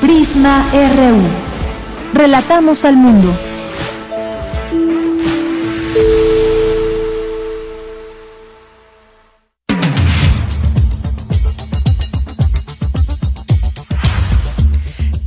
Prisma 0.00 0.64
RU. 0.72 2.14
Relatamos 2.14 2.84
al 2.84 2.96
mundo. 2.96 3.36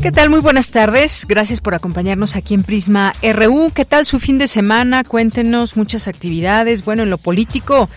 ¿Qué 0.01 0.11
tal? 0.11 0.29
Muy 0.29 0.39
buenas 0.39 0.71
tardes. 0.71 1.25
Gracias 1.27 1.59
por 1.59 1.75
acompañarnos 1.75 2.35
aquí 2.35 2.53
en 2.53 2.63
Prisma 2.63 3.13
RU. 3.21 3.71
¿Qué 3.75 3.83
tal 3.83 4.05
su 4.05 4.19
fin 4.19 4.37
de 4.37 4.47
semana? 4.47 5.03
Cuéntenos 5.03 5.75
muchas 5.75 6.07
actividades. 6.07 6.85
Bueno, 6.85 7.03
en 7.03 7.09
lo 7.09 7.17
político, 7.17 7.89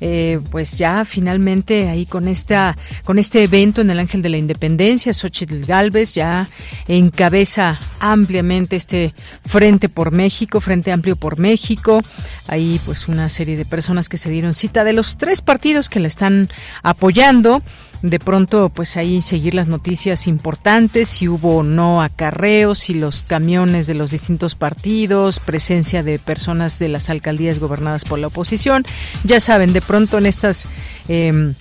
eh, 0.00 0.40
pues 0.50 0.76
ya 0.76 1.04
finalmente 1.04 1.88
ahí 1.88 2.06
con 2.06 2.28
esta, 2.28 2.76
con 3.04 3.18
este 3.18 3.42
evento 3.42 3.80
en 3.80 3.90
el 3.90 3.98
Ángel 3.98 4.22
de 4.22 4.28
la 4.28 4.38
Independencia, 4.38 5.12
Xochitl 5.12 5.64
Galvez 5.66 6.14
ya 6.14 6.48
encabeza 6.88 7.78
ampliamente 7.98 8.76
este 8.76 9.14
Frente 9.44 9.88
por 9.88 10.10
México, 10.10 10.60
Frente 10.60 10.92
Amplio 10.92 11.16
por 11.16 11.38
México. 11.38 12.02
Ahí 12.46 12.80
pues 12.84 13.08
una 13.08 13.28
serie 13.28 13.56
de 13.56 13.64
personas 13.64 14.08
que 14.08 14.16
se 14.16 14.30
dieron 14.30 14.54
cita 14.54 14.84
de 14.84 14.92
los 14.92 15.16
tres 15.16 15.42
partidos 15.42 15.88
que 15.88 16.00
la 16.00 16.08
están 16.08 16.48
apoyando 16.82 17.62
de 18.02 18.18
pronto 18.18 18.68
pues 18.70 18.96
ahí 18.96 19.22
seguir 19.22 19.54
las 19.54 19.66
noticias 19.66 20.26
importantes, 20.26 21.08
si 21.08 21.28
hubo 21.28 21.58
o 21.58 21.62
no 21.62 22.02
acarreos, 22.02 22.78
si 22.78 22.94
los 22.94 23.22
camiones 23.22 23.86
de 23.86 23.94
los 23.94 24.10
distintos 24.10 24.54
partidos, 24.54 25.40
presencia 25.40 26.02
de 26.02 26.18
personas 26.18 26.78
de 26.78 26.88
las 26.88 27.10
alcaldías 27.10 27.58
gobernadas 27.58 28.04
por 28.04 28.18
la 28.18 28.28
oposición. 28.28 28.84
Ya 29.24 29.40
saben, 29.40 29.72
de 29.72 29.80
pronto 29.80 30.18
en 30.18 30.26
estas... 30.26 30.68
Eh, 31.08 31.54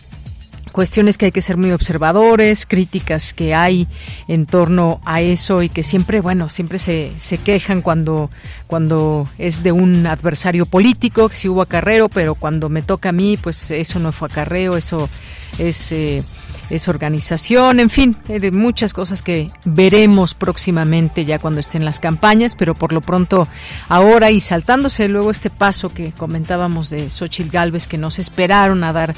cuestiones 0.71 1.17
que 1.17 1.25
hay 1.25 1.31
que 1.31 1.41
ser 1.41 1.57
muy 1.57 1.71
observadores, 1.71 2.65
críticas 2.65 3.33
que 3.33 3.53
hay 3.53 3.87
en 4.27 4.45
torno 4.45 5.01
a 5.05 5.21
eso 5.21 5.61
y 5.61 5.69
que 5.69 5.83
siempre, 5.83 6.21
bueno, 6.21 6.49
siempre 6.49 6.79
se, 6.79 7.11
se 7.17 7.37
quejan 7.37 7.81
cuando, 7.81 8.29
cuando 8.67 9.27
es 9.37 9.63
de 9.63 9.71
un 9.71 10.07
adversario 10.07 10.65
político, 10.65 11.29
que 11.29 11.35
si 11.35 11.49
hubo 11.49 11.61
acarreo, 11.61 12.09
pero 12.09 12.35
cuando 12.35 12.69
me 12.69 12.81
toca 12.81 13.09
a 13.09 13.13
mí, 13.13 13.37
pues 13.37 13.71
eso 13.71 13.99
no 13.99 14.11
fue 14.11 14.27
acarreo, 14.27 14.77
eso 14.77 15.09
es, 15.57 15.91
eh, 15.91 16.23
es 16.69 16.87
organización, 16.87 17.79
en 17.79 17.89
fin, 17.89 18.15
eh, 18.27 18.51
muchas 18.51 18.93
cosas 18.93 19.23
que 19.23 19.47
veremos 19.65 20.33
próximamente 20.33 21.25
ya 21.25 21.39
cuando 21.39 21.59
estén 21.59 21.85
las 21.85 21.99
campañas, 21.99 22.55
pero 22.55 22.75
por 22.75 22.93
lo 22.93 23.01
pronto 23.01 23.47
ahora 23.87 24.31
y 24.31 24.39
saltándose 24.39 25.09
luego 25.09 25.31
este 25.31 25.49
paso 25.49 25.89
que 25.89 26.11
comentábamos 26.11 26.89
de 26.89 27.09
Xochitl 27.09 27.49
Galvez 27.49 27.87
que 27.87 27.97
nos 27.97 28.19
esperaron 28.19 28.83
a 28.83 28.93
dar 28.93 29.15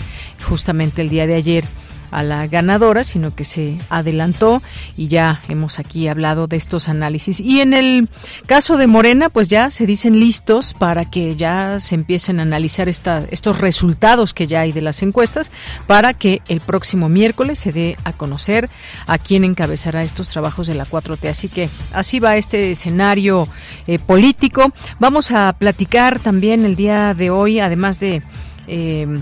justamente 0.47 1.01
el 1.01 1.09
día 1.09 1.27
de 1.27 1.35
ayer 1.35 1.65
a 2.11 2.23
la 2.23 2.47
ganadora, 2.47 3.03
sino 3.03 3.33
que 3.33 3.45
se 3.45 3.77
adelantó 3.89 4.61
y 4.97 5.07
ya 5.07 5.41
hemos 5.47 5.79
aquí 5.79 6.07
hablado 6.07 6.47
de 6.47 6.57
estos 6.57 6.89
análisis. 6.89 7.39
Y 7.39 7.61
en 7.61 7.73
el 7.73 8.09
caso 8.45 8.77
de 8.77 8.87
Morena, 8.87 9.29
pues 9.29 9.47
ya 9.47 9.71
se 9.71 9.85
dicen 9.85 10.19
listos 10.19 10.73
para 10.73 11.05
que 11.09 11.35
ya 11.35 11.79
se 11.79 11.95
empiecen 11.95 12.39
a 12.39 12.43
analizar 12.43 12.89
esta, 12.89 13.23
estos 13.31 13.59
resultados 13.59 14.33
que 14.33 14.47
ya 14.47 14.61
hay 14.61 14.71
de 14.71 14.81
las 14.81 15.01
encuestas 15.01 15.51
para 15.87 16.13
que 16.13 16.41
el 16.47 16.59
próximo 16.59 17.09
miércoles 17.09 17.59
se 17.59 17.71
dé 17.71 17.97
a 18.03 18.13
conocer 18.13 18.69
a 19.07 19.17
quién 19.17 19.43
encabezará 19.43 20.03
estos 20.03 20.29
trabajos 20.29 20.67
de 20.67 20.75
la 20.75 20.85
4T. 20.85 21.29
Así 21.29 21.47
que 21.47 21.69
así 21.93 22.19
va 22.19 22.37
este 22.37 22.71
escenario 22.71 23.47
eh, 23.87 23.99
político. 23.99 24.71
Vamos 24.99 25.31
a 25.31 25.53
platicar 25.53 26.19
también 26.19 26.65
el 26.65 26.75
día 26.75 27.13
de 27.13 27.29
hoy, 27.29 27.59
además 27.59 27.99
de... 27.99 28.21
Eh, 28.67 29.21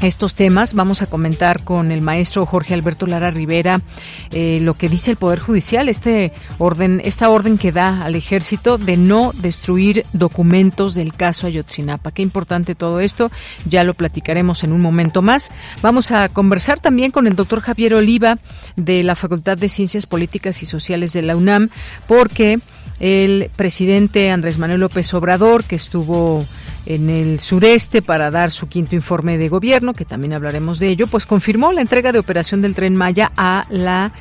estos 0.00 0.34
temas. 0.34 0.74
Vamos 0.74 1.02
a 1.02 1.06
comentar 1.06 1.64
con 1.64 1.90
el 1.90 2.00
maestro 2.00 2.46
Jorge 2.46 2.74
Alberto 2.74 3.06
Lara 3.06 3.30
Rivera 3.30 3.80
eh, 4.30 4.58
lo 4.62 4.74
que 4.74 4.88
dice 4.88 5.10
el 5.10 5.16
Poder 5.16 5.40
Judicial, 5.40 5.88
este 5.88 6.32
orden, 6.58 7.00
esta 7.04 7.30
orden 7.30 7.58
que 7.58 7.72
da 7.72 8.04
al 8.04 8.14
ejército 8.14 8.78
de 8.78 8.96
no 8.96 9.32
destruir 9.34 10.06
documentos 10.12 10.94
del 10.94 11.14
caso 11.14 11.46
Ayotzinapa. 11.46 12.12
Qué 12.12 12.22
importante 12.22 12.74
todo 12.74 13.00
esto, 13.00 13.30
ya 13.64 13.84
lo 13.84 13.94
platicaremos 13.94 14.64
en 14.64 14.72
un 14.72 14.80
momento 14.80 15.22
más. 15.22 15.50
Vamos 15.82 16.10
a 16.10 16.28
conversar 16.28 16.78
también 16.80 17.10
con 17.10 17.26
el 17.26 17.36
doctor 17.36 17.60
Javier 17.60 17.94
Oliva 17.94 18.38
de 18.76 19.02
la 19.02 19.14
Facultad 19.14 19.58
de 19.58 19.68
Ciencias 19.68 20.06
Políticas 20.06 20.62
y 20.62 20.66
Sociales 20.66 21.12
de 21.12 21.22
la 21.22 21.36
UNAM, 21.36 21.70
porque 22.06 22.60
el 23.00 23.50
presidente 23.54 24.30
Andrés 24.30 24.58
Manuel 24.58 24.80
López 24.80 25.12
Obrador, 25.14 25.64
que 25.64 25.76
estuvo 25.76 26.44
en 26.88 27.10
el 27.10 27.38
sureste 27.38 28.00
para 28.00 28.30
dar 28.30 28.50
su 28.50 28.66
quinto 28.66 28.96
informe 28.96 29.36
de 29.36 29.50
gobierno, 29.50 29.92
que 29.92 30.06
también 30.06 30.32
hablaremos 30.32 30.78
de 30.78 30.88
ello, 30.88 31.06
pues 31.06 31.26
confirmó 31.26 31.70
la 31.70 31.82
entrega 31.82 32.12
de 32.12 32.18
operación 32.18 32.62
del 32.62 32.74
tren 32.74 32.96
Maya 32.96 33.30
a 33.36 33.66
la 33.68 34.12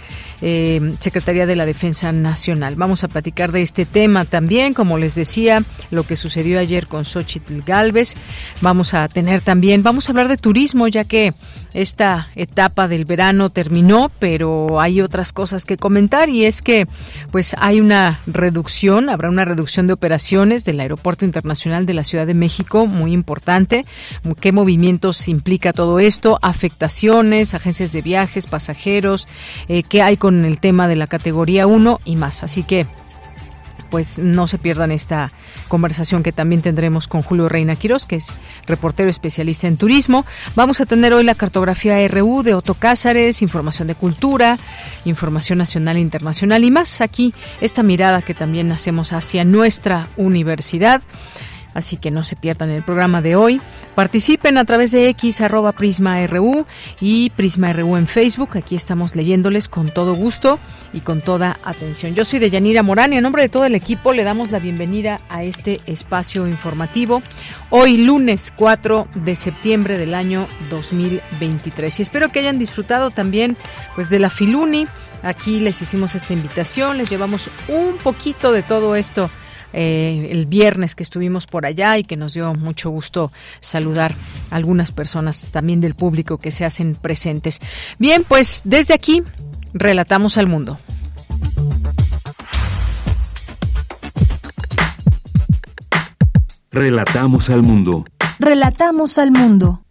eh, 0.41 0.95
Secretaría 0.99 1.45
de 1.45 1.55
la 1.55 1.65
Defensa 1.65 2.11
Nacional. 2.11 2.75
Vamos 2.75 3.05
a 3.05 3.07
platicar 3.07 3.53
de 3.53 3.61
este 3.61 3.85
tema 3.85 4.25
también, 4.25 4.73
como 4.73 4.97
les 4.97 5.15
decía, 5.15 5.63
lo 5.91 6.03
que 6.03 6.17
sucedió 6.17 6.59
ayer 6.59 6.87
con 6.87 7.05
Xochitl 7.05 7.61
Galvez. 7.65 8.15
Vamos 8.59 8.93
a 8.93 9.07
tener 9.07 9.39
también, 9.39 9.81
vamos 9.81 10.09
a 10.09 10.11
hablar 10.11 10.27
de 10.27 10.35
turismo, 10.35 10.89
ya 10.89 11.05
que 11.05 11.33
esta 11.77 12.29
etapa 12.35 12.87
del 12.87 13.05
verano 13.05 13.51
terminó, 13.51 14.09
pero 14.17 14.81
hay 14.81 14.99
otras 14.99 15.31
cosas 15.31 15.63
que 15.63 15.77
comentar 15.77 16.27
y 16.27 16.45
es 16.45 16.63
que 16.63 16.87
pues 17.31 17.55
hay 17.59 17.79
una 17.79 18.19
reducción, 18.25 19.09
habrá 19.09 19.29
una 19.29 19.45
reducción 19.45 19.85
de 19.85 19.93
operaciones 19.93 20.65
del 20.65 20.79
Aeropuerto 20.79 21.23
Internacional 21.23 21.85
de 21.85 21.93
la 21.93 22.03
Ciudad 22.03 22.25
de 22.25 22.33
México, 22.33 22.87
muy 22.87 23.13
importante. 23.13 23.85
¿Qué 24.39 24.51
movimientos 24.51 25.27
implica 25.27 25.71
todo 25.71 25.99
esto? 25.99 26.39
Afectaciones, 26.41 27.53
agencias 27.53 27.93
de 27.93 28.01
viajes, 28.01 28.47
pasajeros, 28.47 29.27
eh, 29.67 29.83
¿qué 29.83 30.01
hay 30.01 30.17
con 30.17 30.45
el 30.45 30.59
tema 30.59 30.87
de 30.87 30.95
la 30.95 31.05
categoría 31.05 31.67
1 31.67 32.01
y 32.05 32.15
más? 32.15 32.41
Así 32.41 32.63
que 32.63 32.87
pues 33.89 34.19
no 34.19 34.47
se 34.47 34.57
pierdan 34.57 34.91
esta 34.91 35.31
conversación 35.67 36.23
que 36.23 36.31
también 36.31 36.61
tendremos 36.61 37.07
con 37.07 37.21
Julio 37.21 37.49
Reina 37.49 37.75
Quiroz, 37.75 38.05
que 38.05 38.17
es 38.17 38.37
reportero 38.65 39.09
especialista 39.09 39.67
en 39.67 39.77
turismo. 39.77 40.25
Vamos 40.55 40.81
a 40.81 40.85
tener 40.85 41.13
hoy 41.13 41.23
la 41.23 41.35
cartografía 41.35 42.07
RU 42.07 42.43
de 42.43 42.53
Otto 42.53 42.73
Cázares, 42.73 43.41
información 43.41 43.87
de 43.87 43.95
cultura, 43.95 44.57
información 45.05 45.57
nacional 45.57 45.97
e 45.97 46.01
internacional 46.01 46.63
y 46.63 46.71
más 46.71 47.01
aquí 47.01 47.33
esta 47.61 47.83
mirada 47.83 48.21
que 48.21 48.33
también 48.33 48.71
hacemos 48.71 49.13
hacia 49.13 49.43
nuestra 49.43 50.09
universidad 50.17 51.01
así 51.77 51.95
que 51.95 52.09
no 52.09 52.23
se 52.23 52.35
pierdan 52.35 52.71
el 52.71 52.81
programa 52.81 53.21
de 53.21 53.35
hoy. 53.35 53.61
Participen 53.93 54.57
a 54.57 54.65
través 54.65 54.91
de 54.91 55.09
X 55.09 55.41
arroba 55.41 55.75
y 56.99 57.29
Prisma 57.29 57.73
RU 57.73 57.97
en 57.97 58.07
Facebook. 58.07 58.57
Aquí 58.57 58.75
estamos 58.75 59.15
leyéndoles 59.15 59.69
con 59.69 59.89
todo 59.93 60.15
gusto 60.15 60.57
y 60.91 61.01
con 61.01 61.21
toda 61.21 61.59
atención. 61.63 62.15
Yo 62.15 62.25
soy 62.25 62.39
Deyanira 62.39 62.81
Morán 62.81 63.13
y 63.13 63.17
en 63.17 63.23
nombre 63.23 63.43
de 63.43 63.49
todo 63.49 63.65
el 63.65 63.75
equipo 63.75 64.11
le 64.11 64.23
damos 64.23 64.49
la 64.49 64.57
bienvenida 64.57 65.21
a 65.29 65.43
este 65.43 65.79
espacio 65.85 66.47
informativo. 66.47 67.21
Hoy 67.69 67.97
lunes 67.97 68.51
4 68.55 69.07
de 69.13 69.35
septiembre 69.35 69.99
del 69.99 70.15
año 70.15 70.47
2023. 70.71 71.99
Y 71.99 72.01
espero 72.01 72.29
que 72.29 72.39
hayan 72.39 72.57
disfrutado 72.57 73.11
también 73.11 73.55
pues 73.93 74.09
de 74.09 74.17
la 74.17 74.31
Filuni. 74.31 74.87
Aquí 75.21 75.59
les 75.59 75.79
hicimos 75.79 76.15
esta 76.15 76.33
invitación, 76.33 76.97
les 76.97 77.09
llevamos 77.09 77.49
un 77.67 77.97
poquito 77.97 78.51
de 78.51 78.63
todo 78.63 78.95
esto 78.95 79.29
eh, 79.73 80.27
el 80.31 80.45
viernes 80.45 80.95
que 80.95 81.03
estuvimos 81.03 81.47
por 81.47 81.65
allá 81.65 81.97
y 81.97 82.03
que 82.03 82.17
nos 82.17 82.33
dio 82.33 82.53
mucho 82.53 82.89
gusto 82.89 83.31
saludar 83.59 84.15
a 84.51 84.55
algunas 84.55 84.91
personas 84.91 85.51
también 85.51 85.81
del 85.81 85.95
público 85.95 86.37
que 86.37 86.51
se 86.51 86.65
hacen 86.65 86.95
presentes. 86.95 87.59
Bien, 87.99 88.23
pues 88.27 88.61
desde 88.63 88.93
aquí 88.93 89.23
relatamos 89.73 90.37
al 90.37 90.47
mundo. 90.47 90.79
Relatamos 96.71 97.49
al 97.49 97.63
mundo. 97.63 98.05
Relatamos 98.39 99.17
al 99.17 99.31
mundo. 99.31 99.86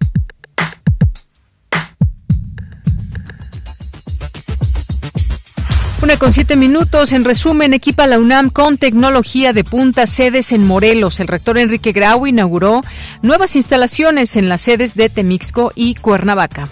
Una 6.07 6.21
con 6.21 6.33
siete 6.33 6.55
minutos. 6.55 7.11
En 7.11 7.25
resumen, 7.25 7.75
equipa 7.75 8.07
la 8.07 8.21
UNAM 8.21 8.51
con 8.51 8.79
tecnología 8.79 9.53
de 9.53 9.65
punta 9.65 10.07
sedes 10.07 10.53
en 10.53 10.65
Morelos. 10.65 11.19
El 11.19 11.27
rector 11.27 11.59
Enrique 11.59 11.91
Grau 11.91 12.29
inauguró 12.29 12.85
nuevas 13.23 13.57
instalaciones 13.57 14.37
en 14.37 14.49
las 14.49 14.61
sedes 14.61 14.95
de 14.95 15.09
Temixco 15.09 15.73
y 15.75 15.97
Cuernavaca. 15.97 16.69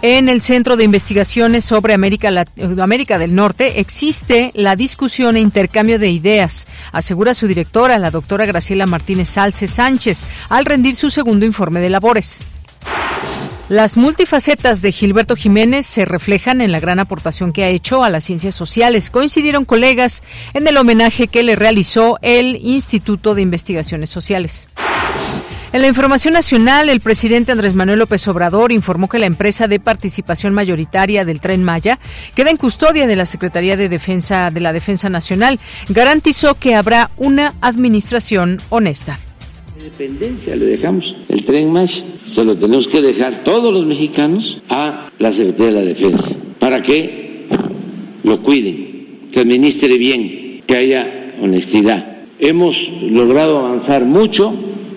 En 0.00 0.30
el 0.30 0.40
Centro 0.40 0.78
de 0.78 0.84
Investigaciones 0.84 1.66
sobre 1.66 1.92
América, 1.92 2.30
América, 2.80 3.18
del 3.18 3.34
Norte 3.34 3.80
existe 3.80 4.50
la 4.54 4.76
discusión 4.76 5.36
e 5.36 5.40
intercambio 5.40 5.98
de 5.98 6.08
ideas, 6.08 6.66
asegura 6.92 7.34
su 7.34 7.46
directora, 7.46 7.98
la 7.98 8.10
doctora 8.10 8.46
Graciela 8.46 8.86
Martínez 8.86 9.28
Salce 9.28 9.66
Sánchez, 9.66 10.24
al 10.48 10.64
rendir 10.64 10.96
su 10.96 11.10
segundo 11.10 11.44
informe 11.44 11.80
de 11.80 11.90
labores. 11.90 12.46
Las 13.68 13.96
multifacetas 13.96 14.80
de 14.80 14.92
Gilberto 14.92 15.34
Jiménez 15.34 15.86
se 15.86 16.04
reflejan 16.04 16.60
en 16.60 16.70
la 16.70 16.78
gran 16.78 17.00
aportación 17.00 17.52
que 17.52 17.64
ha 17.64 17.68
hecho 17.68 18.04
a 18.04 18.10
las 18.10 18.22
ciencias 18.22 18.54
sociales. 18.54 19.10
Coincidieron 19.10 19.64
colegas 19.64 20.22
en 20.54 20.68
el 20.68 20.76
homenaje 20.76 21.26
que 21.26 21.42
le 21.42 21.56
realizó 21.56 22.16
el 22.22 22.60
Instituto 22.62 23.34
de 23.34 23.42
Investigaciones 23.42 24.08
Sociales. 24.08 24.68
En 25.72 25.82
la 25.82 25.88
información 25.88 26.34
nacional, 26.34 26.88
el 26.88 27.00
presidente 27.00 27.50
Andrés 27.50 27.74
Manuel 27.74 27.98
López 27.98 28.28
Obrador 28.28 28.70
informó 28.70 29.08
que 29.08 29.18
la 29.18 29.26
empresa 29.26 29.66
de 29.66 29.80
participación 29.80 30.54
mayoritaria 30.54 31.24
del 31.24 31.40
Tren 31.40 31.64
Maya 31.64 31.98
queda 32.36 32.50
en 32.50 32.56
custodia 32.58 33.08
de 33.08 33.16
la 33.16 33.26
Secretaría 33.26 33.76
de 33.76 33.88
Defensa 33.88 34.52
de 34.52 34.60
la 34.60 34.72
Defensa 34.72 35.10
Nacional. 35.10 35.58
Garantizó 35.88 36.54
que 36.54 36.76
habrá 36.76 37.10
una 37.16 37.52
administración 37.60 38.62
honesta. 38.68 39.18
Dependencia 39.86 40.56
le 40.56 40.66
dejamos 40.66 41.16
el 41.28 41.44
Tren 41.44 41.72
Maya, 41.72 42.04
se 42.26 42.44
lo 42.44 42.56
tenemos 42.56 42.88
que 42.88 43.00
dejar 43.00 43.44
todos 43.44 43.72
los 43.72 43.86
mexicanos 43.86 44.60
a 44.68 45.08
la 45.18 45.30
Secretaría 45.30 45.72
de 45.72 45.80
la 45.80 45.86
Defensa 45.86 46.34
para 46.58 46.82
que 46.82 47.46
lo 48.24 48.42
cuiden, 48.42 49.28
se 49.30 49.40
administre 49.40 49.96
bien, 49.96 50.60
que 50.66 50.76
haya 50.76 51.34
honestidad. 51.40 52.18
Hemos 52.38 52.90
logrado 53.00 53.58
avanzar 53.60 54.04
mucho, 54.04 54.54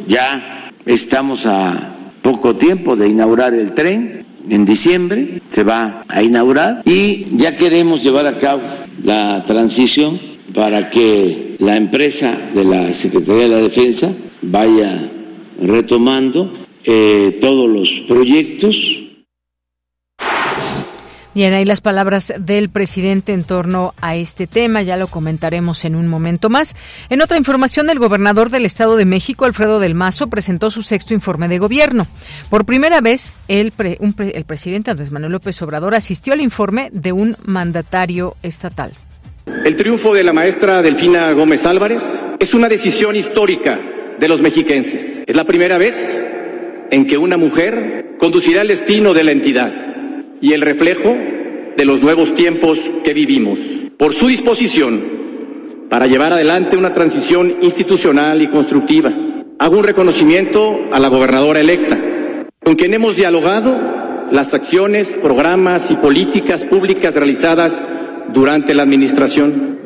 ya 0.08 0.50
Estamos 0.90 1.46
a 1.46 1.94
poco 2.24 2.56
tiempo 2.56 2.96
de 2.96 3.10
inaugurar 3.10 3.54
el 3.54 3.74
tren, 3.74 4.26
en 4.50 4.66
diciembre 4.66 5.40
se 5.48 5.64
va 5.64 6.02
a 6.08 6.24
inaugurar 6.24 6.82
y 6.84 7.38
ya 7.38 7.56
queremos 7.56 8.02
llevar 8.02 8.26
a 8.26 8.40
cabo 8.40 8.64
la 9.04 9.44
transición 9.46 10.20
para 10.52 10.90
que 10.90 11.49
la 11.60 11.76
empresa 11.76 12.38
de 12.54 12.64
la 12.64 12.92
Secretaría 12.94 13.44
de 13.44 13.50
la 13.50 13.58
Defensa 13.58 14.12
vaya 14.42 14.98
retomando 15.62 16.52
eh, 16.84 17.38
todos 17.40 17.70
los 17.70 18.04
proyectos 18.08 19.00
Bien, 21.36 21.54
ahí 21.54 21.64
las 21.64 21.80
palabras 21.80 22.34
del 22.40 22.70
presidente 22.70 23.34
en 23.34 23.44
torno 23.44 23.94
a 24.02 24.16
este 24.16 24.48
tema, 24.48 24.82
ya 24.82 24.98
lo 24.98 25.08
comentaremos 25.08 25.86
en 25.86 25.96
un 25.96 26.08
momento 26.08 26.50
más. 26.50 26.76
En 27.10 27.22
otra 27.22 27.38
información, 27.38 27.90
el 27.92 28.00
gobernador 28.00 28.50
del 28.50 28.66
Estado 28.66 28.96
de 28.98 29.06
México, 29.06 29.46
Alfredo 29.46 29.80
del 29.80 29.94
Mazo, 29.94 30.28
presentó 30.28 30.72
su 30.72 30.82
sexto 30.82 31.14
informe 31.14 31.48
de 31.48 31.60
gobierno. 31.60 32.08
Por 32.50 32.66
primera 32.66 33.00
vez, 33.00 33.36
el, 33.48 33.72
el 33.78 34.46
presidente 34.46 34.90
Andrés 34.90 35.12
Manuel 35.12 35.34
López 35.34 35.62
Obrador 35.62 35.94
asistió 35.94 36.34
al 36.34 36.42
informe 36.42 36.90
de 36.94 37.12
un 37.12 37.38
mandatario 37.46 38.36
estatal. 38.42 38.98
El 39.66 39.76
triunfo 39.76 40.14
de 40.14 40.24
la 40.24 40.34
maestra 40.34 40.82
Delfina 40.82 41.32
Gómez 41.34 41.66
Álvarez 41.66 42.06
es 42.40 42.54
una 42.54 42.70
decisión 42.70 43.16
histórica 43.16 43.80
de 44.20 44.28
los 44.28 44.42
mexiquenses. 44.42 45.24
Es 45.26 45.36
la 45.36 45.44
primera 45.44 45.78
vez 45.78 46.26
en 46.92 47.06
que 47.06 47.18
una 47.18 47.38
mujer 47.38 48.16
conducirá 48.18 48.62
el 48.62 48.70
destino 48.70 49.14
de 49.14 49.24
la 49.24 49.32
entidad 49.32 49.72
y 50.42 50.54
el 50.54 50.62
reflejo 50.62 51.16
de 51.78 51.86
los 51.86 52.02
nuevos 52.02 52.34
tiempos 52.36 52.80
que 53.04 53.14
vivimos. 53.14 53.60
Por 53.98 54.14
su 54.14 54.28
disposición 54.28 55.20
para 55.90 56.06
llevar 56.06 56.34
adelante 56.34 56.78
una 56.78 56.94
transición 56.94 57.58
institucional 57.62 58.42
y 58.42 58.48
constructiva, 58.48 59.14
hago 59.58 59.78
un 59.78 59.84
reconocimiento 59.84 60.88
a 60.92 61.00
la 61.00 61.08
gobernadora 61.08 61.60
electa, 61.60 61.98
con 62.64 62.76
quien 62.76 62.94
hemos 62.94 63.16
dialogado 63.16 63.78
las 64.32 64.54
acciones, 64.54 65.18
programas 65.22 65.90
y 65.92 65.96
políticas 65.96 66.66
públicas 66.66 67.14
realizadas 67.16 67.84
durante 68.34 68.74
la 68.74 68.84
administración. 68.84 69.80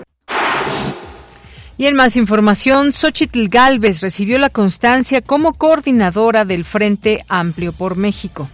Y 1.78 1.88
en 1.88 1.96
más 1.96 2.16
información, 2.16 2.92
Xochitl 2.94 3.48
Galvez 3.48 4.02
recibió 4.02 4.38
la 4.38 4.50
constancia 4.50 5.22
como 5.22 5.54
coordinadora 5.54 6.46
del 6.46 6.66
Frente 6.66 7.24
Amplio 7.28 7.74
por 7.74 7.96
México. 7.96 8.48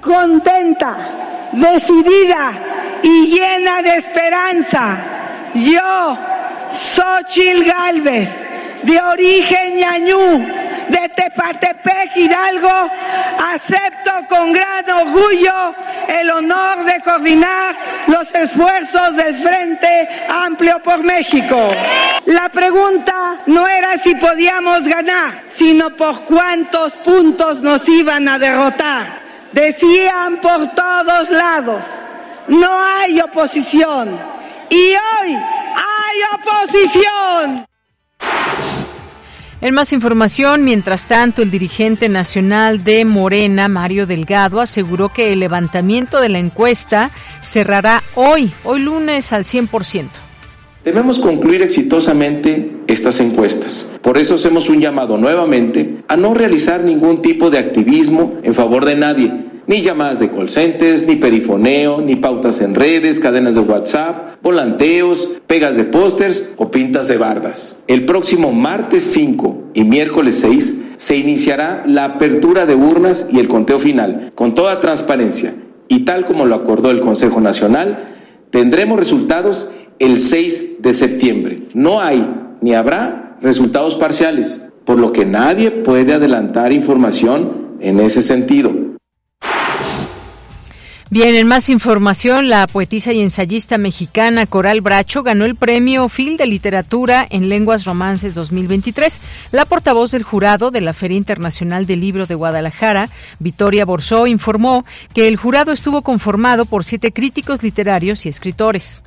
Contenta 0.00 0.96
decidida 1.54 2.52
y 3.02 3.26
llena 3.26 3.82
de 3.82 3.96
esperanza. 3.96 4.98
Yo, 5.54 6.18
Xochil 6.74 7.64
Galvez, 7.64 8.46
de 8.82 9.00
origen 9.00 9.76
ñañú, 9.76 10.46
de 10.88 11.08
Tepatepec, 11.08 12.16
Hidalgo, 12.16 12.90
acepto 13.52 14.12
con 14.28 14.52
gran 14.52 14.90
orgullo 14.90 15.74
el 16.08 16.30
honor 16.30 16.84
de 16.84 17.00
coordinar 17.00 17.74
los 18.08 18.34
esfuerzos 18.34 19.16
del 19.16 19.34
Frente 19.34 20.08
Amplio 20.28 20.80
por 20.80 21.02
México. 21.02 21.68
La 22.26 22.48
pregunta 22.48 23.40
no 23.46 23.66
era 23.66 23.96
si 23.98 24.14
podíamos 24.14 24.84
ganar, 24.84 25.42
sino 25.48 25.90
por 25.90 26.22
cuántos 26.22 26.94
puntos 26.94 27.60
nos 27.60 27.88
iban 27.88 28.28
a 28.28 28.38
derrotar. 28.38 29.24
Decían 29.52 30.38
por 30.38 30.68
todos 30.74 31.30
lados, 31.30 31.84
no 32.48 32.82
hay 32.82 33.20
oposición. 33.20 34.18
Y 34.68 34.94
hoy 34.94 35.36
hay 35.36 36.18
oposición. 36.34 37.66
En 39.64 39.72
más 39.72 39.94
información, 39.94 40.62
mientras 40.62 41.06
tanto, 41.06 41.40
el 41.40 41.50
dirigente 41.50 42.10
nacional 42.10 42.84
de 42.84 43.06
Morena, 43.06 43.66
Mario 43.66 44.06
Delgado, 44.06 44.60
aseguró 44.60 45.08
que 45.08 45.32
el 45.32 45.40
levantamiento 45.40 46.20
de 46.20 46.28
la 46.28 46.38
encuesta 46.38 47.10
cerrará 47.40 48.02
hoy, 48.14 48.52
hoy 48.64 48.80
lunes 48.80 49.32
al 49.32 49.44
100%. 49.44 50.08
Debemos 50.84 51.18
concluir 51.18 51.62
exitosamente 51.62 52.72
estas 52.88 53.20
encuestas. 53.20 53.98
Por 54.02 54.18
eso 54.18 54.34
hacemos 54.34 54.68
un 54.68 54.82
llamado 54.82 55.16
nuevamente 55.16 56.04
a 56.08 56.16
no 56.18 56.34
realizar 56.34 56.84
ningún 56.84 57.22
tipo 57.22 57.48
de 57.48 57.56
activismo 57.56 58.34
en 58.42 58.54
favor 58.54 58.84
de 58.84 58.96
nadie, 58.96 59.32
ni 59.66 59.80
llamadas 59.80 60.18
de 60.18 60.28
call 60.30 60.50
centers, 60.50 61.06
ni 61.06 61.16
perifoneo, 61.16 62.02
ni 62.02 62.16
pautas 62.16 62.60
en 62.60 62.74
redes, 62.74 63.18
cadenas 63.18 63.54
de 63.54 63.62
WhatsApp, 63.62 64.23
volanteos, 64.44 65.30
pegas 65.48 65.74
de 65.76 65.84
pósters 65.84 66.50
o 66.58 66.70
pintas 66.70 67.08
de 67.08 67.16
bardas. 67.16 67.78
El 67.88 68.04
próximo 68.04 68.52
martes 68.52 69.02
5 69.04 69.70
y 69.74 69.84
miércoles 69.84 70.38
6 70.40 70.80
se 70.98 71.16
iniciará 71.16 71.82
la 71.86 72.04
apertura 72.04 72.66
de 72.66 72.74
urnas 72.76 73.28
y 73.32 73.40
el 73.40 73.48
conteo 73.48 73.80
final, 73.80 74.32
con 74.34 74.54
toda 74.54 74.80
transparencia. 74.80 75.54
Y 75.88 76.00
tal 76.00 76.26
como 76.26 76.44
lo 76.44 76.54
acordó 76.54 76.90
el 76.90 77.00
Consejo 77.00 77.40
Nacional, 77.40 78.04
tendremos 78.50 78.98
resultados 78.98 79.70
el 79.98 80.20
6 80.20 80.82
de 80.82 80.92
septiembre. 80.92 81.62
No 81.72 82.00
hay 82.00 82.26
ni 82.60 82.74
habrá 82.74 83.38
resultados 83.40 83.96
parciales, 83.96 84.66
por 84.84 84.98
lo 84.98 85.12
que 85.12 85.24
nadie 85.24 85.70
puede 85.70 86.12
adelantar 86.12 86.72
información 86.72 87.76
en 87.80 87.98
ese 87.98 88.20
sentido. 88.20 88.93
Bien, 91.14 91.36
en 91.36 91.46
más 91.46 91.68
información, 91.68 92.48
la 92.48 92.66
poetisa 92.66 93.12
y 93.12 93.22
ensayista 93.22 93.78
mexicana 93.78 94.46
Coral 94.46 94.80
Bracho 94.80 95.22
ganó 95.22 95.44
el 95.44 95.54
premio 95.54 96.08
Phil 96.08 96.36
de 96.36 96.44
Literatura 96.44 97.24
en 97.30 97.48
Lenguas 97.48 97.84
Romances 97.84 98.34
2023. 98.34 99.20
La 99.52 99.64
portavoz 99.64 100.10
del 100.10 100.24
jurado 100.24 100.72
de 100.72 100.80
la 100.80 100.92
Feria 100.92 101.16
Internacional 101.16 101.86
del 101.86 102.00
Libro 102.00 102.26
de 102.26 102.34
Guadalajara, 102.34 103.10
Victoria 103.38 103.84
Borsó, 103.84 104.26
informó 104.26 104.84
que 105.14 105.28
el 105.28 105.36
jurado 105.36 105.70
estuvo 105.70 106.02
conformado 106.02 106.66
por 106.66 106.82
siete 106.82 107.12
críticos 107.12 107.62
literarios 107.62 108.26
y 108.26 108.28
escritores. 108.28 109.00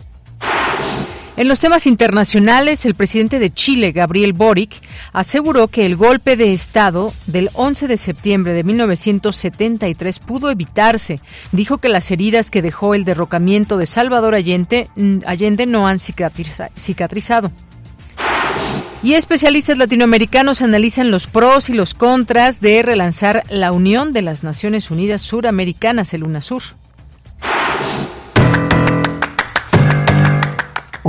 En 1.38 1.48
los 1.48 1.60
temas 1.60 1.86
internacionales, 1.86 2.84
el 2.88 2.96
presidente 2.96 3.38
de 3.38 3.52
Chile, 3.52 3.92
Gabriel 3.92 4.34
Boric, 4.34 4.82
aseguró 5.14 5.68
que 5.68 5.86
el 5.86 5.96
golpe 5.96 6.36
de 6.36 6.52
Estado 6.52 7.14
del 7.28 7.52
11 7.54 7.88
de 7.88 7.98
septiembre 7.98 8.54
de 8.54 8.64
1973 8.64 10.18
pudo 10.18 10.50
evitarse. 10.50 11.20
Dijo 11.52 11.78
que 11.78 11.90
las 11.90 12.10
heridas 12.10 12.50
que 12.50 12.64
dejó 12.64 12.96
el 12.96 13.06
derrocamiento 13.06 13.78
de 13.78 13.86
Salvador 13.86 14.34
Allende, 14.34 14.90
mm, 14.96 15.20
no 15.68 15.88
han 15.88 16.00
cicatrizado. 16.00 17.52
Y 19.04 19.14
especialistas 19.14 19.78
latinoamericanos 19.78 20.64
analizan 20.64 21.12
los 21.12 21.28
pros 21.28 21.70
y 21.70 21.74
los 21.74 21.94
contras 21.94 22.62
de 22.62 22.82
relanzar 22.82 23.44
la 23.48 23.72
Unión 23.72 24.12
de 24.12 24.24
las 24.24 24.44
Naciones 24.44 24.90
Unidas 24.90 25.22
Suramericanas, 25.22 26.16
el 26.16 26.24
UNASUR. 26.24 26.64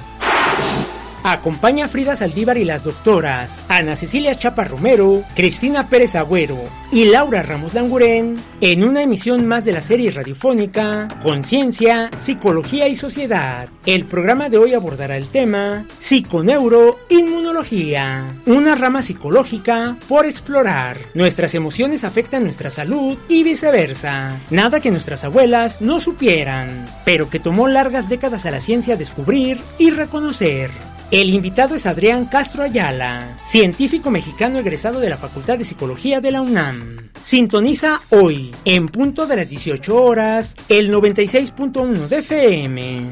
Acompaña 1.25 1.85
a 1.85 1.89
Frida 1.89 2.17
Saldívar 2.17 2.59
y 2.59 2.65
las 2.65 2.83
doctoras 2.83 3.65
Ana 3.69 3.95
Cecilia 3.95 4.37
Chapa 4.37 4.65
Romero, 4.65 5.23
Cristina 5.37 5.89
Pérez 5.89 6.17
Agüero 6.17 6.59
y 6.91 7.05
Laura 7.05 7.45
Ramos 7.45 7.75
Langurén 7.75 8.35
en 8.61 8.83
una 8.83 9.03
emisión 9.03 9.47
más 9.47 9.65
de 9.65 9.73
la 9.73 9.83
serie 9.83 10.11
radiofónica 10.11 11.07
Conciencia, 11.23 12.11
Psicología 12.21 12.89
y 12.89 12.97
Sociedad. 12.97 13.69
El 13.87 14.05
programa 14.05 14.49
de 14.49 14.59
hoy 14.59 14.75
abordará 14.75 15.17
el 15.17 15.29
tema 15.29 15.85
Psiconeuroinmunología, 15.99 18.25
una 18.47 18.75
rama 18.75 19.03
psicológica 19.03 19.97
por 20.09 20.27
explorar. 20.27 20.97
Nuestras 21.15 21.55
emociones 21.55 22.03
afectan 22.03 22.43
nuestra 22.43 22.71
salud 22.71 23.17
y 23.29 23.45
viceversa. 23.45 24.41
Nada 24.51 24.81
que 24.81 24.91
nuestras 24.91 25.23
abuelas 25.23 25.81
no 25.81 26.01
supieran, 26.01 26.87
pero 27.05 27.31
que 27.31 27.39
tomó 27.39 27.69
largas 27.69 28.09
décadas 28.09 28.45
a 28.45 28.51
la 28.51 28.59
ciencia 28.61 28.97
descubrir 28.97 29.61
y 29.79 29.91
reconocer. 29.91 30.73
El 31.13 31.29
invitado 31.29 31.75
es 31.75 31.85
Adrián 31.85 32.25
Castro 32.25 32.63
Ayala, 32.63 33.37
científico 33.47 34.11
mexicano 34.11 34.59
egresado 34.59 34.99
de 34.99 35.11
la 35.11 35.19
Facultad 35.19 35.59
de 35.59 35.65
Psicología 35.67 36.23
de 36.23 36.31
la 36.31 36.41
UNAM. 36.41 37.11
Sintoniza 37.23 38.01
hoy, 38.09 38.51
en 38.65 38.87
punto 38.87 39.27
de 39.27 39.37
las 39.37 39.47
18 39.51 40.03
horas, 40.03 40.55
el 40.71 40.91
96.1 40.91 42.09
de 42.09 42.17
FM. 42.17 43.03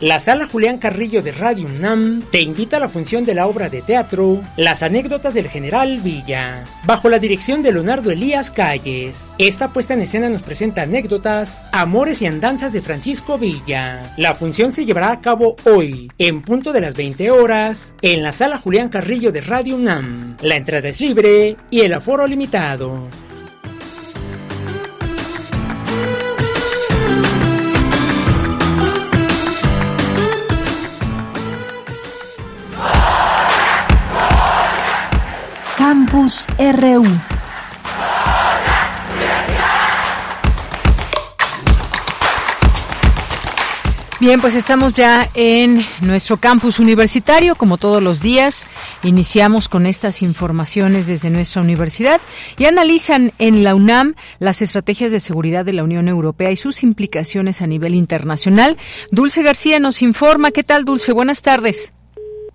La 0.00 0.18
sala 0.18 0.46
Julián 0.46 0.78
Carrillo 0.78 1.20
de 1.20 1.30
Radio 1.30 1.66
UNAM 1.66 2.22
te 2.30 2.40
invita 2.40 2.78
a 2.78 2.80
la 2.80 2.88
función 2.88 3.26
de 3.26 3.34
la 3.34 3.46
obra 3.46 3.68
de 3.68 3.82
teatro 3.82 4.40
Las 4.56 4.82
anécdotas 4.82 5.34
del 5.34 5.46
general 5.46 5.98
Villa, 5.98 6.64
bajo 6.84 7.10
la 7.10 7.18
dirección 7.18 7.62
de 7.62 7.70
Leonardo 7.70 8.10
Elías 8.10 8.50
Calles. 8.50 9.26
Esta 9.36 9.74
puesta 9.74 9.92
en 9.92 10.00
escena 10.00 10.30
nos 10.30 10.40
presenta 10.40 10.82
anécdotas, 10.82 11.60
amores 11.72 12.22
y 12.22 12.26
andanzas 12.26 12.72
de 12.72 12.80
Francisco 12.80 13.36
Villa. 13.36 14.14
La 14.16 14.34
función 14.34 14.72
se 14.72 14.86
llevará 14.86 15.12
a 15.12 15.20
cabo 15.20 15.54
hoy, 15.66 16.10
en 16.16 16.40
punto 16.40 16.72
de 16.72 16.80
las 16.80 16.94
20 16.94 17.30
horas, 17.30 17.92
en 18.00 18.22
la 18.22 18.32
sala 18.32 18.56
Julián 18.56 18.88
Carrillo 18.88 19.32
de 19.32 19.42
Radio 19.42 19.76
UNAM. 19.76 20.38
La 20.40 20.56
entrada 20.56 20.88
es 20.88 20.98
libre 21.02 21.58
y 21.68 21.80
el 21.80 21.92
aforo 21.92 22.26
limitado. 22.26 23.06
Campus 36.10 36.44
RU. 36.58 37.04
Bien, 44.18 44.40
pues 44.40 44.56
estamos 44.56 44.94
ya 44.94 45.30
en 45.34 45.84
nuestro 46.00 46.38
campus 46.38 46.80
universitario, 46.80 47.54
como 47.54 47.78
todos 47.78 48.02
los 48.02 48.20
días. 48.20 48.66
Iniciamos 49.04 49.68
con 49.68 49.86
estas 49.86 50.22
informaciones 50.22 51.06
desde 51.06 51.30
nuestra 51.30 51.62
universidad 51.62 52.20
y 52.58 52.64
analizan 52.64 53.32
en 53.38 53.62
la 53.62 53.76
UNAM 53.76 54.16
las 54.40 54.62
estrategias 54.62 55.12
de 55.12 55.20
seguridad 55.20 55.64
de 55.64 55.74
la 55.74 55.84
Unión 55.84 56.08
Europea 56.08 56.50
y 56.50 56.56
sus 56.56 56.82
implicaciones 56.82 57.62
a 57.62 57.68
nivel 57.68 57.94
internacional. 57.94 58.76
Dulce 59.12 59.44
García 59.44 59.78
nos 59.78 60.02
informa. 60.02 60.50
¿Qué 60.50 60.64
tal, 60.64 60.84
Dulce? 60.84 61.12
Buenas 61.12 61.40
tardes. 61.40 61.92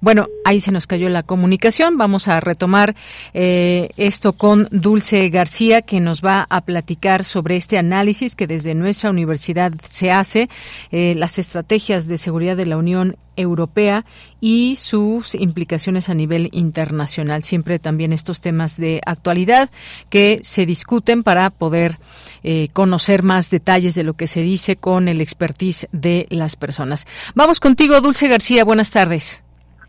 Bueno, 0.02 0.28
ahí 0.44 0.60
se 0.62 0.72
nos 0.72 0.88
cayó 0.88 1.10
la 1.10 1.24
comunicación. 1.24 1.98
Vamos 1.98 2.28
a 2.28 2.40
retomar 2.40 2.96
eh, 3.34 3.90
esto 3.98 4.34
con 4.34 4.68
Dulce 4.72 5.30
García, 5.30 5.82
que 5.82 6.00
nos 6.00 6.24
va 6.24 6.46
a 6.50 6.62
platicar 6.62 7.24
sobre 7.24 7.56
este 7.56 7.78
análisis 7.78 8.36
que 8.36 8.48
desde 8.48 8.76
nuestra 8.76 9.10
universidad 9.10 9.74
se 9.90 10.12
hace, 10.12 10.50
eh, 10.92 11.14
las 11.16 11.40
estrategias 11.40 12.08
de 12.08 12.18
seguridad 12.18 12.58
de 12.58 12.66
la 12.66 12.78
Unión 12.78 13.18
Europea 13.36 14.06
y 14.40 14.76
sus 14.78 15.36
implicaciones 15.36 16.10
a 16.10 16.14
nivel 16.14 16.50
internacional. 16.52 17.44
Siempre 17.44 17.80
también 17.80 18.14
estos 18.14 18.42
temas 18.42 18.78
de 18.78 19.02
actualidad 19.06 19.70
que 20.10 20.40
se 20.44 20.66
discuten 20.66 21.24
para 21.24 21.50
poder 21.50 22.00
eh, 22.44 22.70
conocer 22.74 23.24
más 23.24 23.50
detalles 23.50 23.96
de 23.96 24.04
lo 24.04 24.14
que 24.14 24.28
se 24.28 24.42
dice 24.42 24.76
con 24.76 25.08
el 25.08 25.22
expertise 25.22 25.88
de 25.92 26.28
las 26.30 26.56
personas. 26.56 27.08
Vamos 27.34 27.60
contigo, 27.60 28.02
Dulce 28.02 28.28
García. 28.28 28.64
Buenas 28.64 28.92
tardes. 28.92 29.45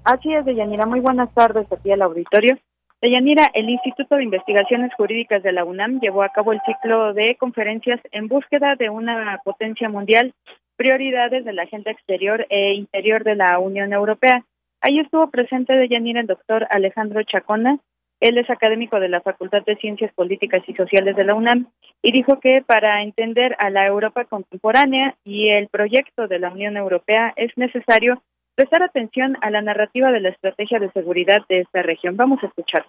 Así 0.06 0.32
es, 0.32 0.44
Deyanira. 0.44 0.86
Muy 0.86 1.00
buenas 1.00 1.34
tardes 1.34 1.66
aquí 1.72 1.90
al 1.90 2.00
auditorio. 2.00 2.56
Deyanira, 3.02 3.50
el 3.54 3.68
Instituto 3.68 4.14
de 4.14 4.22
Investigaciones 4.22 4.94
Jurídicas 4.96 5.42
de 5.42 5.50
la 5.50 5.64
UNAM 5.64 5.98
llevó 5.98 6.22
a 6.22 6.28
cabo 6.28 6.52
el 6.52 6.60
ciclo 6.64 7.12
de 7.12 7.34
conferencias 7.34 7.98
en 8.12 8.28
búsqueda 8.28 8.76
de 8.76 8.88
una 8.88 9.40
potencia 9.44 9.88
mundial, 9.88 10.32
prioridades 10.76 11.44
de 11.44 11.52
la 11.52 11.64
agenda 11.64 11.90
exterior 11.90 12.46
e 12.50 12.74
interior 12.74 13.24
de 13.24 13.34
la 13.34 13.58
Unión 13.58 13.92
Europea. 13.92 14.44
Ahí 14.80 15.00
estuvo 15.00 15.28
presente 15.28 15.72
Deyanira 15.72 16.20
el 16.20 16.28
doctor 16.28 16.68
Alejandro 16.70 17.24
Chacona. 17.24 17.80
Él 18.20 18.38
es 18.38 18.48
académico 18.48 19.00
de 19.00 19.08
la 19.08 19.22
Facultad 19.22 19.64
de 19.64 19.74
Ciencias 19.74 20.12
Políticas 20.14 20.62
y 20.68 20.74
Sociales 20.74 21.16
de 21.16 21.24
la 21.24 21.34
UNAM 21.34 21.66
y 22.00 22.12
dijo 22.12 22.38
que 22.38 22.62
para 22.64 23.02
entender 23.02 23.56
a 23.58 23.70
la 23.70 23.84
Europa 23.84 24.24
contemporánea 24.24 25.16
y 25.24 25.48
el 25.48 25.66
proyecto 25.66 26.28
de 26.28 26.38
la 26.38 26.50
Unión 26.50 26.76
Europea 26.76 27.32
es 27.34 27.50
necesario 27.56 28.22
prestar 28.56 28.82
atención 28.82 29.36
a 29.42 29.50
la 29.50 29.62
narrativa 29.62 30.10
de 30.10 30.20
la 30.20 30.30
estrategia 30.30 30.80
de 30.80 30.90
seguridad 30.92 31.42
de 31.48 31.60
esta 31.60 31.82
región. 31.82 32.16
Vamos 32.16 32.42
a 32.42 32.46
escuchar. 32.46 32.84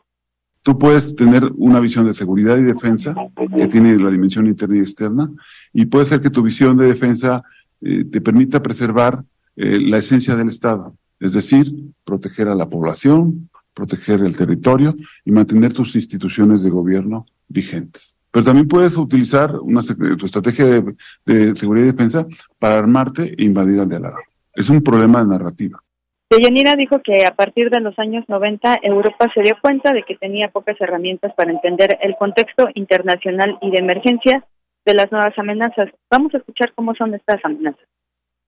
Tú 0.64 0.80
puedes 0.80 1.16
tener 1.16 1.44
una 1.56 1.80
visión 1.80 2.08
de 2.08 2.14
seguridad 2.14 2.58
y 2.58 2.64
defensa 2.64 3.14
que 3.56 3.68
tiene 3.68 3.96
la 3.98 4.10
dimensión 4.10 4.48
interna 4.48 4.78
y 4.78 4.80
externa, 4.80 5.30
y 5.72 5.86
puede 5.86 6.06
ser 6.06 6.20
que 6.20 6.30
tu 6.30 6.42
visión 6.42 6.76
de 6.78 6.88
defensa 6.88 7.44
eh, 7.82 8.06
te 8.06 8.22
permita 8.22 8.64
preservar 8.64 9.24
eh, 9.56 9.80
la 9.80 9.98
esencia 9.98 10.36
del 10.36 10.50
Estado, 10.50 10.96
es 11.20 11.34
decir, 11.34 11.72
proteger 12.04 12.48
a 12.48 12.56
la 12.56 12.68
población, 12.68 13.50
proteger 13.74 14.22
el 14.22 14.36
territorio 14.36 14.96
y 15.24 15.32
mantener 15.32 15.74
tus 15.74 15.96
instituciones 15.96 16.64
de 16.64 16.70
gobierno 16.70 17.26
vigentes. 17.48 18.18
Pero 18.32 18.46
también 18.46 18.68
puedes 18.68 18.98
utilizar 18.98 19.56
una, 19.62 19.82
tu 19.84 20.26
estrategia 20.26 20.66
de, 20.66 20.96
de 21.26 21.56
seguridad 21.56 21.88
y 21.88 21.92
defensa 21.92 22.28
para 22.60 22.80
armarte 22.80 23.36
e 23.38 23.44
invadir 23.46 23.80
al 23.80 23.90
de 23.90 23.96
al 23.96 24.02
lado. 24.02 24.18
Es 24.58 24.72
un 24.72 24.82
problema 24.82 25.20
de 25.20 25.28
narrativa. 25.28 25.84
Deyanira 26.32 26.76
dijo 26.76 27.00
que 27.04 27.28
a 27.28 27.36
partir 27.36 27.70
de 27.70 27.80
los 27.80 27.98
años 28.00 28.26
90 28.28 28.80
Europa 28.82 29.32
se 29.36 29.44
dio 29.44 29.56
cuenta 29.62 29.94
de 29.94 30.02
que 30.02 30.16
tenía 30.16 30.50
pocas 30.50 30.76
herramientas 30.82 31.32
para 31.38 31.52
entender 31.52 32.00
el 32.02 32.16
contexto 32.18 32.68
internacional 32.74 33.60
y 33.62 33.70
de 33.70 33.78
emergencia 33.78 34.44
de 34.84 34.94
las 34.96 35.12
nuevas 35.12 35.38
amenazas. 35.38 35.90
Vamos 36.10 36.34
a 36.34 36.40
escuchar 36.40 36.74
cómo 36.74 36.96
son 36.96 37.14
estas 37.14 37.40
amenazas. 37.46 37.86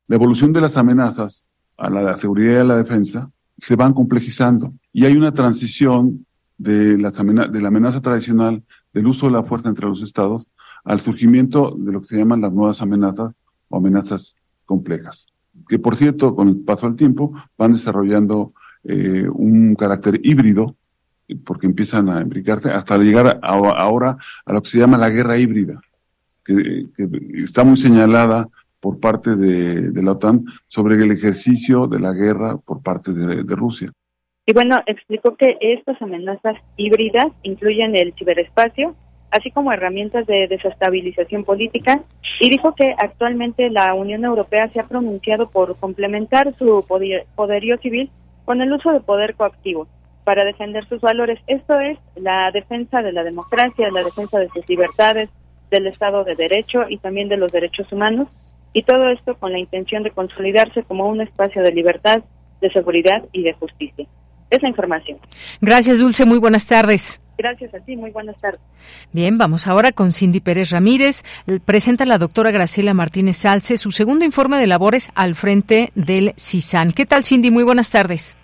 La 0.07 0.15
evolución 0.15 0.51
de 0.51 0.61
las 0.61 0.77
amenazas 0.77 1.47
a 1.77 1.91
la 1.91 2.17
seguridad 2.17 2.53
y 2.53 2.57
a 2.57 2.63
la 2.63 2.77
defensa 2.77 3.29
se 3.55 3.75
van 3.75 3.93
complejizando 3.93 4.73
y 4.91 5.05
hay 5.05 5.15
una 5.15 5.31
transición 5.31 6.25
de, 6.57 6.97
de 6.97 7.61
la 7.61 7.67
amenaza 7.67 8.01
tradicional 8.01 8.63
del 8.93 9.05
uso 9.05 9.27
de 9.27 9.33
la 9.33 9.43
fuerza 9.43 9.69
entre 9.69 9.85
los 9.85 10.01
estados 10.01 10.49
al 10.83 10.99
surgimiento 11.01 11.75
de 11.77 11.91
lo 11.91 12.01
que 12.01 12.07
se 12.07 12.17
llaman 12.17 12.41
las 12.41 12.51
nuevas 12.51 12.81
amenazas 12.81 13.35
o 13.69 13.77
amenazas 13.77 14.35
complejas 14.65 15.27
que 15.69 15.79
por 15.79 15.95
cierto, 15.95 16.35
con 16.35 16.49
el 16.49 16.57
paso 16.57 16.87
del 16.87 16.97
tiempo, 16.97 17.31
van 17.57 17.73
desarrollando 17.73 18.53
eh, 18.83 19.27
un 19.31 19.75
carácter 19.75 20.19
híbrido, 20.23 20.75
porque 21.45 21.67
empiezan 21.67 22.09
a 22.09 22.21
implicarse, 22.21 22.71
hasta 22.71 22.97
llegar 22.97 23.39
ahora 23.43 24.17
a 24.45 24.53
lo 24.53 24.61
que 24.63 24.69
se 24.69 24.79
llama 24.79 24.97
la 24.97 25.11
guerra 25.11 25.37
híbrida, 25.37 25.79
que, 26.43 26.87
está 27.35 27.63
muy 27.63 27.77
señalada 27.77 28.49
por 28.79 28.99
parte 28.99 29.35
de, 29.35 30.01
la 30.01 30.13
OTAN 30.13 30.43
sobre 30.67 30.95
el 30.95 31.11
ejercicio 31.11 31.85
de 31.85 31.99
la 31.99 32.13
guerra 32.13 32.57
por 32.57 32.81
parte 32.81 33.13
de 33.13 33.55
Rusia. 33.55 33.91
Y 34.49 34.53
bueno, 34.53 34.77
explicó 34.87 35.35
que 35.37 35.57
estas 35.61 36.01
amenazas 36.01 36.55
híbridas 36.75 37.27
incluyen 37.43 37.95
el 37.95 38.15
ciberespacio, 38.17 38.95
así 39.31 39.51
como 39.51 39.71
herramientas 39.71 40.25
de 40.27 40.47
desestabilización 40.47 41.43
política, 41.43 42.01
y 42.39 42.49
dijo 42.49 42.73
que 42.73 42.93
actualmente 42.97 43.69
la 43.69 43.93
Unión 43.93 44.23
Europea 44.25 44.69
se 44.69 44.79
ha 44.79 44.87
pronunciado 44.87 45.49
por 45.49 45.75
complementar 45.77 46.53
su 46.57 46.85
poderío 47.35 47.77
civil 47.77 48.09
con 48.45 48.61
el 48.61 48.71
uso 48.73 48.91
de 48.91 49.01
poder 49.01 49.35
coactivo 49.35 49.87
para 50.23 50.43
defender 50.43 50.87
sus 50.87 51.01
valores. 51.01 51.39
Esto 51.47 51.79
es 51.79 51.97
la 52.15 52.51
defensa 52.51 53.01
de 53.01 53.11
la 53.11 53.23
democracia, 53.23 53.89
la 53.91 54.03
defensa 54.03 54.39
de 54.39 54.49
sus 54.49 54.67
libertades, 54.69 55.29
del 55.69 55.87
Estado 55.87 56.23
de 56.23 56.35
Derecho 56.35 56.85
y 56.89 56.97
también 56.97 57.29
de 57.29 57.37
los 57.37 57.51
derechos 57.51 57.91
humanos. 57.91 58.27
y 58.71 58.83
todo 58.83 59.09
esto 59.09 59.35
con 59.35 59.51
la 59.51 59.59
intención 59.59 60.03
de 60.03 60.11
consolidarse 60.11 60.83
como 60.83 61.07
un 61.07 61.21
espacio 61.21 61.63
de 61.63 61.71
libertad, 61.71 62.21
de 62.61 62.69
seguridad 62.71 63.23
y 63.31 63.41
de 63.43 63.53
justicia. 63.53 64.05
Esa 64.49 64.67
información. 64.67 65.17
Gracias, 65.61 65.99
Dulce. 65.99 66.25
Muy 66.25 66.39
buenas 66.39 66.67
tardes. 66.67 67.19
Gracias 67.39 67.73
a 67.73 67.79
ti, 67.79 67.95
muy 67.95 68.11
buenas 68.11 68.35
tardes. 68.35 68.59
Bien, 69.13 69.37
vamos 69.37 69.65
ahora 69.65 69.93
con 69.93 70.11
Cindy 70.11 70.41
Pérez 70.41 70.71
Ramírez. 70.71 71.23
Presenta 71.63 72.05
la 72.05 72.17
doctora 72.17 72.51
Graciela 72.51 72.93
Martínez 72.93 73.37
Salce 73.37 73.77
su 73.77 73.91
segundo 73.91 74.25
informe 74.25 74.57
de 74.57 74.67
labores 74.67 75.09
al 75.15 75.35
frente 75.35 75.91
del 75.95 76.33
CISAN. 76.35 76.91
¿Qué 76.91 77.05
tal, 77.05 77.23
Cindy? 77.23 77.49
Muy 77.49 77.63
buenas 77.63 77.91
tardes. 77.91 78.35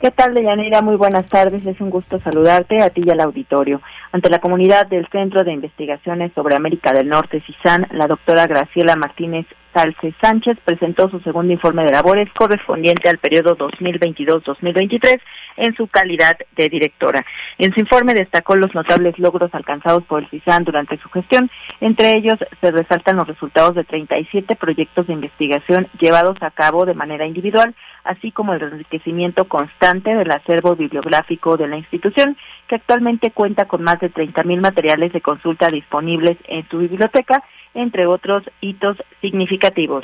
¿Qué 0.00 0.10
tal, 0.10 0.34
Deyanira? 0.34 0.82
Muy 0.82 0.96
buenas 0.96 1.26
tardes. 1.26 1.64
Es 1.64 1.80
un 1.80 1.88
gusto 1.88 2.20
saludarte 2.20 2.82
a 2.82 2.90
ti 2.90 3.02
y 3.06 3.10
al 3.10 3.20
auditorio. 3.20 3.80
Ante 4.16 4.30
la 4.30 4.38
comunidad 4.38 4.86
del 4.86 5.06
Centro 5.08 5.44
de 5.44 5.52
Investigaciones 5.52 6.32
sobre 6.34 6.56
América 6.56 6.90
del 6.90 7.06
Norte, 7.06 7.42
CISAN, 7.42 7.86
la 7.90 8.06
doctora 8.06 8.46
Graciela 8.46 8.96
Martínez 8.96 9.44
Salce 9.76 10.14
Sánchez 10.22 10.56
presentó 10.64 11.10
su 11.10 11.20
segundo 11.20 11.52
informe 11.52 11.84
de 11.84 11.92
labores 11.92 12.32
correspondiente 12.32 13.10
al 13.10 13.18
periodo 13.18 13.58
2022-2023 13.58 15.20
en 15.58 15.74
su 15.74 15.86
calidad 15.88 16.38
de 16.56 16.70
directora. 16.70 17.26
En 17.58 17.74
su 17.74 17.80
informe 17.80 18.14
destacó 18.14 18.56
los 18.56 18.74
notables 18.74 19.18
logros 19.18 19.54
alcanzados 19.54 20.02
por 20.04 20.22
el 20.22 20.30
CISAN 20.30 20.64
durante 20.64 20.96
su 20.96 21.10
gestión. 21.10 21.50
Entre 21.82 22.14
ellos 22.14 22.36
se 22.62 22.70
resaltan 22.70 23.16
los 23.16 23.28
resultados 23.28 23.74
de 23.74 23.84
37 23.84 24.56
proyectos 24.56 25.08
de 25.08 25.12
investigación 25.12 25.88
llevados 26.00 26.38
a 26.40 26.50
cabo 26.50 26.86
de 26.86 26.94
manera 26.94 27.26
individual, 27.26 27.74
así 28.04 28.32
como 28.32 28.54
el 28.54 28.62
enriquecimiento 28.62 29.44
constante 29.44 30.14
del 30.14 30.30
acervo 30.30 30.74
bibliográfico 30.74 31.58
de 31.58 31.68
la 31.68 31.76
institución, 31.76 32.38
que 32.66 32.76
actualmente 32.76 33.30
cuenta 33.30 33.66
con 33.66 33.82
más 33.82 34.00
de 34.00 34.05
30.000 34.12 34.60
materiales 34.60 35.12
de 35.12 35.20
consulta 35.20 35.68
disponibles 35.68 36.36
en 36.48 36.68
su 36.68 36.78
biblioteca 36.78 37.42
entre 37.74 38.06
otros 38.06 38.42
hitos 38.60 38.96
significativos. 39.20 40.02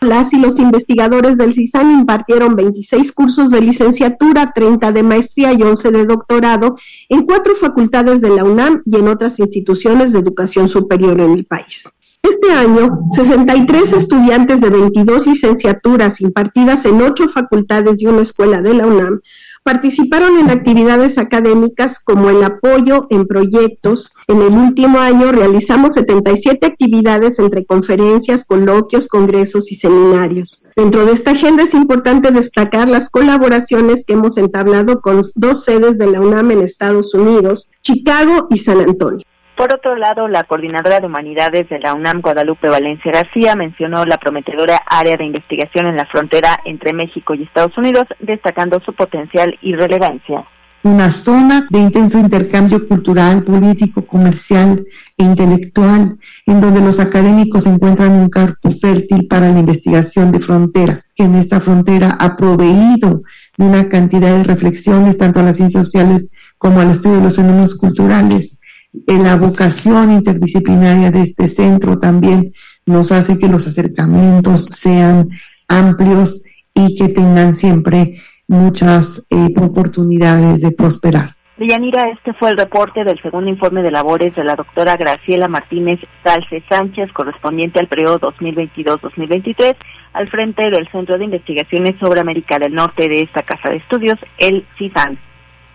Las 0.00 0.34
y 0.34 0.38
los 0.38 0.58
investigadores 0.58 1.38
del 1.38 1.52
CISAN 1.52 1.90
impartieron 1.90 2.54
26 2.54 3.10
cursos 3.12 3.50
de 3.50 3.62
licenciatura, 3.62 4.52
30 4.54 4.92
de 4.92 5.02
maestría 5.02 5.54
y 5.54 5.62
11 5.62 5.92
de 5.92 6.04
doctorado 6.04 6.76
en 7.08 7.22
cuatro 7.22 7.54
facultades 7.54 8.20
de 8.20 8.28
la 8.28 8.44
UNAM 8.44 8.82
y 8.84 8.96
en 8.96 9.08
otras 9.08 9.40
instituciones 9.40 10.12
de 10.12 10.18
educación 10.18 10.68
superior 10.68 11.18
en 11.20 11.32
el 11.32 11.46
país. 11.46 11.96
Este 12.22 12.52
año, 12.52 13.00
63 13.12 13.92
estudiantes 13.94 14.60
de 14.60 14.70
22 14.70 15.26
licenciaturas 15.26 16.20
impartidas 16.20 16.84
en 16.84 17.00
ocho 17.00 17.28
facultades 17.28 18.02
y 18.02 18.06
una 18.06 18.22
escuela 18.22 18.62
de 18.62 18.74
la 18.74 18.86
UNAM 18.86 19.20
Participaron 19.64 20.38
en 20.38 20.50
actividades 20.50 21.16
académicas 21.16 21.98
como 21.98 22.28
el 22.28 22.44
apoyo 22.44 23.06
en 23.08 23.26
proyectos. 23.26 24.12
En 24.28 24.42
el 24.42 24.52
último 24.52 24.98
año 24.98 25.32
realizamos 25.32 25.94
77 25.94 26.66
actividades 26.66 27.38
entre 27.38 27.64
conferencias, 27.64 28.44
coloquios, 28.44 29.08
congresos 29.08 29.72
y 29.72 29.76
seminarios. 29.76 30.66
Dentro 30.76 31.06
de 31.06 31.12
esta 31.12 31.30
agenda 31.30 31.62
es 31.62 31.72
importante 31.72 32.30
destacar 32.30 32.90
las 32.90 33.08
colaboraciones 33.08 34.04
que 34.04 34.12
hemos 34.12 34.36
entablado 34.36 35.00
con 35.00 35.22
dos 35.34 35.64
sedes 35.64 35.96
de 35.96 36.10
la 36.10 36.20
UNAM 36.20 36.50
en 36.50 36.60
Estados 36.60 37.14
Unidos, 37.14 37.70
Chicago 37.80 38.48
y 38.50 38.58
San 38.58 38.82
Antonio. 38.82 39.24
Por 39.56 39.72
otro 39.72 39.94
lado, 39.94 40.26
la 40.26 40.42
coordinadora 40.42 40.98
de 40.98 41.06
humanidades 41.06 41.68
de 41.68 41.78
la 41.78 41.94
UNAM, 41.94 42.22
Guadalupe 42.22 42.68
Valencia 42.68 43.12
García, 43.12 43.54
mencionó 43.54 44.04
la 44.04 44.18
prometedora 44.18 44.82
área 44.84 45.16
de 45.16 45.24
investigación 45.24 45.86
en 45.86 45.96
la 45.96 46.06
frontera 46.06 46.58
entre 46.64 46.92
México 46.92 47.34
y 47.34 47.44
Estados 47.44 47.78
Unidos, 47.78 48.04
destacando 48.18 48.80
su 48.80 48.92
potencial 48.94 49.56
y 49.62 49.76
relevancia. 49.76 50.44
Una 50.82 51.10
zona 51.12 51.62
de 51.70 51.78
intenso 51.78 52.18
intercambio 52.18 52.86
cultural, 52.88 53.44
político, 53.44 54.04
comercial 54.04 54.84
e 55.16 55.22
intelectual, 55.22 56.18
en 56.46 56.60
donde 56.60 56.80
los 56.80 56.98
académicos 56.98 57.66
encuentran 57.66 58.12
un 58.12 58.28
campo 58.28 58.70
fértil 58.72 59.28
para 59.28 59.50
la 59.50 59.60
investigación 59.60 60.32
de 60.32 60.40
frontera, 60.40 61.00
que 61.14 61.24
en 61.24 61.36
esta 61.36 61.60
frontera 61.60 62.16
ha 62.18 62.36
proveído 62.36 63.22
una 63.56 63.88
cantidad 63.88 64.36
de 64.36 64.42
reflexiones 64.42 65.16
tanto 65.16 65.40
a 65.40 65.44
las 65.44 65.56
ciencias 65.56 65.86
sociales 65.86 66.32
como 66.58 66.80
al 66.80 66.90
estudio 66.90 67.18
de 67.18 67.22
los 67.22 67.36
fenómenos 67.36 67.76
culturales 67.76 68.60
la 69.06 69.36
vocación 69.36 70.12
interdisciplinaria 70.12 71.10
de 71.10 71.20
este 71.20 71.48
centro 71.48 71.98
también 71.98 72.52
nos 72.86 73.12
hace 73.12 73.38
que 73.38 73.48
los 73.48 73.66
acercamientos 73.66 74.66
sean 74.66 75.28
amplios 75.68 76.44
y 76.74 76.96
que 76.96 77.08
tengan 77.08 77.54
siempre 77.54 78.20
muchas 78.46 79.26
eh, 79.30 79.54
oportunidades 79.60 80.60
de 80.60 80.72
prosperar. 80.72 81.34
Deyanira, 81.56 82.10
este 82.10 82.32
fue 82.34 82.50
el 82.50 82.56
reporte 82.56 83.04
del 83.04 83.20
segundo 83.22 83.48
informe 83.48 83.82
de 83.82 83.92
labores 83.92 84.34
de 84.34 84.42
la 84.42 84.56
doctora 84.56 84.96
Graciela 84.96 85.46
Martínez 85.46 86.00
Salce 86.24 86.64
Sánchez, 86.68 87.12
correspondiente 87.12 87.78
al 87.78 87.86
periodo 87.86 88.18
2022-2023, 88.20 89.76
al 90.14 90.28
frente 90.30 90.68
del 90.68 90.88
Centro 90.90 91.16
de 91.16 91.24
Investigaciones 91.24 91.94
sobre 92.00 92.20
América 92.20 92.58
del 92.58 92.74
Norte 92.74 93.08
de 93.08 93.20
esta 93.20 93.42
Casa 93.42 93.70
de 93.70 93.76
Estudios, 93.76 94.18
el 94.38 94.66
CIFAN. 94.76 95.16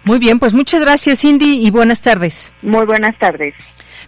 Muy 0.09 0.17
bien, 0.17 0.39
pues 0.39 0.55
muchas 0.55 0.81
gracias 0.81 1.21
Cindy 1.21 1.63
y 1.63 1.69
buenas 1.69 2.01
tardes. 2.01 2.51
Muy 2.63 2.83
buenas 2.83 3.15
tardes. 3.19 3.53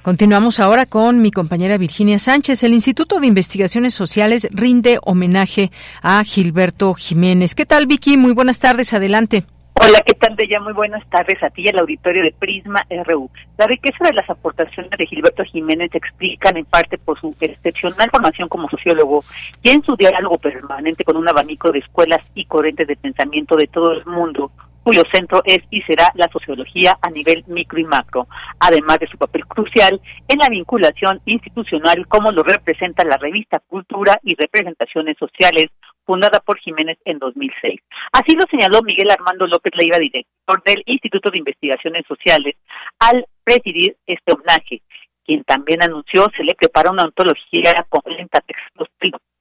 Continuamos 0.01 0.59
ahora 0.59 0.87
con 0.87 1.21
mi 1.21 1.29
compañera 1.29 1.77
Virginia 1.77 2.17
Sánchez. 2.17 2.63
El 2.63 2.73
Instituto 2.73 3.19
de 3.19 3.27
Investigaciones 3.27 3.93
Sociales 3.93 4.49
rinde 4.51 4.97
homenaje 5.03 5.69
a 6.01 6.23
Gilberto 6.23 6.95
Jiménez. 6.95 7.53
¿Qué 7.53 7.67
tal, 7.67 7.85
Vicky? 7.85 8.17
Muy 8.17 8.33
buenas 8.33 8.59
tardes. 8.59 8.95
Adelante. 8.95 9.43
Hola, 9.75 10.01
¿qué 10.03 10.13
tal, 10.15 10.35
ya 10.49 10.59
Muy 10.59 10.73
buenas 10.73 11.07
tardes 11.09 11.41
a 11.43 11.51
ti 11.51 11.61
y 11.65 11.69
al 11.69 11.77
auditorio 11.77 12.23
de 12.23 12.33
Prisma 12.33 12.83
RU. 13.05 13.29
La 13.59 13.67
riqueza 13.67 14.03
de 14.03 14.13
las 14.13 14.27
aportaciones 14.27 14.89
de 14.97 15.05
Gilberto 15.05 15.43
Jiménez 15.43 15.91
se 15.91 15.99
explican 15.99 16.57
en 16.57 16.65
parte 16.65 16.97
por 16.97 17.19
su 17.21 17.35
excepcional 17.39 18.09
formación 18.09 18.49
como 18.49 18.67
sociólogo 18.69 19.23
y 19.61 19.69
en 19.69 19.83
su 19.83 19.95
diálogo 19.95 20.39
permanente 20.39 21.03
con 21.03 21.15
un 21.15 21.29
abanico 21.29 21.71
de 21.71 21.77
escuelas 21.77 22.21
y 22.33 22.45
corrientes 22.45 22.87
de 22.87 22.95
pensamiento 22.95 23.55
de 23.55 23.67
todo 23.67 23.93
el 23.93 24.05
mundo, 24.05 24.51
cuyo 24.83 25.03
centro 25.11 25.41
es 25.45 25.59
y 25.69 25.81
será 25.83 26.07
la 26.15 26.27
sociología 26.31 26.97
a 27.01 27.09
nivel 27.09 27.43
micro 27.47 27.79
y 27.79 27.85
macro, 27.85 28.27
además 28.59 28.99
de 28.99 29.07
su 29.07 29.17
papel 29.17 29.45
crucial 29.45 30.01
en 30.27 30.37
la 30.39 30.49
vinculación 30.49 31.21
institucional 31.25 32.07
como 32.07 32.31
lo 32.31 32.43
representa 32.43 33.03
la 33.03 33.17
revista 33.17 33.59
Cultura 33.67 34.19
y 34.23 34.35
Representaciones 34.35 35.17
Sociales, 35.17 35.67
fundada 36.05 36.39
por 36.39 36.57
Jiménez 36.59 36.97
en 37.05 37.19
2006. 37.19 37.79
Así 38.11 38.35
lo 38.35 38.45
señaló 38.49 38.81
Miguel 38.81 39.11
Armando 39.11 39.47
López 39.47 39.73
Leiva, 39.75 39.97
director 39.97 40.63
del 40.65 40.83
Instituto 40.85 41.29
de 41.29 41.37
Investigaciones 41.37 42.05
Sociales, 42.07 42.55
al 42.99 43.25
presidir 43.43 43.95
este 44.05 44.33
homenaje, 44.33 44.81
quien 45.25 45.43
también 45.43 45.83
anunció 45.83 46.27
se 46.35 46.43
le 46.43 46.55
prepara 46.55 46.91
una 46.91 47.03
ontología 47.03 47.85
con 47.89 48.01
30 48.01 48.39
textos 48.41 48.87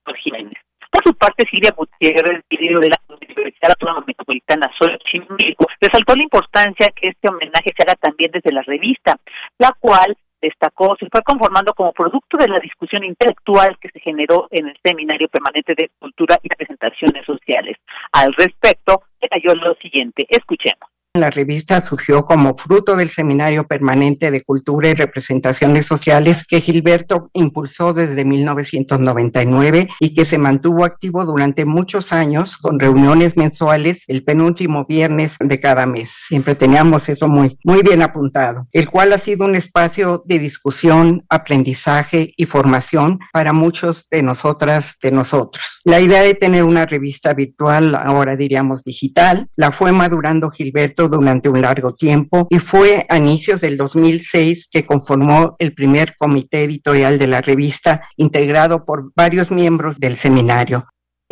por 0.05 0.17
Jiménez. 0.17 0.59
Por 0.91 1.03
su 1.05 1.15
parte, 1.15 1.45
Silvia 1.51 1.73
Gutiérrez, 1.77 2.43
de 2.49 2.89
la 2.89 3.01
Universidad 3.09 3.71
Autónoma 3.71 4.05
Metropolitana 4.07 4.71
Xochimilco, 4.79 5.67
resaltó 5.81 6.17
la 6.17 6.23
importancia 6.23 6.89
que 6.95 7.11
este 7.11 7.29
homenaje 7.29 7.71
se 7.77 7.83
haga 7.83 7.95
también 7.95 8.31
desde 8.33 8.53
la 8.53 8.63
revista, 8.63 9.17
la 9.59 9.73
cual 9.79 10.17
destacó 10.41 10.97
se 10.99 11.07
fue 11.11 11.23
conformando 11.23 11.73
como 11.75 11.93
producto 11.93 12.39
de 12.39 12.49
la 12.49 12.59
discusión 12.59 13.05
intelectual 13.05 13.79
que 13.79 13.91
se 13.91 14.01
generó 14.01 14.49
en 14.51 14.69
el 14.69 14.77
Seminario 14.83 15.29
Permanente 15.29 15.75
de 15.77 15.91
Cultura 15.99 16.39
y 16.43 16.49
Presentaciones 16.49 17.25
Sociales. 17.25 17.77
Al 18.13 18.33
respecto, 18.35 19.03
detalló 19.21 19.55
lo 19.55 19.75
siguiente. 19.75 20.27
Escuchemos. 20.29 20.90
La 21.15 21.29
revista 21.29 21.81
surgió 21.81 22.25
como 22.25 22.57
fruto 22.57 22.95
del 22.95 23.11
Seminario 23.11 23.67
Permanente 23.67 24.31
de 24.31 24.45
Cultura 24.45 24.91
y 24.91 24.95
Representaciones 24.95 25.85
Sociales 25.85 26.45
que 26.47 26.61
Gilberto 26.61 27.31
impulsó 27.33 27.93
desde 27.93 28.25
1999 28.25 29.89
y 29.99 30.15
que 30.15 30.25
se 30.25 30.39
mantuvo 30.39 30.85
activo 30.85 31.25
durante 31.25 31.65
muchos 31.65 32.13
años 32.13 32.57
con 32.57 32.79
reuniones 32.79 33.37
mensuales 33.37 34.05
el 34.07 34.23
penúltimo 34.23 34.85
viernes 34.85 35.35
de 35.41 35.59
cada 35.59 35.85
mes. 35.85 36.15
Siempre 36.29 36.55
teníamos 36.55 37.09
eso 37.09 37.27
muy, 37.27 37.59
muy 37.65 37.83
bien 37.83 38.03
apuntado, 38.03 38.69
el 38.71 38.89
cual 38.89 39.13
ha 39.13 39.19
sido 39.19 39.47
un 39.47 39.57
espacio 39.57 40.23
de 40.27 40.39
discusión, 40.39 41.25
aprendizaje 41.29 42.35
y 42.37 42.47
formación 42.47 43.19
para 43.33 43.53
muchos 43.53 44.07
de 44.13 44.23
nosotras, 44.23 44.95
de 45.03 45.11
nosotros. 45.11 45.80
La 45.91 45.99
idea 45.99 46.23
de 46.23 46.37
tener 46.37 46.63
una 46.63 46.87
revista 46.87 47.35
virtual, 47.35 47.97
ahora 47.97 48.37
diríamos 48.37 48.85
digital, 48.85 49.49
la 49.57 49.73
fue 49.73 49.91
madurando 49.91 50.49
Gilberto 50.49 51.09
durante 51.09 51.49
un 51.49 51.63
largo 51.63 51.97
tiempo 51.97 52.47
y 52.49 52.61
fue 52.61 53.07
a 53.09 53.17
inicios 53.17 53.61
del 53.61 53.77
2006 53.77 54.69
que 54.73 54.87
conformó 54.87 55.57
el 55.59 55.75
primer 55.75 56.15
comité 56.17 56.63
editorial 56.63 57.19
de 57.19 57.27
la 57.27 57.41
revista, 57.41 58.09
integrado 58.17 58.85
por 58.85 59.13
varios 59.17 59.51
miembros 59.51 59.99
del 59.99 60.15
seminario. 60.15 60.85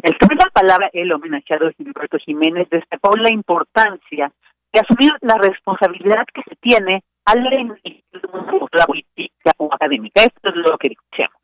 El 0.03 0.17
la 0.21 0.51
palabra, 0.53 0.91
el 0.93 1.13
homenajeado 1.13 1.71
Gilberto 1.77 2.19
Jiménez 2.19 2.69
destacó 2.69 3.17
la 3.17 3.31
importancia 3.31 4.33
de 4.73 4.81
asumir 4.81 5.13
la 5.21 5.39
responsabilidad 5.39 6.25
que 6.35 6.43
se 6.43 6.57
tiene 6.57 7.05
al 7.27 7.45
la 8.73 8.87
política 8.87 9.53
o 9.59 9.73
académica. 9.73 10.23
Esto 10.23 10.51
es 10.51 10.57
lo 10.57 10.77
que 10.79 10.89
escuchamos. 10.89 11.38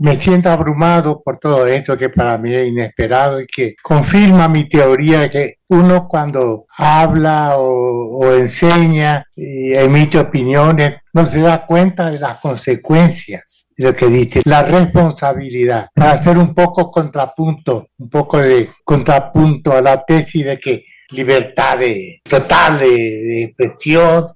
Me 0.00 0.18
siento 0.18 0.50
abrumado 0.50 1.22
por 1.22 1.38
todo 1.38 1.66
esto 1.66 1.96
que 1.96 2.08
para 2.08 2.38
mí 2.38 2.54
es 2.54 2.68
inesperado 2.68 3.40
y 3.40 3.46
que 3.46 3.74
confirma 3.82 4.48
mi 4.48 4.68
teoría 4.68 5.20
de 5.20 5.30
que 5.30 5.54
uno 5.68 6.06
cuando 6.08 6.66
habla 6.76 7.56
o, 7.56 8.32
enseña 8.34 9.24
y 9.34 9.72
emite 9.74 10.18
opiniones 10.18 10.94
no 11.12 11.26
se 11.26 11.40
da 11.40 11.66
cuenta 11.66 12.10
de 12.10 12.18
las 12.18 12.38
consecuencias 12.38 13.66
de 13.76 13.84
lo 13.84 13.94
que 13.94 14.06
dice, 14.06 14.42
la 14.44 14.62
responsabilidad. 14.62 15.88
Para 15.94 16.12
hacer 16.12 16.38
un 16.38 16.54
poco 16.54 16.90
contrapunto, 16.90 17.88
un 17.98 18.10
poco 18.10 18.38
de 18.38 18.70
contrapunto 18.84 19.72
a 19.72 19.80
la 19.80 20.04
tesis 20.04 20.44
de 20.44 20.58
que 20.58 20.84
libertad 21.10 21.78
de, 21.78 22.20
total 22.28 22.78
de, 22.78 23.44
expresión, 23.44 24.28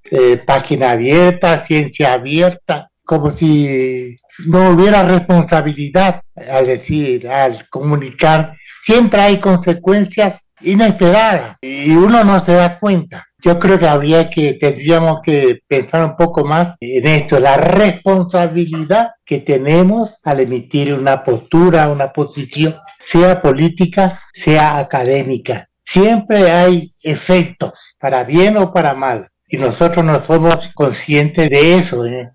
página 0.47 0.93
abierta, 0.93 1.59
ciencia 1.59 2.15
abierta, 2.15 2.91
como 3.05 3.31
si 3.31 4.17
no 4.47 4.71
hubiera 4.71 5.03
responsabilidad 5.03 6.23
al 6.35 6.67
decir, 6.67 7.29
al 7.29 7.69
comunicar. 7.69 8.57
Siempre 8.83 9.21
hay 9.21 9.39
consecuencias 9.39 10.47
inesperadas 10.61 11.57
y 11.61 11.91
uno 11.95 12.25
no 12.25 12.45
se 12.45 12.55
da 12.55 12.79
cuenta. 12.79 13.27
Yo 13.39 13.59
creo 13.59 13.79
que 13.79 13.87
habría 13.87 14.31
que, 14.31 14.55
tendríamos 14.55 15.21
que 15.23 15.61
pensar 15.67 16.03
un 16.05 16.17
poco 16.17 16.45
más 16.45 16.77
en 16.81 17.07
esto, 17.07 17.39
la 17.39 17.59
responsabilidad 17.59 19.11
que 19.25 19.41
tenemos 19.41 20.15
al 20.23 20.41
emitir 20.41 20.95
una 20.95 21.23
postura, 21.23 21.91
una 21.91 22.11
posición, 22.11 22.77
sea 23.03 23.43
política, 23.43 24.19
sea 24.33 24.79
académica. 24.79 25.69
Siempre 25.85 26.51
hay 26.51 26.91
efectos, 27.03 27.73
para 27.99 28.25
bien 28.25 28.57
o 28.57 28.73
para 28.73 28.95
mal, 28.95 29.29
y 29.47 29.59
nosotros 29.59 30.03
no 30.03 30.25
somos 30.25 30.57
conscientes 30.75 31.51
de 31.51 31.75
eso. 31.75 32.07
¿eh? 32.07 32.31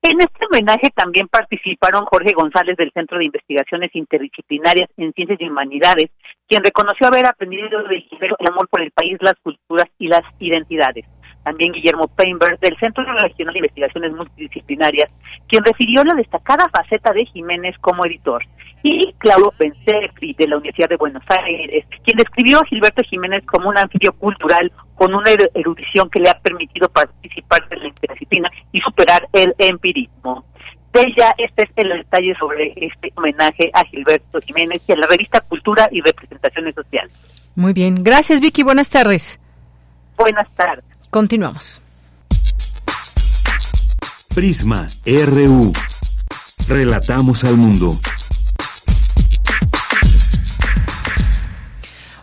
En 0.00 0.20
este 0.20 0.46
homenaje 0.46 0.90
también 0.94 1.26
participaron 1.26 2.04
Jorge 2.04 2.32
González 2.32 2.76
del 2.76 2.92
Centro 2.92 3.18
de 3.18 3.24
Investigaciones 3.24 3.90
Interdisciplinarias 3.94 4.88
en 4.96 5.12
Ciencias 5.12 5.40
y 5.40 5.48
Humanidades, 5.48 6.10
quien 6.46 6.62
reconoció 6.62 7.08
haber 7.08 7.26
aprendido 7.26 7.82
del 7.82 8.04
el 8.20 8.46
amor 8.46 8.68
por 8.68 8.80
el 8.80 8.92
país, 8.92 9.18
las 9.20 9.34
culturas 9.42 9.88
y 9.98 10.06
las 10.06 10.22
identidades. 10.38 11.04
También 11.42 11.72
Guillermo 11.72 12.06
Peinberg 12.08 12.60
del 12.60 12.76
Centro 12.78 13.04
Regional 13.04 13.52
de 13.52 13.58
Investigaciones 13.58 14.12
Multidisciplinarias, 14.12 15.10
quien 15.48 15.64
refirió 15.64 16.04
la 16.04 16.14
destacada 16.14 16.68
faceta 16.68 17.12
de 17.12 17.26
Jiménez 17.26 17.76
como 17.80 18.06
editor 18.06 18.44
y 18.84 19.12
Claudio 19.18 19.52
Pensefri 19.58 20.34
de 20.34 20.46
la 20.46 20.58
Universidad 20.58 20.90
de 20.90 20.96
Buenos 20.96 21.24
Aires, 21.28 21.84
quien 22.04 22.16
describió 22.16 22.60
a 22.60 22.66
Gilberto 22.66 23.02
Jiménez 23.02 23.44
como 23.46 23.68
un 23.68 23.78
anfibio 23.78 24.12
cultural 24.12 24.70
con 24.98 25.14
una 25.14 25.30
erudición 25.54 26.10
que 26.10 26.18
le 26.18 26.28
ha 26.28 26.38
permitido 26.38 26.88
participar 26.88 27.64
en 27.70 27.78
la 27.78 27.88
interdisciplina 27.88 28.50
y 28.72 28.80
superar 28.80 29.28
el 29.32 29.54
empirismo. 29.56 30.44
De 30.92 31.02
ella, 31.02 31.32
este 31.38 31.62
es 31.62 31.70
el 31.76 31.90
detalle 31.90 32.34
sobre 32.38 32.72
este 32.76 33.12
homenaje 33.14 33.70
a 33.72 33.84
Gilberto 33.84 34.40
Jiménez 34.40 34.82
y 34.88 34.92
a 34.92 34.96
la 34.96 35.06
revista 35.06 35.40
Cultura 35.42 35.88
y 35.92 36.00
Representaciones 36.00 36.74
Sociales. 36.74 37.12
Muy 37.54 37.72
bien, 37.72 38.02
gracias 38.02 38.40
Vicky, 38.40 38.64
buenas 38.64 38.90
tardes. 38.90 39.38
Buenas 40.16 40.52
tardes. 40.56 40.84
Continuamos. 41.10 41.80
Prisma 44.34 44.88
RU. 45.06 45.72
Relatamos 46.68 47.44
al 47.44 47.56
mundo. 47.56 47.98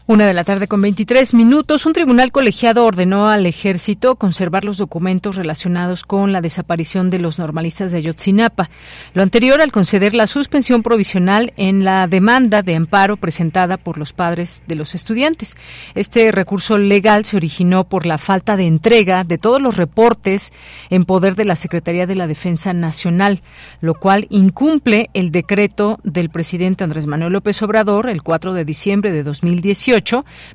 Una 0.08 0.28
de 0.28 0.36
la 0.36 0.44
tarde 0.44 0.68
con 0.68 0.84
23 0.84 1.34
minutos, 1.34 1.88
un 1.88 1.94
tribunal 1.94 2.32
colegiado 2.32 2.86
ordenó 2.86 3.28
al 3.28 3.48
ejército 3.48 4.18
conservar 4.18 4.64
los 4.64 4.78
documentos 4.78 5.36
relacionados 5.36 6.04
con 6.04 6.32
la 6.32 6.42
desaparición 6.42 7.10
de 7.10 7.18
los 7.18 7.40
normalistas 7.40 7.92
de 7.92 7.98
Ayotzinapa. 7.98 8.70
Lo 9.16 9.24
anterior 9.24 9.62
al 9.62 9.72
conceder 9.72 10.14
la 10.14 10.28
suspensión 10.28 10.84
provisional 10.84 11.54
en 11.58 11.84
la 11.84 12.06
demanda 12.06 12.62
de 12.62 12.76
amparo 12.76 13.18
presentada 13.18 13.78
por 13.78 13.98
los 13.98 14.14
padres 14.14 14.62
de 14.68 14.76
los 14.76 14.94
estudiantes. 14.94 15.58
Este 15.96 16.32
recurso 16.32 16.78
legal 16.78 17.26
se 17.26 17.38
originó 17.38 17.86
por 17.86 18.06
la 18.06 18.20
falta 18.20 18.58
de 18.58 18.68
entrega 18.68 19.24
de 19.24 19.40
todos 19.40 19.60
los 19.60 19.76
reportes 19.76 20.54
en 20.92 21.06
poder 21.06 21.34
de 21.34 21.46
la 21.46 21.56
Secretaría 21.56 22.06
de 22.06 22.14
la 22.14 22.28
Defensa 22.28 22.74
Nacional, 22.74 23.42
lo 23.82 23.96
cual 23.96 24.28
incumple 24.30 25.10
el 25.16 25.32
decreto 25.32 26.00
del 26.04 26.30
presidente 26.30 26.84
Andrés 26.84 27.08
Manuel 27.08 27.34
López 27.34 27.60
Obrador 27.64 28.08
el 28.08 28.22
4 28.22 28.54
de 28.54 28.66
diciembre 28.66 29.12
de 29.12 29.24
2018 29.24 29.95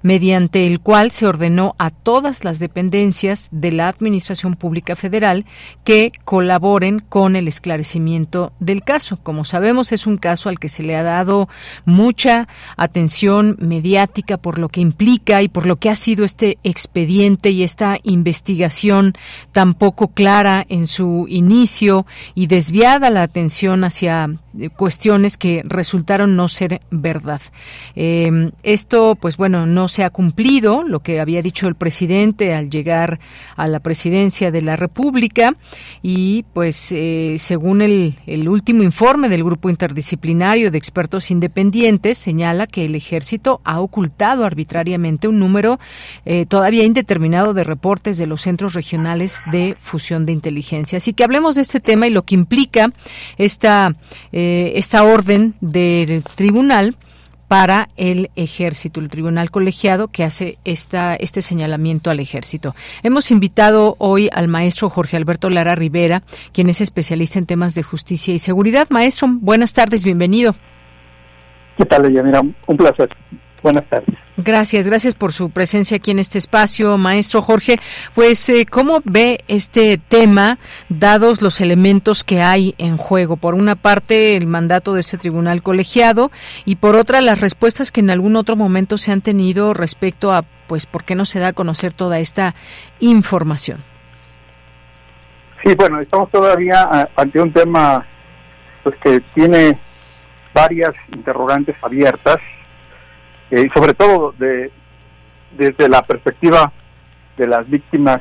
mediante 0.03 0.67
el 0.67 0.81
cual 0.81 1.11
se 1.11 1.27
ordenó 1.27 1.75
a 1.79 1.91
todas 1.91 2.45
las 2.45 2.59
dependencias 2.59 3.49
de 3.53 3.73
la 3.73 3.89
Administración 3.89 4.55
Pública 4.55 4.97
Federal 4.97 5.45
que 5.85 6.13
colaboren 6.25 7.01
con 7.01 7.37
el 7.37 7.49
esclarecimiento 7.49 8.53
del 8.61 8.83
caso. 8.83 9.19
Como 9.23 9.45
sabemos, 9.45 9.93
es 9.93 10.07
un 10.07 10.19
caso 10.19 10.49
al 10.49 10.59
que 10.59 10.69
se 10.69 10.83
le 10.83 10.97
ha 10.97 11.03
dado 11.03 11.49
mucha 11.85 12.49
atención 12.77 13.57
mediática 13.61 14.37
por 14.37 14.59
lo 14.59 14.69
que 14.69 14.81
implica 14.81 15.43
y 15.43 15.49
por 15.49 15.67
lo 15.67 15.77
que 15.77 15.91
ha 15.91 15.95
sido 15.95 16.25
este 16.25 16.59
expediente 16.63 17.51
y 17.51 17.63
esta 17.63 17.99
investigación 18.03 19.15
tan 19.53 19.75
poco 19.75 20.09
clara 20.09 20.65
en 20.69 20.87
su 20.87 21.27
inicio 21.29 22.07
y 22.35 22.47
desviada 22.47 23.11
la 23.11 23.23
atención 23.23 23.85
hacia 23.85 24.29
cuestiones 24.77 25.37
que 25.37 25.63
resultaron 25.65 26.37
no 26.37 26.49
ser 26.49 26.81
verdad. 26.91 27.41
Eh, 27.95 28.51
esto, 28.63 29.17
pues 29.21 29.37
bueno, 29.37 29.67
no 29.67 29.89
se 29.89 30.05
ha 30.05 30.11
cumplido 30.11 30.83
lo 30.83 31.01
que 31.01 31.21
había 31.21 31.43
dicho 31.43 31.69
el 31.69 31.75
presidente 31.75 32.55
al 32.55 32.71
llegar 32.71 33.21
a 33.57 33.69
la 33.69 33.81
presidencia 33.81 34.51
de 34.51 34.63
la 34.63 34.77
República 34.77 35.55
y, 36.03 36.45
pues, 36.53 36.93
eh, 36.93 37.37
según 37.39 37.83
el, 37.83 38.17
último 38.49 38.83
informe 38.83 39.29
del 39.29 39.45
grupo 39.45 39.71
interdisciplinario 39.71 40.71
de 40.71 40.79
expertos 40.79 41.31
independientes, 41.31 42.19
señala 42.19 42.67
que 42.67 42.85
el 42.85 42.95
ejército 42.95 43.61
ha 43.65 43.81
ocultado 43.81 44.45
arbitrariamente 44.45 45.29
un 45.29 45.39
número 45.39 45.79
eh, 46.25 46.47
todavía 46.47 46.85
indeterminado 46.85 47.55
de 47.55 47.65
reportes 47.65 48.19
de 48.19 48.27
los 48.27 48.43
centros 48.43 48.75
regionales 48.75 49.41
de 49.53 49.77
fusión 49.81 50.27
de 50.27 50.33
inteligencia. 50.33 50.97
Así 50.97 51.13
que 51.13 51.23
hablemos 51.23 51.55
de 51.55 51.63
este 51.63 51.81
tema 51.81 52.07
y 52.07 52.11
lo 52.11 52.23
que 52.23 52.35
implica 52.35 52.93
esta 53.37 53.95
eh, 54.33 54.40
esta 54.75 55.05
orden 55.05 55.55
del 55.61 56.23
tribunal 56.23 56.97
para 57.51 57.89
el 57.97 58.31
ejército, 58.37 59.01
el 59.01 59.09
tribunal 59.09 59.51
colegiado 59.51 60.07
que 60.07 60.23
hace 60.23 60.59
esta, 60.65 61.17
este 61.17 61.43
señalamiento 61.43 62.09
al 62.09 62.21
ejército. 62.21 62.77
Hemos 63.03 63.33
invitado 63.33 63.97
hoy 63.99 64.31
al 64.33 64.47
maestro 64.47 64.89
Jorge 64.89 65.17
Alberto 65.17 65.51
Lara 65.51 65.75
Rivera, 65.75 66.23
quien 66.53 66.69
es 66.69 66.81
especialista 66.81 67.41
en 67.41 67.47
temas 67.47 67.75
de 67.75 67.83
justicia 67.83 68.33
y 68.33 68.39
seguridad. 68.39 68.87
Maestro, 68.91 69.27
buenas 69.33 69.73
tardes, 69.73 70.05
bienvenido. 70.05 70.55
¿Qué 71.77 71.85
tal, 71.87 72.09
Mira, 72.09 72.41
un 72.41 72.77
placer. 72.77 73.09
Buenas 73.65 73.85
tardes. 73.89 74.17
Gracias, 74.43 74.87
gracias 74.89 75.15
por 75.15 75.33
su 75.33 75.51
presencia 75.51 75.99
aquí 75.99 76.13
en 76.13 76.19
este 76.19 76.39
espacio, 76.39 76.97
maestro 76.97 77.43
Jorge. 77.43 77.79
Pues, 78.15 78.49
eh, 78.49 78.65
¿cómo 78.65 79.03
ve 79.05 79.41
este 79.49 79.99
tema, 79.99 80.59
dados 80.89 81.43
los 81.43 81.61
elementos 81.61 82.25
que 82.25 82.41
hay 82.41 82.75
en 82.79 82.97
juego? 82.97 83.37
Por 83.37 83.55
una 83.55 83.77
parte, 83.77 84.39
el 84.39 84.47
mandato 84.47 84.95
de 84.95 85.01
este 85.01 85.19
tribunal 85.19 85.63
colegiado 85.63 86.31
y 86.65 86.77
por 86.77 86.97
otra, 86.97 87.21
las 87.21 87.41
respuestas 87.41 87.93
que 87.93 88.01
en 88.01 88.09
algún 88.09 88.35
otro 88.35 88.57
momento 88.57 88.97
se 88.97 89.13
han 89.13 89.21
tenido 89.21 89.75
respecto 89.75 90.33
a, 90.33 90.43
pues, 90.67 90.87
¿por 90.87 91.05
qué 91.05 91.15
no 91.15 91.27
se 91.27 91.39
da 91.39 91.49
a 91.49 91.53
conocer 91.53 91.93
toda 91.93 92.19
esta 92.19 92.55
información? 92.99 93.85
Sí, 95.63 95.75
bueno, 95.75 96.01
estamos 96.01 96.31
todavía 96.31 96.89
ah, 96.91 97.09
ante 97.17 97.43
un 97.43 97.53
tema 97.53 98.07
pues, 98.85 98.97
que 99.03 99.21
tiene 99.35 99.79
varias 100.55 100.95
interrogantes 101.13 101.77
abiertas 101.83 102.39
y 103.51 103.69
sobre 103.71 103.95
todo 103.95 104.35
de, 104.39 104.71
desde 105.57 105.89
la 105.89 106.03
perspectiva 106.03 106.73
de 107.37 107.47
las 107.47 107.69
víctimas 107.69 108.21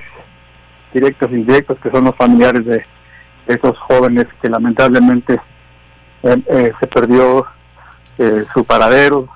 directas 0.93 1.29
e 1.31 1.35
indirectas, 1.35 1.77
que 1.79 1.91
son 1.91 2.05
los 2.05 2.15
familiares 2.15 2.65
de, 2.65 2.85
esos 3.47 3.77
jóvenes 3.79 4.27
que 4.41 4.47
lamentablemente 4.47 5.41
eh, 6.21 6.35
eh, 6.47 6.71
se 6.79 6.87
perdió 6.87 7.47
eh, 8.19 8.45
su 8.53 8.63
paradero, 8.63 9.27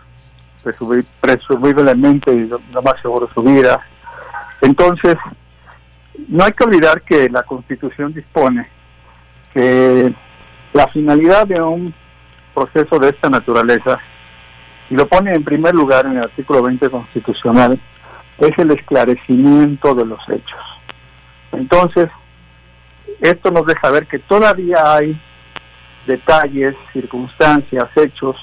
presumiblemente 1.19 2.32
y 2.32 2.47
lo, 2.47 2.60
más 2.84 3.01
seguro 3.01 3.27
su 3.34 3.41
vida. 3.41 3.84
Entonces, 4.62 5.15
no 6.27 6.43
hay 6.43 6.51
que 6.51 6.63
olvidar 6.63 7.01
que 7.01 7.27
la 7.27 7.41
Constitución 7.41 8.13
dispone 8.13 8.69
que 9.51 10.13
la 10.73 10.88
finalidad 10.89 11.47
de 11.47 11.60
un 11.60 11.93
proceso 12.53 12.99
de 12.99 13.10
esta 13.10 13.29
naturaleza 13.29 13.99
y 14.93 14.95
lo 14.95 15.08
pone 15.08 15.34
en 15.34 15.43
primer 15.43 15.73
lugar 15.73 16.06
en 16.06 16.17
el 16.17 16.19
artículo 16.19 16.62
20 16.62 16.88
constitucional, 16.91 17.82
es 18.38 18.51
el 18.60 18.69
esclarecimiento 18.69 19.95
de 19.95 20.06
los 20.06 20.19
hechos. 20.29 20.62
Entonces, 21.51 22.12
esto 23.19 23.49
nos 23.49 23.65
deja 23.65 23.89
ver 23.89 24.06
que 24.06 24.19
todavía 24.19 24.93
hay 24.93 25.19
detalles, 26.06 26.75
circunstancias, 26.93 27.86
hechos 27.95 28.36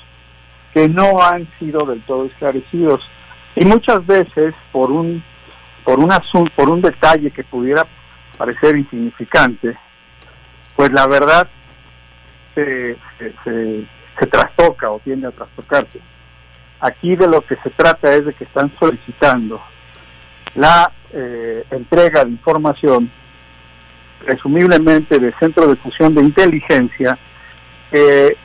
que 0.74 0.88
no 0.88 1.22
han 1.22 1.48
sido 1.60 1.86
del 1.86 2.02
todo 2.02 2.24
esclarecidos 2.24 3.08
y 3.54 3.64
muchas 3.64 4.04
veces 4.04 4.52
por 4.72 4.90
un 4.90 5.22
por 5.84 6.00
un 6.00 6.10
asunto, 6.10 6.52
por 6.56 6.68
un 6.68 6.82
detalle 6.82 7.30
que 7.30 7.44
pudiera 7.44 7.86
parecer 8.36 8.76
insignificante, 8.76 9.78
pues 10.74 10.90
la 10.90 11.06
verdad 11.06 11.48
se, 12.56 12.96
se, 13.44 13.86
trastoca 14.26 14.90
o 14.90 14.98
tiende 14.98 15.28
a 15.28 15.30
trastocarse. 15.30 16.00
Aquí 16.80 17.14
de 17.14 17.28
lo 17.28 17.42
que 17.42 17.56
se 17.56 17.70
trata 17.70 18.14
es 18.14 18.24
de 18.24 18.32
que 18.32 18.44
están 18.44 18.72
solicitando 18.78 19.60
la 20.54 20.90
eh, 21.12 21.64
entrega 21.70 22.24
de 22.24 22.30
información, 22.30 23.10
presumiblemente 24.24 25.18
de 25.18 25.34
centro 25.38 25.66
de 25.66 25.76
fusión 25.76 26.14
de 26.14 26.22
inteligencia, 26.22 27.18
que 27.90 28.36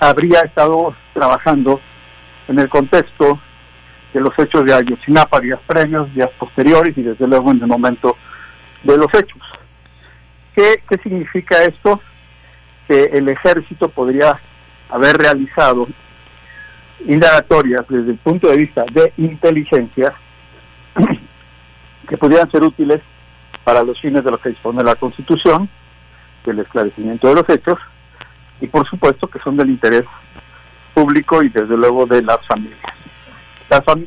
habría 0.00 0.40
estado 0.40 0.94
trabajando 1.12 1.80
en 2.48 2.58
el 2.58 2.68
contexto 2.68 3.38
de 4.14 4.20
los 4.20 4.36
hechos 4.38 4.64
de 4.64 4.74
Ayotzinapa, 4.74 5.40
días 5.40 5.60
previos, 5.66 6.12
días 6.14 6.30
posteriores 6.38 6.96
y 6.96 7.02
desde 7.02 7.28
luego 7.28 7.50
en 7.50 7.60
el 7.60 7.66
momento 7.66 8.16
de 8.82 8.96
los 8.96 9.08
hechos. 9.14 9.42
¿Qué, 10.54 10.82
qué 10.88 10.98
significa 11.02 11.62
esto? 11.62 12.00
Que 12.88 13.04
el 13.12 13.28
ejército 13.28 13.88
podría 13.88 14.40
haber 14.88 15.16
realizado 15.16 15.86
indagatorias 17.06 17.86
desde 17.88 18.12
el 18.12 18.18
punto 18.18 18.48
de 18.48 18.56
vista 18.56 18.84
de 18.92 19.12
inteligencia 19.16 20.14
que 22.08 22.18
pudieran 22.18 22.50
ser 22.50 22.62
útiles 22.62 23.00
para 23.64 23.82
los 23.82 24.00
fines 24.00 24.24
de 24.24 24.30
lo 24.30 24.38
que 24.38 24.50
dispone 24.50 24.82
la 24.82 24.96
Constitución, 24.96 25.68
del 26.44 26.60
esclarecimiento 26.60 27.28
de 27.28 27.34
los 27.34 27.48
hechos, 27.48 27.78
y 28.60 28.66
por 28.66 28.86
supuesto 28.88 29.28
que 29.28 29.38
son 29.40 29.56
del 29.56 29.70
interés 29.70 30.04
público 30.94 31.42
y 31.42 31.48
desde 31.48 31.76
luego 31.76 32.06
de 32.06 32.22
las 32.22 32.38
familias. 32.46 32.80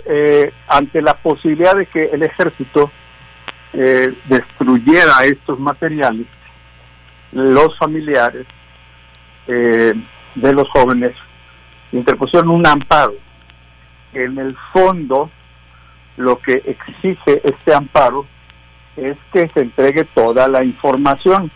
Eh, 0.05 0.51
ante 0.67 1.01
la 1.01 1.13
posibilidad 1.13 1.73
de 1.75 1.85
que 1.85 2.05
el 2.05 2.23
ejército 2.23 2.91
eh, 3.71 4.13
destruyera 4.27 5.23
estos 5.23 5.57
materiales, 5.57 6.27
los 7.31 7.77
familiares 7.77 8.45
eh, 9.47 9.93
de 10.35 10.53
los 10.53 10.69
jóvenes 10.69 11.15
interpusieron 11.93 12.49
un 12.49 12.67
amparo. 12.67 13.13
En 14.13 14.37
el 14.37 14.55
fondo, 14.73 15.29
lo 16.17 16.37
que 16.39 16.53
exige 16.65 17.41
este 17.43 17.73
amparo 17.73 18.25
es 18.97 19.17
que 19.31 19.49
se 19.53 19.61
entregue 19.61 20.03
toda 20.13 20.47
la 20.47 20.63
información, 20.63 21.51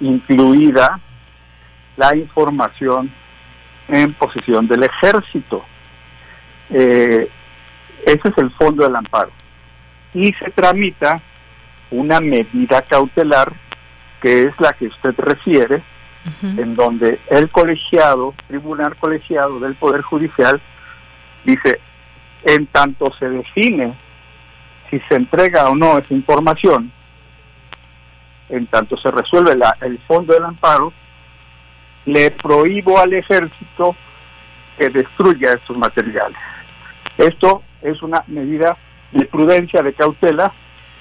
incluida 0.00 0.98
la 1.96 2.16
información 2.16 3.12
en 3.88 4.14
posesión 4.14 4.66
del 4.66 4.84
ejército. 4.84 5.64
Eh, 6.70 7.28
ese 8.06 8.28
es 8.28 8.38
el 8.38 8.50
fondo 8.52 8.84
del 8.84 8.96
amparo. 8.96 9.30
Y 10.14 10.32
se 10.34 10.50
tramita 10.50 11.20
una 11.90 12.20
medida 12.20 12.82
cautelar 12.82 13.52
que 14.20 14.44
es 14.44 14.54
la 14.58 14.72
que 14.74 14.86
usted 14.86 15.14
refiere, 15.16 15.82
en 16.42 16.76
donde 16.76 17.18
el 17.30 17.50
colegiado, 17.50 18.34
tribunal 18.46 18.96
colegiado 18.96 19.58
del 19.60 19.74
Poder 19.76 20.02
Judicial, 20.02 20.60
dice, 21.44 21.80
en 22.44 22.66
tanto 22.66 23.12
se 23.18 23.28
define 23.28 23.96
si 24.90 25.00
se 25.08 25.14
entrega 25.14 25.68
o 25.68 25.74
no 25.74 25.98
esa 25.98 26.12
información, 26.12 26.92
en 28.48 28.66
tanto 28.66 28.96
se 28.96 29.10
resuelve 29.10 29.52
el 29.80 29.98
fondo 30.00 30.34
del 30.34 30.44
amparo, 30.44 30.92
le 32.06 32.30
prohíbo 32.32 32.98
al 32.98 33.12
ejército 33.12 33.94
que 34.78 34.88
destruya 34.88 35.52
estos 35.52 35.76
materiales. 35.76 36.38
Esto 37.16 37.62
es 37.82 38.02
una 38.02 38.24
medida 38.26 38.76
de 39.12 39.24
prudencia, 39.26 39.82
de 39.82 39.92
cautela, 39.92 40.52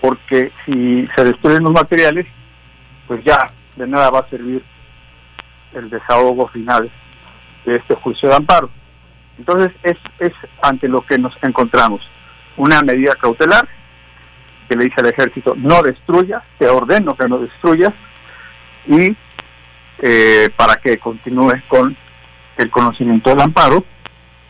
porque 0.01 0.51
si 0.65 1.07
se 1.15 1.23
destruyen 1.23 1.63
los 1.63 1.71
materiales, 1.71 2.25
pues 3.07 3.23
ya 3.23 3.47
de 3.75 3.87
nada 3.87 4.11
va 4.11 4.19
a 4.19 4.29
servir 4.29 4.63
el 5.73 5.89
desahogo 5.89 6.47
final 6.49 6.91
de 7.65 7.75
este 7.77 7.95
juicio 7.95 8.29
de 8.29 8.35
amparo. 8.35 8.69
Entonces 9.37 9.71
es, 9.83 9.97
es 10.19 10.33
ante 10.61 10.87
lo 10.87 11.01
que 11.01 11.17
nos 11.17 11.33
encontramos 11.41 12.01
una 12.57 12.81
medida 12.81 13.15
cautelar 13.15 13.67
que 14.67 14.75
le 14.75 14.85
dice 14.85 14.97
al 15.01 15.07
ejército 15.07 15.55
no 15.55 15.81
destruya, 15.81 16.43
te 16.59 16.67
ordeno 16.67 17.15
que 17.15 17.27
no 17.27 17.39
destruyas 17.39 17.93
y 18.85 19.15
eh, 19.99 20.49
para 20.55 20.75
que 20.75 20.97
continúe 20.97 21.53
con 21.67 21.97
el 22.57 22.69
conocimiento 22.69 23.31
del 23.31 23.41
amparo 23.41 23.83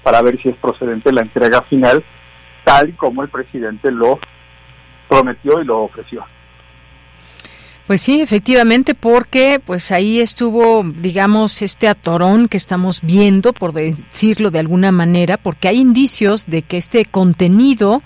para 0.03 0.21
ver 0.21 0.41
si 0.41 0.49
es 0.49 0.55
procedente 0.57 1.13
la 1.13 1.21
entrega 1.21 1.61
final 1.63 2.03
tal 2.63 2.95
como 2.95 3.23
el 3.23 3.29
presidente 3.29 3.91
lo 3.91 4.19
prometió 5.07 5.61
y 5.61 5.65
lo 5.65 5.79
ofreció. 5.79 6.25
Pues 7.89 8.01
sí, 8.01 8.21
efectivamente, 8.21 8.93
porque 8.93 9.59
pues 9.65 9.91
ahí 9.91 10.19
estuvo, 10.19 10.83
digamos, 10.83 11.63
este 11.63 11.87
atorón 11.87 12.47
que 12.47 12.55
estamos 12.55 13.01
viendo, 13.01 13.51
por 13.51 13.73
decirlo 13.73 14.51
de 14.51 14.59
alguna 14.59 14.91
manera, 14.91 15.37
porque 15.37 15.69
hay 15.69 15.79
indicios 15.79 16.45
de 16.45 16.61
que 16.61 16.77
este 16.77 17.03
contenido 17.05 18.03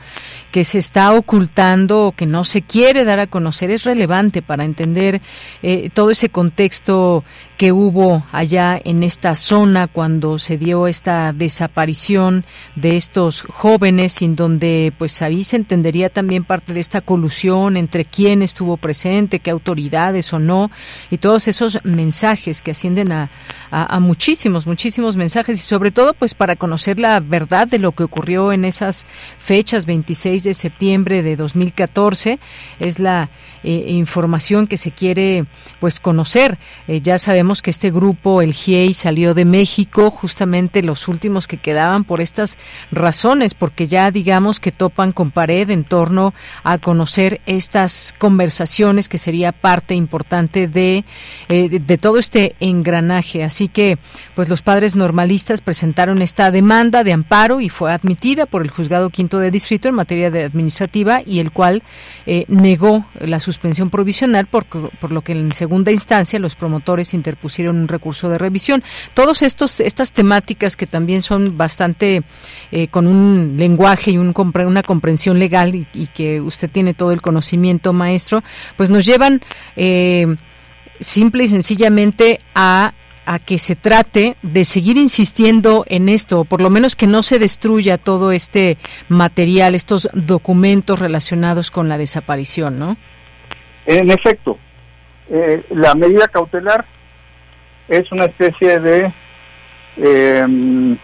que 0.53 0.63
se 0.63 0.77
está 0.77 1.11
ocultando 1.11 2.07
o 2.07 2.11
que 2.13 2.25
no 2.25 2.45
se 2.45 2.61
quiere 2.61 3.03
dar 3.03 3.19
a 3.19 3.27
conocer 3.27 3.71
es 3.71 3.83
relevante 3.83 4.41
para 4.41 4.63
entender 4.63 5.21
eh, 5.63 5.89
todo 5.93 6.11
ese 6.11 6.29
contexto 6.29 7.25
que 7.63 7.71
hubo 7.71 8.25
allá 8.33 8.77
en 8.83 9.03
esta 9.03 9.37
zona 9.37 9.87
cuando 9.87 10.37
se 10.37 10.57
dio 10.57 10.85
esta 10.85 11.31
desaparición 11.31 12.43
de 12.75 12.97
estos 12.97 13.43
jóvenes, 13.43 14.21
en 14.21 14.35
donde 14.35 14.91
pues 14.97 15.21
ahí 15.21 15.45
se 15.45 15.55
entendería 15.55 16.09
también 16.09 16.43
parte 16.43 16.73
de 16.73 16.81
esta 16.81 16.99
colusión 16.99 17.77
entre 17.77 18.03
quién 18.03 18.41
estuvo 18.41 18.75
presente, 18.75 19.39
qué 19.39 19.49
autoridades 19.49 20.33
o 20.33 20.39
no, 20.39 20.71
y 21.09 21.19
todos 21.19 21.47
esos 21.47 21.79
mensajes 21.85 22.61
que 22.61 22.71
ascienden 22.71 23.13
a, 23.13 23.31
a, 23.71 23.97
muchísimos, 24.01 24.67
muchísimos 24.67 25.15
mensajes 25.15 25.55
y 25.55 25.61
sobre 25.61 25.91
todo 25.91 26.13
pues 26.13 26.33
para 26.33 26.57
conocer 26.57 26.99
la 26.99 27.21
verdad 27.21 27.65
de 27.65 27.79
lo 27.79 27.93
que 27.93 28.03
ocurrió 28.03 28.51
en 28.51 28.65
esas 28.65 29.07
fechas 29.37 29.85
26 29.85 30.43
de 30.43 30.53
septiembre 30.53 31.23
de 31.23 31.37
2014. 31.37 32.39
Es 32.81 32.99
la 32.99 33.29
eh, 33.63 33.85
información 33.87 34.67
que 34.67 34.75
se 34.75 34.91
quiere 34.91 35.45
pues 35.79 36.01
conocer. 36.01 36.57
Eh, 36.87 36.99
ya 37.01 37.17
sabemos 37.17 37.52
que 37.61 37.69
este 37.69 37.91
grupo, 37.91 38.41
el 38.41 38.53
GIEI, 38.53 38.93
salió 38.93 39.33
de 39.33 39.45
México, 39.45 40.11
justamente 40.11 40.83
los 40.83 41.07
últimos 41.07 41.47
que 41.47 41.57
quedaban 41.57 42.03
por 42.03 42.21
estas 42.21 42.57
razones, 42.91 43.53
porque 43.53 43.87
ya 43.87 44.11
digamos 44.11 44.59
que 44.59 44.71
topan 44.71 45.11
con 45.11 45.31
pared 45.31 45.69
en 45.69 45.83
torno 45.83 46.33
a 46.63 46.77
conocer 46.77 47.41
estas 47.45 48.13
conversaciones 48.17 49.09
que 49.09 49.17
sería 49.17 49.51
parte 49.51 49.95
importante 49.95 50.67
de, 50.67 51.05
eh, 51.49 51.69
de, 51.69 51.79
de 51.79 51.97
todo 51.97 52.17
este 52.17 52.55
engranaje. 52.59 53.43
Así 53.43 53.67
que 53.67 53.97
pues 54.35 54.49
los 54.49 54.61
padres 54.61 54.95
normalistas 54.95 55.61
presentaron 55.61 56.21
esta 56.21 56.51
demanda 56.51 57.03
de 57.03 57.13
amparo 57.13 57.61
y 57.61 57.69
fue 57.69 57.91
admitida 57.91 58.45
por 58.45 58.61
el 58.61 58.71
juzgado 58.71 59.09
quinto 59.09 59.39
de 59.39 59.51
distrito 59.51 59.87
en 59.87 59.95
materia 59.95 60.31
de 60.31 60.43
administrativa 60.43 61.21
y 61.25 61.39
el 61.39 61.51
cual 61.51 61.83
eh, 62.25 62.45
negó 62.47 63.05
la 63.19 63.39
suspensión 63.39 63.89
provisional 63.89 64.47
por, 64.47 64.65
por 64.65 65.11
lo 65.11 65.21
que 65.21 65.33
en 65.33 65.53
segunda 65.53 65.91
instancia 65.91 66.39
los 66.39 66.55
promotores 66.55 67.13
interpusieron 67.33 67.77
un 67.77 67.87
recurso 67.87 68.29
de 68.29 68.37
revisión. 68.37 68.83
Todos 69.13 69.41
estos 69.41 69.79
estas 69.79 70.13
temáticas 70.13 70.77
que 70.77 70.85
también 70.85 71.21
son 71.21 71.57
bastante 71.57 72.21
eh, 72.71 72.87
con 72.87 73.07
un 73.07 73.55
lenguaje 73.57 74.11
y 74.11 74.17
un, 74.17 74.33
una 74.35 74.83
comprensión 74.83 75.39
legal 75.39 75.73
y, 75.73 75.87
y, 75.93 76.07
que 76.07 76.41
usted 76.41 76.69
tiene 76.69 76.93
todo 76.93 77.11
el 77.11 77.21
conocimiento 77.21 77.91
maestro, 77.91 78.43
pues 78.77 78.89
nos 78.89 79.05
llevan 79.05 79.41
eh, 79.75 80.27
simple 80.99 81.45
y 81.45 81.47
sencillamente 81.47 82.39
a 82.53 82.93
a 83.25 83.39
que 83.39 83.57
se 83.57 83.77
trate 83.77 84.35
de 84.41 84.65
seguir 84.65 84.97
insistiendo 84.97 85.85
en 85.87 86.09
esto, 86.09 86.41
o 86.41 86.43
por 86.43 86.59
lo 86.59 86.69
menos 86.69 86.97
que 86.97 87.07
no 87.07 87.23
se 87.23 87.39
destruya 87.39 87.97
todo 87.97 88.33
este 88.33 88.77
material, 89.07 89.75
estos 89.75 90.09
documentos 90.13 90.99
relacionados 90.99 91.71
con 91.71 91.87
la 91.87 91.97
desaparición, 91.97 92.79
¿no? 92.79 92.97
En 93.85 94.11
efecto, 94.11 94.57
eh, 95.29 95.63
la 95.69 95.95
medida 95.95 96.27
cautelar 96.27 96.85
es 97.87 98.11
una 98.11 98.25
especie 98.25 98.79
de, 98.79 99.13
em, 99.97 100.93
eh, 100.93 100.99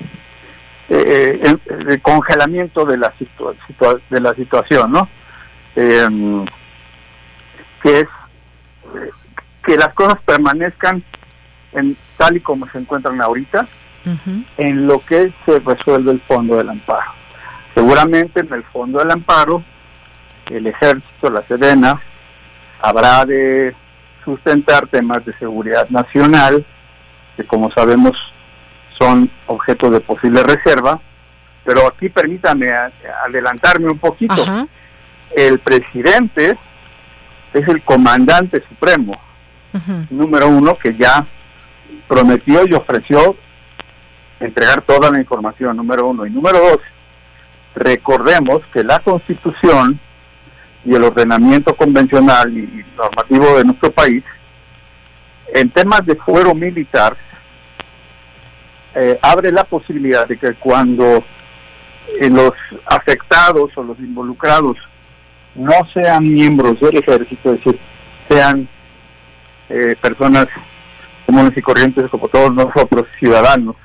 eh, 0.89 1.75
de 1.85 1.99
congelamiento 2.01 2.85
de 2.85 2.97
la, 2.97 3.13
situa 3.17 3.53
situa 3.67 3.99
de 4.09 4.21
la 4.21 4.33
situación, 4.33 4.91
¿no? 4.91 5.07
Em, 5.75 6.45
que 7.83 7.99
es 7.99 8.07
que 9.65 9.77
las 9.77 9.93
cosas 9.93 10.19
permanezcan 10.25 11.03
en 11.73 11.95
tal 12.17 12.37
y 12.37 12.39
como 12.39 12.67
se 12.71 12.79
encuentran 12.79 13.21
ahorita, 13.21 13.67
uh 14.05 14.09
-huh. 14.09 14.45
en 14.57 14.87
lo 14.87 14.99
que 15.05 15.31
se 15.45 15.59
resuelve 15.59 16.11
el 16.11 16.21
fondo 16.21 16.57
del 16.57 16.69
amparo. 16.69 17.11
Seguramente 17.75 18.39
en 18.39 18.51
el 18.51 18.63
fondo 18.63 18.99
del 18.99 19.11
amparo, 19.11 19.63
el 20.47 20.65
ejército, 20.65 21.29
la 21.29 21.43
Sedena, 21.47 22.01
habrá 22.81 23.25
de 23.25 23.75
sustentar 24.29 24.87
temas 24.87 25.25
de 25.25 25.33
seguridad 25.39 25.89
nacional, 25.89 26.63
que 27.35 27.43
como 27.45 27.71
sabemos 27.71 28.11
son 28.99 29.31
objetos 29.47 29.91
de 29.91 30.01
posible 30.01 30.43
reserva, 30.43 30.99
pero 31.65 31.87
aquí 31.87 32.09
permítame 32.09 32.67
adelantarme 33.25 33.87
un 33.87 33.97
poquito. 33.97 34.67
El 35.35 35.59
presidente 35.59 36.57
es 37.53 37.67
el 37.67 37.81
comandante 37.83 38.61
supremo, 38.69 39.19
número 40.09 40.47
uno, 40.49 40.77
que 40.77 40.95
ya 40.95 41.25
prometió 42.07 42.67
y 42.67 42.73
ofreció 42.73 43.35
entregar 44.39 44.81
toda 44.81 45.09
la 45.09 45.19
información, 45.19 45.75
número 45.75 46.07
uno. 46.07 46.25
Y 46.25 46.29
número 46.29 46.59
dos, 46.59 46.79
recordemos 47.75 48.61
que 48.73 48.83
la 48.83 48.99
constitución 48.99 49.99
y 50.85 50.95
el 50.95 51.03
ordenamiento 51.03 51.75
convencional 51.75 52.55
y 52.57 52.85
normativo 52.95 53.57
de 53.57 53.65
nuestro 53.65 53.91
país, 53.91 54.23
en 55.53 55.69
temas 55.71 56.05
de 56.05 56.15
fuero 56.15 56.53
militar, 56.53 57.17
eh, 58.95 59.19
abre 59.21 59.51
la 59.51 59.63
posibilidad 59.63 60.27
de 60.27 60.37
que 60.37 60.53
cuando 60.55 61.23
eh, 62.19 62.29
los 62.29 62.51
afectados 62.85 63.69
o 63.75 63.83
los 63.83 63.99
involucrados 63.99 64.77
no 65.55 65.73
sean 65.93 66.23
miembros 66.23 66.79
del 66.79 66.97
ejército, 66.97 67.53
es 67.53 67.63
decir, 67.63 67.79
sean 68.29 68.67
eh, 69.69 69.95
personas 70.01 70.47
comunes 71.25 71.51
y 71.55 71.61
corrientes 71.61 72.09
como 72.09 72.27
todos 72.29 72.53
nosotros, 72.53 73.05
ciudadanos, 73.19 73.75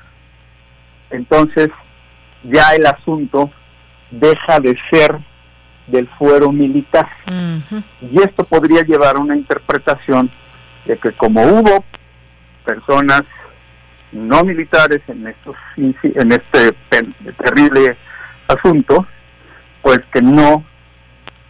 entonces 1.11 1.69
ya 2.43 2.69
el 2.75 2.85
asunto 2.85 3.51
deja 4.11 4.59
de 4.59 4.75
ser 4.91 5.19
del 5.87 6.07
fuero 6.17 6.51
militar. 6.51 7.07
Y 8.01 8.21
esto 8.21 8.43
podría 8.45 8.81
llevar 8.81 9.17
a 9.17 9.19
una 9.19 9.35
interpretación 9.35 10.31
de 10.85 10.97
que 10.97 11.11
como 11.13 11.41
hubo 11.43 11.83
personas 12.63 13.23
no 14.11 14.43
militares 14.43 15.01
en 15.07 15.27
estos 15.27 15.55
en 15.77 16.31
este 16.31 16.71
terrible 17.37 17.97
asunto, 18.47 19.05
pues 19.81 19.99
que 20.13 20.21
no 20.21 20.63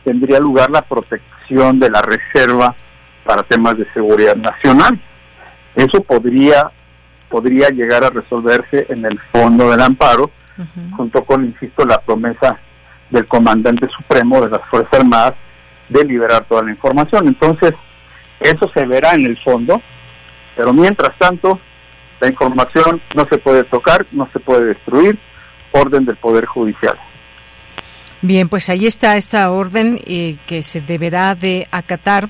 tendría 0.03 0.39
lugar 0.39 0.69
la 0.71 0.81
protección 0.81 1.79
de 1.79 1.89
la 1.89 2.01
reserva 2.01 2.75
para 3.23 3.43
temas 3.43 3.77
de 3.77 3.91
seguridad 3.93 4.35
nacional. 4.35 4.99
Eso 5.75 6.01
podría 6.03 6.71
podría 7.29 7.69
llegar 7.69 8.03
a 8.03 8.09
resolverse 8.09 8.85
en 8.89 9.05
el 9.05 9.19
fondo 9.31 9.69
del 9.69 9.81
amparo, 9.81 10.31
junto 10.95 11.25
con, 11.25 11.43
insisto, 11.43 11.85
la 11.85 11.99
promesa 11.99 12.57
del 13.09 13.27
comandante 13.27 13.87
supremo 13.95 14.41
de 14.41 14.49
las 14.49 14.61
Fuerzas 14.69 14.99
Armadas 14.99 15.33
de 15.89 16.03
liberar 16.03 16.45
toda 16.45 16.63
la 16.63 16.71
información. 16.71 17.27
Entonces, 17.27 17.71
eso 18.39 18.69
se 18.73 18.85
verá 18.85 19.13
en 19.13 19.25
el 19.25 19.37
fondo, 19.43 19.81
pero 20.55 20.73
mientras 20.73 21.17
tanto, 21.17 21.59
la 22.19 22.27
información 22.27 23.01
no 23.15 23.25
se 23.29 23.37
puede 23.37 23.63
tocar, 23.65 24.05
no 24.11 24.29
se 24.33 24.39
puede 24.39 24.65
destruir, 24.65 25.17
orden 25.71 26.05
del 26.05 26.15
Poder 26.17 26.45
Judicial. 26.45 26.97
Bien, 28.21 28.49
pues 28.49 28.69
ahí 28.69 28.87
está 28.87 29.17
esta 29.17 29.51
orden 29.51 29.99
eh, 30.05 30.37
que 30.47 30.63
se 30.63 30.81
deberá 30.81 31.35
de 31.35 31.67
acatar 31.71 32.29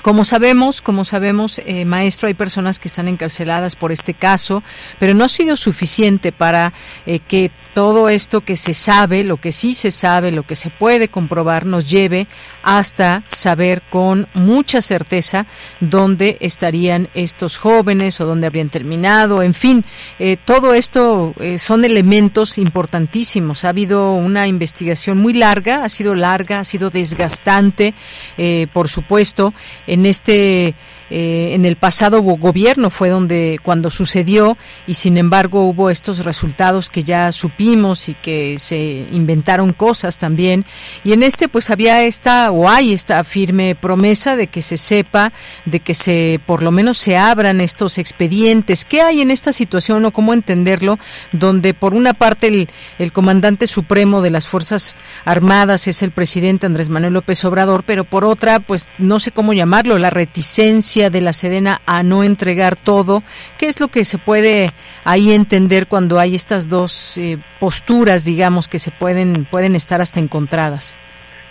como 0.00 0.24
sabemos, 0.24 0.82
como 0.82 1.04
sabemos, 1.04 1.60
eh, 1.64 1.84
maestro, 1.84 2.26
hay 2.26 2.34
personas 2.34 2.80
que 2.80 2.88
están 2.88 3.06
encarceladas 3.06 3.76
por 3.76 3.92
este 3.92 4.14
caso, 4.14 4.64
pero 4.98 5.14
no 5.14 5.24
ha 5.24 5.28
sido 5.28 5.56
suficiente 5.56 6.32
para 6.32 6.72
eh, 7.06 7.20
que 7.20 7.52
todo 7.74 8.08
esto 8.08 8.42
que 8.42 8.56
se 8.56 8.74
sabe, 8.74 9.24
lo 9.24 9.38
que 9.38 9.52
sí 9.52 9.74
se 9.74 9.90
sabe, 9.90 10.30
lo 10.30 10.44
que 10.44 10.56
se 10.56 10.70
puede 10.70 11.08
comprobar, 11.08 11.66
nos 11.66 11.88
lleve 11.88 12.26
hasta 12.62 13.24
saber 13.28 13.82
con 13.90 14.28
mucha 14.34 14.80
certeza 14.80 15.46
dónde 15.80 16.36
estarían 16.40 17.08
estos 17.14 17.58
jóvenes 17.58 18.20
o 18.20 18.26
dónde 18.26 18.46
habrían 18.46 18.68
terminado. 18.68 19.42
En 19.42 19.54
fin, 19.54 19.84
eh, 20.18 20.36
todo 20.44 20.74
esto 20.74 21.34
eh, 21.38 21.58
son 21.58 21.84
elementos 21.84 22.58
importantísimos. 22.58 23.64
Ha 23.64 23.70
habido 23.70 24.14
una 24.14 24.46
investigación 24.46 25.18
muy 25.18 25.32
larga, 25.32 25.84
ha 25.84 25.88
sido 25.88 26.14
larga, 26.14 26.60
ha 26.60 26.64
sido 26.64 26.90
desgastante, 26.90 27.94
eh, 28.36 28.66
por 28.72 28.88
supuesto, 28.88 29.54
en 29.86 30.06
este 30.06 30.74
eh, 31.10 31.50
en 31.54 31.64
el 31.64 31.76
pasado 31.76 32.22
gobierno 32.22 32.90
fue 32.90 33.08
donde 33.08 33.58
cuando 33.62 33.90
sucedió 33.90 34.56
y 34.86 34.94
sin 34.94 35.16
embargo 35.16 35.64
hubo 35.64 35.90
estos 35.90 36.24
resultados 36.24 36.90
que 36.90 37.04
ya 37.04 37.32
supimos 37.32 38.08
y 38.08 38.14
que 38.14 38.58
se 38.58 39.06
inventaron 39.12 39.72
cosas 39.72 40.18
también. 40.18 40.64
Y 41.04 41.12
en 41.12 41.22
este 41.22 41.48
pues 41.48 41.70
había 41.70 42.02
esta 42.04 42.50
o 42.50 42.68
hay 42.68 42.92
esta 42.92 43.22
firme 43.24 43.74
promesa 43.74 44.36
de 44.36 44.46
que 44.46 44.62
se 44.62 44.76
sepa 44.76 45.32
de 45.64 45.80
que 45.80 45.94
se 45.94 46.40
por 46.46 46.62
lo 46.62 46.70
menos 46.70 46.98
se 46.98 47.16
abran 47.16 47.60
estos 47.60 47.98
expedientes. 47.98 48.84
Qué 48.84 49.02
hay 49.02 49.20
en 49.20 49.30
esta 49.30 49.52
situación 49.52 50.04
o 50.04 50.12
cómo 50.12 50.32
entenderlo 50.32 50.98
donde 51.32 51.74
por 51.74 51.94
una 51.94 52.14
parte 52.14 52.46
el, 52.46 52.68
el 52.98 53.12
comandante 53.12 53.66
supremo 53.66 54.22
de 54.22 54.30
las 54.30 54.48
fuerzas 54.48 54.96
armadas 55.24 55.88
es 55.88 56.02
el 56.02 56.12
presidente 56.12 56.66
Andrés 56.66 56.88
Manuel 56.88 57.14
López 57.14 57.44
Obrador 57.44 57.84
pero 57.84 58.04
por 58.04 58.24
otra 58.24 58.60
pues 58.60 58.88
no 58.98 59.20
sé 59.20 59.32
cómo 59.32 59.52
llamarlo 59.52 59.98
la 59.98 60.10
reticencia 60.10 60.91
de 61.00 61.20
la 61.20 61.32
Sedena 61.32 61.80
a 61.86 62.02
no 62.02 62.22
entregar 62.22 62.76
todo. 62.76 63.22
¿Qué 63.58 63.66
es 63.66 63.80
lo 63.80 63.88
que 63.88 64.04
se 64.04 64.18
puede 64.18 64.72
ahí 65.04 65.32
entender 65.32 65.86
cuando 65.86 66.18
hay 66.18 66.34
estas 66.34 66.68
dos 66.68 67.18
eh, 67.18 67.38
posturas, 67.60 68.24
digamos, 68.24 68.68
que 68.68 68.78
se 68.78 68.90
pueden, 68.90 69.46
pueden 69.50 69.74
estar 69.74 70.00
hasta 70.00 70.20
encontradas? 70.20 70.98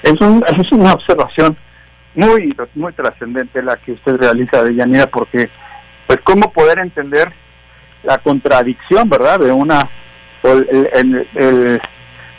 Es, 0.04 0.14
es 0.14 0.72
una 0.72 0.94
observación 0.94 1.58
muy, 2.16 2.56
muy 2.76 2.94
trascendente 2.94 3.62
la 3.64 3.78
que 3.78 3.94
usted 3.94 4.18
realiza, 4.18 4.64
de 4.64 4.76
Yanira, 4.76 5.08
porque, 5.08 5.50
pues, 6.08 6.20
¿cómo 6.24 6.52
poder 6.52 6.80
entender 6.80 7.34
la 8.04 8.18
contradicción, 8.20 9.10
verdad, 9.10 9.40
de 9.40 9.52
una, 9.52 9.80
el, 10.44 11.28
el 11.36 11.82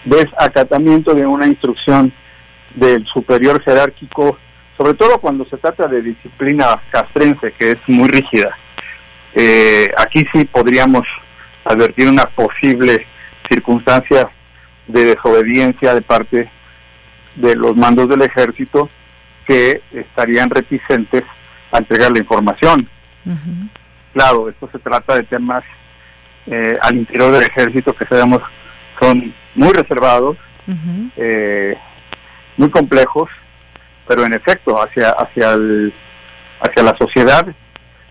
desacatamiento 0.04 1.14
de 1.14 1.26
una 1.26 1.46
instrucción 1.46 2.12
del 2.74 3.06
superior 3.06 3.62
jerárquico 3.62 4.38
sobre 4.76 4.94
todo 4.94 5.18
cuando 5.18 5.44
se 5.46 5.56
trata 5.58 5.87
de 5.87 6.02
disciplina 6.02 6.82
castrense, 6.90 7.52
que 7.58 7.72
es 7.72 7.78
muy 7.87 8.08
rígida. 8.08 8.56
Eh, 9.35 9.88
aquí 9.96 10.24
sí 10.32 10.44
podríamos 10.44 11.02
advertir 11.64 12.08
una 12.08 12.24
posible 12.24 13.06
circunstancia 13.48 14.30
de 14.87 15.04
desobediencia 15.04 15.94
de 15.94 16.02
parte 16.02 16.50
de 17.37 17.56
los 17.56 17.76
mandos 17.76 18.08
del 18.08 18.22
ejército 18.22 18.90
que 19.46 19.82
estarían 19.92 20.50
reticentes 20.50 21.22
a 21.70 21.78
entregar 21.78 22.12
la 22.12 22.18
información. 22.18 22.88
Claro, 24.12 24.48
esto 24.48 24.68
se 24.70 24.78
trata 24.78 25.16
de 25.16 25.22
temas 25.24 25.64
eh, 26.46 26.76
al 26.82 26.96
interior 26.96 27.32
del 27.32 27.42
ejército 27.42 27.92
que 27.92 28.06
sabemos 28.06 28.40
son 29.00 29.35
muy 29.54 29.72
reservados, 29.72 30.37
eh, 31.16 31.76
muy 32.56 32.70
complejos, 32.70 33.28
pero 34.12 34.27
en 34.27 34.35
efecto 34.35 34.77
hacia 34.83 35.09
hacia 35.11 35.53
el, 35.53 35.94
hacia 36.61 36.83
la 36.83 36.94
sociedad 36.98 37.46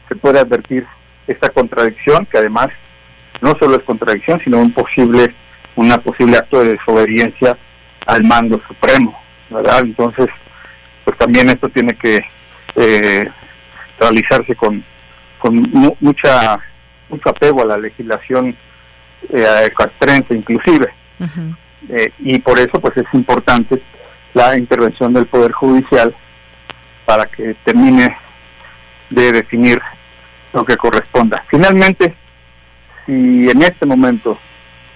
se 0.09 0.15
puede 0.15 0.39
advertir 0.39 0.83
esta 1.27 1.49
contradicción 1.49 2.25
que 2.25 2.39
además 2.39 2.69
no 3.39 3.53
solo 3.59 3.75
es 3.75 3.83
contradicción 3.83 4.41
sino 4.43 4.57
un 4.57 4.73
posible 4.73 5.35
una 5.75 5.99
posible 5.99 6.37
acto 6.37 6.63
de 6.63 6.73
desobediencia 6.73 7.55
al 8.07 8.23
mando 8.23 8.59
supremo 8.67 9.15
verdad 9.51 9.81
entonces 9.83 10.25
pues 11.05 11.15
también 11.19 11.49
esto 11.49 11.69
tiene 11.69 11.93
que 11.93 12.19
eh, 12.75 13.29
realizarse 13.99 14.55
con 14.55 14.83
con 15.37 15.53
mucha 15.99 16.59
mucho 17.09 17.29
apego 17.29 17.61
a 17.61 17.65
la 17.65 17.77
legislación 17.77 18.57
eh, 19.29 19.69
castrense 19.77 20.33
inclusive. 20.33 20.91
Eh, 21.89 22.11
y 22.19 22.39
por 22.39 22.57
eso 22.57 22.79
pues 22.79 22.97
es 22.97 23.05
importante 23.13 23.81
la 24.33 24.57
intervención 24.57 25.13
del 25.13 25.27
Poder 25.27 25.51
Judicial 25.51 26.15
para 27.05 27.25
que 27.25 27.55
termine 27.65 28.15
de 29.09 29.31
definir 29.31 29.79
lo 30.53 30.63
que 30.63 30.75
corresponda. 30.75 31.43
Finalmente, 31.49 32.15
si 33.05 33.49
en 33.49 33.61
este 33.61 33.85
momento 33.85 34.37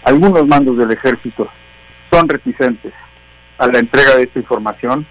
algunos 0.04 0.46
mandos 0.48 0.78
del 0.78 0.92
ejército 0.92 1.50
son 2.12 2.30
reticentes 2.30 2.94
a 3.58 3.68
la 3.68 3.80
entrega 3.80 4.16
de 4.16 4.24
esta 4.24 4.40
información, 4.40 5.06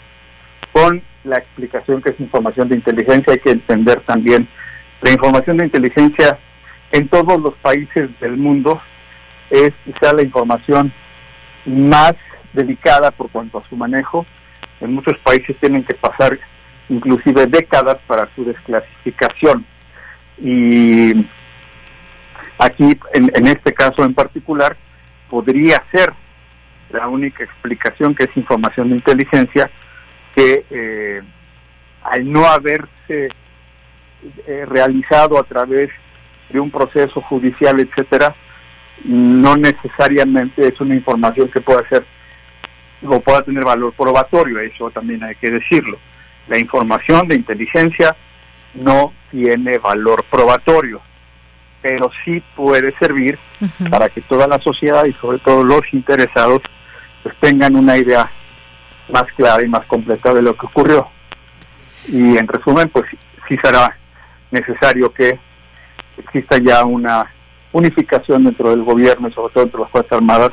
con 0.73 1.03
la 1.25 1.39
explicación 1.39 2.03
que 2.03 2.11
es 2.11 2.21
información 2.21 2.69
de 2.69 2.77
inteligencia, 2.77 3.33
hay 3.33 3.39
que 3.39 3.51
entender 3.51 4.01
también 4.07 4.49
la 5.01 5.11
información 5.11 5.57
de 5.59 5.67
inteligencia 5.67 6.39
en 6.93 7.09
todos 7.09 7.41
los 7.41 7.55
países 7.57 8.09
del 8.21 8.37
mundo 8.37 8.81
es 9.51 9.73
quizá 9.85 10.13
la 10.15 10.23
información 10.23 10.93
más 11.67 12.15
delicada 12.55 13.11
por 13.11 13.31
cuanto 13.31 13.59
a 13.59 13.69
su 13.69 13.77
manejo. 13.77 14.25
En 14.81 14.95
muchos 14.95 15.19
países 15.19 15.57
tienen 15.61 15.85
que 15.85 15.95
pasar 15.95 16.39
inclusive 16.89 17.47
décadas 17.47 17.97
para 18.07 18.29
su 18.35 18.45
desclasificación. 18.45 19.67
Y 20.39 21.27
aquí, 22.59 22.99
en, 23.13 23.47
este 23.47 23.73
caso 23.73 24.05
en 24.05 24.15
particular, 24.15 24.77
podría 25.29 25.83
ser 25.93 26.13
la 26.91 27.09
única 27.09 27.45
explicación 27.45 28.15
que 28.15 28.25
es 28.25 28.37
información 28.37 28.91
de 28.91 28.97
inteligencia 28.97 29.71
que 30.35 30.65
eh, 30.71 31.23
al 32.03 32.31
no 32.31 32.47
haberse 32.47 33.29
eh, 34.47 34.67
realizado 34.67 35.39
a 35.39 35.45
través 35.45 35.91
de 36.51 36.61
un 36.61 36.71
proceso 36.71 37.21
judicial, 37.23 37.81
etcétera, 37.81 38.35
no 39.05 39.57
necesariamente 39.57 40.69
es 40.69 40.81
una 40.81 40.95
información 40.95 41.51
que 41.51 41.61
pueda 41.61 41.87
ser 41.89 42.05
o 43.07 43.21
pueda 43.21 43.43
tener 43.43 43.65
valor 43.65 43.93
probatorio, 43.95 44.61
eso 44.61 44.91
también 44.91 45.23
hay 45.23 45.35
que 45.37 45.51
decirlo. 45.51 45.99
La 46.49 46.59
información 46.59 47.29
de 47.29 47.37
inteligencia 47.37 48.17
no 48.75 49.13
tiene 49.31 49.79
valor 49.79 50.25
probatorio. 50.31 51.01
pero 51.83 52.11
sí 52.25 52.43
puede 52.57 52.95
servir 52.99 53.39
para 53.91 54.09
que 54.09 54.23
toda 54.23 54.47
la 54.47 54.59
sociedad 54.61 55.05
y 55.05 55.13
sobre 55.21 55.39
todo 55.41 55.63
los 55.63 55.83
interesados 55.93 56.63
pues 57.23 57.35
tengan 57.41 57.77
una 57.77 57.99
idea 57.99 58.31
más 59.13 59.25
clara 59.37 59.63
y 59.63 59.69
más 59.69 59.85
completa 59.87 60.33
de 60.33 60.41
lo 60.41 60.57
que 60.57 60.65
ocurrió. 60.65 61.09
Y 62.09 62.39
en 62.39 62.49
resumen, 62.49 62.89
pues 62.89 63.05
sí 63.49 63.57
será 63.63 63.97
necesario 64.51 65.13
que 65.13 65.39
exista 66.17 66.59
ya 66.59 66.85
una 66.85 67.31
unificación 67.73 68.45
dentro 68.45 68.71
del 68.71 68.83
gobierno 68.83 69.29
y 69.29 69.33
sobre 69.33 69.53
todo 69.53 69.65
entre 69.65 69.81
las 69.81 69.91
Fuerzas 69.91 70.13
Armadas 70.13 70.51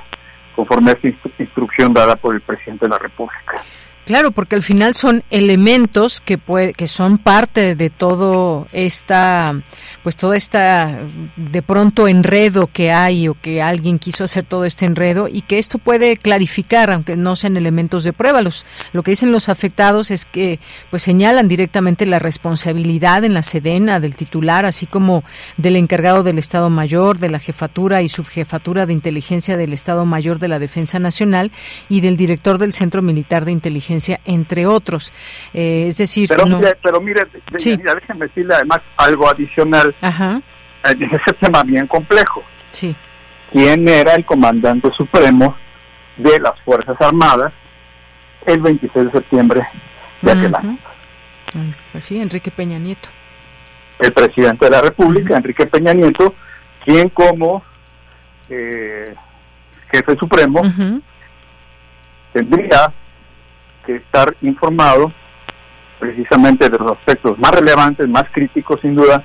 conforme 0.62 0.92
a 0.92 0.94
esta 0.94 1.10
instrucción 1.40 1.92
dada 1.92 2.16
por 2.16 2.36
el 2.36 2.42
presidente 2.42 2.86
de 2.86 2.90
la 2.90 3.00
República. 3.00 3.64
Claro, 4.06 4.32
porque 4.32 4.56
al 4.56 4.64
final 4.64 4.96
son 4.96 5.24
elementos 5.30 6.22
que 6.22 6.40
puede, 6.40 6.74
que 6.74 6.88
son 6.88 7.20
parte 7.20 7.76
de 7.76 7.92
todo 7.92 8.68
esta, 8.72 9.62
pues 10.02 10.18
toda 10.18 10.36
esta 10.36 10.98
de 11.36 11.62
pronto 11.62 12.08
enredo 12.08 12.68
que 12.74 12.92
hay 12.92 13.28
o 13.28 13.36
que 13.36 13.62
alguien 13.62 14.00
quiso 14.00 14.24
hacer 14.24 14.44
todo 14.44 14.66
este 14.66 14.86
enredo 14.86 15.28
y 15.28 15.42
que 15.42 15.60
esto 15.60 15.78
puede 15.78 16.18
clarificar, 16.18 16.90
aunque 16.90 17.16
no 17.16 17.36
sean 17.36 17.58
elementos 17.58 18.04
de 18.04 18.12
prueba. 18.12 18.42
Los, 18.42 18.66
lo 18.92 19.04
que 19.04 19.12
dicen 19.12 19.32
los 19.32 19.50
afectados 19.50 20.10
es 20.10 20.26
que 20.26 20.60
pues 20.90 21.04
señalan 21.04 21.48
directamente 21.48 22.08
la 22.08 22.18
responsabilidad 22.18 23.24
en 23.24 23.36
la 23.36 23.44
sedena 23.44 24.00
del 24.00 24.16
titular, 24.16 24.66
así 24.66 24.88
como 24.88 25.24
del 25.58 25.76
encargado 25.76 26.24
del 26.24 26.40
Estado 26.40 26.72
Mayor, 26.72 27.20
de 27.20 27.30
la 27.30 27.40
jefatura 27.40 28.02
y 28.02 28.10
subjefatura 28.10 28.88
de 28.88 28.94
inteligencia 28.94 29.58
del 29.58 29.74
Estado 29.74 30.08
Mayor 30.08 30.40
de 30.40 30.48
la 30.48 30.58
Defensa 30.58 30.98
Nacional 30.98 31.52
y 31.88 32.02
del 32.02 32.18
director 32.18 32.58
del 32.58 32.74
Centro 32.74 33.04
Militar 33.04 33.46
de 33.46 33.52
Inteligencia 33.52 33.91
entre 34.26 34.66
otros. 34.66 35.14
Eh, 35.54 35.86
es 35.88 35.98
decir, 35.98 36.30
pero, 36.30 36.46
mire, 36.46 36.78
pero 36.82 37.02
mire, 37.02 37.22
déjeme 37.52 38.28
decirle 38.28 38.56
además 38.56 38.80
algo 38.98 39.30
adicional 39.30 39.96
Ajá. 40.02 40.42
en 40.84 41.04
ese 41.04 41.34
tema 41.40 41.64
bien 41.64 41.88
complejo. 41.88 42.44
Sí. 42.72 42.96
¿Quién 43.52 43.88
era 43.88 44.16
el 44.16 44.26
comandante 44.26 44.90
supremo 44.96 45.58
de 46.18 46.40
las 46.40 46.60
Fuerzas 46.62 46.96
Armadas 47.02 47.52
el 48.46 48.62
26 48.62 49.06
de 49.06 49.12
septiembre 49.12 49.62
de 50.22 50.32
aquel 50.32 50.56
año? 50.56 50.78
Pues 51.92 52.06
sí, 52.06 52.20
Enrique 52.20 52.52
Peña 52.52 52.80
Nieto. 52.80 53.10
El 54.00 54.14
presidente 54.14 54.66
de 54.66 54.72
la 54.72 54.82
República, 54.82 55.36
Enrique 55.36 55.68
Peña 55.68 55.94
Nieto, 55.94 56.34
quien 56.86 57.10
como 57.10 57.64
eh, 58.50 59.14
jefe 59.92 60.16
supremo 60.18 60.62
tendría 62.34 62.94
que 63.92 64.06
estar 64.06 64.36
informado 64.42 65.12
precisamente 66.00 66.70
de 66.70 66.78
los 66.78 66.94
aspectos 66.94 67.38
más 67.38 67.52
relevantes, 67.52 68.08
más 68.08 68.26
críticos 68.32 68.80
sin 68.82 68.96
duda, 68.96 69.24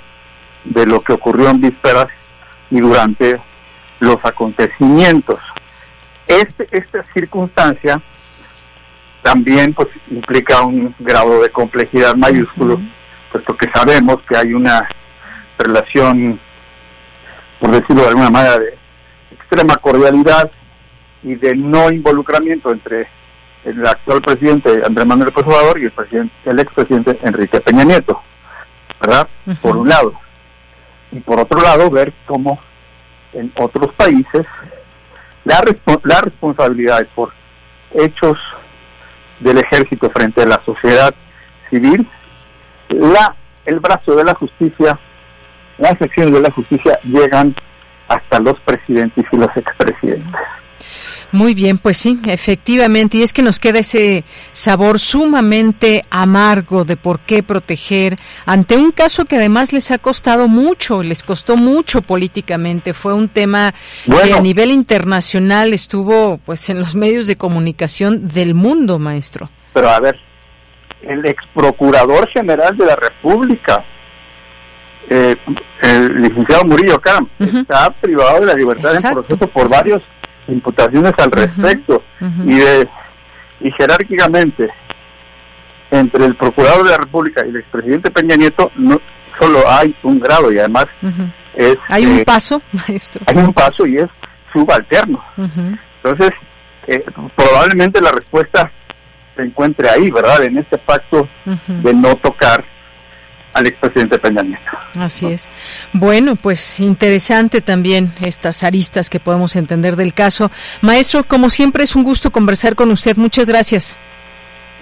de 0.64 0.86
lo 0.86 1.00
que 1.00 1.12
ocurrió 1.12 1.48
en 1.50 1.60
vísperas 1.60 2.08
y 2.70 2.80
durante 2.80 3.40
los 4.00 4.16
acontecimientos. 4.24 5.40
Este, 6.26 6.66
esta 6.70 7.04
circunstancia 7.14 8.02
también 9.22 9.72
pues 9.74 9.88
implica 10.10 10.62
un 10.62 10.94
grado 10.98 11.42
de 11.42 11.50
complejidad 11.50 12.14
mayúsculo, 12.14 12.80
puesto 13.32 13.56
que 13.56 13.70
sabemos 13.74 14.18
que 14.28 14.36
hay 14.36 14.52
una 14.52 14.86
relación, 15.58 16.38
por 17.60 17.70
decirlo 17.70 18.02
de 18.02 18.08
alguna 18.08 18.30
manera, 18.30 18.58
de 18.58 18.78
extrema 19.30 19.74
cordialidad 19.76 20.50
y 21.22 21.36
de 21.36 21.56
no 21.56 21.90
involucramiento 21.90 22.70
entre 22.70 23.08
el 23.66 23.86
actual 23.86 24.22
presidente 24.22 24.70
Andrés 24.86 25.06
Manuel 25.06 25.32
López 25.34 25.44
Obrador 25.44 25.78
y 25.80 25.84
el 25.84 25.90
presidente 25.90 26.34
el 26.44 26.60
expresidente 26.60 27.18
Enrique 27.22 27.60
Peña 27.60 27.84
Nieto, 27.84 28.22
¿verdad? 29.00 29.28
Por 29.60 29.76
un 29.76 29.88
lado. 29.88 30.12
Y 31.10 31.20
por 31.20 31.40
otro 31.40 31.60
lado, 31.60 31.90
ver 31.90 32.12
cómo 32.26 32.60
en 33.32 33.52
otros 33.56 33.92
países 33.94 34.46
la, 35.44 35.62
la 36.04 36.20
responsabilidad 36.20 37.06
por 37.14 37.32
hechos 37.92 38.38
del 39.40 39.58
ejército 39.58 40.10
frente 40.10 40.42
a 40.42 40.46
la 40.46 40.62
sociedad 40.64 41.14
civil, 41.70 42.08
la 42.88 43.34
el 43.64 43.80
brazo 43.80 44.14
de 44.14 44.24
la 44.24 44.34
justicia, 44.34 44.98
las 45.78 46.00
acciones 46.00 46.32
de 46.32 46.40
la 46.40 46.52
justicia 46.52 46.98
llegan 47.02 47.54
hasta 48.08 48.38
los 48.38 48.58
presidentes 48.60 49.24
y 49.32 49.36
los 49.36 49.48
expresidentes. 49.56 50.40
Muy 51.36 51.52
bien, 51.52 51.76
pues 51.76 51.98
sí, 51.98 52.18
efectivamente, 52.26 53.18
y 53.18 53.22
es 53.22 53.34
que 53.34 53.42
nos 53.42 53.60
queda 53.60 53.80
ese 53.80 54.24
sabor 54.52 54.98
sumamente 54.98 56.00
amargo 56.08 56.86
de 56.86 56.96
por 56.96 57.20
qué 57.20 57.42
proteger 57.42 58.16
ante 58.46 58.78
un 58.78 58.90
caso 58.90 59.26
que 59.26 59.36
además 59.36 59.70
les 59.74 59.90
ha 59.90 59.98
costado 59.98 60.48
mucho, 60.48 61.02
les 61.02 61.22
costó 61.22 61.58
mucho 61.58 62.00
políticamente, 62.00 62.94
fue 62.94 63.12
un 63.12 63.28
tema 63.28 63.74
que 64.06 64.32
a 64.32 64.40
nivel 64.40 64.70
internacional 64.70 65.74
estuvo 65.74 66.38
pues 66.38 66.70
en 66.70 66.78
los 66.78 66.96
medios 66.96 67.26
de 67.26 67.36
comunicación 67.36 68.28
del 68.28 68.54
mundo, 68.54 68.98
maestro. 68.98 69.50
Pero 69.74 69.90
a 69.90 70.00
ver, 70.00 70.18
el 71.02 71.22
ex 71.26 71.44
procurador 71.54 72.30
general 72.30 72.78
de 72.78 72.86
la 72.86 72.96
República, 72.96 73.84
eh, 75.10 75.36
el 75.82 76.14
licenciado 76.14 76.64
Murillo 76.64 76.98
Cam, 76.98 77.28
está 77.38 77.90
privado 77.90 78.40
de 78.40 78.46
la 78.46 78.54
libertad 78.54 78.92
en 78.96 79.12
proceso 79.12 79.46
por 79.48 79.68
varios 79.68 80.02
imputaciones 80.48 81.12
al 81.18 81.30
respecto 81.30 82.02
y 82.44 82.58
de 82.58 82.88
y 83.60 83.70
jerárquicamente 83.72 84.68
entre 85.90 86.26
el 86.26 86.36
procurador 86.36 86.84
de 86.84 86.90
la 86.90 86.98
República 86.98 87.44
y 87.44 87.50
el 87.50 87.56
expresidente 87.56 88.10
Peña 88.10 88.36
Nieto 88.36 88.70
no 88.76 89.00
solo 89.40 89.60
hay 89.68 89.94
un 90.02 90.18
grado 90.18 90.52
y 90.52 90.58
además 90.58 90.86
es 91.54 91.76
hay 91.88 92.06
un 92.06 92.18
eh, 92.18 92.24
paso 92.24 92.60
maestro. 92.72 93.24
hay 93.26 93.36
un 93.36 93.52
paso 93.52 93.86
y 93.86 93.96
es 93.96 94.08
subalterno. 94.52 95.22
Entonces 95.36 96.30
eh, 96.86 97.04
probablemente 97.34 98.00
la 98.00 98.12
respuesta 98.12 98.70
se 99.34 99.42
encuentre 99.42 99.88
ahí 99.88 100.10
verdad 100.10 100.44
en 100.44 100.58
este 100.58 100.78
pacto 100.78 101.28
de 101.66 101.94
no 101.94 102.14
tocar 102.16 102.64
al 103.56 103.66
expresidente 103.66 104.18
Peña 104.18 104.42
Nieto. 104.42 104.70
Así 105.00 105.26
es. 105.26 105.48
Bueno, 105.92 106.36
pues 106.36 106.78
interesante 106.78 107.62
también 107.62 108.14
estas 108.20 108.62
aristas 108.64 109.08
que 109.08 109.18
podemos 109.18 109.56
entender 109.56 109.96
del 109.96 110.12
caso. 110.12 110.50
Maestro, 110.82 111.24
como 111.24 111.48
siempre 111.48 111.84
es 111.84 111.96
un 111.96 112.04
gusto 112.04 112.30
conversar 112.30 112.74
con 112.74 112.90
usted. 112.90 113.16
Muchas 113.16 113.48
gracias. 113.48 113.98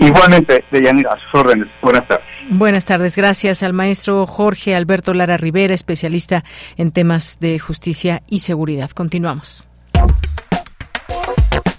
Igualmente, 0.00 0.64
Deyanira, 0.72 1.12
a 1.12 1.18
sus 1.20 1.40
órdenes. 1.40 1.68
Buenas 1.80 2.06
tardes. 2.08 2.26
Buenas 2.50 2.84
tardes. 2.84 3.16
Gracias 3.16 3.62
al 3.62 3.72
maestro 3.72 4.26
Jorge 4.26 4.74
Alberto 4.74 5.14
Lara 5.14 5.36
Rivera, 5.36 5.72
especialista 5.72 6.44
en 6.76 6.90
temas 6.90 7.38
de 7.40 7.58
justicia 7.60 8.22
y 8.28 8.40
seguridad. 8.40 8.90
Continuamos. 8.90 9.64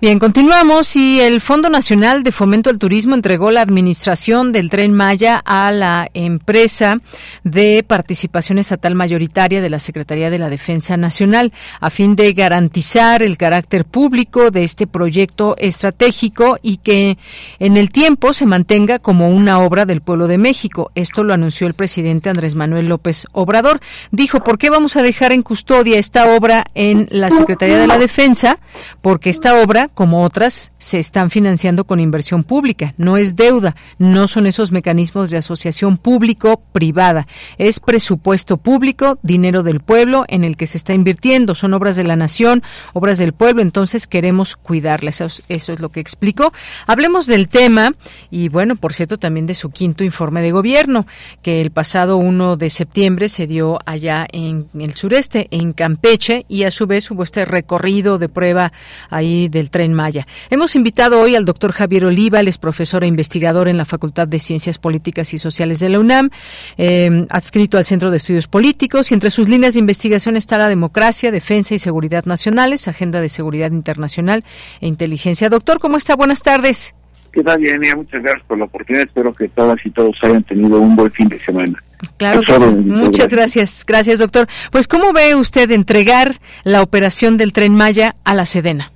Bien, 0.00 0.18
continuamos 0.18 0.96
y 0.96 1.20
el 1.20 1.42
Fondo 1.42 1.68
Nacional 1.68 2.22
de 2.22 2.32
Fomento 2.32 2.70
al 2.70 2.78
Turismo 2.78 3.14
entregó 3.14 3.50
la 3.50 3.60
administración 3.60 4.50
del 4.50 4.70
tren 4.70 4.94
Maya 4.94 5.42
a 5.44 5.70
la 5.72 6.08
empresa 6.14 7.02
de 7.44 7.84
participación 7.86 8.56
estatal 8.56 8.94
mayoritaria 8.94 9.60
de 9.60 9.68
la 9.68 9.78
Secretaría 9.78 10.30
de 10.30 10.38
la 10.38 10.48
Defensa 10.48 10.96
Nacional 10.96 11.52
a 11.80 11.90
fin 11.90 12.16
de 12.16 12.32
garantizar 12.32 13.22
el 13.22 13.36
carácter 13.36 13.84
público 13.84 14.50
de 14.50 14.64
este 14.64 14.86
proyecto 14.86 15.54
estratégico 15.58 16.56
y 16.62 16.78
que 16.78 17.18
en 17.58 17.76
el 17.76 17.90
tiempo 17.90 18.32
se 18.32 18.46
mantenga 18.46 19.00
como 19.00 19.28
una 19.28 19.58
obra 19.58 19.84
del 19.84 20.00
pueblo 20.00 20.28
de 20.28 20.38
México. 20.38 20.90
Esto 20.94 21.24
lo 21.24 21.34
anunció 21.34 21.66
el 21.66 21.74
presidente 21.74 22.30
Andrés 22.30 22.54
Manuel 22.54 22.86
López 22.86 23.26
Obrador. 23.32 23.80
Dijo, 24.12 24.42
¿por 24.42 24.56
qué 24.56 24.70
vamos 24.70 24.96
a 24.96 25.02
dejar 25.02 25.32
en 25.32 25.42
custodia 25.42 25.98
esta 25.98 26.34
obra 26.34 26.64
en 26.74 27.06
la 27.10 27.28
Secretaría 27.28 27.76
de 27.76 27.86
la 27.86 27.98
Defensa? 27.98 28.58
Porque 29.02 29.28
esta 29.28 29.60
obra 29.60 29.89
como 29.94 30.24
otras, 30.24 30.72
se 30.78 30.98
están 30.98 31.30
financiando 31.30 31.84
con 31.84 32.00
inversión 32.00 32.44
pública. 32.44 32.94
No 32.96 33.16
es 33.16 33.36
deuda, 33.36 33.76
no 33.98 34.28
son 34.28 34.46
esos 34.46 34.72
mecanismos 34.72 35.30
de 35.30 35.38
asociación 35.38 35.98
público-privada. 35.98 37.26
Es 37.58 37.80
presupuesto 37.80 38.56
público, 38.56 39.18
dinero 39.22 39.62
del 39.62 39.80
pueblo 39.80 40.24
en 40.28 40.44
el 40.44 40.56
que 40.56 40.66
se 40.66 40.78
está 40.78 40.94
invirtiendo. 40.94 41.54
Son 41.54 41.74
obras 41.74 41.96
de 41.96 42.04
la 42.04 42.16
nación, 42.16 42.62
obras 42.92 43.18
del 43.18 43.32
pueblo, 43.32 43.62
entonces 43.62 44.06
queremos 44.06 44.56
cuidarlas. 44.56 45.20
Eso, 45.20 45.72
es 45.72 45.80
lo 45.80 45.90
que 45.90 46.00
explicó. 46.00 46.52
Hablemos 46.86 47.26
del 47.26 47.48
tema 47.48 47.92
y, 48.30 48.48
bueno, 48.48 48.76
por 48.76 48.92
cierto, 48.92 49.18
también 49.18 49.46
de 49.46 49.54
su 49.54 49.70
quinto 49.70 50.04
informe 50.04 50.42
de 50.42 50.50
gobierno, 50.50 51.06
que 51.42 51.60
el 51.60 51.70
pasado 51.70 52.16
1 52.16 52.56
de 52.56 52.70
septiembre 52.70 53.28
se 53.28 53.46
dio 53.46 53.78
allá 53.86 54.26
en 54.32 54.68
el 54.78 54.94
sureste, 54.94 55.48
en 55.50 55.72
Campeche, 55.72 56.44
y 56.48 56.64
a 56.64 56.70
su 56.70 56.86
vez 56.86 57.10
hubo 57.10 57.22
este 57.22 57.44
recorrido 57.44 58.18
de 58.18 58.28
prueba 58.28 58.72
ahí 59.08 59.48
del 59.48 59.70
tren 59.80 59.94
Maya. 59.94 60.26
Hemos 60.50 60.76
invitado 60.76 61.18
hoy 61.18 61.36
al 61.36 61.46
doctor 61.46 61.72
Javier 61.72 62.04
Oliva, 62.04 62.40
él 62.40 62.48
es 62.48 62.58
profesor 62.58 63.02
e 63.02 63.06
investigador 63.06 63.66
en 63.66 63.78
la 63.78 63.86
Facultad 63.86 64.28
de 64.28 64.38
Ciencias 64.38 64.76
Políticas 64.76 65.32
y 65.32 65.38
Sociales 65.38 65.80
de 65.80 65.88
la 65.88 65.98
UNAM, 65.98 66.28
eh, 66.76 67.24
adscrito 67.30 67.78
al 67.78 67.86
Centro 67.86 68.10
de 68.10 68.18
Estudios 68.18 68.46
Políticos 68.46 69.10
y 69.10 69.14
entre 69.14 69.30
sus 69.30 69.48
líneas 69.48 69.72
de 69.72 69.80
investigación 69.80 70.36
está 70.36 70.58
la 70.58 70.68
democracia, 70.68 71.30
defensa 71.30 71.74
y 71.74 71.78
seguridad 71.78 72.26
nacionales, 72.26 72.88
agenda 72.88 73.22
de 73.22 73.30
seguridad 73.30 73.72
internacional 73.72 74.44
e 74.82 74.86
inteligencia. 74.86 75.48
Doctor, 75.48 75.78
¿cómo 75.78 75.96
está? 75.96 76.14
Buenas 76.14 76.42
tardes. 76.42 76.94
¿Qué 77.32 77.42
tal, 77.42 77.64
Yanira? 77.64 77.96
Muchas 77.96 78.22
gracias 78.22 78.44
por 78.46 78.58
la 78.58 78.66
oportunidad. 78.66 79.06
Espero 79.06 79.32
que 79.32 79.48
todas 79.48 79.78
y 79.82 79.90
todos 79.92 80.14
hayan 80.20 80.42
tenido 80.42 80.78
un 80.78 80.94
buen 80.94 81.10
fin 81.12 81.28
de 81.28 81.38
semana. 81.38 81.82
Claro 82.18 82.42
que 82.42 82.54
sí. 82.54 82.66
Muchas 82.66 83.30
gracias. 83.30 83.84
Gracias, 83.86 84.18
doctor. 84.18 84.46
Pues, 84.70 84.86
¿cómo 84.88 85.14
ve 85.14 85.34
usted 85.34 85.70
entregar 85.70 86.38
la 86.64 86.82
operación 86.82 87.38
del 87.38 87.54
Tren 87.54 87.74
Maya 87.74 88.16
a 88.24 88.34
la 88.34 88.44
Sedena? 88.44 88.92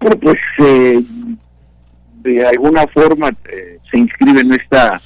Bueno, 0.00 0.16
pues, 0.20 0.36
eh, 0.58 1.02
de 2.22 2.46
alguna 2.46 2.86
forma 2.88 3.30
eh, 3.50 3.78
se 3.90 3.98
inscribe 3.98 4.40
en 4.40 4.52
esta 4.52 5.00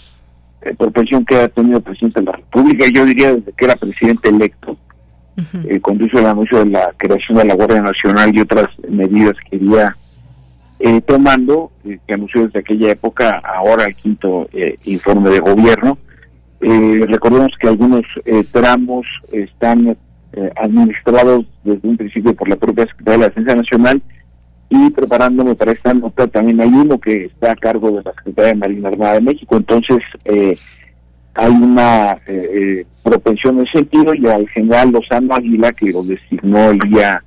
eh, 0.63 0.75
propensión 0.77 1.25
que 1.25 1.37
ha 1.37 1.49
tenido 1.49 1.79
el 1.79 1.83
presidente 1.83 2.21
de 2.21 2.27
la 2.27 2.33
República. 2.33 2.87
Yo 2.93 3.05
diría 3.05 3.33
desde 3.35 3.53
que 3.53 3.65
era 3.65 3.77
presidente 3.77 4.29
electo, 4.29 4.77
cuando 5.81 6.05
hizo 6.05 6.19
el 6.19 6.27
anuncio 6.27 6.59
de 6.59 6.71
la 6.71 6.93
creación 6.99 7.39
de 7.39 7.47
la 7.47 7.55
Guardia 7.55 7.81
Nacional 7.81 8.35
y 8.35 8.41
otras 8.41 8.69
medidas 8.87 9.35
que 9.49 9.57
iría 9.57 9.97
tomando, 11.07 11.73
que 11.83 12.15
anunció 12.15 12.45
desde 12.45 12.59
aquella 12.61 12.91
época, 12.91 13.41
ahora 13.43 13.87
el 13.87 13.95
quinto 13.95 14.47
informe 14.85 15.31
de 15.31 15.41
gobierno 15.41 15.97
eh, 16.63 17.05
recordemos 17.09 17.51
que 17.61 17.67
algunos 17.67 18.03
eh, 18.25 18.45
tramos 18.53 19.05
están 19.33 19.97
eh, 20.33 20.53
administrados 20.57 21.45
desde 21.65 21.89
un 21.89 21.97
principio 21.97 22.35
por 22.37 22.49
la 22.49 22.55
propia 22.55 22.87
Secretaría 22.87 23.13
de 23.13 23.19
la 23.19 23.29
Defensa 23.29 23.55
Nacional 23.57 24.03
y 24.73 24.91
preparándome 24.91 25.55
para 25.55 25.73
esta 25.73 25.93
nota 25.93 26.27
también 26.27 26.61
hay 26.61 26.69
uno 26.69 26.99
que 26.99 27.27
está 27.27 27.53
a 27.53 27.57
cargo 27.57 27.91
de 27.91 28.03
la 28.03 28.13
Secretaría 28.15 28.53
de 28.53 28.59
Marina 28.59 28.89
Armada 28.89 29.15
de 29.15 29.21
México. 29.21 29.57
Entonces 29.57 29.99
eh, 30.25 30.57
hay 31.35 31.51
una 31.51 32.19
propensión 33.03 33.59
en 33.59 33.67
ese 33.67 33.79
sentido 33.79 34.15
y 34.15 34.27
al 34.27 34.49
general 34.49 34.93
Lozano 34.93 35.35
Águila 35.35 35.73
que 35.73 35.93
lo 35.93 36.03
designó 36.03 36.71
el 36.71 36.79
día 36.79 37.23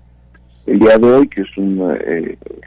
el 0.66 0.80
día 0.80 0.98
de 0.98 1.08
hoy, 1.08 1.28
que 1.28 1.41
es 1.41 1.58
un 1.58 1.96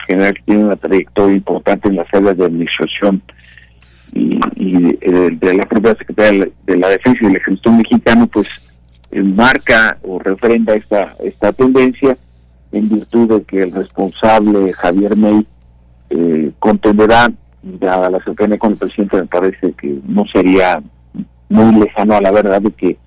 general 0.06 0.34
que 0.34 0.42
tiene 0.44 0.64
una 0.66 0.76
trayectoria 0.76 1.34
importante 1.34 1.88
en 1.88 1.96
las 1.96 2.06
áreas 2.14 2.36
de 2.36 2.44
administración 2.44 3.20
y, 4.12 4.38
de, 4.96 5.54
la 5.54 5.66
propia 5.66 5.96
Secretaría 5.96 6.48
de 6.66 6.76
la 6.76 6.88
Defensa 6.90 7.18
y 7.22 7.26
del 7.26 7.36
Ejército 7.36 7.72
Mexicano, 7.72 8.26
pues 8.28 8.46
eh, 9.10 9.22
marca 9.22 9.98
o 10.02 10.18
refrenda 10.18 10.74
esta, 10.74 11.16
esta 11.24 11.52
tendencia 11.52 12.16
en 12.72 12.88
virtud 12.88 13.28
de 13.28 13.42
que 13.44 13.62
el 13.62 13.72
responsable 13.72 14.72
Javier 14.72 15.16
May 15.16 15.46
eh, 16.10 16.50
contenderá 16.58 17.30
a 17.82 18.10
la 18.10 18.18
cercanía 18.24 18.58
con 18.58 18.72
el 18.72 18.78
presidente, 18.78 19.16
me 19.16 19.26
parece 19.26 19.72
que 19.72 19.98
no 20.06 20.24
sería 20.32 20.82
muy 21.48 21.80
lejano 21.80 22.16
a 22.16 22.20
la 22.20 22.30
verdad 22.30 22.60
de 22.60 22.70
que 22.70 22.98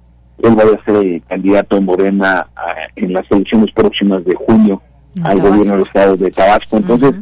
él 0.43 0.55
vaya 0.55 0.71
a 0.79 0.85
ser 0.85 1.21
candidato 1.23 1.77
en 1.77 1.85
Morena 1.85 2.47
en 2.95 3.13
las 3.13 3.29
elecciones 3.31 3.71
próximas 3.73 4.23
de 4.25 4.35
junio 4.35 4.81
al 5.23 5.39
gobierno 5.39 5.77
del 5.77 5.81
estado 5.81 6.17
de 6.17 6.31
Tabasco. 6.31 6.77
Entonces, 6.77 7.13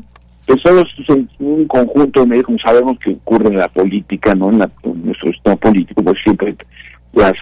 pues 0.46 0.62
solo 0.62 0.82
es 0.82 1.10
un 1.40 1.68
conjunto 1.68 2.26
de 2.26 2.44
como 2.44 2.58
sabemos 2.60 2.98
que 3.00 3.12
ocurre 3.12 3.50
en 3.50 3.58
la 3.58 3.68
política, 3.68 4.34
¿no? 4.34 4.50
En, 4.50 4.58
nuestro 5.04 5.30
estado 5.30 5.58
político, 5.58 6.02
pues 6.02 6.18
siempre 6.24 6.56
las, 7.14 7.34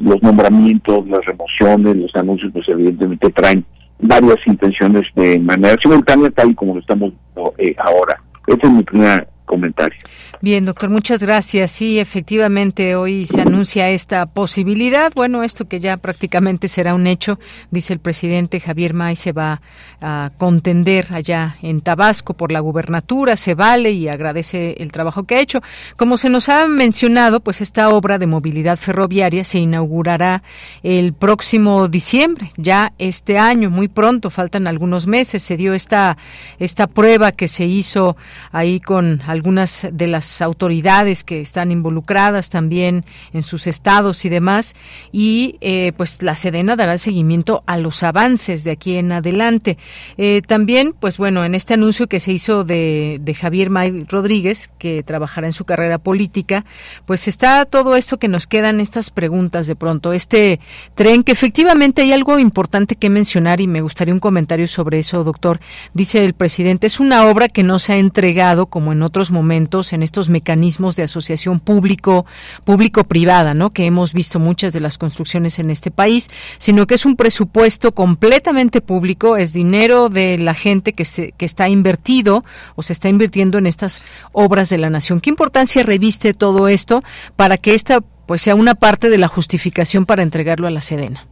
los 0.00 0.22
nombramientos, 0.22 1.06
las 1.08 1.24
remociones, 1.24 1.96
los 1.96 2.14
anuncios, 2.14 2.52
pues 2.52 2.68
evidentemente 2.68 3.30
traen 3.30 3.64
varias 3.98 4.36
intenciones 4.46 5.06
de 5.14 5.38
manera 5.38 5.76
simultánea, 5.80 6.30
tal 6.30 6.50
y 6.50 6.54
como 6.54 6.74
lo 6.74 6.80
estamos 6.80 7.12
eh, 7.58 7.74
ahora. 7.78 8.20
Ese 8.46 8.60
es 8.62 8.70
mi 8.70 8.82
primer 8.82 9.26
comentario. 9.44 9.98
Bien, 10.44 10.66
doctor, 10.66 10.90
muchas 10.90 11.22
gracias. 11.22 11.70
Sí, 11.70 11.98
efectivamente, 11.98 12.96
hoy 12.96 13.24
se 13.24 13.40
anuncia 13.40 13.88
esta 13.88 14.26
posibilidad. 14.26 15.10
Bueno, 15.14 15.42
esto 15.42 15.66
que 15.68 15.80
ya 15.80 15.96
prácticamente 15.96 16.68
será 16.68 16.94
un 16.94 17.06
hecho, 17.06 17.38
dice 17.70 17.94
el 17.94 17.98
presidente 17.98 18.60
Javier 18.60 18.92
May, 18.92 19.16
se 19.16 19.32
va 19.32 19.62
a 20.02 20.32
contender 20.36 21.06
allá 21.14 21.56
en 21.62 21.80
Tabasco 21.80 22.34
por 22.34 22.52
la 22.52 22.60
gubernatura, 22.60 23.36
se 23.36 23.54
vale 23.54 23.92
y 23.92 24.06
agradece 24.06 24.74
el 24.80 24.92
trabajo 24.92 25.24
que 25.24 25.36
ha 25.36 25.40
hecho. 25.40 25.62
Como 25.96 26.18
se 26.18 26.28
nos 26.28 26.50
ha 26.50 26.68
mencionado, 26.68 27.40
pues 27.40 27.62
esta 27.62 27.88
obra 27.88 28.18
de 28.18 28.26
movilidad 28.26 28.76
ferroviaria 28.76 29.44
se 29.44 29.60
inaugurará 29.60 30.42
el 30.82 31.14
próximo 31.14 31.88
diciembre, 31.88 32.52
ya 32.58 32.92
este 32.98 33.38
año, 33.38 33.70
muy 33.70 33.88
pronto, 33.88 34.28
faltan 34.28 34.66
algunos 34.66 35.06
meses. 35.06 35.42
Se 35.42 35.56
dio 35.56 35.72
esta, 35.72 36.18
esta 36.58 36.86
prueba 36.86 37.32
que 37.32 37.48
se 37.48 37.64
hizo 37.64 38.18
ahí 38.52 38.78
con 38.78 39.22
algunas 39.26 39.88
de 39.90 40.06
las 40.06 40.33
autoridades 40.42 41.24
que 41.24 41.40
están 41.40 41.70
involucradas 41.70 42.50
también 42.50 43.04
en 43.32 43.42
sus 43.42 43.66
estados 43.66 44.24
y 44.24 44.28
demás 44.28 44.74
y 45.12 45.56
eh, 45.60 45.92
pues 45.96 46.22
la 46.22 46.34
Sedena 46.34 46.76
dará 46.76 46.98
seguimiento 46.98 47.62
a 47.66 47.76
los 47.78 48.02
avances 48.02 48.64
de 48.64 48.70
aquí 48.70 48.96
en 48.96 49.12
adelante. 49.12 49.78
Eh, 50.16 50.42
también 50.46 50.94
pues 50.98 51.18
bueno 51.18 51.44
en 51.44 51.54
este 51.54 51.74
anuncio 51.74 52.06
que 52.06 52.20
se 52.20 52.32
hizo 52.32 52.64
de, 52.64 53.18
de 53.20 53.34
Javier 53.34 53.70
May 53.70 54.04
Rodríguez 54.04 54.70
que 54.78 55.02
trabajará 55.02 55.46
en 55.46 55.52
su 55.52 55.64
carrera 55.64 55.98
política 55.98 56.64
pues 57.06 57.28
está 57.28 57.64
todo 57.64 57.96
esto 57.96 58.18
que 58.18 58.28
nos 58.28 58.46
quedan 58.46 58.80
estas 58.80 59.10
preguntas 59.10 59.66
de 59.66 59.76
pronto. 59.76 60.12
Este 60.12 60.60
tren 60.94 61.22
que 61.22 61.32
efectivamente 61.32 62.02
hay 62.02 62.12
algo 62.12 62.38
importante 62.38 62.96
que 62.96 63.10
mencionar 63.10 63.60
y 63.60 63.66
me 63.66 63.80
gustaría 63.80 64.14
un 64.14 64.20
comentario 64.20 64.68
sobre 64.68 64.98
eso 64.98 65.24
doctor. 65.24 65.60
Dice 65.92 66.24
el 66.24 66.34
presidente 66.34 66.86
es 66.86 67.00
una 67.00 67.26
obra 67.28 67.48
que 67.48 67.62
no 67.62 67.78
se 67.78 67.92
ha 67.92 67.96
entregado 67.96 68.66
como 68.66 68.92
en 68.92 69.02
otros 69.02 69.30
momentos 69.30 69.92
en 69.92 70.02
estos 70.02 70.23
mecanismos 70.28 70.96
de 70.96 71.04
asociación 71.04 71.60
público 71.60 72.26
público 72.64 73.04
privada, 73.04 73.54
¿no? 73.54 73.70
Que 73.70 73.86
hemos 73.86 74.12
visto 74.12 74.38
muchas 74.38 74.72
de 74.72 74.80
las 74.80 74.98
construcciones 74.98 75.58
en 75.58 75.70
este 75.70 75.90
país, 75.90 76.30
sino 76.58 76.86
que 76.86 76.94
es 76.94 77.06
un 77.06 77.16
presupuesto 77.16 77.92
completamente 77.92 78.80
público, 78.80 79.36
es 79.36 79.52
dinero 79.52 80.08
de 80.08 80.38
la 80.38 80.54
gente 80.54 80.92
que 80.92 81.04
se 81.04 81.32
que 81.32 81.44
está 81.44 81.68
invertido 81.68 82.44
o 82.76 82.82
se 82.82 82.92
está 82.92 83.08
invirtiendo 83.08 83.58
en 83.58 83.66
estas 83.66 84.02
obras 84.32 84.70
de 84.70 84.78
la 84.78 84.90
nación. 84.90 85.20
¿Qué 85.20 85.30
importancia 85.30 85.82
reviste 85.82 86.34
todo 86.34 86.68
esto 86.68 87.02
para 87.36 87.56
que 87.58 87.74
esta 87.74 88.00
pues 88.26 88.42
sea 88.42 88.54
una 88.54 88.74
parte 88.74 89.10
de 89.10 89.18
la 89.18 89.28
justificación 89.28 90.06
para 90.06 90.22
entregarlo 90.22 90.66
a 90.66 90.70
la 90.70 90.80
Sedena? 90.80 91.26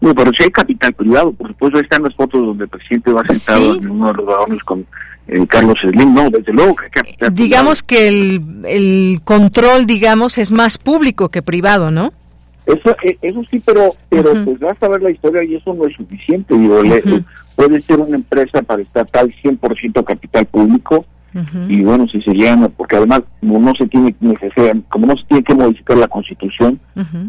Bueno, 0.00 0.16
pero 0.16 0.32
si 0.36 0.42
hay 0.42 0.50
capital 0.50 0.92
privado, 0.94 1.32
por 1.32 1.46
supuesto, 1.48 1.78
ahí 1.78 1.84
están 1.84 2.02
las 2.02 2.14
fotos 2.16 2.44
donde 2.44 2.64
el 2.64 2.70
presidente 2.70 3.12
va 3.12 3.24
sentado 3.24 3.76
en 3.76 3.88
uno 3.88 4.08
de 4.08 4.14
los 4.14 4.26
vagones 4.26 4.62
con 4.64 4.84
Carlos 5.48 5.78
Slim, 5.80 6.14
no, 6.14 6.30
desde 6.30 6.52
luego 6.52 6.74
que 6.76 7.30
Digamos 7.30 7.82
que 7.82 8.08
el, 8.08 8.42
el 8.64 9.20
control, 9.24 9.86
digamos, 9.86 10.38
es 10.38 10.50
más 10.50 10.78
público 10.78 11.28
que 11.28 11.42
privado, 11.42 11.90
¿no? 11.90 12.12
Eso, 12.66 12.96
eh, 13.02 13.18
eso 13.22 13.42
sí, 13.50 13.60
pero 13.64 13.94
pero 14.08 14.32
pues 14.44 14.58
vas 14.60 14.80
a 14.82 14.88
ver 14.88 15.02
la 15.02 15.10
historia 15.10 15.42
y 15.44 15.56
eso 15.56 15.74
no 15.74 15.86
es 15.86 15.96
suficiente. 15.96 16.56
Digo, 16.56 16.80
puede 17.56 17.80
ser 17.80 17.98
una 18.00 18.16
empresa 18.16 18.62
para 18.62 18.82
estatal 18.82 19.34
100% 19.42 20.04
capital 20.04 20.46
público 20.46 21.04
y 21.68 21.82
bueno, 21.82 22.06
si 22.08 22.20
se 22.20 22.34
llama, 22.34 22.68
porque 22.68 22.96
además 22.96 23.22
como 23.40 23.58
no 23.58 23.72
se 23.74 23.86
tiene 23.86 24.14
como 24.90 25.06
no 25.06 25.16
se 25.16 25.24
tiene 25.28 25.42
que 25.42 25.54
modificar 25.54 25.96
la 25.96 26.08
constitución, 26.08 26.78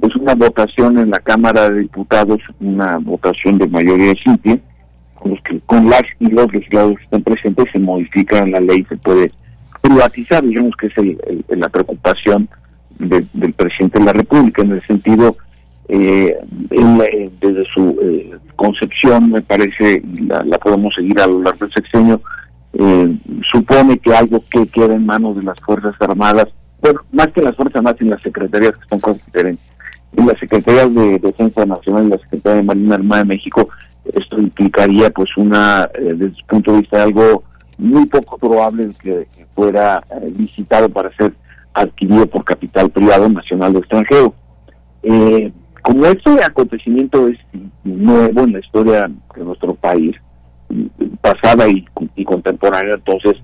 es 0.02 0.16
una 0.16 0.36
votación 0.36 1.00
en 1.00 1.10
la 1.10 1.20
Cámara 1.20 1.70
de 1.70 1.82
Diputados, 1.82 2.42
una 2.60 2.98
votación 2.98 3.58
de 3.58 3.68
mayoría 3.68 4.14
simple, 4.22 4.60
con, 5.24 5.32
los 5.32 5.42
que, 5.42 5.60
con 5.66 5.90
las 5.90 6.04
y 6.20 6.28
los 6.28 6.52
legisladores 6.52 6.98
que 6.98 7.04
están 7.06 7.24
presentes 7.24 7.66
se 7.72 7.80
modifica 7.80 8.46
la 8.46 8.60
ley, 8.60 8.86
se 8.90 8.98
puede 8.98 9.32
privatizar, 9.82 10.44
digamos 10.44 10.76
que 10.76 10.88
es 10.88 11.58
la 11.58 11.70
preocupación 11.70 12.50
del 13.00 13.54
presidente 13.54 14.00
de 14.00 14.06
la 14.06 14.14
República, 14.14 14.62
en 14.62 14.74
el 14.74 14.82
sentido, 14.84 15.38
eh, 15.88 16.38
eh 16.72 17.32
desde 17.42 17.66
su 17.66 17.98
eh, 18.02 18.32
concepción, 18.56 19.32
me 19.32 19.42
parece, 19.42 20.02
la, 20.28 20.44
la, 20.44 20.58
podemos 20.58 20.94
seguir 20.94 21.20
a 21.20 21.28
lo 21.28 21.42
largo 21.42 21.66
del 21.66 21.74
sexenio, 21.74 22.22
eh, 22.74 23.16
supone 23.52 23.98
que 24.00 24.14
algo 24.14 24.44
que 24.50 24.66
queda 24.68 24.94
en 24.94 25.06
manos 25.06 25.36
de 25.36 25.44
las 25.44 25.60
Fuerzas 25.62 25.96
Armadas, 26.00 26.48
bueno, 26.82 27.02
más 27.12 27.28
que 27.30 27.42
las 27.42 27.56
Fuerzas 27.56 27.78
Armadas, 27.78 28.02
en 28.02 28.10
las 28.10 28.22
secretarías 28.22 28.74
que 28.74 28.88
son 28.90 29.14
diferentes, 29.14 29.66
en 30.16 30.28
las 30.28 30.40
secretarías 30.40 30.94
de 30.94 31.20
Defensa 31.20 31.66
Nacional 31.66 32.06
y 32.08 32.10
la 32.10 32.18
Secretaría 32.20 32.62
de 32.62 32.68
Marina 32.68 32.96
Armada 32.96 33.24
de 33.24 33.30
México, 33.30 33.70
esto 34.06 34.40
implicaría 34.40 35.10
pues 35.10 35.30
una, 35.38 35.90
eh, 35.94 36.14
desde 36.16 36.36
su 36.36 36.46
punto 36.46 36.74
de 36.74 36.82
vista, 36.82 37.04
algo 37.04 37.44
muy 37.78 38.06
poco 38.06 38.38
probable 38.38 38.90
que, 39.02 39.28
fuera 39.56 40.04
eh, 40.10 40.34
licitado 40.36 40.90
para 40.90 41.16
ser 41.16 41.32
adquirido 41.76 42.26
por 42.26 42.44
capital 42.44 42.90
privado 42.90 43.30
nacional 43.30 43.76
o 43.76 43.80
extranjero. 43.80 44.34
Eh, 45.04 45.52
como 45.84 46.06
este 46.06 46.44
acontecimiento 46.44 47.28
es 47.28 47.38
nuevo 47.84 48.42
en 48.42 48.54
la 48.54 48.60
historia 48.60 49.12
de 49.36 49.44
nuestro 49.44 49.76
país, 49.76 50.16
pasada 51.22 51.68
y, 51.68 51.86
contemporánea, 52.24 52.96
entonces 52.96 53.36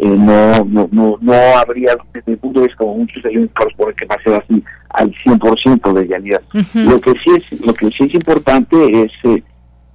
no, 0.00 0.64
no, 0.66 0.88
no, 0.92 1.18
no 1.20 1.32
habría, 1.56 1.96
desde 2.12 2.32
el 2.32 2.38
punto 2.38 2.60
de 2.60 2.66
vista 2.66 2.84
como 2.84 2.98
muchos 2.98 3.24
elementos 3.24 3.72
por 3.76 3.94
que 3.94 4.06
va 4.06 4.14
a 4.14 4.22
ser 4.22 4.34
así 4.34 4.62
al 4.90 5.10
100% 5.10 5.92
de 5.94 6.04
realidad. 6.04 6.42
Lo 6.74 7.00
que 7.00 7.12
sí 7.24 7.30
es, 7.34 7.66
lo 7.66 7.74
que 7.74 7.90
sí 7.90 8.04
es 8.04 8.14
importante 8.14 8.76
es 9.02 9.42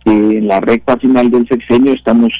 que 0.03 0.11
en 0.11 0.47
la 0.47 0.59
recta 0.59 0.97
final 0.97 1.29
del 1.29 1.47
sexenio 1.47 1.93
estamos 1.93 2.31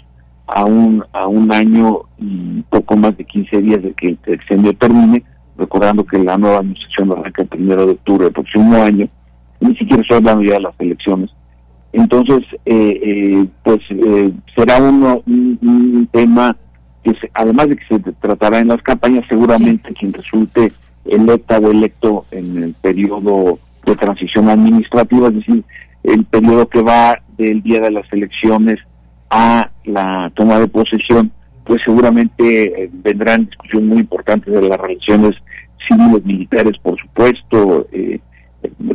a 0.48 0.66
un, 0.66 1.04
a 1.14 1.28
un 1.28 1.54
año 1.54 2.02
y 2.18 2.62
poco 2.70 2.98
más 2.98 3.16
de 3.18 3.24
15 3.24 3.62
días 3.62 3.82
de 3.82 3.94
que 3.94 4.10
el 4.10 4.20
exenio 4.26 4.74
termine, 4.76 5.24
recordando 5.58 6.06
que 6.06 6.20
la 6.20 6.38
nueva 6.38 6.58
administración 6.58 7.12
arranca 7.12 7.44
el 7.44 7.48
primero 7.48 7.86
de 7.86 7.92
octubre 7.94 8.26
del 8.26 8.34
próximo 8.34 8.76
año, 8.76 9.08
ni 9.60 9.76
siquiera 9.76 10.02
estoy 10.02 10.18
hablando 10.18 10.44
ya 10.44 10.54
de 10.56 10.62
las 10.62 10.80
elecciones. 10.80 11.30
Entonces, 11.94 12.40
eh, 12.66 13.00
eh, 13.04 13.48
pues 13.64 13.80
eh, 13.90 14.32
será 14.56 14.78
uno, 14.82 15.22
un, 15.26 16.08
tema 16.12 16.56
que 17.04 17.16
además 17.34 17.70
de 17.70 17.76
que 17.78 17.86
se 17.86 18.00
tratará 18.00 18.60
en 18.60 18.70
las 18.70 18.82
campañas, 18.82 19.26
seguramente 19.28 19.94
quien 19.94 20.14
resulte 20.14 20.72
electa 21.06 21.60
o 21.60 21.72
electo 21.72 22.26
en 22.32 22.64
el 22.64 22.74
periodo 22.76 23.60
de 23.86 23.96
transición 23.96 24.50
administrativa, 24.50 25.28
es 25.30 25.36
decir, 25.36 25.64
el 26.04 26.26
periodo 26.26 26.68
que 26.68 26.82
va 26.82 27.22
del 27.38 27.62
día 27.62 27.80
de 27.80 27.92
las 27.92 28.12
elecciones 28.12 28.80
a 29.30 29.70
la 29.86 30.32
toma 30.36 30.60
de 30.60 30.68
posesión, 30.68 31.32
pues 31.64 31.82
seguramente 31.86 32.90
vendrán 32.92 33.46
discusiones 33.46 33.90
muy 33.90 34.00
importantes 34.00 34.54
de 34.54 34.68
las 34.68 34.78
relaciones 34.78 35.32
civiles 35.88 36.26
militares, 36.26 36.74
por 36.82 37.00
supuesto, 37.00 37.88
eh, 37.92 38.20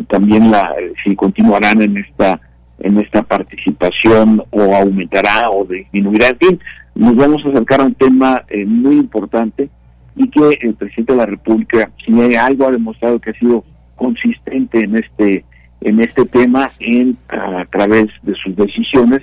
también 0.09 0.50
la 0.50 0.72
si 1.02 1.14
continuarán 1.16 1.82
en 1.82 1.96
esta 1.96 2.40
en 2.78 2.98
esta 2.98 3.22
participación 3.22 4.42
o 4.50 4.74
aumentará 4.74 5.48
o 5.50 5.64
disminuirá. 5.64 6.28
En 6.28 6.38
fin, 6.38 6.61
nos 6.94 7.16
vamos 7.16 7.44
a 7.44 7.48
acercar 7.48 7.80
a 7.80 7.84
un 7.84 7.94
tema 7.94 8.44
eh, 8.48 8.66
muy 8.66 8.96
importante 8.96 9.70
y 10.14 10.28
que 10.28 10.59
el 10.61 10.74
presidente 10.74 11.12
de 11.12 11.18
la 11.18 11.26
República, 11.26 11.90
si 12.04 12.20
hay 12.20 12.34
algo 12.34 12.66
ha 12.66 12.72
demostrado 12.72 13.18
que 13.18 13.30
ha 13.30 13.38
sido 13.38 13.64
consistente 13.96 14.80
en 14.80 14.96
este 14.96 15.44
en 15.80 16.00
este 16.00 16.24
tema 16.24 16.70
en 16.80 17.16
a, 17.28 17.64
través 17.70 18.06
de 18.22 18.34
sus 18.34 18.56
decisiones 18.56 19.20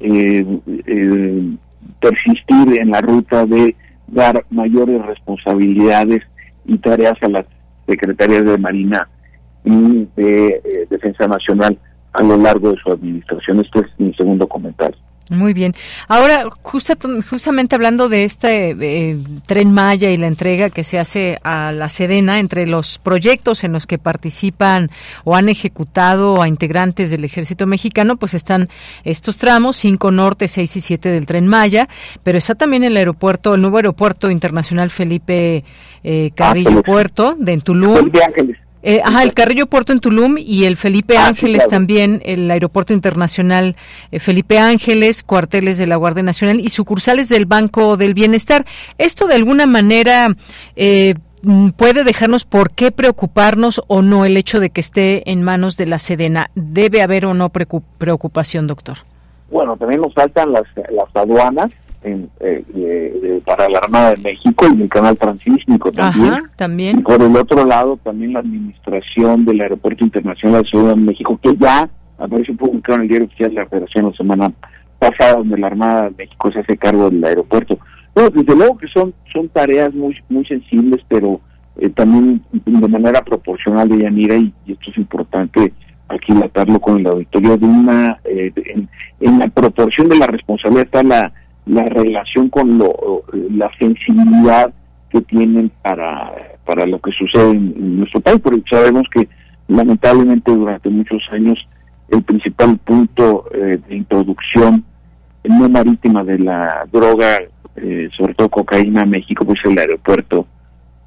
eh, 0.00 0.44
eh, 0.86 1.56
persistir 2.00 2.80
en 2.80 2.90
la 2.90 3.00
ruta 3.00 3.46
de 3.46 3.76
dar 4.08 4.44
mayores 4.50 5.04
responsabilidades 5.06 6.22
y 6.64 6.78
tareas 6.78 7.14
a 7.22 7.28
las 7.28 7.46
secretarias 7.86 8.44
de 8.44 8.58
Marina 8.58 9.08
y 9.64 10.08
de 10.16 10.48
eh, 10.48 10.86
Defensa 10.90 11.26
Nacional 11.26 11.78
a 12.12 12.22
lo 12.22 12.36
largo 12.36 12.72
de 12.72 12.78
su 12.82 12.90
administración. 12.90 13.60
Este 13.60 13.80
es 13.80 13.86
mi 13.98 14.12
segundo 14.14 14.46
comentario. 14.46 14.98
Muy 15.32 15.54
bien. 15.54 15.74
Ahora, 16.08 16.44
justamente 16.62 17.74
hablando 17.74 18.10
de 18.10 18.24
este 18.24 18.76
eh, 18.78 19.18
tren 19.46 19.72
Maya 19.72 20.10
y 20.10 20.18
la 20.18 20.26
entrega 20.26 20.68
que 20.68 20.84
se 20.84 20.98
hace 20.98 21.38
a 21.42 21.72
la 21.72 21.88
Sedena, 21.88 22.38
entre 22.38 22.66
los 22.66 22.98
proyectos 22.98 23.64
en 23.64 23.72
los 23.72 23.86
que 23.86 23.98
participan 23.98 24.90
o 25.24 25.34
han 25.34 25.48
ejecutado 25.48 26.42
a 26.42 26.48
integrantes 26.48 27.10
del 27.10 27.24
ejército 27.24 27.66
mexicano, 27.66 28.16
pues 28.16 28.34
están 28.34 28.68
estos 29.04 29.38
tramos, 29.38 29.76
5 29.76 30.10
Norte, 30.10 30.48
6 30.48 30.76
y 30.76 30.80
7 30.82 31.08
del 31.08 31.24
tren 31.24 31.48
Maya, 31.48 31.88
pero 32.22 32.36
está 32.36 32.54
también 32.54 32.84
el 32.84 32.96
aeropuerto, 32.96 33.54
el 33.54 33.62
nuevo 33.62 33.78
aeropuerto 33.78 34.30
internacional 34.30 34.90
Felipe 34.90 35.64
eh, 36.04 36.30
Carrillo 36.34 36.80
ah, 36.80 36.82
Puerto 36.82 37.36
de 37.38 37.56
Tulum. 37.58 38.10
Eh, 38.82 39.00
ajá, 39.04 39.22
el 39.22 39.32
Carrillo 39.32 39.66
Puerto 39.66 39.92
en 39.92 40.00
Tulum 40.00 40.36
y 40.38 40.64
el 40.64 40.76
Felipe 40.76 41.16
ah, 41.16 41.28
Ángeles 41.28 41.68
también, 41.68 42.20
el 42.24 42.50
Aeropuerto 42.50 42.92
Internacional 42.92 43.76
eh, 44.10 44.18
Felipe 44.18 44.58
Ángeles, 44.58 45.22
cuarteles 45.22 45.78
de 45.78 45.86
la 45.86 45.96
Guardia 45.96 46.22
Nacional 46.22 46.58
y 46.60 46.68
sucursales 46.68 47.28
del 47.28 47.46
Banco 47.46 47.96
del 47.96 48.14
Bienestar. 48.14 48.64
Esto 48.98 49.26
de 49.28 49.34
alguna 49.34 49.66
manera 49.66 50.34
eh, 50.74 51.14
mm, 51.42 51.70
puede 51.70 52.02
dejarnos 52.02 52.44
por 52.44 52.72
qué 52.72 52.90
preocuparnos 52.90 53.80
o 53.86 54.02
no 54.02 54.24
el 54.24 54.36
hecho 54.36 54.58
de 54.58 54.70
que 54.70 54.80
esté 54.80 55.30
en 55.30 55.42
manos 55.44 55.76
de 55.76 55.86
la 55.86 56.00
Sedena. 56.00 56.50
¿Debe 56.56 57.02
haber 57.02 57.26
o 57.26 57.34
no 57.34 57.50
preocupación, 57.50 58.66
doctor? 58.66 58.98
Bueno, 59.48 59.76
también 59.76 60.00
nos 60.00 60.14
faltan 60.14 60.50
las, 60.50 60.64
las 60.90 61.14
aduanas 61.14 61.70
eh, 62.04 63.42
para 63.44 63.68
la 63.68 63.78
Armada 63.78 64.10
de 64.12 64.22
México 64.22 64.66
y 64.68 64.82
el 64.82 64.88
canal 64.88 65.16
transísmico 65.16 65.92
también. 65.92 66.42
también. 66.56 66.98
Y 66.98 67.02
por 67.02 67.22
el 67.22 67.36
otro 67.36 67.64
lado, 67.64 67.98
también 68.02 68.32
la 68.32 68.40
administración 68.40 69.44
del 69.44 69.60
Aeropuerto 69.60 70.04
Internacional 70.04 70.62
de 70.62 70.68
Ciudad 70.68 70.90
de 70.90 70.96
México, 70.96 71.38
que 71.42 71.56
ya 71.56 71.88
apareció 72.18 72.56
publicado 72.56 72.96
en 72.96 73.02
el 73.02 73.08
diario 73.08 73.26
oficial 73.26 73.50
de 73.50 73.56
la 73.56 73.66
Federación 73.66 74.06
la 74.06 74.12
semana 74.12 74.52
pasada, 74.98 75.34
donde 75.34 75.58
la 75.58 75.66
Armada 75.68 76.04
de 76.04 76.14
México 76.18 76.52
se 76.52 76.60
hace 76.60 76.76
cargo 76.76 77.10
del 77.10 77.24
aeropuerto. 77.24 77.78
Bueno, 78.14 78.30
desde 78.30 78.56
luego 78.56 78.76
que 78.76 78.88
son, 78.88 79.14
son 79.32 79.48
tareas 79.48 79.92
muy, 79.94 80.16
muy 80.28 80.44
sensibles, 80.44 81.02
pero 81.08 81.40
eh, 81.78 81.88
también 81.90 82.42
de 82.52 82.88
manera 82.88 83.22
proporcional 83.22 83.88
de 83.88 84.02
Yanira, 84.02 84.36
y, 84.36 84.52
esto 84.66 84.90
es 84.90 84.98
importante 84.98 85.72
aquí 86.08 86.32
aquilatarlo 86.32 86.78
con 86.78 86.98
el 86.98 87.06
auditorio, 87.06 87.56
de 87.56 87.64
una 87.64 88.18
eh, 88.24 88.52
en, 88.66 88.88
en, 89.20 89.38
la 89.38 89.48
proporción 89.48 90.08
de 90.10 90.18
la 90.18 90.26
responsabilidad 90.26 90.84
está 90.84 91.02
la 91.02 91.32
la 91.66 91.84
relación 91.84 92.48
con 92.48 92.78
lo, 92.78 93.22
la 93.32 93.70
sensibilidad 93.78 94.72
que 95.10 95.20
tienen 95.22 95.70
para, 95.82 96.32
para 96.64 96.86
lo 96.86 97.00
que 97.00 97.12
sucede 97.12 97.50
en, 97.50 97.98
nuestro 97.98 98.20
país, 98.20 98.40
porque 98.42 98.62
sabemos 98.70 99.04
que 99.12 99.28
lamentablemente 99.68 100.52
durante 100.52 100.88
muchos 100.88 101.22
años 101.30 101.58
el 102.08 102.22
principal 102.22 102.78
punto 102.78 103.44
eh, 103.52 103.78
de 103.88 103.96
introducción 103.96 104.84
no 105.44 105.68
marítima 105.68 106.22
de 106.24 106.38
la 106.38 106.86
droga, 106.92 107.38
eh, 107.76 108.08
sobre 108.16 108.34
todo 108.34 108.48
cocaína 108.48 109.02
a 109.02 109.06
México, 109.06 109.44
pues 109.44 109.58
el 109.64 109.78
aeropuerto 109.78 110.46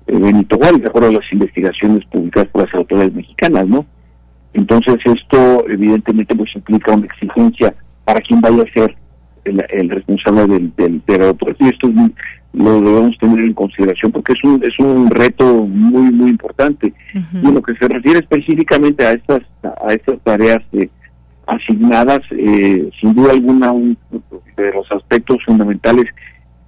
eh, 0.07 0.17
Benito 0.17 0.57
Juárez, 0.57 0.81
de 0.81 0.87
acuerdo 0.87 1.09
a 1.09 1.13
las 1.13 1.31
investigaciones 1.31 2.05
publicadas 2.05 2.49
por 2.49 2.65
las 2.65 2.73
autoridades 2.73 3.13
mexicanas, 3.13 3.67
¿no? 3.67 3.85
Entonces 4.53 4.97
esto 5.03 5.67
evidentemente 5.67 6.35
pues 6.35 6.55
implica 6.55 6.93
una 6.93 7.05
exigencia 7.05 7.73
para 8.03 8.21
quien 8.21 8.39
vaya 8.41 8.63
a 8.63 8.73
ser 8.73 8.95
el, 9.45 9.89
responsable 9.89 10.47
del, 10.47 10.73
del, 10.75 11.01
aeropuerto 11.07 11.63
y 11.63 11.69
esto 11.69 11.89
lo 12.53 12.81
debemos 12.81 13.17
tener 13.19 13.39
en 13.39 13.53
consideración 13.53 14.11
porque 14.11 14.33
es 14.33 14.43
un 14.43 14.63
es 14.63 14.79
un 14.79 15.09
reto 15.09 15.65
muy 15.65 16.11
muy 16.11 16.29
importante. 16.31 16.93
Y 17.13 17.47
en 17.47 17.53
lo 17.53 17.61
que 17.61 17.75
se 17.75 17.87
refiere 17.87 18.19
específicamente 18.19 19.05
a 19.05 19.11
estas 19.11 19.41
a 19.63 19.93
estas 19.93 20.19
tareas 20.23 20.61
asignadas 21.47 22.21
eh, 22.31 22.89
sin 22.99 23.13
duda 23.13 23.33
alguna 23.33 23.71
un 23.71 23.97
de 24.57 24.71
los 24.73 24.91
aspectos 24.91 25.37
fundamentales 25.45 26.05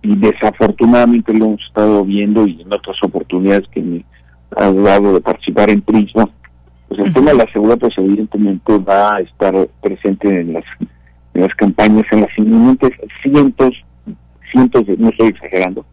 y 0.01 0.15
desafortunadamente 0.15 1.33
lo 1.33 1.45
hemos 1.45 1.63
estado 1.63 2.05
viendo 2.05 2.45
y 2.45 2.61
en 2.61 2.71
otras 2.71 2.97
oportunidades 3.01 3.67
que 3.69 3.81
me 3.81 4.05
ha 4.55 4.71
dado 4.71 5.15
de 5.15 5.21
participar 5.21 5.69
en 5.69 5.81
Prisma 5.81 6.29
pues 6.87 6.99
el 6.99 7.13
tema 7.13 7.31
de 7.31 7.37
la 7.37 7.51
seguridad 7.51 7.79
pues 7.79 7.97
evidentemente 7.97 8.77
va 8.77 9.15
a 9.15 9.21
estar 9.21 9.67
presente 9.81 10.41
en 10.41 10.53
las 10.53 10.63
en 11.37 11.43
las 11.43 11.55
campañas, 11.55 12.03
en 12.11 12.21
las 12.21 12.37
inminentes 12.37 12.91
cientos, 13.21 13.71
cientos 14.51 14.85
de, 14.87 14.97
no 14.97 15.09
estoy 15.09 15.27
exagerando, 15.27 15.85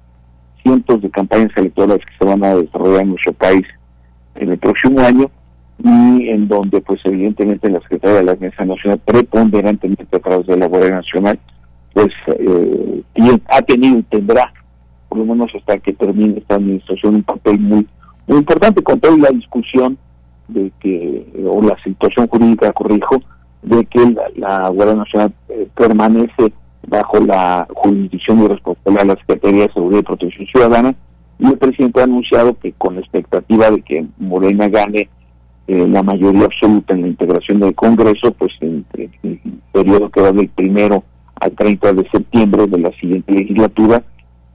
cientos 0.63 1.03
de 1.03 1.11
campañas 1.11 1.51
electorales 1.57 2.05
que 2.05 2.17
se 2.19 2.25
van 2.25 2.43
a 2.45 2.55
desarrollar 2.55 3.03
en 3.03 3.11
nuestro 3.11 3.33
país 3.35 3.67
en 4.37 4.51
el 4.51 4.59
próximo 4.59 5.01
año 5.01 5.31
y 5.83 6.29
en 6.29 6.49
donde 6.49 6.81
pues 6.81 7.01
evidentemente 7.05 7.71
la 7.71 7.81
Secretaría 7.81 8.17
de 8.17 8.23
la 8.25 8.35
Defensa 8.35 8.65
Nacional 8.65 9.01
preponderantemente 9.05 10.17
a 10.17 10.21
través 10.21 10.47
de 10.47 10.57
la 10.57 10.67
Guardia 10.67 10.91
Nacional 10.93 11.39
pues 11.93 12.09
eh, 12.27 13.03
ha 13.49 13.63
tenido 13.63 13.99
y 13.99 14.03
tendrá 14.05 14.53
por 15.09 15.19
lo 15.19 15.27
menos 15.27 15.51
hasta 15.55 15.79
que 15.79 15.93
termine 15.93 16.39
esta 16.39 16.57
administración 16.57 17.17
un 17.17 17.23
papel 17.23 17.61
muy 17.61 17.87
muy 18.27 18.39
importante 18.39 18.83
con 18.83 18.99
toda 18.99 19.17
la 19.19 19.29
discusión 19.29 19.99
de 20.49 20.73
que 20.81 21.27
o 21.47 21.61
la 21.61 21.77
situación 21.83 22.29
jurídica 22.29 22.73
corrijo 22.73 23.21
de 23.65 23.85
que 23.87 24.15
la, 24.37 24.69
Guardia 24.69 24.95
Nacional 24.95 25.33
eh, 25.49 25.67
permanece 25.75 26.53
bajo 26.87 27.19
la 27.21 27.67
jurisdicción 27.75 28.43
y 28.43 28.49
responsabilidad 28.49 29.03
de 29.03 29.09
la 29.09 29.21
Secretaría 29.21 29.67
de 29.67 29.73
Seguridad 29.73 30.01
y 30.01 30.05
Protección 30.05 30.47
Ciudadana 30.47 30.95
y 31.39 31.47
el 31.47 31.59
presidente 31.59 32.01
ha 32.01 32.05
anunciado 32.05 32.59
que 32.59 32.73
con 32.73 32.95
la 32.95 33.01
expectativa 33.01 33.71
de 33.71 33.81
que 33.83 34.07
Morena 34.19 34.69
gane 34.69 35.09
eh, 35.67 35.89
la 35.89 36.03
mayoría 36.03 36.45
absoluta 36.45 36.95
en 36.95 37.03
la 37.03 37.09
integración 37.09 37.59
del 37.59 37.75
Congreso, 37.75 38.33
pues 38.33 38.53
en, 38.61 38.85
el 38.93 39.41
periodo 39.73 40.11
que 40.11 40.21
va 40.21 40.33
del 40.33 40.49
primero 40.51 41.03
al 41.41 41.53
30 41.53 41.95
de 41.95 42.09
septiembre 42.11 42.67
de 42.67 42.79
la 42.79 42.93
siguiente 43.01 43.33
legislatura, 43.33 44.05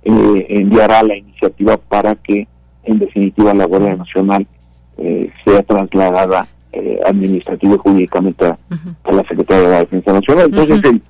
eh, 0.04 0.46
enviará 0.50 1.02
la 1.04 1.18
iniciativa 1.18 1.78
para 1.78 2.14
que 2.16 2.48
en 2.84 3.00
definitiva 3.00 3.54
la 3.54 3.66
Guardia 3.66 3.96
Nacional 3.96 4.48
sea 5.46 5.64
trasladada 5.64 6.50
eh, 6.72 7.00
administrativo 7.06 7.76
y 7.76 7.78
jurídicamente 7.78 8.46
a, 8.46 8.58
la 9.12 9.24
Secretaría 9.28 9.64
de 9.64 9.70
la 9.70 9.80
Defensa 9.80 10.14
Nacional. 10.14 10.46
Entonces, 10.46 11.02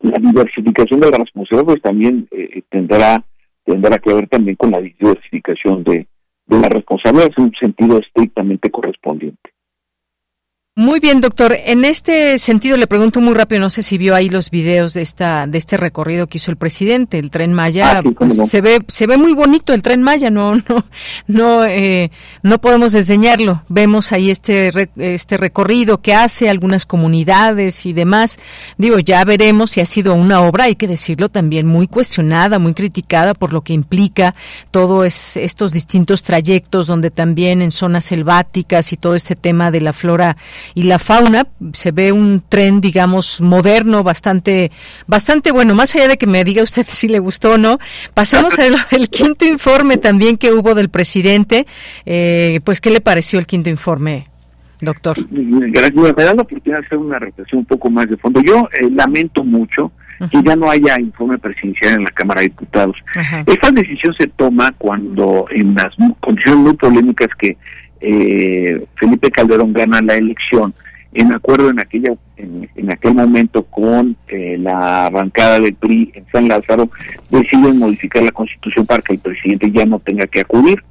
la 0.00 0.18
diversificación 0.18 1.00
de 1.00 1.10
la 1.10 1.18
responsabilidad 1.18 1.66
pues 1.66 1.82
también 1.82 2.28
eh, 2.32 2.62
tendrá 2.68 3.24
tendrá 3.64 3.98
que 3.98 4.12
ver 4.12 4.28
también 4.28 4.56
con 4.56 4.70
la 4.70 4.80
diversificación 4.80 5.84
de, 5.84 6.06
de 6.46 6.60
la 6.60 6.68
responsabilidad 6.68 7.30
en 7.36 7.44
un 7.44 7.52
sentido 7.54 7.98
estrictamente 7.98 8.70
correspondiente. 8.70 9.51
Muy 10.74 11.00
bien, 11.00 11.20
doctor. 11.20 11.54
En 11.66 11.84
este 11.84 12.38
sentido 12.38 12.78
le 12.78 12.86
pregunto 12.86 13.20
muy 13.20 13.34
rápido, 13.34 13.60
no 13.60 13.68
sé 13.68 13.82
si 13.82 13.98
vio 13.98 14.14
ahí 14.14 14.30
los 14.30 14.48
videos 14.48 14.94
de 14.94 15.02
esta 15.02 15.46
de 15.46 15.58
este 15.58 15.76
recorrido 15.76 16.26
que 16.26 16.38
hizo 16.38 16.50
el 16.50 16.56
presidente, 16.56 17.18
el 17.18 17.30
Tren 17.30 17.52
Maya. 17.52 17.98
Ah, 17.98 18.02
sí, 18.02 18.10
pues, 18.12 18.36
no. 18.38 18.46
Se 18.46 18.62
ve 18.62 18.78
se 18.88 19.06
ve 19.06 19.18
muy 19.18 19.34
bonito 19.34 19.74
el 19.74 19.82
Tren 19.82 20.02
Maya, 20.02 20.30
no 20.30 20.54
no 20.68 20.84
no 21.26 21.66
eh, 21.66 22.10
no 22.42 22.58
podemos 22.58 22.92
desdeñarlo. 22.92 23.62
Vemos 23.68 24.12
ahí 24.12 24.30
este 24.30 24.88
este 24.96 25.36
recorrido 25.36 26.00
que 26.00 26.14
hace 26.14 26.48
algunas 26.48 26.86
comunidades 26.86 27.84
y 27.84 27.92
demás. 27.92 28.38
Digo, 28.78 28.98
ya 28.98 29.22
veremos 29.26 29.72
si 29.72 29.82
ha 29.82 29.86
sido 29.86 30.14
una 30.14 30.40
obra, 30.40 30.64
hay 30.64 30.76
que 30.76 30.88
decirlo 30.88 31.28
también 31.28 31.66
muy 31.66 31.86
cuestionada, 31.86 32.58
muy 32.58 32.72
criticada 32.72 33.34
por 33.34 33.52
lo 33.52 33.60
que 33.60 33.74
implica 33.74 34.34
todos 34.70 35.36
estos 35.36 35.72
distintos 35.72 36.22
trayectos 36.22 36.86
donde 36.86 37.10
también 37.10 37.60
en 37.60 37.72
zonas 37.72 38.06
selváticas 38.06 38.94
y 38.94 38.96
todo 38.96 39.14
este 39.14 39.36
tema 39.36 39.70
de 39.70 39.82
la 39.82 39.92
flora 39.92 40.38
y 40.74 40.84
la 40.84 40.98
fauna 40.98 41.46
se 41.72 41.92
ve 41.92 42.12
un 42.12 42.42
tren 42.48 42.80
digamos 42.80 43.40
moderno 43.40 44.02
bastante 44.02 44.70
bastante 45.06 45.52
bueno. 45.52 45.74
Más 45.74 45.94
allá 45.94 46.08
de 46.08 46.16
que 46.16 46.26
me 46.26 46.44
diga 46.44 46.62
usted 46.62 46.86
si 46.88 47.08
le 47.08 47.18
gustó 47.18 47.52
o 47.52 47.58
no 47.58 47.78
pasemos 48.14 48.58
al 48.58 48.74
el 48.90 49.08
quinto 49.08 49.44
informe 49.44 49.96
también 49.96 50.36
que 50.36 50.52
hubo 50.52 50.74
del 50.74 50.88
presidente. 50.88 51.66
Eh, 52.06 52.60
pues 52.64 52.80
qué 52.80 52.90
le 52.90 53.00
pareció 53.00 53.38
el 53.38 53.46
quinto 53.46 53.70
informe 53.70 54.26
doctor 54.80 55.16
Gracias, 55.30 55.94
me 55.94 56.24
da 56.24 56.34
la 56.34 56.42
oportunidad 56.42 56.80
de 56.80 56.86
hacer 56.86 56.98
una 56.98 57.18
reflexión 57.18 57.60
un 57.60 57.66
poco 57.66 57.88
más 57.88 58.08
de 58.08 58.16
fondo. 58.16 58.40
Yo 58.40 58.68
eh, 58.78 58.90
lamento 58.90 59.44
mucho 59.44 59.92
que 60.30 60.42
ya 60.42 60.54
no 60.54 60.70
haya 60.70 61.00
informe 61.00 61.38
presidencial 61.38 61.94
en 61.94 62.04
la 62.04 62.10
Cámara 62.10 62.40
de 62.40 62.48
Diputados. 62.48 62.96
Esta 63.46 63.70
decisión 63.70 64.14
se 64.14 64.28
toma 64.28 64.72
cuando 64.78 65.46
en 65.50 65.74
las 65.74 65.94
condiciones 66.20 66.60
muy 66.60 66.74
polémicas 66.74 67.28
que 67.38 67.56
eh, 68.02 68.84
Felipe 68.96 69.30
Calderón 69.30 69.72
gana 69.72 70.00
la 70.02 70.14
elección, 70.14 70.74
en 71.14 71.32
acuerdo 71.32 71.70
en 71.70 71.80
aquella 71.80 72.14
en, 72.36 72.68
en 72.74 72.92
aquel 72.92 73.14
momento 73.14 73.62
con 73.64 74.16
eh, 74.28 74.56
la 74.58 75.08
bancada 75.10 75.60
del 75.60 75.74
PRI 75.74 76.10
en 76.14 76.24
San 76.32 76.48
Lázaro, 76.48 76.90
deciden 77.30 77.78
modificar 77.78 78.22
la 78.22 78.32
Constitución 78.32 78.86
para 78.86 79.02
que 79.02 79.14
el 79.14 79.20
presidente 79.20 79.70
ya 79.70 79.84
no 79.84 79.98
tenga 80.00 80.26
que 80.26 80.40
acudir. 80.40 80.82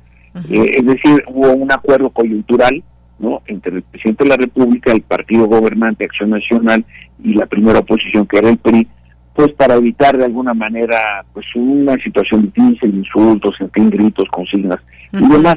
Eh, 0.49 0.77
es 0.77 0.85
decir, 0.85 1.23
hubo 1.27 1.51
un 1.53 1.71
acuerdo 1.71 2.09
coyuntural 2.09 2.81
¿no? 3.19 3.41
entre 3.47 3.77
el 3.77 3.81
presidente 3.81 4.23
de 4.23 4.29
la 4.29 4.37
República, 4.37 4.93
el 4.93 5.01
partido 5.01 5.45
gobernante 5.47 6.05
Acción 6.05 6.29
Nacional 6.29 6.85
y 7.21 7.33
la 7.33 7.45
primera 7.45 7.79
oposición 7.79 8.25
que 8.25 8.37
era 8.37 8.49
el 8.49 8.57
PRI, 8.57 8.87
pues 9.35 9.51
para 9.53 9.75
evitar 9.75 10.17
de 10.17 10.25
alguna 10.25 10.53
manera 10.53 11.25
pues 11.33 11.45
una 11.55 11.95
situación 11.95 12.43
difícil, 12.43 12.95
insultos, 12.95 13.55
en 13.59 13.71
fin, 13.71 13.89
gritos, 13.89 14.27
consignas 14.29 14.79
y 15.11 15.27
demás. 15.27 15.55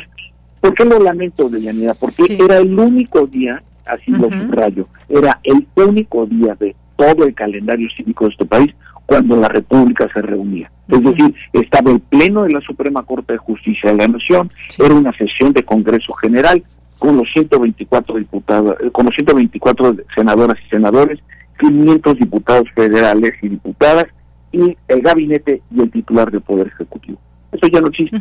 ¿Por 0.64 0.72
qué 0.72 0.86
lo 0.86 0.98
lamento, 0.98 1.50
Deyanira? 1.50 1.92
Porque 1.92 2.38
era 2.40 2.56
el 2.56 2.78
único 2.78 3.26
día, 3.26 3.62
así 3.84 4.10
lo 4.12 4.30
subrayo, 4.30 4.88
era 5.10 5.38
el 5.42 5.66
único 5.74 6.24
día 6.24 6.56
de 6.58 6.74
todo 6.96 7.26
el 7.26 7.34
calendario 7.34 7.86
cívico 7.94 8.24
de 8.24 8.30
este 8.30 8.46
país 8.46 8.74
cuando 9.04 9.36
la 9.36 9.48
República 9.48 10.08
se 10.14 10.22
reunía. 10.22 10.70
Es 10.88 11.02
decir, 11.02 11.34
estaba 11.52 11.90
el 11.90 12.00
Pleno 12.00 12.44
de 12.44 12.52
la 12.52 12.62
Suprema 12.62 13.02
Corte 13.02 13.34
de 13.34 13.38
Justicia 13.40 13.90
de 13.90 13.98
la 13.98 14.08
Nación, 14.08 14.50
era 14.78 14.94
una 14.94 15.12
sesión 15.12 15.52
de 15.52 15.64
Congreso 15.64 16.14
General 16.14 16.64
con 16.98 17.18
los 17.18 17.30
124 17.34 18.16
diputados, 18.16 18.76
eh, 18.80 18.90
con 18.90 19.04
los 19.04 19.14
124 19.16 19.96
senadoras 20.14 20.58
y 20.64 20.70
senadores, 20.70 21.18
500 21.60 22.18
diputados 22.20 22.70
federales 22.74 23.32
y 23.42 23.48
diputadas 23.48 24.06
y 24.50 24.78
el 24.88 25.02
gabinete 25.02 25.60
y 25.70 25.82
el 25.82 25.90
titular 25.90 26.30
del 26.30 26.40
Poder 26.40 26.68
Ejecutivo. 26.68 27.18
Eso 27.52 27.66
ya 27.66 27.82
no 27.82 27.88
existe. 27.88 28.18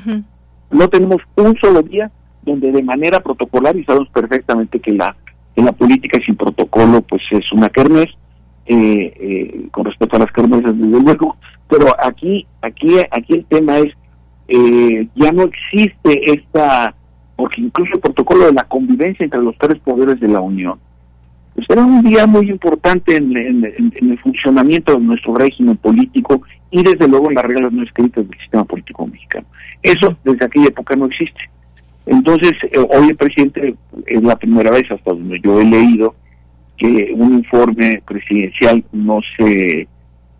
No 0.71 0.89
tenemos 0.89 1.21
un 1.37 1.55
solo 1.61 1.81
día 1.83 2.11
donde 2.45 2.71
de 2.71 2.83
manera 2.83 3.19
protocolar, 3.21 3.75
y 3.75 3.83
sabemos 3.83 4.09
perfectamente 4.09 4.79
que 4.79 4.91
la, 4.91 5.15
que 5.55 5.61
la 5.61 5.71
política 5.71 6.19
sin 6.25 6.35
protocolo 6.35 7.01
pues 7.01 7.21
es 7.31 7.51
una 7.51 7.69
kermés, 7.69 8.09
eh, 8.65 9.13
eh, 9.19 9.67
con 9.71 9.85
respecto 9.85 10.15
a 10.15 10.19
las 10.19 10.31
kermeses 10.31 10.77
desde 10.77 10.99
luego, 11.01 11.35
pero 11.69 11.87
aquí, 12.01 12.45
aquí, 12.61 12.95
aquí 13.11 13.33
el 13.33 13.45
tema 13.45 13.79
es, 13.79 13.93
eh, 14.47 15.07
ya 15.15 15.31
no 15.31 15.43
existe 15.43 16.31
esta, 16.31 16.93
porque 17.35 17.61
incluso 17.61 17.93
el 17.95 17.99
protocolo 18.01 18.45
de 18.45 18.53
la 18.53 18.63
convivencia 18.63 19.23
entre 19.23 19.41
los 19.41 19.57
tres 19.57 19.79
poderes 19.79 20.19
de 20.19 20.27
la 20.27 20.39
Unión, 20.41 20.79
pues 21.55 21.67
era 21.69 21.85
un 21.85 22.01
día 22.03 22.25
muy 22.25 22.49
importante 22.49 23.15
en, 23.15 23.35
en- 23.37 23.93
el 24.01 24.19
funcionamiento 24.19 24.93
de 24.93 24.99
nuestro 25.01 25.35
régimen 25.35 25.77
político 25.77 26.41
y 26.71 26.81
desde 26.81 27.07
luego 27.07 27.29
en 27.29 27.35
las 27.35 27.43
reglas 27.43 27.71
no 27.71 27.83
escritas 27.83 28.27
del 28.27 28.39
sistema 28.39 28.63
político 28.63 29.05
mexicano. 29.05 29.45
Eso 29.83 30.17
desde 30.23 30.45
aquella 30.45 30.67
época 30.69 30.95
no 30.95 31.05
existe. 31.05 31.39
Entonces, 32.05 32.51
eh, 32.63 32.79
hoy 32.79 33.09
el 33.09 33.15
presidente 33.15 33.75
es 34.05 34.23
la 34.23 34.35
primera 34.35 34.71
vez 34.71 34.83
hasta 34.91 35.13
donde 35.13 35.39
yo 35.41 35.59
he 35.59 35.65
leído 35.65 36.15
que 36.77 37.13
un 37.15 37.35
informe 37.35 38.01
presidencial 38.05 38.83
no 38.91 39.19
se, 39.37 39.87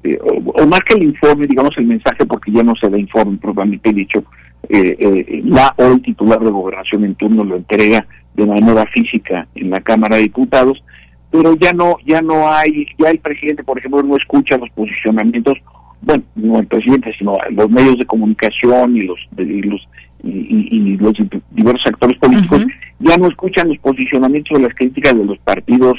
eh, 0.04 0.20
o, 0.22 0.66
más 0.68 0.82
que 0.82 0.98
el 0.98 1.04
informe, 1.04 1.48
digamos 1.48 1.72
el 1.78 1.88
mensaje, 1.88 2.26
porque 2.26 2.52
ya 2.52 2.64
no 2.64 2.74
se 2.76 2.90
da 2.90 2.98
informe 2.98 3.38
propiamente 3.38 3.94
dicho, 3.94 4.24
eh, 4.70 4.96
eh, 5.00 5.42
la 5.46 5.74
o 5.78 5.86
el 5.86 6.02
titular 6.02 6.40
de 6.40 6.52
gobernación 6.52 7.06
en 7.06 7.16
turno 7.16 7.44
lo 7.44 7.56
entrega 7.56 8.06
de 8.34 8.46
manera 8.46 8.86
física 8.88 9.48
en 9.56 9.70
la 9.70 9.80
Cámara 9.82 10.18
de 10.18 10.24
Diputados, 10.24 10.84
pero 11.32 11.56
ya 11.56 11.74
no, 11.74 11.98
ya 12.06 12.22
no 12.22 12.52
hay, 12.52 12.86
ya 12.98 13.10
el 13.10 13.20
presidente, 13.20 13.64
por 13.64 13.78
ejemplo, 13.78 14.04
no 14.04 14.18
escucha 14.18 14.58
los 14.58 14.70
posicionamientos, 14.72 15.58
bueno, 16.06 16.24
no 16.36 16.60
el 16.60 16.68
presidente, 16.68 17.12
sino 17.18 17.38
los 17.52 17.70
medios 17.70 17.98
de 17.98 18.06
comunicación 18.06 18.96
y 18.98 19.04
los, 19.04 19.20
y 19.38 19.62
los 19.64 19.82
y, 20.24 20.30
y- 20.30 20.68
y 20.72 20.98
los 20.98 21.14
diversos 21.52 21.86
actores 21.88 22.18
políticos 22.18 22.60
ya 23.00 23.18
no 23.18 23.28
escuchan 23.28 23.68
los 23.68 23.78
posicionamientos 23.80 24.58
o 24.58 24.62
las 24.62 24.74
críticas 24.74 25.18
de 25.18 25.26
los 25.26 25.38
partidos 25.40 25.96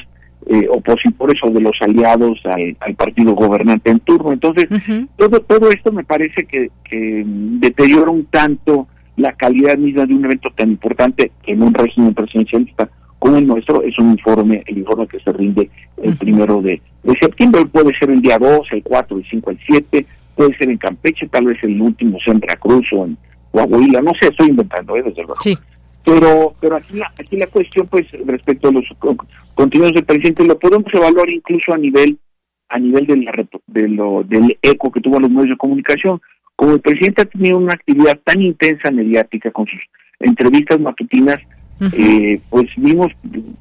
eh, 0.46 0.66
opositores 0.70 1.36
o 1.42 1.50
de 1.50 1.60
los 1.60 1.72
aliados 1.80 2.38
al, 2.44 2.76
al 2.80 2.94
partido 2.94 3.32
gobernante 3.34 3.90
en 3.90 4.00
turno. 4.00 4.32
Entonces, 4.32 4.66
todo 5.16 5.40
todo 5.40 5.68
esto 5.70 5.92
me 5.92 6.04
parece 6.04 6.44
que, 6.46 6.70
que 6.88 7.22
deteriora 7.26 8.10
un 8.10 8.24
tanto 8.26 8.86
la 9.16 9.32
calidad 9.32 9.76
misma 9.78 10.06
de 10.06 10.14
un 10.14 10.24
evento 10.24 10.50
tan 10.56 10.70
importante 10.70 11.30
en 11.46 11.62
un 11.62 11.72
régimen 11.74 12.14
presidencialista 12.14 12.88
como 13.18 13.36
el 13.36 13.46
nuestro. 13.46 13.82
Es 13.82 13.98
un 13.98 14.10
informe, 14.12 14.62
el 14.66 14.78
informe 14.78 15.06
que 15.06 15.20
se 15.20 15.32
rinde 15.32 15.70
el 16.02 16.16
primero 16.16 16.60
de, 16.62 16.80
de 17.04 17.14
septiembre, 17.20 17.64
puede 17.66 17.96
ser 17.98 18.10
el 18.10 18.20
día 18.22 18.38
2, 18.38 18.68
el 18.72 18.82
4, 18.82 19.16
el 19.18 19.24
5, 19.30 19.50
el 19.50 19.58
7, 19.66 20.06
puede 20.34 20.56
ser 20.56 20.70
en 20.70 20.78
Campeche, 20.78 21.28
tal 21.28 21.46
vez 21.46 21.58
el 21.62 21.80
último 21.80 22.18
sea 22.24 22.34
en 22.34 22.40
Veracruz 22.40 22.86
o 22.92 23.04
en 23.04 23.16
Coahuila, 23.52 24.00
no 24.00 24.12
sé, 24.20 24.28
estoy 24.28 24.48
inventando, 24.48 24.96
¿eh? 24.96 25.02
desde 25.02 25.22
luego. 25.22 25.36
Pero, 26.04 26.54
pero 26.60 26.76
aquí 26.76 26.96
la, 26.98 27.10
aquí 27.18 27.36
la 27.36 27.46
cuestión, 27.46 27.86
pues, 27.86 28.06
respecto 28.26 28.68
a 28.68 28.72
los 28.72 28.84
co- 28.98 29.16
contenidos 29.54 29.92
del 29.94 30.04
presidente, 30.04 30.44
lo 30.44 30.58
podemos 30.58 30.92
evaluar 30.92 31.30
incluso 31.30 31.72
a 31.72 31.78
nivel, 31.78 32.18
a 32.68 32.78
nivel 32.78 33.06
de 33.06 33.16
la, 33.18 33.32
de 33.68 33.88
lo, 33.88 34.22
del 34.24 34.58
eco 34.60 34.90
que 34.92 35.00
tuvo 35.00 35.18
los 35.20 35.30
medios 35.30 35.50
de 35.50 35.56
comunicación. 35.56 36.20
Como 36.56 36.72
el 36.74 36.80
presidente 36.80 37.22
ha 37.22 37.24
tenido 37.24 37.56
una 37.58 37.72
actividad 37.72 38.18
tan 38.22 38.42
intensa 38.42 38.90
mediática 38.90 39.50
con 39.50 39.66
sus 39.66 39.80
entrevistas 40.20 40.78
matutinas, 40.80 41.38
eh, 41.92 42.40
pues 42.50 42.66
vimos, 42.76 43.08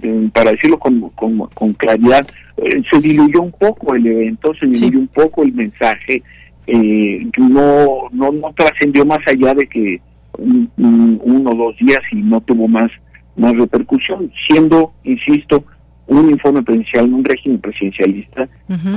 eh, 0.02 0.30
para 0.34 0.52
decirlo 0.52 0.78
con, 0.78 1.10
con, 1.12 1.38
con 1.54 1.74
claridad, 1.74 2.28
eh, 2.58 2.84
se 2.92 3.00
diluyó 3.00 3.42
un 3.42 3.52
poco 3.52 3.96
el 3.96 4.06
evento, 4.06 4.54
se 4.60 4.66
diluyó 4.68 5.00
un 5.00 5.08
poco 5.08 5.44
el 5.44 5.54
mensaje, 5.54 6.22
eh, 6.68 7.28
no, 7.38 8.10
no, 8.12 8.32
no 8.32 8.54
trascendió 8.56 9.06
más 9.06 9.20
allá 9.28 9.54
de 9.54 9.68
que 9.68 10.00
un- 10.38 10.70
un- 10.78 11.20
uno 11.24 11.52
o 11.52 11.56
dos 11.56 11.78
días 11.78 12.00
y 12.12 12.18
no 12.18 12.40
tuvo 12.42 12.68
más, 12.68 12.92
más 13.36 13.54
repercusión, 13.54 14.32
siendo, 14.48 14.94
insisto, 15.04 15.64
un 16.08 16.30
informe 16.30 16.62
presidencial, 16.64 17.12
un 17.14 17.24
régimen 17.24 17.60
presidencialista 17.60 18.48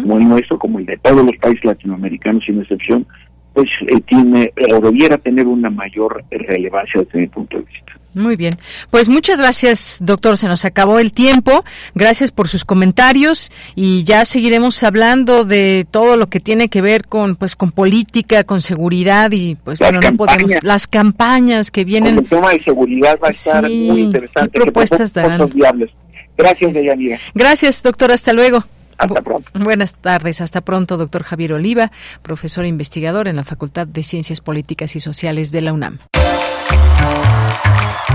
como 0.02 0.18
el 0.18 0.28
nuestro, 0.28 0.59
como 0.59 0.78
el 0.78 0.86
de 0.86 0.96
todos 0.98 1.24
los 1.24 1.36
países 1.36 1.64
latinoamericanos 1.64 2.44
sin 2.44 2.61
excepción, 2.61 3.07
pues 3.54 3.66
eh, 3.88 4.00
tiene 4.07 4.52
o 4.74 4.80
debiera 4.80 5.16
tener 5.18 5.46
una 5.46 5.70
mayor 5.70 6.22
relevancia 6.30 7.00
desde 7.02 7.20
mi 7.20 7.26
punto 7.28 7.59
de 7.59 7.64
vista. 7.64 7.92
Muy 8.16 8.34
bien. 8.36 8.56
Pues 8.90 9.10
muchas 9.10 9.38
gracias, 9.38 9.98
doctor. 10.00 10.38
Se 10.38 10.48
nos 10.48 10.64
acabó 10.64 10.98
el 10.98 11.12
tiempo. 11.12 11.64
Gracias 11.94 12.30
por 12.32 12.48
sus 12.48 12.64
comentarios 12.64 13.52
y 13.74 14.04
ya 14.04 14.24
seguiremos 14.24 14.82
hablando 14.82 15.44
de 15.44 15.86
todo 15.90 16.16
lo 16.16 16.28
que 16.28 16.40
tiene 16.40 16.70
que 16.70 16.80
ver 16.80 17.06
con 17.06 17.36
pues 17.36 17.56
con 17.56 17.72
política, 17.72 18.42
con 18.44 18.62
seguridad 18.62 19.30
y 19.32 19.56
pues 19.56 19.80
Las 19.80 19.90
bueno, 19.92 20.10
no 20.10 20.16
podemos 20.16 20.38
campañas. 20.44 20.64
las 20.64 20.86
campañas 20.86 21.70
que 21.70 21.84
vienen. 21.84 22.16
el 22.18 22.26
tema 22.26 22.52
de 22.52 22.64
seguridad 22.64 23.18
va 23.22 23.28
a 23.28 23.30
estar 23.30 23.62
muy 23.64 24.00
interesante. 24.00 24.50
¿qué 24.50 24.60
propuestas 24.62 25.12
darán? 25.12 25.48
viables. 25.50 25.90
Gracias, 26.38 26.72
Deyanira. 26.72 27.18
Gracias, 27.34 27.82
doctor. 27.82 28.12
Hasta 28.12 28.32
luego. 28.32 28.64
Hasta 28.96 29.20
pronto. 29.20 29.50
Buenas 29.52 29.94
tardes. 29.94 30.40
Hasta 30.40 30.62
pronto, 30.62 30.96
doctor 30.96 31.22
Javier 31.22 31.52
Oliva, 31.52 31.92
profesor 32.22 32.64
e 32.64 32.68
investigador 32.68 33.28
en 33.28 33.36
la 33.36 33.42
Facultad 33.44 33.86
de 33.86 34.02
Ciencias 34.02 34.40
Políticas 34.40 34.96
y 34.96 35.00
Sociales 35.00 35.52
de 35.52 35.60
la 35.60 35.74
UNAM. 35.74 35.98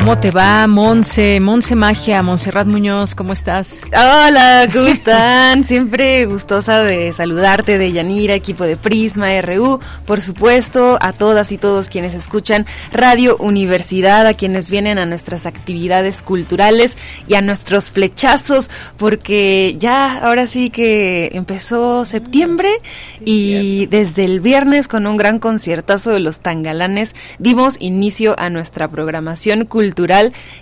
¿Cómo 0.00 0.16
te 0.16 0.30
va, 0.30 0.66
Monse? 0.66 1.40
Monse 1.40 1.76
Magia, 1.76 2.22
Monserrat 2.22 2.66
Muñoz, 2.66 3.14
¿cómo 3.14 3.34
estás? 3.34 3.82
Hola, 3.88 4.66
¿cómo 4.72 4.86
están? 4.86 5.64
Siempre 5.68 6.24
gustosa 6.24 6.82
de 6.82 7.12
saludarte, 7.12 7.76
de 7.76 7.92
Yanira, 7.92 8.32
equipo 8.32 8.64
de 8.64 8.78
Prisma 8.78 9.38
RU, 9.42 9.78
por 10.06 10.22
supuesto, 10.22 10.96
a 11.02 11.12
todas 11.12 11.52
y 11.52 11.58
todos 11.58 11.90
quienes 11.90 12.14
escuchan 12.14 12.64
Radio 12.92 13.36
Universidad, 13.36 14.26
a 14.26 14.32
quienes 14.32 14.70
vienen 14.70 14.98
a 14.98 15.04
nuestras 15.04 15.44
actividades 15.44 16.22
culturales 16.22 16.96
y 17.28 17.34
a 17.34 17.42
nuestros 17.42 17.90
flechazos, 17.90 18.70
porque 18.96 19.76
ya 19.78 20.18
ahora 20.22 20.46
sí 20.46 20.70
que 20.70 21.28
empezó 21.34 22.06
septiembre 22.06 22.70
y 23.22 23.84
desde 23.86 24.24
el 24.24 24.40
viernes 24.40 24.88
con 24.88 25.06
un 25.06 25.18
gran 25.18 25.38
conciertazo 25.38 26.10
de 26.10 26.20
los 26.20 26.40
tangalanes 26.40 27.14
dimos 27.38 27.76
inicio 27.80 28.34
a 28.38 28.48
nuestra 28.48 28.88
programación 28.88 29.66
cultural 29.66 29.89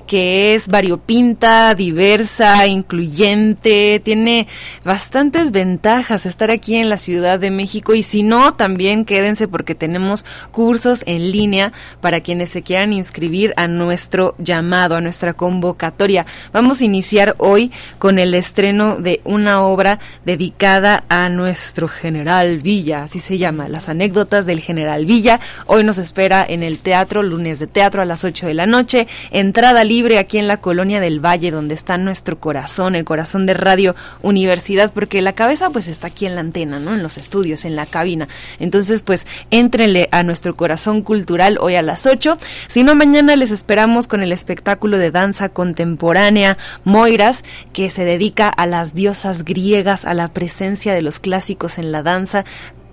que 0.06 0.54
es 0.54 0.68
variopinta, 0.68 1.74
diversa, 1.74 2.66
incluyente, 2.66 4.00
tiene 4.04 4.46
bastantes 4.84 5.50
ventajas 5.50 6.26
estar 6.26 6.50
aquí 6.50 6.76
en 6.76 6.88
la 6.88 6.96
Ciudad 6.96 7.38
de 7.38 7.50
México 7.50 7.94
y 7.94 8.02
si 8.02 8.22
no, 8.22 8.54
también 8.54 9.04
quédense 9.04 9.48
porque 9.48 9.74
tenemos 9.74 10.24
cursos 10.50 11.02
en 11.06 11.30
línea 11.30 11.72
para 12.00 12.20
quienes 12.20 12.50
se 12.50 12.62
quieran 12.62 12.92
inscribir 12.92 13.52
a 13.56 13.68
nuestro 13.68 14.34
llamado, 14.38 14.96
a 14.96 15.00
nuestra 15.00 15.34
convocatoria. 15.34 16.26
Vamos 16.52 16.80
a 16.80 16.84
iniciar 16.84 17.34
hoy 17.38 17.70
con 17.98 18.18
el 18.18 18.34
estreno 18.34 18.96
de 18.96 19.20
una 19.24 19.62
obra 19.62 19.98
dedicada 20.24 21.04
a 21.08 21.28
nuestro 21.28 21.88
general 21.88 22.58
Villa, 22.58 23.04
así 23.04 23.20
se 23.20 23.38
llama, 23.38 23.68
las 23.68 23.88
anécdotas 23.88 24.46
del 24.46 24.60
general 24.60 25.06
Villa. 25.06 25.40
Hoy 25.66 25.84
nos 25.84 25.98
espera 25.98 26.44
en 26.48 26.62
el 26.62 26.78
teatro, 26.78 27.22
lunes 27.22 27.58
de 27.58 27.66
teatro 27.66 28.02
a 28.02 28.04
las 28.04 28.24
8 28.24 28.46
de 28.46 28.54
la 28.54 28.66
noche, 28.66 29.06
entrada 29.30 29.84
libre 29.84 30.18
aquí 30.18 30.38
en 30.38 30.48
la 30.48 30.58
colonia 30.58 31.00
del 31.00 31.24
Valle, 31.24 31.50
donde 31.50 31.74
está 31.74 31.98
nuestro 31.98 32.38
corazón, 32.38 32.94
el 32.94 33.04
corazón 33.04 33.46
de 33.46 33.54
Radio 33.54 33.94
Universidad, 34.22 34.92
porque 34.92 35.22
la 35.22 35.32
cabeza 35.32 35.70
pues 35.70 35.88
está 35.88 36.08
aquí 36.08 36.26
en 36.26 36.34
la 36.34 36.40
antena, 36.40 36.78
¿no? 36.78 36.94
En 36.94 37.02
los 37.02 37.18
estudios, 37.18 37.64
en 37.64 37.76
la 37.76 37.86
cabina. 37.86 38.28
Entonces, 38.58 39.02
pues, 39.02 39.26
éntrenle 39.50 40.08
a 40.12 40.22
nuestro 40.22 40.56
corazón 40.56 41.02
cultural 41.02 41.58
hoy 41.60 41.74
a 41.74 41.82
las 41.82 42.06
8. 42.06 42.36
Si 42.66 42.82
no, 42.82 42.94
mañana 42.94 43.36
les 43.36 43.50
esperamos 43.50 44.08
con 44.08 44.22
el 44.22 44.32
espectáculo 44.32 44.98
de 44.98 45.10
danza 45.10 45.48
contemporánea 45.48 46.58
Moiras, 46.84 47.44
que 47.72 47.90
se 47.90 48.04
dedica 48.04 48.48
a 48.48 48.66
las 48.66 48.94
diosas 48.94 49.44
griegas, 49.44 50.04
a 50.04 50.14
la 50.14 50.28
presencia 50.28 50.94
de 50.94 51.02
los 51.02 51.18
clásicos 51.18 51.78
en 51.78 51.92
la 51.92 52.02
danza 52.02 52.44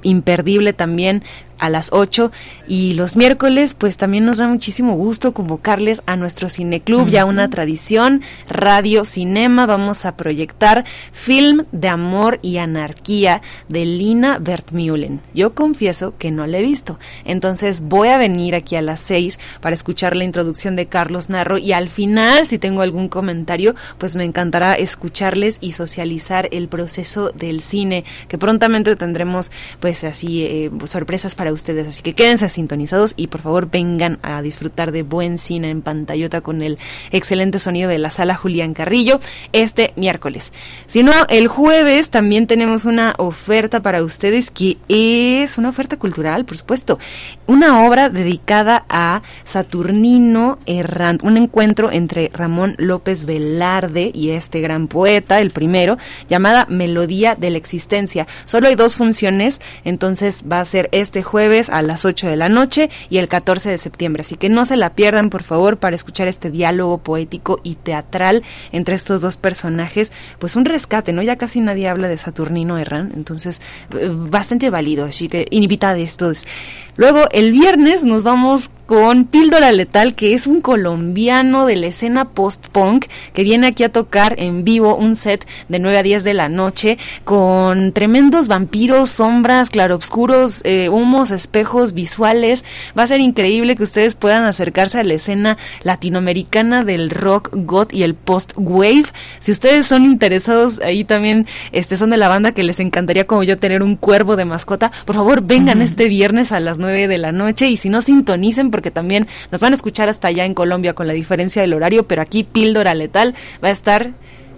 imperdible 0.05 0.71
también 0.71 1.23
a 1.60 1.70
las 1.70 1.89
8 1.91 2.32
y 2.68 2.93
los 2.93 3.16
miércoles 3.16 3.74
pues 3.74 3.97
también 3.97 4.26
nos 4.26 4.38
da 4.38 4.47
muchísimo 4.47 4.95
gusto 4.95 5.34
convocarles 5.34 6.01
a 6.06 6.16
nuestro 6.16 6.49
cineclub, 6.49 7.08
ya 7.10 7.26
una 7.26 7.49
tradición, 7.49 8.22
Radio 8.49 9.06
Cinema, 9.06 9.66
vamos 9.66 10.06
a 10.06 10.18
proyectar 10.18 10.86
Film 11.12 11.66
de 11.72 11.88
Amor 11.88 12.39
y 12.41 12.58
Anarquía 12.58 13.41
de 13.70 13.86
Lina 13.86 14.39
Bertmühlen. 14.39 15.22
Yo 15.34 15.53
confieso 15.53 16.16
que 16.18 16.32
no 16.32 16.47
la 16.47 16.60
he 16.60 16.62
visto, 16.62 16.99
entonces 17.24 17.82
voy 17.82 18.10
a 18.10 18.18
venir 18.18 18.56
aquí 18.56 18.76
a 18.76 18.82
las 18.82 19.01
6 19.01 19.39
para 19.62 19.76
escuchar 19.76 20.16
la 20.16 20.24
introducción 20.24 20.76
de 20.76 20.88
Carlos 20.88 21.30
Narro. 21.30 21.58
Y 21.58 21.74
al 21.74 21.89
final 21.89 22.45
si 22.45 22.58
tengo 22.58 22.82
algún 22.82 23.10
comentario 23.10 23.76
pues 23.97 24.16
me 24.16 24.24
encantará 24.24 24.74
escucharles 24.74 25.58
y 25.62 25.72
socializar 25.74 26.49
el 26.51 26.68
proceso 26.68 27.30
del 27.30 27.62
cine 27.62 28.03
que 28.28 28.38
prontamente 28.38 28.95
tendremos 28.95 29.51
pues 29.80 30.03
así 30.03 30.43
eh, 30.43 30.72
sorpresas 30.86 31.36
para 31.36 31.45
ustedes. 31.52 31.88
Así 31.88 32.02
que 32.02 32.14
quédense 32.14 32.50
sintonizados 32.50 33.14
y 33.18 33.28
por 33.28 33.41
favor 33.41 33.70
vengan 33.70 34.20
a 34.22 34.41
disfrutar 34.41 34.91
de 34.91 35.04
buen 35.04 35.38
cine 35.38 35.70
en 35.70 35.82
pantallota 35.82 36.41
con 36.41 36.62
el 36.62 36.78
excelente 37.12 37.60
sonido 37.60 37.89
de 37.89 38.00
la 38.00 38.10
sala 38.10 38.36
Julián 38.36 38.74
Carrillo 38.74 39.20
este 39.54 39.93
miércoles. 39.96 40.52
Si 40.88 41.04
no, 41.04 41.14
el 41.30 41.48
jueves 41.48 42.10
también 42.10 42.48
tenemos 42.48 42.86
una 42.86 43.14
oferta 43.18 43.82
para 43.82 44.04
ustedes 44.04 44.52
que 44.52 44.78
es 44.88 45.58
una 45.58 45.70
oferta 45.70 45.98
cultural, 45.98 46.46
por 46.46 46.58
supuesto. 46.58 47.00
Una 47.48 47.86
obra 47.86 48.10
dedicada 48.10 48.86
a 48.89 49.22
Saturnino 49.43 50.58
Errant, 50.66 51.24
un 51.24 51.38
encuentro 51.38 51.91
entre 51.91 52.32
Ramón 52.34 52.76
López 52.78 53.26
Velarde 53.26 54.12
y 54.14 54.32
este 54.32 54.62
gran 54.62 54.88
poeta, 54.88 55.41
el 55.41 55.52
primero, 55.52 55.98
llamada 56.28 56.66
Melodía 56.70 57.36
de 57.36 57.50
la 57.50 57.58
Existencia. 57.58 58.28
Solo 58.46 58.68
hay 58.68 58.76
dos 58.76 58.96
funciones, 58.96 59.62
entonces 59.84 60.43
va 60.52 60.60
a 60.60 60.66
ser 60.66 60.89
este 60.91 61.24
jueves 61.24 61.35
jueves 61.36 61.70
a 61.70 61.82
las 61.82 62.06
8 62.06 62.28
de 62.30 62.38
la 62.38 62.48
noche 62.48 62.90
y 63.10 63.18
el 63.18 63.28
14 63.28 63.70
de 63.70 63.78
septiembre. 63.78 64.22
Así 64.22 64.36
que 64.38 64.48
no 64.48 64.64
se 64.64 64.78
la 64.78 64.92
pierdan, 64.92 65.30
por 65.30 65.44
favor, 65.44 65.76
para 65.76 65.94
escuchar 65.94 66.30
este 66.30 66.50
diálogo 66.50 67.00
poético 67.00 67.60
y 67.62 67.76
teatral 67.76 68.42
entre 68.72 68.96
estos 68.96 69.20
dos 69.20 69.36
personajes. 69.36 70.14
Pues 70.40 70.56
un 70.56 70.64
rescate, 70.64 71.12
¿no? 71.12 71.22
Ya 71.22 71.36
casi 71.36 71.60
nadie 71.60 71.90
habla 71.90 72.08
de 72.08 72.16
Saturnino 72.16 72.78
Herrán, 72.78 73.12
entonces 73.18 73.62
eh, 74.00 74.10
bastante 74.14 74.70
válido. 74.70 75.04
Así 75.04 75.28
que 75.28 75.46
invitados 75.52 76.16
todos. 76.16 76.48
Luego, 76.96 77.26
el 77.34 77.52
viernes 77.52 78.06
nos 78.06 78.24
vamos 78.24 78.70
con 78.86 79.26
Píldora 79.26 79.72
Letal, 79.72 80.14
que 80.14 80.34
es 80.34 80.46
un 80.48 80.62
colombiano 80.62 81.66
de 81.66 81.76
la 81.76 81.88
escena 81.88 82.30
post-punk 82.30 83.06
que 83.34 83.44
viene 83.44 83.68
aquí 83.68 83.84
a 83.84 83.92
tocar 83.92 84.36
en 84.38 84.64
vivo 84.64 84.96
un 84.96 85.16
set 85.16 85.46
de 85.70 85.80
9 85.80 85.98
a 85.98 86.04
10 86.04 86.24
de 86.24 86.34
la 86.34 86.50
noche 86.50 86.98
con 87.24 87.94
tremendos 87.94 88.48
vampiros, 88.48 89.10
sombras, 89.10 89.70
claroscuros, 89.70 90.62
eh, 90.64 90.90
humos, 90.90 91.24
espejos 91.32 91.93
visuales. 91.93 92.63
Va 92.97 93.03
a 93.03 93.07
ser 93.07 93.21
increíble 93.21 93.76
que 93.76 93.84
ustedes 93.84 94.15
puedan 94.15 94.43
acercarse 94.43 94.99
a 94.99 95.03
la 95.03 95.13
escena 95.13 95.57
latinoamericana 95.84 96.84
del 96.84 97.09
rock, 97.09 97.49
goth 97.53 97.93
y 97.93 98.03
el 98.03 98.15
post-wave. 98.15 99.05
Si 99.39 99.51
ustedes 99.51 99.86
son 99.86 100.03
interesados 100.03 100.80
ahí 100.82 101.03
también, 101.03 101.47
este 101.71 101.95
son 101.95 102.09
de 102.09 102.17
la 102.17 102.28
banda 102.28 102.51
que 102.51 102.63
les 102.63 102.80
encantaría 102.80 103.28
como 103.28 103.43
yo 103.43 103.57
tener 103.57 103.84
un 103.84 103.95
cuervo 103.95 104.36
de 104.36 104.45
mascota, 104.45 104.91
por 105.05 105.15
favor 105.15 105.43
vengan 105.43 105.82
este 105.82 106.07
viernes 106.07 106.51
a 106.51 106.59
las 106.59 106.80
9 106.80 107.07
de 107.07 107.17
la 107.17 107.32
noche 107.32 107.69
y 107.69 107.78
si 107.78 107.89
no 107.89 108.01
sintonicen 108.01 108.71
porque 108.71 108.91
también 108.91 109.28
nos 109.51 109.61
van 109.61 109.73
a 109.73 109.76
escuchar 109.76 110.09
hasta 110.09 110.28
allá 110.28 110.45
en 110.45 110.53
Colombia 110.53 110.93
con 110.93 111.07
la 111.07 111.13
diferencia 111.13 111.61
del 111.61 111.73
horario, 111.73 112.07
pero 112.07 112.21
aquí 112.21 112.43
Píldora 112.43 112.93
Letal 112.93 113.36
va 113.63 113.69
a 113.69 113.71
estar 113.71 114.11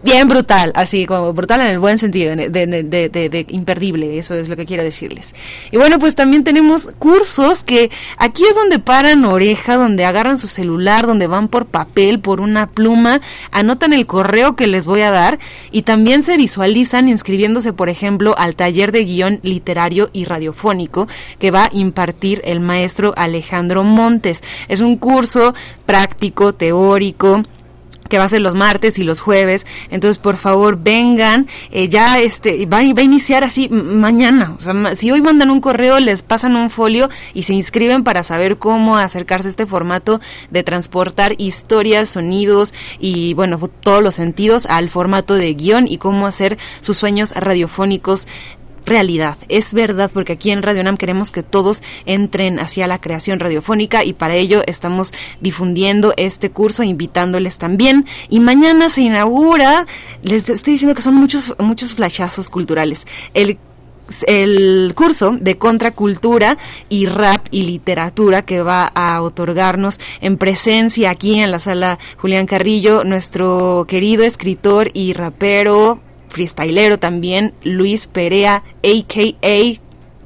bien 0.08 0.30
brutal, 0.30 0.72
así 0.74 1.05
como 1.05 1.34
brutal 1.34 1.60
en 1.60 1.68
el 1.68 1.80
buen 1.80 1.97
sentido, 1.97 2.34
de, 2.34 2.47
de, 2.49 3.45
imperdible, 3.49 4.18
eso 4.18 4.36
es 4.36 4.47
lo 4.47 4.55
que 4.55 4.66
quiero 4.66 4.82
decirles. 4.82 5.36
Y 5.70 5.76
bueno, 5.76 5.99
pues 5.99 6.16
también 6.16 6.45
tenemos 6.45 6.89
cursos 6.97 7.62
que 7.62 7.91
aquí 8.18 8.45
es 8.49 8.55
donde 8.55 8.80
paran 8.80 9.26
oreja, 9.26 9.76
donde 9.76 10.05
agarran 10.05 10.39
su 10.39 10.47
celular, 10.47 11.08
donde 11.08 11.28
van 11.28 11.49
por 11.49 11.66
papel, 11.66 12.22
por 12.22 12.39
una 12.39 12.68
pluma, 12.68 13.20
anotan 13.51 13.91
el 13.91 14.08
correo 14.08 14.55
que 14.55 14.68
les 14.68 14.86
voy 14.86 15.01
a 15.01 15.12
dar 15.12 15.39
y 15.72 15.82
también 15.82 16.24
se 16.24 16.38
visualizan 16.38 17.10
inscribiéndose, 17.10 17.74
por 17.74 17.89
ejemplo, 17.89 18.34
al 18.38 18.55
taller 18.55 18.93
de 18.93 19.03
guion 19.03 19.39
literario 19.43 20.10
y 20.14 20.24
radiofónico 20.24 21.10
que 21.38 21.51
va 21.51 21.66
a 21.66 21.70
impartir 21.74 22.41
el 22.45 22.62
maestro 22.62 23.14
Alejandro 23.18 23.84
Montes. 23.84 24.41
Es 24.70 24.80
un 24.80 24.95
curso 24.95 25.53
práctico, 25.86 26.53
teórico, 26.53 27.43
que 28.08 28.18
va 28.18 28.26
a 28.26 28.30
ser 28.30 28.41
los 28.41 28.55
martes 28.55 28.99
y 28.99 29.03
los 29.03 29.22
jueves. 29.22 29.66
Entonces, 29.89 30.18
por 30.18 30.38
favor, 30.38 30.80
vengan. 30.82 31.47
Eh, 31.72 31.89
ya 31.89 32.20
este 32.20 32.66
va, 32.66 32.78
va, 32.78 33.01
a 33.01 33.03
iniciar 33.03 33.43
así 33.43 33.70
mañana. 33.70 34.53
O 34.58 34.60
sea, 34.60 34.95
si 34.95 35.12
hoy 35.12 35.22
mandan 35.22 35.49
un 35.49 35.62
correo, 35.62 35.99
les 35.99 36.22
pasan 36.22 36.55
un 36.55 36.70
folio 36.70 37.10
y 37.34 37.43
se 37.43 37.53
inscriben 37.53 38.03
para 38.03 38.24
saber 38.24 38.58
cómo 38.58 38.97
acercarse 38.97 39.47
a 39.47 39.51
este 39.51 39.66
formato 39.66 40.22
de 40.49 40.64
transportar 40.64 41.36
historias, 41.38 42.10
sonidos 42.10 42.74
y, 42.99 43.34
bueno, 43.34 43.60
todos 43.82 44.03
los 44.03 44.16
sentidos 44.16 44.66
al 44.66 44.89
formato 44.89 45.36
de 45.36 45.53
guion 45.53 45.88
y 45.88 45.97
cómo 45.97 46.28
hacer 46.28 46.58
sus 46.80 46.97
sueños 46.97 47.32
radiofónicos 47.32 48.28
realidad. 48.88 49.38
Es 49.50 49.74
verdad 49.74 50.10
porque 50.12 50.34
aquí 50.34 50.50
en 50.50 50.64
Radio 50.64 50.84
Nam 50.84 50.98
queremos 50.98 51.30
que 51.30 51.44
todos 51.44 51.84
entren 52.06 52.60
hacia 52.60 52.88
la 52.88 53.00
creación 53.00 53.40
radiofónica 53.40 54.04
y 54.04 54.14
para 54.14 54.36
ello 54.36 54.64
estamos 54.66 55.14
difundiendo 55.42 56.14
este 56.18 56.50
curso, 56.50 56.82
invitándoles 56.82 57.60
también. 57.60 58.06
Y 58.30 58.40
mañana 58.40 58.90
se 58.90 59.02
inaugura, 59.02 59.86
les 60.24 60.50
estoy 60.50 60.74
diciendo 60.74 60.96
que 60.96 61.02
son 61.02 61.16
muchos, 61.16 61.54
muchos 61.60 61.94
flashazos 61.94 62.50
culturales. 62.50 63.06
El 63.34 63.60
el 64.26 64.94
curso 64.96 65.36
de 65.40 65.58
contracultura 65.58 66.58
y 66.88 67.08
rap 67.08 67.46
y 67.52 67.64
literatura 67.64 68.44
que 68.44 68.62
va 68.62 68.86
a 68.86 69.22
otorgarnos 69.22 70.00
en 70.22 70.38
presencia 70.38 71.10
aquí 71.10 71.40
en 71.40 71.52
la 71.52 71.60
sala 71.60 72.00
Julián 72.18 72.46
Carrillo, 72.46 73.04
nuestro 73.04 73.86
querido 73.88 74.24
escritor 74.24 74.90
y 74.94 75.12
rapero 75.12 76.00
freestylero 76.28 77.00
también, 77.00 77.54
Luis 77.64 78.08
Perea, 78.08 78.64
a.k.a. 78.84 79.82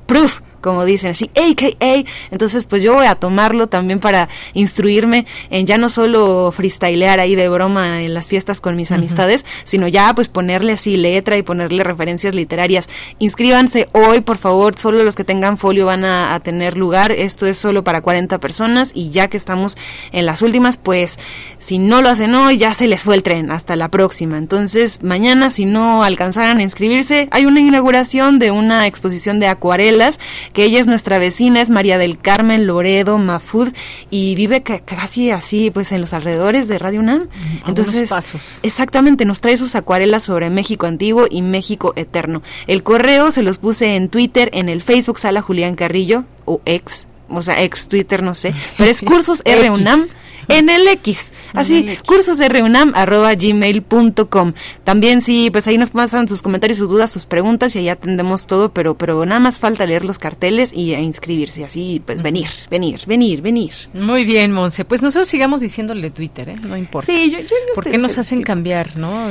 Proof 0.05 0.41
como 0.61 0.85
dicen 0.85 1.11
así, 1.11 1.29
AKA. 1.35 2.09
Entonces, 2.31 2.65
pues 2.65 2.83
yo 2.83 2.93
voy 2.93 3.07
a 3.07 3.15
tomarlo 3.15 3.67
también 3.67 3.99
para 3.99 4.29
instruirme 4.53 5.25
en 5.49 5.65
ya 5.65 5.77
no 5.77 5.89
solo 5.89 6.51
freestylear 6.51 7.19
ahí 7.19 7.35
de 7.35 7.49
broma 7.49 8.03
en 8.03 8.13
las 8.13 8.29
fiestas 8.29 8.61
con 8.61 8.75
mis 8.75 8.91
amistades, 8.91 9.45
sino 9.63 9.87
ya 9.87 10.13
pues 10.13 10.29
ponerle 10.29 10.73
así 10.73 10.97
letra 10.97 11.37
y 11.37 11.43
ponerle 11.43 11.83
referencias 11.83 12.35
literarias. 12.35 12.87
Inscríbanse 13.19 13.89
hoy, 13.91 14.21
por 14.21 14.37
favor, 14.37 14.77
solo 14.77 15.03
los 15.03 15.15
que 15.15 15.23
tengan 15.23 15.57
folio 15.57 15.85
van 15.85 16.05
a, 16.05 16.33
a 16.33 16.39
tener 16.39 16.77
lugar. 16.77 17.11
Esto 17.11 17.47
es 17.47 17.57
solo 17.57 17.83
para 17.83 18.01
40 18.01 18.39
personas 18.39 18.91
y 18.93 19.09
ya 19.09 19.27
que 19.27 19.37
estamos 19.37 19.77
en 20.11 20.25
las 20.25 20.41
últimas, 20.41 20.77
pues 20.77 21.19
si 21.59 21.77
no 21.77 22.01
lo 22.01 22.09
hacen 22.09 22.33
hoy, 22.35 22.57
ya 22.57 22.73
se 22.73 22.87
les 22.87 23.03
fue 23.03 23.15
el 23.15 23.23
tren. 23.23 23.51
Hasta 23.51 23.75
la 23.75 23.89
próxima. 23.89 24.37
Entonces, 24.37 25.03
mañana, 25.03 25.49
si 25.49 25.65
no 25.65 26.03
alcanzaran 26.03 26.59
a 26.59 26.63
inscribirse, 26.63 27.27
hay 27.31 27.45
una 27.45 27.59
inauguración 27.59 28.39
de 28.39 28.51
una 28.51 28.87
exposición 28.87 29.39
de 29.39 29.47
acuarelas, 29.47 30.19
que 30.51 30.63
ella 30.63 30.79
es 30.79 30.87
nuestra 30.87 31.19
vecina, 31.19 31.61
es 31.61 31.69
María 31.69 31.97
del 31.97 32.17
Carmen 32.17 32.67
Loredo 32.67 33.17
Mafud, 33.17 33.69
y 34.09 34.35
vive 34.35 34.63
casi 34.63 35.31
así, 35.31 35.71
pues 35.71 35.91
en 35.91 36.01
los 36.01 36.13
alrededores 36.13 36.67
de 36.67 36.79
Radio 36.79 36.99
UNAM. 36.99 37.27
Entonces, 37.67 38.09
pasos. 38.09 38.59
exactamente, 38.63 39.25
nos 39.25 39.41
trae 39.41 39.57
sus 39.57 39.75
acuarelas 39.75 40.23
sobre 40.23 40.49
México 40.49 40.85
antiguo 40.85 41.25
y 41.29 41.41
México 41.41 41.93
eterno. 41.95 42.41
El 42.67 42.83
correo 42.83 43.31
se 43.31 43.43
los 43.43 43.57
puse 43.57 43.95
en 43.95 44.09
Twitter, 44.09 44.49
en 44.53 44.69
el 44.69 44.81
Facebook 44.81 45.19
Sala 45.19 45.41
Julián 45.41 45.75
Carrillo, 45.75 46.25
o 46.45 46.61
ex, 46.65 47.07
o 47.31 47.41
sea, 47.41 47.61
ex 47.61 47.87
Twitter, 47.87 48.23
no 48.23 48.33
sé, 48.33 48.53
pero 48.77 48.89
es 48.89 49.01
cursos 49.01 49.41
R 49.45 49.69
UNAM 49.69 50.01
en 50.47 50.69
el 50.69 50.87
X. 50.87 51.33
Así, 51.53 51.97
cursosreunam.gmail.com. 52.05 54.53
También 54.83 55.21
sí, 55.21 55.49
pues 55.51 55.67
ahí 55.67 55.77
nos 55.77 55.91
pasan 55.91 56.27
sus 56.27 56.41
comentarios, 56.41 56.77
sus 56.77 56.89
dudas, 56.89 57.09
sus 57.11 57.25
preguntas 57.25 57.73
y 57.75 57.79
ahí 57.79 57.89
atendemos 57.89 58.47
todo, 58.47 58.73
pero, 58.73 58.97
pero 58.97 59.25
nada 59.25 59.39
más 59.39 59.59
falta 59.59 59.85
leer 59.85 60.05
los 60.05 60.17
carteles 60.19 60.71
y 60.73 60.93
inscribirse. 60.93 61.65
Así, 61.65 62.01
pues 62.05 62.21
venir, 62.21 62.47
venir, 62.69 63.01
venir, 63.05 63.41
venir. 63.41 63.73
Muy 63.93 64.23
bien, 64.25 64.51
Monse. 64.51 64.85
Pues 64.85 65.01
nosotros 65.01 65.27
sigamos 65.27 65.59
diciéndole 65.61 66.11
Twitter, 66.11 66.49
¿eh? 66.49 66.55
No 66.61 66.77
importa. 66.77 67.11
Sí, 67.11 67.31
yo, 67.31 67.39
yo, 67.39 67.47
¿Por 67.75 67.89
qué 67.89 67.97
nos 67.97 68.17
hacen 68.17 68.43
cambiar, 68.43 68.97
no? 68.97 69.29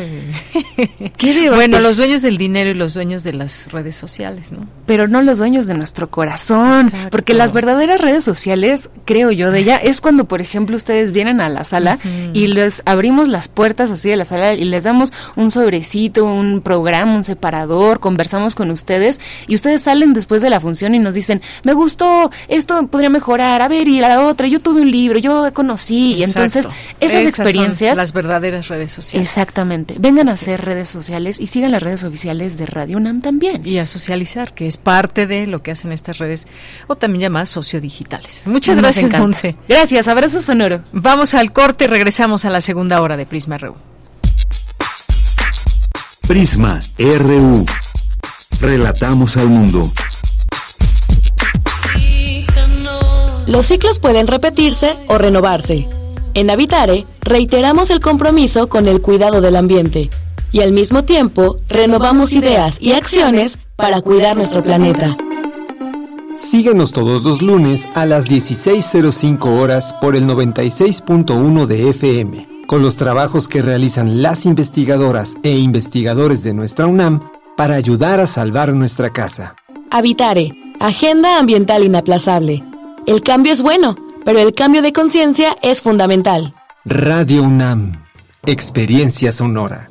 ¿Qué 1.16 1.50
bueno, 1.50 1.80
los 1.80 1.96
dueños 1.96 2.22
del 2.22 2.38
dinero 2.38 2.70
y 2.70 2.74
los 2.74 2.94
dueños 2.94 3.24
de 3.24 3.32
las 3.32 3.72
redes 3.72 3.96
sociales, 3.96 4.52
¿no? 4.52 4.60
Pero 4.86 5.08
no 5.08 5.22
los 5.22 5.38
dueños 5.38 5.66
de 5.66 5.74
nuestro 5.74 6.08
corazón. 6.10 6.92
Porque 7.10 7.34
las 7.34 7.52
verdaderas 7.52 7.89
redes 7.98 8.24
sociales, 8.24 8.90
creo 9.04 9.30
yo, 9.30 9.50
de 9.50 9.60
ella, 9.60 9.76
es 9.76 10.00
cuando, 10.00 10.26
por 10.26 10.40
ejemplo, 10.40 10.76
ustedes 10.76 11.12
vienen 11.12 11.40
a 11.40 11.48
la 11.48 11.64
sala 11.64 11.98
y 12.32 12.48
les 12.48 12.82
abrimos 12.84 13.28
las 13.28 13.48
puertas 13.48 13.90
así 13.90 14.08
de 14.08 14.16
la 14.16 14.24
sala 14.24 14.54
y 14.54 14.64
les 14.64 14.84
damos 14.84 15.12
un 15.36 15.50
sobrecito, 15.50 16.24
un 16.24 16.60
programa, 16.60 17.14
un 17.14 17.24
separador, 17.24 18.00
conversamos 18.00 18.54
con 18.54 18.70
ustedes 18.70 19.20
y 19.46 19.54
ustedes 19.54 19.82
salen 19.82 20.12
después 20.12 20.42
de 20.42 20.50
la 20.50 20.60
función 20.60 20.94
y 20.94 20.98
nos 20.98 21.14
dicen, 21.14 21.40
me 21.64 21.72
gustó, 21.72 22.30
esto 22.48 22.86
podría 22.88 23.10
mejorar, 23.10 23.62
a 23.62 23.68
ver, 23.68 23.88
y 23.88 24.00
la 24.00 24.26
otra, 24.26 24.46
yo 24.46 24.60
tuve 24.60 24.82
un 24.82 24.90
libro, 24.90 25.18
yo 25.18 25.52
conocí, 25.54 26.14
y 26.14 26.22
entonces 26.22 26.68
esas, 27.00 27.24
experiencias... 27.24 27.96
las 27.96 28.12
verdaderas 28.12 28.68
redes 28.68 28.92
sociales. 28.92 29.28
Exactamente, 29.28 29.96
vengan 29.98 30.28
a 30.28 30.32
hacer 30.32 30.64
redes 30.64 30.88
sociales 30.88 31.40
y 31.40 31.46
sigan 31.46 31.72
las 31.72 31.82
redes 31.82 32.04
oficiales 32.04 32.58
de 32.58 32.66
Radio 32.66 32.96
UNAM 32.96 33.20
también. 33.20 33.66
Y 33.66 33.78
a 33.78 33.86
socializar, 33.86 34.54
que 34.54 34.66
es 34.66 34.76
parte 34.76 35.26
de 35.26 35.46
lo 35.46 35.62
que 35.62 35.70
hacen 35.70 35.92
estas 35.92 36.18
redes, 36.18 36.46
o 36.86 36.96
también 36.96 37.22
llamadas 37.22 37.48
sociodigitales. 37.80 38.46
Muchas 38.46 38.76
gracias, 38.76 39.12
Monse. 39.18 39.56
Gracias, 39.68 40.08
abrazo 40.08 40.40
sonoro. 40.40 40.80
Vamos 40.92 41.34
al 41.34 41.52
corte 41.52 41.84
y 41.84 41.86
regresamos 41.86 42.44
a 42.44 42.50
la 42.50 42.60
segunda 42.60 43.00
hora 43.00 43.16
de 43.16 43.26
Prisma 43.26 43.58
RU. 43.58 43.74
Prisma 46.26 46.80
RU. 46.98 47.66
Relatamos 48.60 49.36
al 49.36 49.46
mundo. 49.46 49.90
Los 53.46 53.66
ciclos 53.66 53.98
pueden 53.98 54.26
repetirse 54.26 54.96
o 55.08 55.18
renovarse. 55.18 55.88
En 56.34 56.50
Habitare 56.50 57.06
reiteramos 57.20 57.90
el 57.90 58.00
compromiso 58.00 58.68
con 58.68 58.86
el 58.86 59.00
cuidado 59.00 59.40
del 59.40 59.56
ambiente 59.56 60.10
y 60.52 60.60
al 60.60 60.72
mismo 60.72 61.02
tiempo 61.02 61.58
renovamos 61.68 62.32
ideas 62.32 62.76
y 62.80 62.92
acciones 62.92 63.58
para 63.74 64.00
cuidar 64.02 64.36
nuestro 64.36 64.62
planeta. 64.62 65.16
Síguenos 66.40 66.92
todos 66.92 67.22
los 67.22 67.42
lunes 67.42 67.86
a 67.94 68.06
las 68.06 68.26
16.05 68.26 69.44
horas 69.60 69.94
por 70.00 70.16
el 70.16 70.26
96.1 70.26 71.66
de 71.66 71.90
FM, 71.90 72.64
con 72.66 72.80
los 72.80 72.96
trabajos 72.96 73.46
que 73.46 73.60
realizan 73.60 74.22
las 74.22 74.46
investigadoras 74.46 75.36
e 75.42 75.58
investigadores 75.58 76.42
de 76.42 76.54
nuestra 76.54 76.86
UNAM 76.86 77.20
para 77.58 77.74
ayudar 77.74 78.20
a 78.20 78.26
salvar 78.26 78.72
nuestra 78.72 79.10
casa. 79.10 79.54
Habitare, 79.90 80.54
Agenda 80.80 81.38
Ambiental 81.38 81.84
Inaplazable. 81.84 82.64
El 83.06 83.22
cambio 83.22 83.52
es 83.52 83.60
bueno, 83.60 83.96
pero 84.24 84.38
el 84.38 84.54
cambio 84.54 84.80
de 84.80 84.94
conciencia 84.94 85.58
es 85.60 85.82
fundamental. 85.82 86.54
Radio 86.86 87.42
UNAM, 87.42 88.02
Experiencia 88.46 89.30
Sonora. 89.30 89.90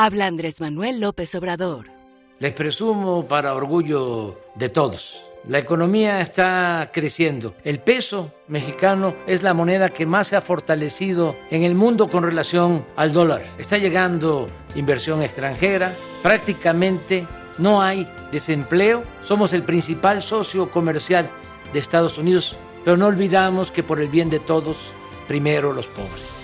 Habla 0.00 0.28
Andrés 0.28 0.60
Manuel 0.60 1.00
López 1.00 1.34
Obrador. 1.34 1.86
Les 2.38 2.52
presumo 2.52 3.26
para 3.26 3.52
orgullo 3.52 4.38
de 4.54 4.68
todos. 4.68 5.24
La 5.48 5.58
economía 5.58 6.20
está 6.20 6.92
creciendo. 6.94 7.56
El 7.64 7.80
peso 7.80 8.32
mexicano 8.46 9.16
es 9.26 9.42
la 9.42 9.54
moneda 9.54 9.88
que 9.88 10.06
más 10.06 10.28
se 10.28 10.36
ha 10.36 10.40
fortalecido 10.40 11.34
en 11.50 11.64
el 11.64 11.74
mundo 11.74 12.06
con 12.06 12.22
relación 12.22 12.86
al 12.94 13.12
dólar. 13.12 13.42
Está 13.58 13.76
llegando 13.76 14.48
inversión 14.76 15.20
extranjera. 15.20 15.92
Prácticamente 16.22 17.26
no 17.58 17.82
hay 17.82 18.08
desempleo. 18.30 19.02
Somos 19.24 19.52
el 19.52 19.64
principal 19.64 20.22
socio 20.22 20.70
comercial 20.70 21.28
de 21.72 21.78
Estados 21.80 22.18
Unidos. 22.18 22.54
Pero 22.84 22.96
no 22.96 23.08
olvidamos 23.08 23.72
que 23.72 23.82
por 23.82 24.00
el 24.00 24.06
bien 24.06 24.30
de 24.30 24.38
todos, 24.38 24.76
primero 25.26 25.72
los 25.72 25.88
pobres. 25.88 26.37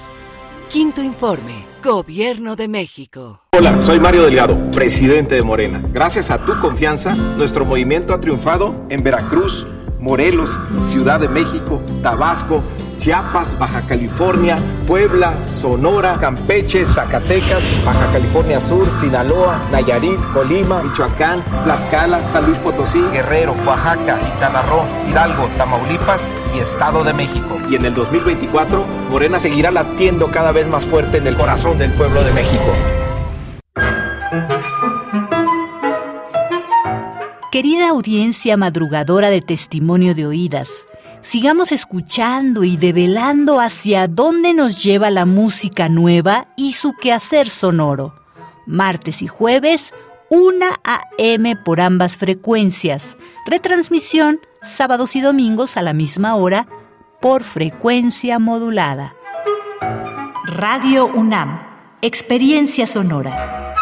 Quinto 0.74 1.00
informe. 1.00 1.64
Gobierno 1.84 2.56
de 2.56 2.66
México. 2.66 3.42
Hola, 3.52 3.80
soy 3.80 4.00
Mario 4.00 4.24
Delgado, 4.24 4.58
presidente 4.72 5.36
de 5.36 5.42
Morena. 5.42 5.80
Gracias 5.92 6.32
a 6.32 6.44
tu 6.44 6.52
confianza, 6.58 7.14
nuestro 7.14 7.64
movimiento 7.64 8.12
ha 8.12 8.18
triunfado 8.18 8.84
en 8.88 9.04
Veracruz, 9.04 9.68
Morelos, 10.00 10.58
Ciudad 10.82 11.20
de 11.20 11.28
México, 11.28 11.80
Tabasco, 12.02 12.60
Chiapas, 13.04 13.58
Baja 13.58 13.82
California, 13.82 14.56
Puebla, 14.86 15.36
Sonora, 15.46 16.16
Campeche, 16.18 16.86
Zacatecas, 16.86 17.62
Baja 17.84 18.10
California 18.10 18.58
Sur, 18.58 18.88
Sinaloa, 18.98 19.60
Nayarit, 19.70 20.18
Colima, 20.32 20.82
Michoacán, 20.82 21.44
Tlaxcala, 21.64 22.26
San 22.26 22.46
Luis 22.46 22.56
Potosí, 22.60 23.02
Guerrero, 23.12 23.54
Oaxaca, 23.66 24.18
Quintana 24.18 24.62
Hidalgo, 25.06 25.48
Tamaulipas 25.58 26.30
y 26.56 26.60
Estado 26.60 27.04
de 27.04 27.12
México. 27.12 27.58
Y 27.68 27.76
en 27.76 27.84
el 27.84 27.92
2024, 27.92 28.86
Morena 29.10 29.38
seguirá 29.38 29.70
latiendo 29.70 30.30
cada 30.30 30.52
vez 30.52 30.66
más 30.66 30.86
fuerte 30.86 31.18
en 31.18 31.26
el 31.26 31.36
corazón 31.36 31.76
del 31.76 31.92
pueblo 31.92 32.24
de 32.24 32.32
México. 32.32 32.72
Querida 37.52 37.90
audiencia 37.90 38.56
madrugadora 38.56 39.28
de 39.28 39.42
testimonio 39.42 40.14
de 40.14 40.26
oídas, 40.26 40.86
sigamos 41.24 41.72
escuchando 41.72 42.62
y 42.62 42.76
develando 42.76 43.58
hacia 43.58 44.06
dónde 44.06 44.54
nos 44.54 44.82
lleva 44.82 45.10
la 45.10 45.24
música 45.24 45.88
nueva 45.88 46.48
y 46.56 46.74
su 46.74 46.92
quehacer 46.92 47.50
sonoro. 47.50 48.14
Martes 48.66 49.22
y 49.22 49.26
jueves, 49.26 49.92
1 50.30 50.66
a.m. 50.84 51.56
por 51.56 51.80
ambas 51.80 52.16
frecuencias. 52.16 53.16
Retransmisión 53.46 54.38
sábados 54.62 55.16
y 55.16 55.20
domingos 55.20 55.76
a 55.76 55.82
la 55.82 55.92
misma 55.92 56.36
hora 56.36 56.66
por 57.20 57.42
frecuencia 57.42 58.38
modulada. 58.38 59.14
Radio 60.44 61.06
UNAM, 61.06 61.60
Experiencia 62.02 62.86
Sonora. 62.86 63.74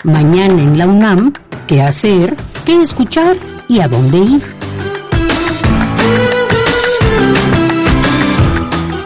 Mañana 0.04 0.62
en 0.62 0.78
la 0.78 0.86
UNAM, 0.86 1.32
¿qué 1.66 1.82
hacer? 1.82 2.36
¿Qué 2.64 2.80
escuchar? 2.80 3.36
¿Y 3.68 3.80
a 3.80 3.88
dónde 3.88 4.18
ir? 4.18 4.40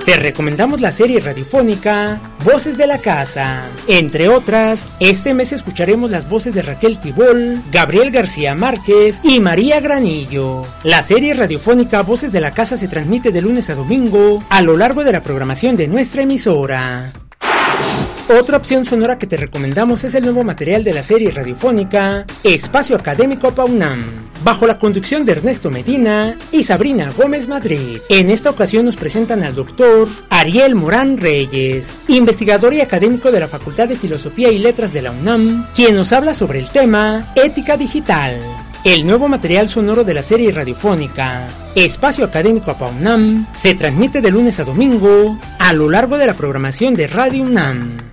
Te 0.04 0.16
recomendamos 0.16 0.80
la 0.80 0.90
serie 0.92 1.20
radiofónica 1.20 2.20
Voces 2.44 2.76
de 2.76 2.88
la 2.88 2.98
Casa. 2.98 3.68
Entre 3.86 4.28
otras, 4.28 4.88
este 4.98 5.32
mes 5.32 5.52
escucharemos 5.52 6.10
las 6.10 6.28
voces 6.28 6.54
de 6.54 6.62
Raquel 6.62 6.98
Tibol, 6.98 7.62
Gabriel 7.70 8.10
García 8.10 8.54
Márquez 8.54 9.20
y 9.22 9.38
María 9.38 9.80
Granillo. 9.80 10.64
La 10.82 11.02
serie 11.02 11.34
radiofónica 11.34 12.02
Voces 12.02 12.32
de 12.32 12.40
la 12.40 12.50
Casa 12.50 12.76
se 12.76 12.88
transmite 12.88 13.30
de 13.30 13.42
lunes 13.42 13.70
a 13.70 13.74
domingo 13.74 14.42
a 14.48 14.60
lo 14.62 14.76
largo 14.76 15.04
de 15.04 15.12
la 15.12 15.22
programación 15.22 15.76
de 15.76 15.86
nuestra 15.86 16.22
emisora. 16.22 17.12
Otra 18.40 18.56
opción 18.56 18.86
sonora 18.86 19.18
que 19.18 19.26
te 19.26 19.36
recomendamos 19.36 20.02
es 20.04 20.14
el 20.14 20.24
nuevo 20.24 20.42
material 20.42 20.82
de 20.82 20.94
la 20.94 21.02
serie 21.02 21.30
radiofónica 21.30 22.24
Espacio 22.42 22.96
Académico 22.96 23.52
Paunam, 23.52 24.31
bajo 24.44 24.66
la 24.66 24.78
conducción 24.78 25.24
de 25.24 25.32
Ernesto 25.32 25.70
Medina 25.70 26.36
y 26.50 26.62
Sabrina 26.62 27.12
Gómez 27.16 27.48
Madrid. 27.48 27.98
En 28.08 28.30
esta 28.30 28.50
ocasión 28.50 28.86
nos 28.86 28.96
presentan 28.96 29.42
al 29.42 29.54
doctor 29.54 30.08
Ariel 30.30 30.74
Morán 30.74 31.18
Reyes, 31.18 31.88
investigador 32.08 32.74
y 32.74 32.80
académico 32.80 33.30
de 33.30 33.40
la 33.40 33.48
Facultad 33.48 33.88
de 33.88 33.96
Filosofía 33.96 34.50
y 34.50 34.58
Letras 34.58 34.92
de 34.92 35.02
la 35.02 35.12
UNAM, 35.12 35.66
quien 35.74 35.94
nos 35.94 36.12
habla 36.12 36.34
sobre 36.34 36.58
el 36.58 36.68
tema 36.68 37.32
ética 37.34 37.76
digital. 37.76 38.38
El 38.84 39.06
nuevo 39.06 39.28
material 39.28 39.68
sonoro 39.68 40.02
de 40.02 40.14
la 40.14 40.24
serie 40.24 40.50
radiofónica 40.50 41.46
Espacio 41.74 42.24
Académico 42.24 42.76
UNAM 42.98 43.46
se 43.54 43.74
transmite 43.74 44.20
de 44.20 44.30
lunes 44.30 44.58
a 44.58 44.64
domingo 44.64 45.38
a 45.58 45.72
lo 45.72 45.88
largo 45.88 46.18
de 46.18 46.26
la 46.26 46.34
programación 46.34 46.94
de 46.94 47.06
Radio 47.06 47.44
UNAM. 47.44 48.11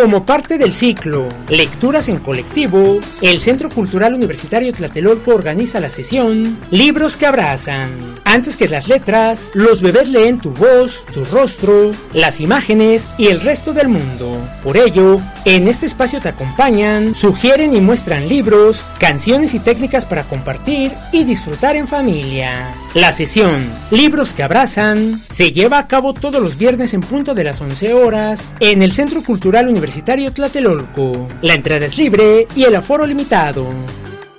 Como 0.00 0.24
parte 0.24 0.56
del 0.56 0.72
ciclo 0.72 1.28
Lecturas 1.50 2.08
en 2.08 2.20
Colectivo, 2.20 3.00
el 3.20 3.38
Centro 3.38 3.68
Cultural 3.68 4.14
Universitario 4.14 4.72
Tlatelolco 4.72 5.34
organiza 5.34 5.78
la 5.78 5.90
sesión 5.90 6.58
Libros 6.70 7.18
que 7.18 7.26
abrazan. 7.26 7.90
Antes 8.24 8.56
que 8.56 8.66
las 8.66 8.88
letras, 8.88 9.50
los 9.52 9.82
bebés 9.82 10.08
leen 10.08 10.38
tu 10.38 10.52
voz, 10.52 11.04
tu 11.12 11.22
rostro, 11.26 11.90
las 12.14 12.40
imágenes 12.40 13.02
y 13.18 13.26
el 13.26 13.42
resto 13.42 13.74
del 13.74 13.88
mundo. 13.88 14.40
Por 14.64 14.78
ello, 14.78 15.20
en 15.44 15.68
este 15.68 15.84
espacio 15.84 16.18
te 16.22 16.30
acompañan, 16.30 17.14
sugieren 17.14 17.76
y 17.76 17.82
muestran 17.82 18.26
libros, 18.26 18.80
canciones 18.98 19.52
y 19.52 19.58
técnicas 19.58 20.06
para 20.06 20.24
compartir 20.24 20.92
y 21.12 21.24
disfrutar 21.24 21.76
en 21.76 21.86
familia. 21.86 22.72
La 22.94 23.12
sesión 23.12 23.64
Libros 23.92 24.32
que 24.32 24.42
abrazan 24.42 25.20
se 25.32 25.52
lleva 25.52 25.78
a 25.78 25.86
cabo 25.86 26.12
todos 26.12 26.42
los 26.42 26.58
viernes 26.58 26.92
en 26.92 27.00
punto 27.00 27.34
de 27.34 27.44
las 27.44 27.60
11 27.60 27.92
horas 27.94 28.40
en 28.58 28.82
el 28.82 28.90
Centro 28.90 29.22
Cultural 29.22 29.68
Universitario 29.68 30.32
Tlatelolco. 30.32 31.28
La 31.40 31.54
entrada 31.54 31.86
es 31.86 31.96
libre 31.96 32.48
y 32.56 32.64
el 32.64 32.74
aforo 32.74 33.06
limitado. 33.06 33.68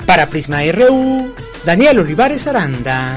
Para 0.05 0.27
Prisma 0.27 0.63
RU, 0.69 1.33
Daniel 1.63 1.99
Olivares 1.99 2.45
Aranda. 2.45 3.15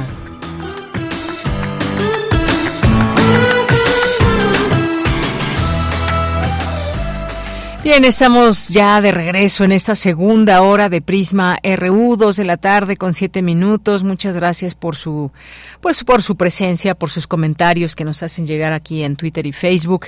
Bien, 7.84 8.04
estamos 8.06 8.70
ya 8.70 9.02
de 9.02 9.12
regreso 9.12 9.62
en 9.62 9.70
esta 9.70 9.94
segunda 9.94 10.62
hora 10.62 10.88
de 10.88 11.02
Prisma 11.02 11.58
RU, 11.62 12.16
dos 12.16 12.36
de 12.36 12.46
la 12.46 12.56
tarde 12.56 12.96
con 12.96 13.12
siete 13.12 13.42
minutos. 13.42 14.04
Muchas 14.04 14.34
gracias 14.34 14.74
por 14.74 14.96
su, 14.96 15.30
pues, 15.82 16.02
por 16.02 16.22
su 16.22 16.34
presencia, 16.34 16.94
por 16.94 17.10
sus 17.10 17.26
comentarios 17.26 17.94
que 17.94 18.06
nos 18.06 18.22
hacen 18.22 18.46
llegar 18.46 18.72
aquí 18.72 19.02
en 19.02 19.16
Twitter 19.16 19.44
y 19.44 19.52
Facebook. 19.52 20.06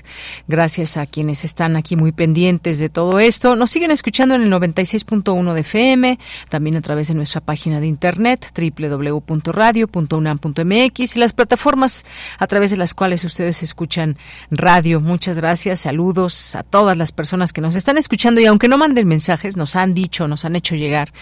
Gracias 0.49 0.97
a 0.97 1.05
quienes 1.05 1.45
están 1.45 1.77
aquí 1.77 1.97
muy 1.97 2.13
pendientes 2.13 2.79
de 2.79 2.89
todo 2.89 3.19
esto. 3.19 3.57
Nos 3.57 3.73
siguen 3.73 3.91
escuchando 3.91 4.37
en 4.37 4.45
el 4.45 4.51
96.1 4.51 5.53
de 5.53 5.61
FM, 5.61 6.19
también 6.49 6.77
a 6.77 6.81
través 6.81 7.09
de 7.09 7.15
nuestra 7.15 7.43
página 7.43 7.79
de 7.79 7.89
internet 7.89 8.55
www.radio.unam.mx 8.57 11.17
y 11.17 11.19
las 11.19 11.35
plataformas 11.35 12.07
a 12.39 12.47
través 12.47 12.71
de 12.71 12.79
las 12.79 12.95
cuales 12.95 13.23
ustedes 13.23 13.63
escuchan 13.63 14.17
radio. 14.51 15.03
Muchas 15.03 15.37
gracias, 15.37 15.81
saludos 15.81 16.57
a 16.57 16.63
todas 16.63 16.97
las 16.97 17.13
personas 17.13 17.53
que 17.53 17.61
nos 17.61 17.66
están 17.75 17.99
escuchando 17.99 18.41
y 18.41 18.47
aunque 18.47 18.69
no 18.69 18.79
manden 18.79 19.09
mensajes, 19.09 19.57
nos 19.57 19.77
han 19.77 19.95
dicho, 19.95 20.29
nos 20.29 20.45
han 20.45 20.57
hecho 20.57 20.75
llegar 20.75 21.13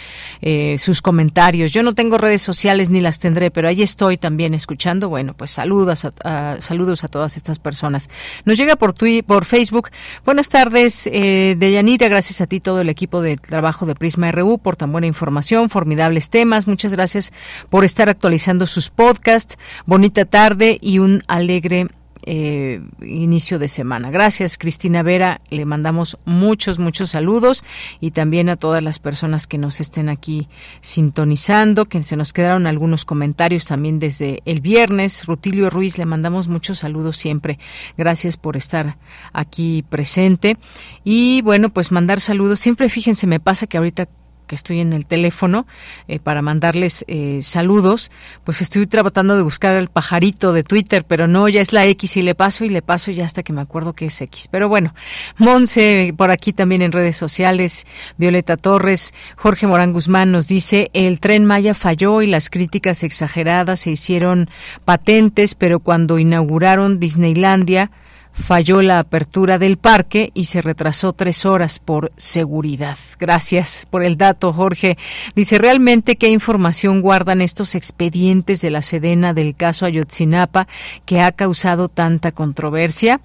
eh, 0.41 0.77
sus 0.79 1.01
comentarios. 1.01 1.73
Yo 1.73 1.83
no 1.83 1.95
tengo 1.95 2.19
redes 2.19 2.43
sociales 2.43 2.91
ni 2.91 3.01
las 3.01 3.19
tendré, 3.19 3.51
pero 3.51 3.69
ahí 3.69 3.83
estoy 3.83 4.19
también 4.19 4.55
escuchando. 4.55 5.09
Bueno, 5.09 5.35
pues 5.35 5.53
saludos 5.53 6.05
a, 6.05 6.59
saludos 6.61 7.05
a 7.05 7.09
todas 7.09 7.37
estas 7.37 7.59
personas. 7.59 8.11
Nos 8.45 8.59
llega 8.59 8.77
por 8.77 8.93
Twitter, 8.93 9.25
por 9.25 9.45
Facebook. 9.45 9.91
Buenas 10.25 10.49
tardes, 10.49 11.09
eh, 11.11 11.55
Deyanira. 11.59 12.09
Gracias 12.09 12.41
a 12.41 12.47
ti 12.47 12.61
todo 12.61 12.81
el 12.81 12.89
equipo 12.89 13.23
de 13.23 13.37
trabajo 13.37 13.87
de 13.87 13.95
Prisma 13.95 14.31
RU 14.33 14.59
por 14.59 14.77
tan 14.77 14.93
buena 14.93 15.07
información, 15.07 15.71
formidables 15.71 16.31
temas. 16.31 16.67
Muchas 16.67 16.93
gracias 16.93 17.33
por 17.71 17.85
estar 17.85 18.09
actualizando 18.09 18.67
sus 18.67 18.91
podcasts. 18.91 19.57
Bonita 19.87 20.25
tarde 20.25 20.79
y 20.81 20.99
un 20.99 21.23
alegre 21.29 21.89
eh, 22.27 22.81
inicio 23.03 23.59
de 23.59 23.69
semana. 23.69 24.11
Gracias, 24.11 24.59
Cristina 24.59 25.03
Vera. 25.03 25.41
Le 25.51 25.65
mandamos 25.65 26.19
muchos, 26.25 26.79
muchos 26.79 27.11
saludos 27.11 27.65
y 28.01 28.11
también 28.13 28.49
a 28.49 28.57
todas 28.57 28.83
las 28.83 28.99
personas 28.99 29.47
que 29.47 29.59
nos 29.59 29.81
estén 29.81 30.09
aquí 30.09 30.49
sintonizando, 30.81 31.87
que 31.87 32.03
se 32.03 32.17
nos 32.17 32.33
quedaron 32.33 32.67
algunos 32.67 33.05
comentarios 33.05 33.67
también 33.67 33.99
desde 33.99 34.43
el 34.45 34.61
viernes. 34.61 35.27
Rutilio 35.27 35.71
Ruiz, 35.71 35.99
le 35.99 36.05
mandamos 36.05 36.49
muchos 36.49 36.79
saludos 36.79 37.17
siempre. 37.17 37.59
Gracias 37.97 38.37
por 38.37 38.57
estar 38.57 38.97
aquí 39.33 39.85
presente. 39.89 40.57
Y 41.05 41.43
bueno, 41.43 41.69
pues 41.69 41.93
mandar 41.93 42.21
saludos. 42.21 42.61
Siempre 42.61 42.89
fíjense, 42.89 43.27
me 43.27 43.41
pasa 43.41 43.67
que 43.67 43.77
ahorita 43.77 44.09
que 44.47 44.55
estoy 44.55 44.81
en 44.81 44.93
el 44.93 45.07
teléfono 45.07 45.67
eh, 46.09 46.19
para 46.19 46.43
mandarles 46.43 47.05
eh, 47.09 47.39
saludos, 47.43 48.11
pues 48.45 48.61
estoy 48.61 48.87
tratando 48.87 49.37
de 49.37 49.43
buscar 49.43 49.77
al 49.77 49.89
pajarito 49.89 50.53
de 50.53 50.63
Twitter, 50.63 51.05
pero 51.07 51.27
no, 51.27 51.49
ya 51.49 51.61
es 51.61 51.73
la 51.73 51.87
X 51.87 52.17
y 52.17 52.23
le 52.23 52.35
paso 52.35 52.65
y 52.65 52.69
le 52.69 52.83
paso 52.83 53.11
ya 53.11 53.25
hasta 53.25 53.43
que 53.43 53.53
me 53.53 53.61
acuerdo 53.61 53.93
que 53.93 54.07
es 54.07 54.21
X. 54.21 54.49
Pero 54.51 54.69
bueno, 54.69 54.95
Monse 55.39 56.15
por 56.17 56.31
aquí 56.31 56.53
también 56.53 56.83
en 56.83 56.93
redes 56.93 57.17
sociales, 57.17 57.87
Violeta 58.17 58.57
Torres, 58.57 59.15
Jorge 59.37 59.67
Morán 59.67 59.93
Guzmán 59.93 60.33
nos 60.33 60.49
dice, 60.49 60.91
el 60.93 61.21
tren 61.21 61.45
Maya 61.45 61.75
falló 61.75 62.23
y 62.23 62.27
las 62.27 62.51
críticas 62.51 63.03
exageradas 63.03 63.81
se 63.81 63.91
hicieron 63.91 64.49
patentes, 64.85 65.55
pero 65.55 65.81
cuando 65.81 66.19
inauguraron 66.19 67.01
Disneylandia, 67.01 67.91
falló 68.35 68.83
la 68.83 68.99
apertura 68.99 69.59
del 69.59 69.79
parque 69.79 70.31
y 70.35 70.45
se 70.45 70.61
retrasó 70.61 71.13
tres 71.13 71.47
horas 71.47 71.79
por 71.79 72.13
seguridad. 72.17 72.99
Gracias 73.19 73.87
por 73.89 74.03
el 74.03 74.17
dato, 74.17 74.53
Jorge. 74.53 74.99
Dice, 75.35 75.59
¿realmente 75.59 76.17
qué 76.17 76.31
información 76.31 77.01
guardan 77.01 77.41
estos 77.41 77.75
expedientes 77.75 78.61
de 78.61 78.71
la 78.71 78.83
Sedena 78.83 79.33
del 79.33 79.55
caso 79.55 79.87
Ayotzinapa 79.87 80.67
que 81.07 81.21
ha 81.21 81.33
causado 81.33 81.89
tanta 81.89 82.33
controversia? 82.33 83.21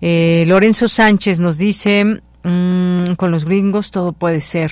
Eh, 0.00 0.44
Lorenzo 0.46 0.86
Sánchez 0.86 1.40
nos 1.40 1.58
dice, 1.58 2.20
mm, 2.44 3.14
con 3.16 3.30
los 3.30 3.44
gringos 3.44 3.90
todo 3.90 4.12
puede 4.12 4.40
ser. 4.40 4.70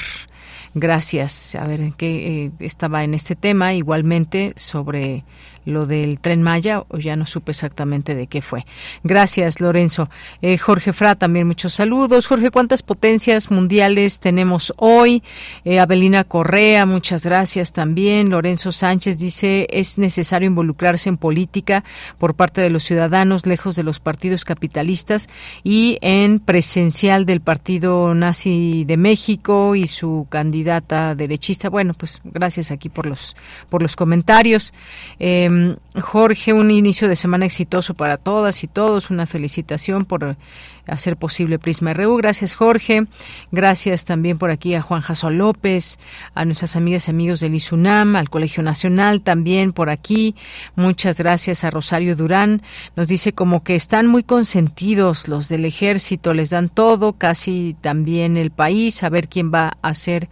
Gracias. 0.74 1.54
A 1.54 1.64
ver, 1.64 1.92
¿qué 1.96 2.44
eh, 2.44 2.50
estaba 2.60 3.04
en 3.04 3.14
este 3.14 3.36
tema? 3.36 3.74
Igualmente 3.74 4.54
sobre 4.56 5.24
lo 5.64 5.86
del 5.86 6.18
tren 6.18 6.42
Maya 6.42 6.84
o 6.88 6.98
ya 6.98 7.16
no 7.16 7.26
supe 7.26 7.52
exactamente 7.52 8.14
de 8.14 8.26
qué 8.26 8.42
fue. 8.42 8.64
Gracias, 9.04 9.60
Lorenzo. 9.60 10.08
Eh, 10.40 10.58
Jorge 10.58 10.92
Fra, 10.92 11.14
también 11.14 11.46
muchos 11.46 11.74
saludos. 11.74 12.26
Jorge, 12.26 12.50
¿cuántas 12.50 12.82
potencias 12.82 13.50
mundiales 13.50 14.18
tenemos 14.18 14.72
hoy? 14.76 15.22
Eh, 15.64 15.78
Abelina 15.78 16.24
Correa, 16.24 16.86
muchas 16.86 17.24
gracias 17.24 17.72
también. 17.72 18.30
Lorenzo 18.30 18.72
Sánchez 18.72 19.18
dice, 19.18 19.66
es 19.70 19.98
necesario 19.98 20.46
involucrarse 20.46 21.08
en 21.08 21.16
política 21.16 21.84
por 22.18 22.34
parte 22.34 22.60
de 22.60 22.70
los 22.70 22.84
ciudadanos 22.84 23.46
lejos 23.46 23.76
de 23.76 23.82
los 23.82 24.00
partidos 24.00 24.44
capitalistas 24.44 25.28
y 25.62 25.98
en 26.00 26.40
presencial 26.40 27.26
del 27.26 27.40
Partido 27.40 28.14
Nazi 28.14 28.84
de 28.84 28.96
México 28.96 29.74
y 29.74 29.86
su 29.86 30.26
candidata 30.28 31.14
derechista. 31.14 31.68
Bueno, 31.68 31.94
pues 31.94 32.20
gracias 32.24 32.70
aquí 32.70 32.88
por 32.88 33.06
los, 33.06 33.36
por 33.68 33.82
los 33.82 33.96
comentarios. 33.96 34.72
Eh, 35.18 35.48
Em, 35.52 35.76
Jorge, 36.00 36.54
un 36.54 36.70
inicio 36.70 37.08
de 37.08 37.16
semana 37.16 37.44
exitoso 37.44 37.92
para 37.94 38.16
todas 38.16 38.64
y 38.64 38.68
todos. 38.68 39.10
Una 39.10 39.26
felicitación 39.26 40.04
por 40.06 40.36
hacer 40.86 41.16
posible 41.16 41.58
Prisma 41.58 41.92
RU. 41.92 42.16
Gracias, 42.16 42.54
Jorge. 42.54 43.04
Gracias 43.50 44.04
también 44.06 44.38
por 44.38 44.50
aquí 44.50 44.74
a 44.74 44.80
Juan 44.80 45.02
Jaso 45.02 45.30
López, 45.30 45.98
a 46.34 46.44
nuestras 46.44 46.76
amigas 46.76 47.06
y 47.06 47.10
amigos 47.10 47.40
del 47.40 47.54
ISUNAM, 47.54 48.16
al 48.16 48.30
Colegio 48.30 48.62
Nacional 48.62 49.20
también 49.20 49.72
por 49.72 49.90
aquí. 49.90 50.34
Muchas 50.74 51.18
gracias 51.18 51.64
a 51.64 51.70
Rosario 51.70 52.16
Durán. 52.16 52.62
Nos 52.96 53.08
dice 53.08 53.34
como 53.34 53.62
que 53.62 53.74
están 53.74 54.06
muy 54.06 54.22
consentidos 54.22 55.28
los 55.28 55.48
del 55.50 55.66
ejército, 55.66 56.32
les 56.32 56.50
dan 56.50 56.70
todo, 56.70 57.12
casi 57.12 57.76
también 57.80 58.36
el 58.38 58.50
país, 58.50 59.02
a 59.02 59.10
ver 59.10 59.28
quién 59.28 59.52
va 59.52 59.76
a 59.82 59.88
hacer 59.88 60.30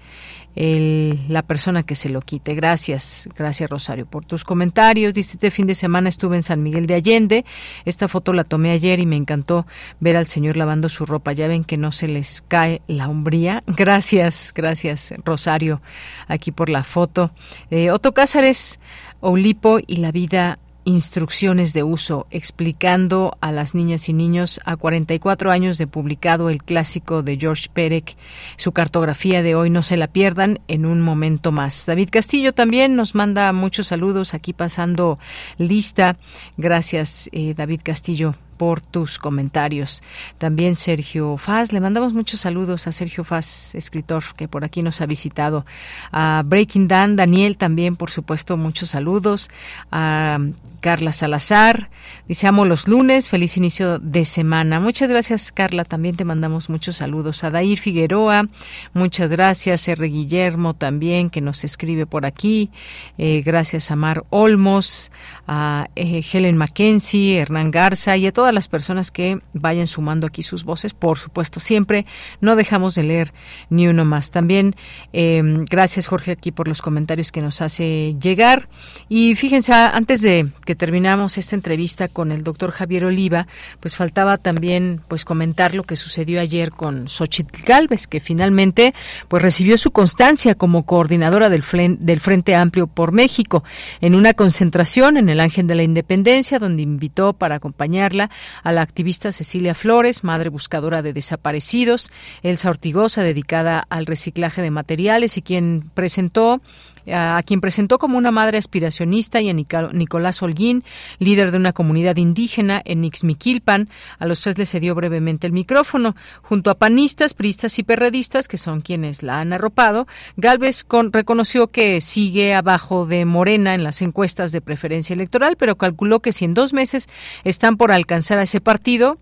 el, 0.56 1.20
la 1.28 1.42
persona 1.42 1.82
que 1.82 1.94
se 1.94 2.08
lo 2.08 2.20
quite. 2.20 2.54
Gracias, 2.54 3.28
gracias 3.36 3.70
Rosario 3.70 4.06
por 4.06 4.24
tus 4.24 4.44
comentarios. 4.44 5.14
Dice, 5.14 5.34
este 5.34 5.50
fin 5.50 5.66
de 5.66 5.74
semana 5.74 6.08
estuve 6.08 6.36
en 6.36 6.42
San 6.42 6.62
Miguel 6.62 6.86
de 6.86 6.94
Allende. 6.94 7.44
Esta 7.84 8.08
foto 8.08 8.32
la 8.32 8.44
tomé 8.44 8.70
ayer 8.70 9.00
y 9.00 9.06
me 9.06 9.16
encantó 9.16 9.66
ver 10.00 10.16
al 10.16 10.26
señor 10.26 10.56
lavando 10.56 10.88
su 10.88 11.06
ropa. 11.06 11.32
Ya 11.32 11.48
ven 11.48 11.64
que 11.64 11.76
no 11.76 11.92
se 11.92 12.08
les 12.08 12.42
cae 12.46 12.82
la 12.86 13.08
hombría. 13.08 13.62
Gracias, 13.66 14.52
gracias 14.54 15.14
Rosario 15.24 15.80
aquí 16.28 16.52
por 16.52 16.68
la 16.68 16.84
foto. 16.84 17.30
Eh, 17.70 17.90
Otto 17.90 18.12
Cázares, 18.12 18.80
Oulipo 19.20 19.78
y 19.86 19.96
la 19.96 20.12
vida 20.12 20.58
instrucciones 20.84 21.72
de 21.72 21.82
uso, 21.82 22.26
explicando 22.30 23.36
a 23.40 23.52
las 23.52 23.74
niñas 23.74 24.08
y 24.08 24.12
niños 24.12 24.60
a 24.64 24.76
44 24.76 25.50
años 25.50 25.78
de 25.78 25.86
publicado 25.86 26.50
el 26.50 26.62
clásico 26.62 27.22
de 27.22 27.36
George 27.36 27.68
Perec. 27.72 28.16
Su 28.56 28.72
cartografía 28.72 29.42
de 29.42 29.54
hoy 29.54 29.70
no 29.70 29.82
se 29.82 29.96
la 29.96 30.08
pierdan 30.08 30.60
en 30.68 30.86
un 30.86 31.00
momento 31.00 31.52
más. 31.52 31.86
David 31.86 32.08
Castillo 32.10 32.54
también 32.54 32.96
nos 32.96 33.14
manda 33.14 33.52
muchos 33.52 33.88
saludos 33.88 34.34
aquí 34.34 34.52
pasando 34.52 35.18
lista. 35.58 36.16
Gracias, 36.56 37.28
eh, 37.32 37.54
David 37.54 37.80
Castillo 37.82 38.34
por 38.60 38.82
tus 38.82 39.18
comentarios. 39.18 40.02
También 40.36 40.76
Sergio 40.76 41.38
Faz, 41.38 41.72
le 41.72 41.80
mandamos 41.80 42.12
muchos 42.12 42.40
saludos 42.40 42.86
a 42.86 42.92
Sergio 42.92 43.24
Faz, 43.24 43.74
escritor 43.74 44.22
que 44.36 44.48
por 44.48 44.64
aquí 44.64 44.82
nos 44.82 45.00
ha 45.00 45.06
visitado. 45.06 45.64
A 46.12 46.42
Breaking 46.44 46.86
Dan, 46.86 47.16
Daniel 47.16 47.56
también, 47.56 47.96
por 47.96 48.10
supuesto, 48.10 48.58
muchos 48.58 48.90
saludos. 48.90 49.48
A 49.90 50.38
Carla 50.80 51.12
Salazar, 51.12 51.90
dice 52.26 52.46
amo 52.46 52.64
los 52.64 52.88
lunes, 52.88 53.28
feliz 53.28 53.56
inicio 53.56 53.98
de 53.98 54.24
semana. 54.24 54.80
Muchas 54.80 55.10
gracias 55.10 55.52
Carla, 55.52 55.84
también 55.84 56.16
te 56.16 56.24
mandamos 56.24 56.68
muchos 56.68 56.96
saludos. 56.96 57.44
A 57.44 57.50
Dair 57.50 57.78
Figueroa, 57.78 58.48
muchas 58.92 59.30
gracias. 59.30 59.86
R. 59.88 60.06
Guillermo 60.08 60.74
también, 60.74 61.30
que 61.30 61.40
nos 61.40 61.64
escribe 61.64 62.06
por 62.06 62.26
aquí. 62.26 62.70
Eh, 63.18 63.42
gracias 63.44 63.90
a 63.90 63.96
Mar 63.96 64.24
Olmos, 64.30 65.12
a 65.46 65.88
eh, 65.96 66.22
Helen 66.32 66.56
Mackenzie, 66.56 67.38
Hernán 67.38 67.70
Garza 67.70 68.16
y 68.16 68.26
a 68.26 68.32
todas 68.32 68.54
las 68.54 68.68
personas 68.68 69.10
que 69.10 69.40
vayan 69.52 69.86
sumando 69.86 70.26
aquí 70.26 70.42
sus 70.42 70.64
voces. 70.64 70.94
Por 70.94 71.18
supuesto, 71.18 71.60
siempre 71.60 72.06
no 72.40 72.56
dejamos 72.56 72.94
de 72.94 73.02
leer 73.02 73.32
ni 73.68 73.86
uno 73.86 74.04
más. 74.04 74.30
También 74.30 74.74
em, 75.12 75.64
gracias 75.64 76.06
Jorge 76.06 76.32
aquí 76.32 76.52
por 76.52 76.68
los 76.68 76.82
comentarios 76.82 77.32
que 77.32 77.40
nos 77.40 77.60
hace 77.60 78.16
llegar. 78.20 78.68
Y 79.08 79.34
fíjense, 79.34 79.72
antes 79.72 80.22
de 80.22 80.50
que 80.70 80.76
terminamos 80.76 81.36
esta 81.36 81.56
entrevista 81.56 82.06
con 82.06 82.30
el 82.30 82.44
doctor 82.44 82.70
Javier 82.70 83.04
Oliva, 83.04 83.48
pues 83.80 83.96
faltaba 83.96 84.38
también 84.38 85.00
pues 85.08 85.24
comentar 85.24 85.74
lo 85.74 85.82
que 85.82 85.96
sucedió 85.96 86.40
ayer 86.40 86.70
con 86.70 87.08
Xochitl 87.08 87.64
Galvez, 87.64 88.06
que 88.06 88.20
finalmente 88.20 88.94
pues 89.26 89.42
recibió 89.42 89.76
su 89.78 89.90
constancia 89.90 90.54
como 90.54 90.86
coordinadora 90.86 91.48
del, 91.48 91.64
del 91.98 92.20
Frente 92.20 92.54
Amplio 92.54 92.86
por 92.86 93.10
México 93.10 93.64
en 94.00 94.14
una 94.14 94.32
concentración 94.32 95.16
en 95.16 95.28
el 95.28 95.40
Ángel 95.40 95.66
de 95.66 95.74
la 95.74 95.82
Independencia, 95.82 96.60
donde 96.60 96.82
invitó 96.82 97.32
para 97.32 97.56
acompañarla 97.56 98.30
a 98.62 98.70
la 98.70 98.82
activista 98.82 99.32
Cecilia 99.32 99.74
Flores, 99.74 100.22
madre 100.22 100.50
buscadora 100.50 101.02
de 101.02 101.12
desaparecidos, 101.12 102.12
Elsa 102.44 102.70
Ortigosa, 102.70 103.24
dedicada 103.24 103.84
al 103.90 104.06
reciclaje 104.06 104.62
de 104.62 104.70
materiales 104.70 105.36
y 105.36 105.42
quien 105.42 105.90
presentó 105.94 106.62
a 107.12 107.42
quien 107.44 107.60
presentó 107.60 107.98
como 107.98 108.18
una 108.18 108.30
madre 108.30 108.58
aspiracionista 108.58 109.40
y 109.40 109.50
a 109.50 109.52
Nicolás 109.52 110.42
Holguín, 110.42 110.84
líder 111.18 111.50
de 111.50 111.56
una 111.56 111.72
comunidad 111.72 112.16
indígena 112.16 112.82
en 112.84 113.04
Ixmiquilpan. 113.04 113.88
A 114.18 114.26
los 114.26 114.40
tres 114.40 114.58
les 114.58 114.80
dio 114.80 114.94
brevemente 114.94 115.46
el 115.46 115.52
micrófono. 115.52 116.16
Junto 116.42 116.70
a 116.70 116.74
panistas, 116.74 117.34
priistas 117.34 117.78
y 117.78 117.82
perredistas, 117.82 118.48
que 118.48 118.56
son 118.56 118.80
quienes 118.80 119.22
la 119.22 119.40
han 119.40 119.52
arropado, 119.52 120.06
Galvez 120.36 120.86
reconoció 121.12 121.68
que 121.68 122.00
sigue 122.00 122.54
abajo 122.54 123.06
de 123.06 123.24
Morena 123.24 123.74
en 123.74 123.84
las 123.84 124.02
encuestas 124.02 124.52
de 124.52 124.60
preferencia 124.60 125.14
electoral, 125.14 125.56
pero 125.56 125.76
calculó 125.76 126.20
que 126.20 126.32
si 126.32 126.44
en 126.44 126.54
dos 126.54 126.72
meses 126.72 127.08
están 127.44 127.76
por 127.76 127.92
alcanzar 127.92 128.38
a 128.38 128.42
ese 128.42 128.60
partido, 128.60 129.18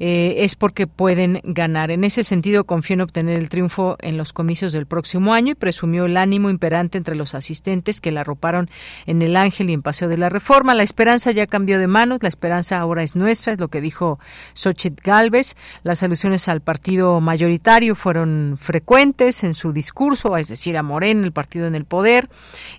eh, 0.00 0.36
es 0.38 0.54
porque 0.54 0.86
pueden 0.86 1.40
ganar. 1.44 1.90
En 1.90 2.04
ese 2.04 2.22
sentido, 2.22 2.64
confió 2.64 2.94
en 2.94 3.00
obtener 3.00 3.38
el 3.38 3.48
triunfo 3.48 3.96
en 4.00 4.16
los 4.16 4.32
comicios 4.32 4.72
del 4.72 4.86
próximo 4.86 5.34
año 5.34 5.52
y 5.52 5.54
presumió 5.54 6.06
el 6.06 6.16
ánimo 6.16 6.50
imperante 6.50 6.98
entre 6.98 7.16
los 7.16 7.34
asistentes 7.34 8.00
que 8.00 8.12
la 8.12 8.20
arroparon 8.20 8.70
en 9.06 9.22
el 9.22 9.36
Ángel 9.36 9.70
y 9.70 9.72
en 9.72 9.82
Paseo 9.82 10.08
de 10.08 10.18
la 10.18 10.28
Reforma. 10.28 10.74
La 10.74 10.82
esperanza 10.82 11.30
ya 11.30 11.46
cambió 11.46 11.78
de 11.78 11.86
manos, 11.86 12.22
la 12.22 12.28
esperanza 12.28 12.78
ahora 12.78 13.02
es 13.02 13.16
nuestra, 13.16 13.52
es 13.52 13.60
lo 13.60 13.68
que 13.68 13.80
dijo 13.80 14.18
Xochitl 14.54 15.02
Galvez. 15.02 15.56
Las 15.82 16.02
alusiones 16.02 16.48
al 16.48 16.60
partido 16.60 17.20
mayoritario 17.20 17.94
fueron 17.94 18.56
frecuentes 18.58 19.44
en 19.44 19.54
su 19.54 19.72
discurso, 19.72 20.36
es 20.36 20.48
decir, 20.48 20.76
a 20.76 20.82
Morena, 20.82 21.24
el 21.24 21.32
partido 21.32 21.66
en 21.66 21.74
el 21.74 21.84
poder, 21.84 22.28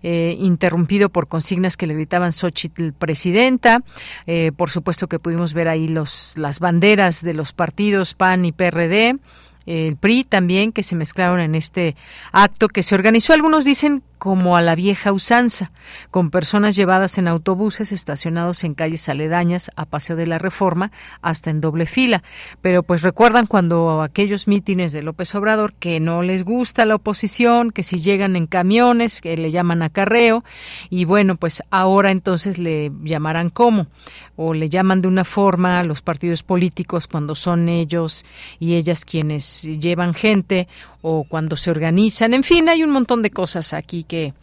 eh, 0.04 0.36
interrumpido 0.40 1.10
por 1.10 1.28
consignas 1.28 1.78
que 1.78 1.88
le 1.88 1.94
gritaban 1.94 2.32
Xochitl 2.32 2.92
presidenta. 2.94 3.82
Eh, 4.28 4.52
por 4.56 4.70
supuesto 4.70 5.08
que 5.08 5.20
pudimos 5.20 5.54
ver 5.54 5.68
ahí 5.68 5.88
los, 5.88 6.38
las 6.38 6.60
banderas 6.60 7.09
de 7.22 7.34
los 7.34 7.54
partidos 7.54 8.14
PAN 8.14 8.46
y 8.46 8.52
PRD, 8.52 9.18
el 9.66 9.98
PRI 9.98 10.24
también, 10.24 10.72
que 10.72 10.84
se 10.84 10.96
mezclaron 10.96 11.40
en 11.40 11.54
este 11.54 11.96
acto 12.32 12.70
que 12.70 12.82
se 12.82 12.96
organizó. 12.96 13.34
Algunos 13.34 13.66
dicen 13.66 14.02
como 14.20 14.58
a 14.58 14.62
la 14.62 14.76
vieja 14.76 15.14
usanza, 15.14 15.72
con 16.12 16.30
personas 16.30 16.76
llevadas 16.76 17.18
en 17.18 17.28
autobuses 17.28 17.92
estacionados 17.92 18.64
en 18.64 18.76
calles 18.76 19.08
aledañas 19.10 19.72
a 19.76 19.86
Paseo 19.86 20.16
de 20.16 20.28
la 20.28 20.38
Reforma 20.38 20.92
hasta 21.22 21.50
en 21.50 21.62
doble 21.62 21.86
fila. 21.86 22.22
Pero 22.62 22.84
pues 22.84 23.02
recuerdan 23.02 23.48
cuando 23.48 24.02
aquellos 24.02 24.48
mítines 24.48 24.92
de 24.92 25.04
López 25.04 25.34
Obrador 25.36 25.74
que 25.74 26.00
no 26.00 26.22
les 26.22 26.44
gusta 26.44 26.86
la 26.86 26.96
oposición, 26.96 27.72
que 27.72 27.82
si 27.82 28.00
llegan 28.00 28.36
en 28.36 28.46
camiones, 28.46 29.22
que 29.22 29.38
le 29.38 29.52
llaman 29.52 29.82
acarreo, 29.82 30.44
y 30.90 31.06
bueno, 31.06 31.38
pues 31.38 31.64
ahora 31.72 32.12
entonces 32.12 32.58
le 32.60 32.92
llamarán 33.04 33.50
cómo, 33.50 33.88
o 34.36 34.54
le 34.54 34.70
llaman 34.70 35.02
de 35.02 35.08
una 35.08 35.24
forma 35.24 35.80
a 35.80 35.84
los 35.84 36.02
partidos 36.02 36.44
políticos 36.44 37.08
cuando 37.08 37.36
son 37.36 37.70
ellos 37.70 38.26
y 38.60 38.76
ellas 38.76 39.06
quienes 39.06 39.64
llevan 39.64 40.14
gente 40.14 40.68
o 41.02 41.24
cuando 41.24 41.56
se 41.56 41.72
organizan. 41.72 42.34
En 42.34 42.44
fin, 42.44 42.70
hay 42.70 42.84
un 42.84 42.92
montón 42.92 43.22
de 43.22 43.32
cosas 43.32 43.74
aquí 43.74 44.04
que 44.04 44.34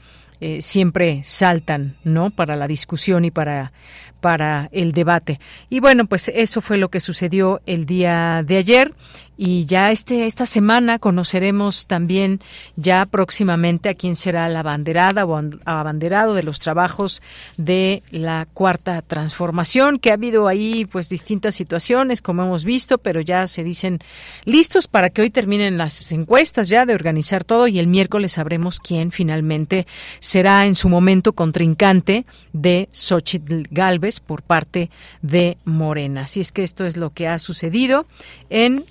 eh, 0.41 0.61
siempre 0.61 1.21
saltan, 1.25 1.97
¿no? 2.05 2.31
Para 2.31 2.57
la 2.57 2.67
discusión 2.67 3.25
y 3.25 3.31
para 3.31 3.73
para 4.21 4.69
el 4.73 4.91
debate. 4.93 5.39
Y 5.71 5.81
bueno, 5.81 6.07
pues 6.07 6.33
eso 6.35 6.61
fue 6.61 6.79
lo 6.79 6.89
que 6.89 6.99
sucedió 7.01 7.61
el 7.67 7.87
día 7.87 8.43
de 8.45 8.57
ayer 8.57 8.95
y 9.37 9.67
ya 9.67 9.93
este 9.93 10.27
esta 10.27 10.47
semana 10.47 10.99
conoceremos 10.99 11.87
también 11.87 12.41
ya 12.77 13.07
próximamente 13.07 13.89
a 13.89 13.95
quién 13.95 14.17
será 14.17 14.49
la 14.49 14.61
abanderada 14.61 15.27
o 15.27 15.41
abanderado 15.65 16.35
de 16.35 16.43
los 16.43 16.59
trabajos 16.59 17.23
de 17.57 18.03
la 18.11 18.47
cuarta 18.53 19.03
transformación 19.03 19.99
que 19.99 20.11
ha 20.11 20.15
habido 20.15 20.49
ahí 20.49 20.87
pues 20.87 21.09
distintas 21.09 21.55
situaciones 21.55 22.23
como 22.23 22.43
hemos 22.43 22.65
visto 22.65 22.99
pero 22.99 23.21
ya 23.21 23.47
se 23.47 23.65
dicen 23.65 23.99
listos 24.45 24.89
para 24.89 25.11
que 25.11 25.23
hoy 25.23 25.31
terminen 25.31 25.77
las 25.77 26.13
encuestas 26.13 26.69
ya 26.69 26.87
de 26.87 26.95
organizar 26.95 27.45
todo 27.45 27.69
y 27.69 27.79
el 27.79 27.87
miércoles 27.87 28.33
sabremos 28.33 28.81
quién 28.81 29.11
finalmente 29.11 29.87
será 30.19 30.67
en 30.67 30.75
su 30.75 30.89
momento 30.89 31.33
contrincante 31.33 32.25
de 32.53 32.89
Xochitl 32.93 33.63
Galvez 33.71 34.21
por 34.21 34.43
parte 34.43 34.91
de 35.23 35.59
Morena. 35.65 36.23
Así 36.23 36.41
es 36.41 36.53
que 36.53 36.63
esto 36.63 36.87
es 36.87 36.97
lo 36.97 37.11
que 37.11 37.29
ha 37.29 37.39
sucedido 37.39 38.07
en 38.51 38.85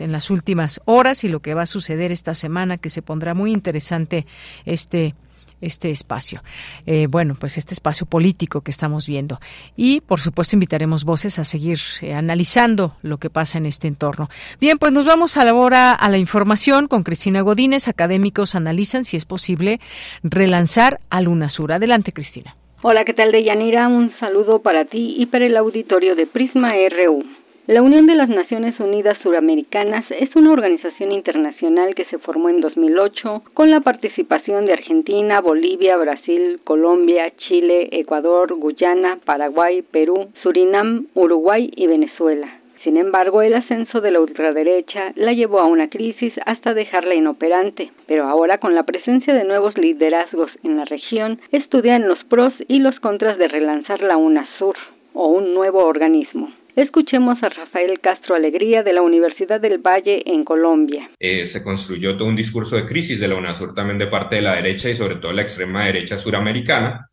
en 0.00 0.12
las 0.12 0.30
últimas 0.30 0.80
horas 0.84 1.24
y 1.24 1.28
lo 1.28 1.40
que 1.40 1.54
va 1.54 1.62
a 1.62 1.66
suceder 1.66 2.12
esta 2.12 2.34
semana, 2.34 2.78
que 2.78 2.88
se 2.88 3.02
pondrá 3.02 3.34
muy 3.34 3.52
interesante 3.52 4.26
este 4.64 5.14
este 5.60 5.90
espacio. 5.90 6.40
Eh, 6.86 7.06
bueno, 7.08 7.36
pues 7.38 7.56
este 7.58 7.74
espacio 7.74 8.06
político 8.06 8.60
que 8.60 8.70
estamos 8.70 9.06
viendo. 9.06 9.38
Y, 9.76 10.00
por 10.00 10.20
supuesto, 10.20 10.56
invitaremos 10.56 11.04
voces 11.04 11.38
a 11.38 11.44
seguir 11.44 11.78
eh, 12.02 12.14
analizando 12.14 12.92
lo 13.02 13.18
que 13.18 13.30
pasa 13.30 13.58
en 13.58 13.66
este 13.66 13.88
entorno. 13.88 14.28
Bien, 14.60 14.78
pues 14.78 14.92
nos 14.92 15.04
vamos 15.04 15.36
ahora 15.36 15.92
a 15.92 16.08
la 16.08 16.18
información 16.18 16.86
con 16.86 17.02
Cristina 17.02 17.40
Godínez. 17.40 17.88
Académicos 17.88 18.54
analizan 18.54 19.04
si 19.04 19.16
es 19.16 19.24
posible 19.24 19.80
relanzar 20.22 21.00
a 21.10 21.20
Lunasur. 21.20 21.72
Adelante, 21.72 22.12
Cristina. 22.12 22.56
Hola, 22.82 23.04
¿qué 23.06 23.14
tal, 23.14 23.32
Deyanira? 23.32 23.88
Un 23.88 24.12
saludo 24.20 24.60
para 24.60 24.84
ti 24.84 25.16
y 25.18 25.26
para 25.26 25.46
el 25.46 25.56
auditorio 25.56 26.14
de 26.14 26.26
Prisma 26.26 26.72
RU. 26.90 27.43
La 27.66 27.80
Unión 27.80 28.04
de 28.04 28.14
las 28.14 28.28
Naciones 28.28 28.78
Unidas 28.78 29.16
Suramericanas 29.22 30.04
es 30.10 30.28
una 30.36 30.52
organización 30.52 31.12
internacional 31.12 31.94
que 31.94 32.04
se 32.04 32.18
formó 32.18 32.50
en 32.50 32.60
2008 32.60 33.42
con 33.54 33.70
la 33.70 33.80
participación 33.80 34.66
de 34.66 34.74
Argentina, 34.74 35.40
Bolivia, 35.40 35.96
Brasil, 35.96 36.60
Colombia, 36.62 37.32
Chile, 37.48 37.88
Ecuador, 37.92 38.54
Guyana, 38.54 39.18
Paraguay, 39.24 39.80
Perú, 39.80 40.28
Surinam, 40.42 41.06
Uruguay 41.14 41.70
y 41.74 41.86
Venezuela. 41.86 42.52
Sin 42.82 42.98
embargo, 42.98 43.40
el 43.40 43.54
ascenso 43.54 44.02
de 44.02 44.10
la 44.10 44.20
ultraderecha 44.20 45.12
la 45.14 45.32
llevó 45.32 45.60
a 45.60 45.66
una 45.66 45.88
crisis 45.88 46.34
hasta 46.44 46.74
dejarla 46.74 47.14
inoperante, 47.14 47.92
pero 48.06 48.24
ahora 48.24 48.58
con 48.58 48.74
la 48.74 48.82
presencia 48.82 49.32
de 49.32 49.44
nuevos 49.44 49.74
liderazgos 49.78 50.50
en 50.64 50.76
la 50.76 50.84
región, 50.84 51.40
estudian 51.50 52.06
los 52.06 52.22
pros 52.24 52.52
y 52.68 52.80
los 52.80 53.00
contras 53.00 53.38
de 53.38 53.48
relanzar 53.48 54.02
la 54.02 54.18
UNASUR 54.18 54.76
o 55.14 55.28
un 55.28 55.54
nuevo 55.54 55.82
organismo. 55.82 56.52
Escuchemos 56.76 57.38
a 57.42 57.48
Rafael 57.48 58.00
Castro 58.00 58.34
Alegría 58.34 58.82
de 58.82 58.92
la 58.92 59.02
Universidad 59.02 59.60
del 59.60 59.78
Valle 59.78 60.22
en 60.26 60.44
Colombia. 60.44 61.08
Eh, 61.20 61.46
se 61.46 61.62
construyó 61.62 62.16
todo 62.16 62.26
un 62.26 62.34
discurso 62.34 62.74
de 62.74 62.84
crisis 62.84 63.20
de 63.20 63.28
la 63.28 63.36
UNASUR 63.36 63.74
también 63.74 63.98
de 63.98 64.08
parte 64.08 64.36
de 64.36 64.42
la 64.42 64.56
derecha 64.56 64.90
y 64.90 64.96
sobre 64.96 65.16
todo 65.16 65.32
la 65.32 65.42
extrema 65.42 65.86
derecha 65.86 66.18
suramericana. 66.18 67.08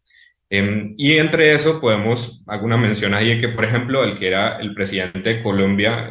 Em, 0.50 0.96
y 0.98 1.16
entre 1.18 1.54
eso 1.54 1.80
podemos, 1.80 2.44
alguna 2.48 2.76
mención 2.76 3.14
ahí 3.14 3.38
que, 3.38 3.50
por 3.50 3.64
ejemplo, 3.64 4.04
el 4.04 4.16
que 4.16 4.28
era 4.28 4.58
el 4.58 4.74
presidente 4.74 5.36
de 5.36 5.44
Colombia 5.44 6.10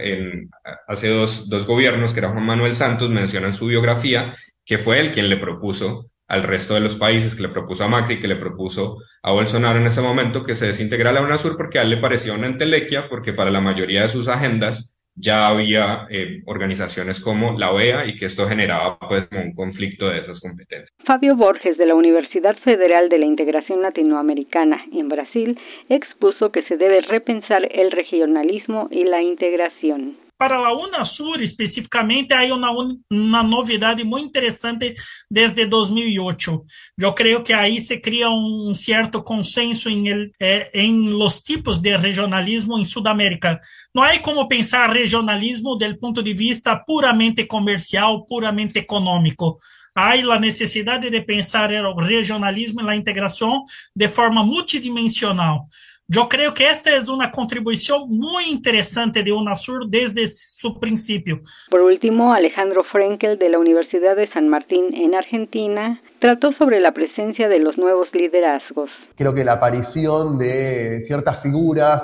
hace 0.87 1.09
dos, 1.09 1.49
dos 1.49 1.67
gobiernos, 1.67 2.15
que 2.15 2.21
era 2.21 2.31
Juan 2.31 2.47
Manuel 2.47 2.75
Santos, 2.75 3.11
menciona 3.11 3.49
en 3.49 3.53
su 3.53 3.67
biografía 3.67 4.33
que 4.65 4.79
fue 4.79 5.01
él 5.01 5.11
quien 5.11 5.29
le 5.29 5.37
propuso 5.37 6.11
al 6.31 6.45
resto 6.45 6.75
de 6.75 6.81
los 6.81 6.95
países, 6.95 7.35
que 7.35 7.43
le 7.43 7.49
propuso 7.49 7.83
a 7.83 7.89
Macri, 7.89 8.21
que 8.21 8.29
le 8.29 8.37
propuso 8.37 8.99
a 9.21 9.33
Bolsonaro 9.33 9.81
en 9.81 9.87
ese 9.87 10.01
momento, 10.01 10.45
que 10.45 10.55
se 10.55 10.69
desintegrara 10.69 11.21
la 11.21 11.27
UNASUR 11.27 11.57
porque 11.57 11.81
a 11.81 11.83
él 11.83 11.91
le 11.91 11.97
parecía 11.97 12.35
una 12.35 12.47
entelequia, 12.47 13.09
porque 13.09 13.33
para 13.33 13.51
la 13.51 13.61
mayoría 13.61 14.03
de 14.03 14.09
sus 14.09 14.29
agendas 14.29 14.97
ya 15.17 15.49
había 15.49 16.07
eh, 16.09 16.43
organizaciones 16.47 17.21
como 17.21 17.59
la 17.59 17.73
OEA 17.73 18.07
y 18.07 18.15
que 18.15 18.27
esto 18.27 18.47
generaba 18.47 18.97
pues 19.01 19.29
un 19.33 19.53
conflicto 19.55 20.09
de 20.09 20.19
esas 20.19 20.41
competencias. 20.41 20.89
Fabio 21.05 21.35
Borges 21.35 21.77
de 21.77 21.87
la 21.87 21.97
Universidad 21.97 22.57
Federal 22.65 23.09
de 23.09 23.19
la 23.19 23.27
Integración 23.27 23.83
Latinoamericana 23.83 24.85
en 24.93 25.09
Brasil 25.09 25.59
expuso 25.89 26.53
que 26.53 26.63
se 26.63 26.77
debe 26.77 27.01
repensar 27.01 27.69
el 27.73 27.91
regionalismo 27.91 28.87
y 28.93 29.03
la 29.03 29.21
integración. 29.21 30.30
Para 30.41 30.57
a 30.57 30.73
Unasur, 30.73 31.43
especificamente, 31.43 32.33
há 32.33 32.43
uma, 32.55 32.71
uma 33.13 33.43
novidade 33.43 34.03
muito 34.03 34.29
interessante 34.29 34.95
desde 35.31 35.67
2008. 35.67 36.65
Eu 36.99 37.13
creio 37.13 37.43
que 37.43 37.53
aí 37.53 37.79
se 37.79 37.99
cria 37.99 38.31
um 38.31 38.73
certo 38.73 39.23
consenso 39.23 39.91
em, 39.91 40.09
el, 40.09 40.31
eh, 40.41 40.71
em 40.73 41.11
los 41.11 41.41
tipos 41.41 41.77
de 41.77 41.95
regionalismo 41.95 42.79
em 42.79 42.87
Sudamérica. 42.87 43.61
Não 43.95 44.03
há 44.03 44.19
como 44.21 44.49
pensar 44.49 44.91
regionalismo 44.91 45.77
do 45.77 45.99
ponto 45.99 46.23
de 46.23 46.33
vista 46.33 46.75
puramente 46.75 47.45
comercial, 47.45 48.25
puramente 48.25 48.79
econômico. 48.79 49.59
Há 49.95 50.13
a 50.13 50.41
necessidade 50.41 51.11
de 51.11 51.21
pensar 51.21 51.71
o 51.85 51.97
regionalismo 51.97 52.81
e 52.81 52.89
a 52.89 52.97
integração 52.97 53.63
de 53.95 54.09
forma 54.09 54.43
multidimensional. 54.43 55.67
Eu 56.13 56.27
creio 56.27 56.53
que 56.53 56.65
esta 56.65 56.91
é 56.91 57.01
uma 57.03 57.31
contribuição 57.31 58.09
muito 58.09 58.51
interessante 58.51 59.23
de 59.23 59.31
UNASUR 59.31 59.87
desde 59.89 60.27
seu 60.33 60.75
princípio. 60.75 61.41
Por 61.71 61.83
último, 61.83 62.33
Alejandro 62.33 62.83
Frenkel 62.91 63.39
de 63.39 63.49
la 63.49 63.61
Universidad 63.61 64.17
de 64.17 64.29
San 64.33 64.49
Martín 64.49 64.93
en 64.93 65.15
Argentina 65.15 66.03
trató 66.21 66.53
sobre 66.61 66.81
la 66.81 66.91
presencia 66.91 67.49
de 67.49 67.61
los 67.61 67.79
nuevos 67.79 68.09
liderazgos. 68.13 68.91
Creo 69.15 69.33
que 69.33 69.45
la 69.45 69.53
aparición 69.53 70.37
de 70.37 71.01
ciertas 71.03 71.41
figuras, 71.43 72.03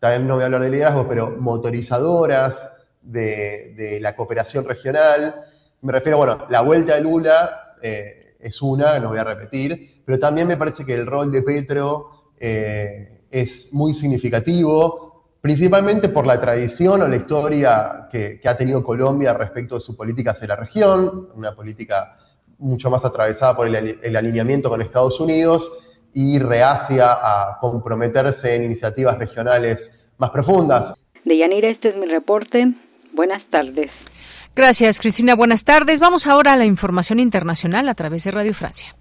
también 0.00 0.26
no 0.26 0.36
voy 0.36 0.44
a 0.44 0.46
hablar 0.46 0.62
de 0.62 0.70
liderazgos, 0.70 1.06
pero 1.06 1.36
motorizadoras 1.38 2.72
de, 3.02 3.74
de 3.76 4.00
la 4.00 4.16
cooperación 4.16 4.64
regional, 4.64 5.34
me 5.82 5.92
refiero, 5.92 6.16
bueno, 6.16 6.46
la 6.48 6.62
vuelta 6.62 6.94
de 6.94 7.02
Lula 7.02 7.74
eh, 7.82 8.34
es 8.40 8.62
una, 8.62 8.98
no 8.98 9.10
voy 9.10 9.18
a 9.18 9.24
repetir, 9.24 10.02
pero 10.06 10.18
también 10.18 10.48
me 10.48 10.56
parece 10.56 10.86
que 10.86 10.94
el 10.94 11.06
rol 11.06 11.30
de 11.30 11.42
Petro 11.42 12.32
eh, 12.40 13.21
es 13.32 13.72
muy 13.72 13.94
significativo, 13.94 15.24
principalmente 15.40 16.08
por 16.08 16.26
la 16.26 16.40
tradición 16.40 17.02
o 17.02 17.08
la 17.08 17.16
historia 17.16 18.08
que, 18.10 18.38
que, 18.40 18.48
ha 18.48 18.56
tenido 18.56 18.84
Colombia 18.84 19.32
respecto 19.32 19.76
de 19.76 19.80
su 19.80 19.96
política 19.96 20.32
hacia 20.32 20.48
la 20.48 20.56
región, 20.56 21.28
una 21.34 21.54
política 21.54 22.18
mucho 22.58 22.90
más 22.90 23.04
atravesada 23.04 23.56
por 23.56 23.66
el, 23.66 23.98
el 24.00 24.16
alineamiento 24.16 24.68
con 24.68 24.80
Estados 24.82 25.18
Unidos 25.18 25.72
y 26.14 26.38
reacia 26.38 27.12
a 27.12 27.58
comprometerse 27.60 28.54
en 28.54 28.64
iniciativas 28.64 29.18
regionales 29.18 29.92
más 30.18 30.30
profundas. 30.30 30.94
De 31.24 31.38
Yanira, 31.38 31.70
este 31.70 31.88
es 31.88 31.96
mi 31.96 32.06
reporte. 32.06 32.74
Buenas 33.12 33.42
tardes. 33.50 33.90
Gracias, 34.54 35.00
Cristina. 35.00 35.34
Buenas 35.34 35.64
tardes. 35.64 36.00
Vamos 36.00 36.26
ahora 36.26 36.52
a 36.52 36.56
la 36.56 36.66
información 36.66 37.18
internacional 37.18 37.88
a 37.88 37.94
través 37.94 38.24
de 38.24 38.30
Radio 38.30 38.52
Francia. 38.52 38.94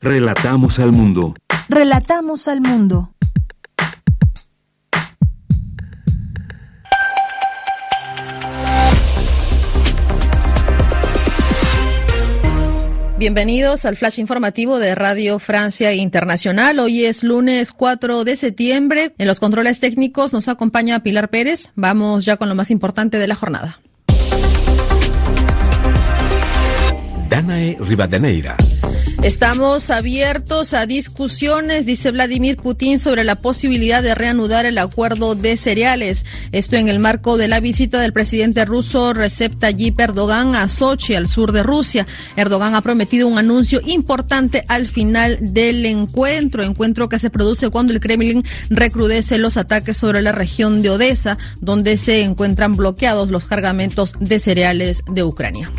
Relatamos 0.00 0.78
al 0.78 0.92
mundo. 0.92 1.34
Relatamos 1.68 2.46
al 2.46 2.60
mundo. 2.60 3.12
Bienvenidos 13.18 13.84
al 13.84 13.96
flash 13.96 14.20
informativo 14.20 14.78
de 14.78 14.94
Radio 14.94 15.40
Francia 15.40 15.92
Internacional. 15.92 16.78
Hoy 16.78 17.04
es 17.04 17.24
lunes 17.24 17.72
4 17.72 18.22
de 18.22 18.36
septiembre. 18.36 19.14
En 19.18 19.26
los 19.26 19.40
controles 19.40 19.80
técnicos 19.80 20.32
nos 20.32 20.46
acompaña 20.46 21.02
Pilar 21.02 21.28
Pérez. 21.28 21.72
Vamos 21.74 22.24
ya 22.24 22.36
con 22.36 22.48
lo 22.48 22.54
más 22.54 22.70
importante 22.70 23.18
de 23.18 23.26
la 23.26 23.34
jornada. 23.34 23.80
Danae 27.28 27.76
Rivadeneira. 27.80 28.56
Estamos 29.22 29.90
abiertos 29.90 30.74
a 30.74 30.86
discusiones, 30.86 31.84
dice 31.84 32.12
Vladimir 32.12 32.54
Putin, 32.54 33.00
sobre 33.00 33.24
la 33.24 33.34
posibilidad 33.34 34.00
de 34.00 34.14
reanudar 34.14 34.64
el 34.64 34.78
acuerdo 34.78 35.34
de 35.34 35.56
cereales. 35.56 36.24
Esto 36.52 36.76
en 36.76 36.88
el 36.88 37.00
marco 37.00 37.36
de 37.36 37.48
la 37.48 37.58
visita 37.58 38.00
del 38.00 38.12
presidente 38.12 38.64
ruso 38.64 39.12
Recep 39.12 39.58
Tayyip 39.58 39.98
Erdogan 39.98 40.54
a 40.54 40.68
Sochi, 40.68 41.16
al 41.16 41.26
sur 41.26 41.50
de 41.50 41.64
Rusia. 41.64 42.06
Erdogan 42.36 42.76
ha 42.76 42.80
prometido 42.80 43.26
un 43.26 43.38
anuncio 43.38 43.80
importante 43.84 44.64
al 44.68 44.86
final 44.86 45.38
del 45.40 45.84
encuentro, 45.84 46.62
encuentro 46.62 47.08
que 47.08 47.18
se 47.18 47.28
produce 47.28 47.70
cuando 47.70 47.92
el 47.92 48.00
Kremlin 48.00 48.44
recrudece 48.70 49.36
los 49.38 49.56
ataques 49.56 49.96
sobre 49.96 50.22
la 50.22 50.30
región 50.30 50.80
de 50.80 50.90
Odessa, 50.90 51.38
donde 51.60 51.96
se 51.96 52.22
encuentran 52.22 52.76
bloqueados 52.76 53.30
los 53.30 53.46
cargamentos 53.46 54.14
de 54.20 54.38
cereales 54.38 55.02
de 55.08 55.24
Ucrania. 55.24 55.72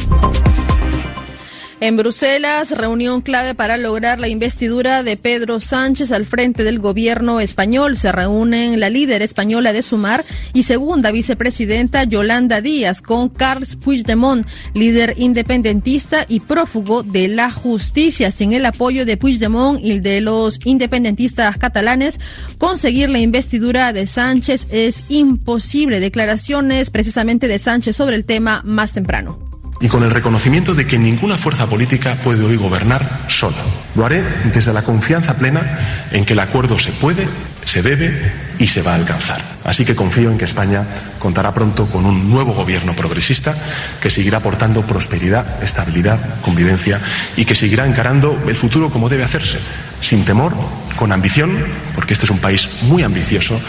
En 1.82 1.96
Bruselas, 1.96 2.72
reunión 2.72 3.22
clave 3.22 3.56
para 3.56 3.78
lograr 3.78 4.20
la 4.20 4.28
investidura 4.28 5.02
de 5.02 5.16
Pedro 5.16 5.62
Sánchez 5.62 6.12
al 6.12 6.26
frente 6.26 6.66
del 6.66 6.78
gobierno 6.78 7.40
español. 7.40 7.96
Se 7.96 8.12
reúnen 8.12 8.82
la 8.82 8.90
líder 8.90 9.22
española 9.22 9.72
de 9.72 9.82
Sumar 9.82 10.26
y 10.54 10.64
segunda 10.64 11.12
vicepresidenta 11.12 12.04
Yolanda 12.04 12.60
Díaz 12.60 13.02
con 13.02 13.30
Carles 13.30 13.78
Puigdemont, 13.78 14.46
líder 14.74 15.14
independentista 15.20 16.26
y 16.28 16.42
prófugo 16.42 17.02
de 17.02 17.30
la 17.30 17.50
justicia. 17.50 18.32
Sin 18.32 18.52
el 18.52 18.66
apoyo 18.66 19.06
de 19.06 19.16
Puigdemont 19.16 19.80
y 19.82 20.02
de 20.02 20.20
los 20.20 20.60
independentistas 20.66 21.58
catalanes, 21.58 22.20
conseguir 22.58 23.10
la 23.10 23.20
investidura 23.20 23.94
de 23.94 24.06
Sánchez 24.06 24.68
es 24.70 25.06
imposible. 25.08 26.02
Declaraciones 26.02 26.90
precisamente 26.90 27.48
de 27.48 27.58
Sánchez 27.58 27.96
sobre 27.96 28.18
el 28.18 28.26
tema 28.26 28.64
más 28.66 28.92
temprano 28.92 29.49
y 29.82 29.88
con 29.88 30.04
el 30.04 30.12
reconocimiento 30.12 30.76
de 30.76 30.86
que 30.86 30.98
ninguna 30.98 31.38
fuerza 31.38 31.68
política 31.68 32.16
puede 32.24 32.44
hoy 32.44 32.58
gobernar 32.58 33.26
sola. 33.28 33.58
Lo 33.96 34.06
haré 34.06 34.24
desde 34.54 34.74
la 34.74 34.82
confianza 34.82 35.38
plena 35.38 36.08
en 36.12 36.26
que 36.26 36.34
el 36.34 36.40
acuerdo 36.40 36.78
se 36.78 36.92
puede, 36.92 37.28
se 37.64 37.82
debe 37.82 38.32
y 38.58 38.68
se 38.68 38.82
va 38.82 38.92
a 38.92 38.96
alcanzar. 38.96 39.42
Así 39.64 39.86
que 39.86 39.96
confío 39.96 40.32
en 40.32 40.38
que 40.38 40.46
España 40.46 40.86
contará 41.18 41.54
pronto 41.54 41.86
con 41.88 42.06
un 42.06 42.30
nuevo 42.30 42.54
gobierno 42.54 42.94
progresista 42.94 43.56
que 44.02 44.10
seguirá 44.10 44.40
aportando 44.40 44.86
prosperidad, 44.86 45.64
estabilidad, 45.64 46.20
convivencia 46.42 47.00
y 47.38 47.46
que 47.46 47.56
seguirá 47.56 47.86
encarando 47.86 48.38
el 48.48 48.58
futuro 48.58 48.90
como 48.90 49.10
debe 49.10 49.24
hacerse, 49.24 49.60
sin 50.02 50.26
temor, 50.26 50.54
con 50.98 51.12
ambición, 51.12 51.52
porque 51.96 52.14
este 52.14 52.26
es 52.26 52.32
un 52.32 52.40
país 52.40 52.70
muy 52.84 53.04
ambicioso 53.04 53.60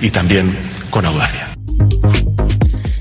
y 0.00 0.10
también 0.10 0.56
con 0.90 1.06
audacia. 1.06 1.46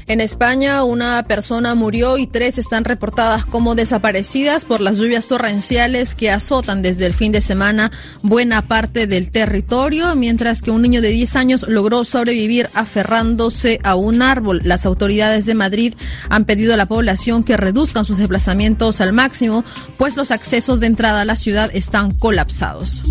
En 0.10 0.22
España, 0.22 0.84
una 0.84 1.22
persona 1.22 1.76
murió 1.76 2.18
y 2.18 2.26
tres 2.26 2.57
están 2.57 2.84
reportadas 2.84 3.45
como 3.45 3.76
desaparecidas 3.76 4.65
por 4.65 4.81
las 4.81 4.98
lluvias 4.98 5.27
torrenciales 5.27 6.15
que 6.15 6.31
azotan 6.31 6.81
desde 6.81 7.06
el 7.06 7.14
fin 7.14 7.31
de 7.31 7.41
semana 7.41 7.91
buena 8.23 8.64
parte 8.64 9.06
del 9.06 9.30
territorio, 9.30 10.15
mientras 10.15 10.64
que 10.64 10.72
un 10.72 10.81
niño 10.81 11.03
de 11.03 11.10
10 11.10 11.36
años 11.36 11.65
logró 11.68 12.03
sobrevivir 12.03 12.72
aferrándose 12.73 13.80
a 13.84 13.94
un 13.94 14.23
árbol. 14.23 14.61
Las 14.64 14.88
autoridades 14.88 15.45
de 15.45 15.53
Madrid 15.53 15.94
han 16.27 16.45
pedido 16.45 16.73
a 16.73 16.77
la 16.77 16.88
población 16.88 17.44
que 17.44 17.56
reduzcan 17.56 18.03
sus 18.03 18.18
desplazamientos 18.18 19.02
al 19.02 19.14
máximo, 19.14 19.64
pues 19.98 20.18
los 20.18 20.31
accesos 20.31 20.80
de 20.80 20.88
entrada 20.88 21.22
a 21.22 21.26
la 21.26 21.36
ciudad 21.36 21.69
están 21.72 22.10
colapsados. 22.10 23.03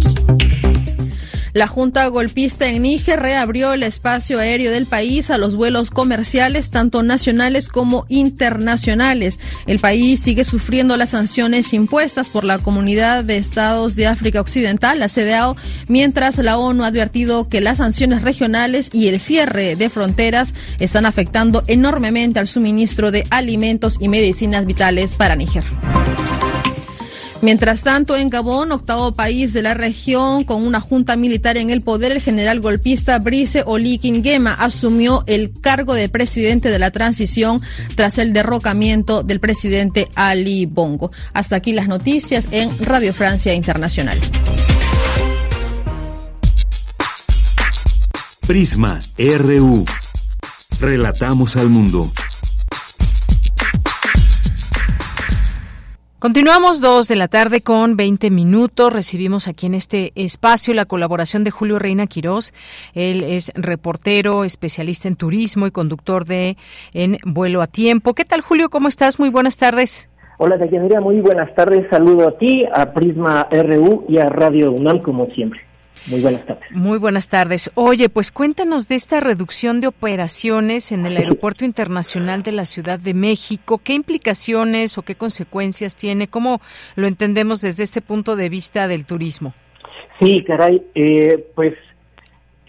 La 1.58 1.66
Junta 1.66 2.06
golpista 2.06 2.68
en 2.68 2.82
Níger 2.82 3.18
reabrió 3.18 3.72
el 3.72 3.82
espacio 3.82 4.38
aéreo 4.38 4.70
del 4.70 4.86
país 4.86 5.28
a 5.28 5.38
los 5.38 5.56
vuelos 5.56 5.90
comerciales, 5.90 6.70
tanto 6.70 7.02
nacionales 7.02 7.68
como 7.68 8.06
internacionales. 8.08 9.40
El 9.66 9.80
país 9.80 10.20
sigue 10.20 10.44
sufriendo 10.44 10.96
las 10.96 11.10
sanciones 11.10 11.72
impuestas 11.72 12.28
por 12.28 12.44
la 12.44 12.58
Comunidad 12.58 13.24
de 13.24 13.38
Estados 13.38 13.96
de 13.96 14.06
África 14.06 14.40
Occidental, 14.40 15.00
la 15.00 15.08
CDAO, 15.08 15.56
mientras 15.88 16.38
la 16.38 16.58
ONU 16.58 16.84
ha 16.84 16.86
advertido 16.86 17.48
que 17.48 17.60
las 17.60 17.78
sanciones 17.78 18.22
regionales 18.22 18.90
y 18.92 19.08
el 19.08 19.18
cierre 19.18 19.74
de 19.74 19.90
fronteras 19.90 20.54
están 20.78 21.06
afectando 21.06 21.64
enormemente 21.66 22.38
al 22.38 22.46
suministro 22.46 23.10
de 23.10 23.26
alimentos 23.30 23.96
y 23.98 24.06
medicinas 24.06 24.64
vitales 24.64 25.16
para 25.16 25.34
Níger. 25.34 25.64
Mientras 27.40 27.82
tanto, 27.82 28.16
en 28.16 28.28
Gabón, 28.28 28.72
octavo 28.72 29.14
país 29.14 29.52
de 29.52 29.62
la 29.62 29.74
región 29.74 30.42
con 30.42 30.66
una 30.66 30.80
junta 30.80 31.14
militar 31.14 31.56
en 31.56 31.70
el 31.70 31.82
poder, 31.82 32.10
el 32.10 32.20
general 32.20 32.60
golpista 32.60 33.20
Brice 33.20 33.62
Oligui 33.64 34.10
Nguema 34.10 34.54
asumió 34.54 35.22
el 35.28 35.52
cargo 35.52 35.94
de 35.94 36.08
presidente 36.08 36.68
de 36.68 36.80
la 36.80 36.90
transición 36.90 37.60
tras 37.94 38.18
el 38.18 38.32
derrocamiento 38.32 39.22
del 39.22 39.38
presidente 39.38 40.08
Ali 40.16 40.66
Bongo. 40.66 41.12
Hasta 41.32 41.54
aquí 41.54 41.72
las 41.72 41.86
noticias 41.86 42.48
en 42.50 42.70
Radio 42.80 43.14
Francia 43.14 43.54
Internacional. 43.54 44.18
Prisma 48.48 49.00
RU. 49.16 49.84
Relatamos 50.80 51.56
al 51.56 51.68
mundo. 51.68 52.10
Continuamos 56.20 56.80
dos 56.80 57.06
de 57.06 57.14
la 57.14 57.28
tarde 57.28 57.60
con 57.60 57.96
20 57.96 58.32
minutos. 58.32 58.92
Recibimos 58.92 59.46
aquí 59.46 59.66
en 59.66 59.74
este 59.74 60.10
espacio 60.16 60.74
la 60.74 60.84
colaboración 60.84 61.44
de 61.44 61.52
Julio 61.52 61.78
Reina 61.78 62.08
Quirós. 62.08 62.52
Él 62.92 63.22
es 63.22 63.52
reportero, 63.54 64.42
especialista 64.42 65.06
en 65.06 65.14
turismo 65.14 65.68
y 65.68 65.70
conductor 65.70 66.24
de 66.24 66.56
En 66.92 67.18
Vuelo 67.24 67.62
a 67.62 67.68
Tiempo. 67.68 68.14
¿Qué 68.14 68.24
tal, 68.24 68.40
Julio? 68.40 68.68
¿Cómo 68.68 68.88
estás? 68.88 69.20
Muy 69.20 69.30
buenas 69.30 69.58
tardes. 69.58 70.10
Hola, 70.38 70.58
Dayanira. 70.58 71.00
Muy 71.00 71.20
buenas 71.20 71.54
tardes. 71.54 71.86
Saludo 71.88 72.26
a 72.26 72.36
ti, 72.36 72.64
a 72.74 72.92
Prisma 72.92 73.46
RU 73.52 74.06
y 74.08 74.18
a 74.18 74.28
Radio 74.28 74.72
UNAM, 74.72 74.98
como 74.98 75.26
siempre. 75.26 75.60
Muy 76.06 76.20
buenas 76.20 76.46
tardes. 76.46 76.70
Muy 76.70 76.98
buenas 76.98 77.28
tardes. 77.28 77.70
Oye, 77.74 78.08
pues 78.08 78.32
cuéntanos 78.32 78.88
de 78.88 78.94
esta 78.94 79.20
reducción 79.20 79.80
de 79.80 79.88
operaciones 79.88 80.92
en 80.92 81.06
el 81.06 81.16
Aeropuerto 81.16 81.64
Internacional 81.64 82.42
de 82.42 82.52
la 82.52 82.64
Ciudad 82.64 82.98
de 82.98 83.14
México. 83.14 83.80
¿Qué 83.82 83.94
implicaciones 83.94 84.98
o 84.98 85.02
qué 85.02 85.14
consecuencias 85.14 85.96
tiene? 85.96 86.28
¿Cómo 86.28 86.60
lo 86.96 87.06
entendemos 87.06 87.60
desde 87.60 87.82
este 87.82 88.00
punto 88.00 88.36
de 88.36 88.48
vista 88.48 88.88
del 88.88 89.06
turismo? 89.06 89.54
Sí, 90.20 90.42
caray, 90.44 90.82
eh, 90.94 91.46
pues 91.54 91.74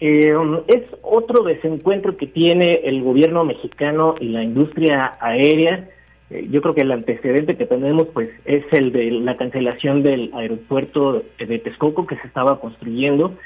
eh, 0.00 0.34
es 0.68 0.82
otro 1.02 1.42
desencuentro 1.42 2.16
que 2.16 2.26
tiene 2.26 2.80
el 2.84 3.02
gobierno 3.02 3.44
mexicano 3.44 4.14
y 4.18 4.28
la 4.28 4.42
industria 4.42 5.18
aérea 5.20 5.88
yo 6.30 6.62
creo 6.62 6.74
que 6.74 6.82
el 6.82 6.92
antecedente 6.92 7.56
que 7.56 7.66
tenemos 7.66 8.06
pues 8.14 8.30
es 8.44 8.64
el 8.72 8.92
de 8.92 9.10
la 9.10 9.36
cancelación 9.36 10.02
del 10.02 10.30
aeropuerto 10.32 11.24
de 11.38 11.58
Texcoco 11.58 12.06
que 12.06 12.16
se 12.16 12.26
estaba 12.28 12.60
construyendo 12.60 13.36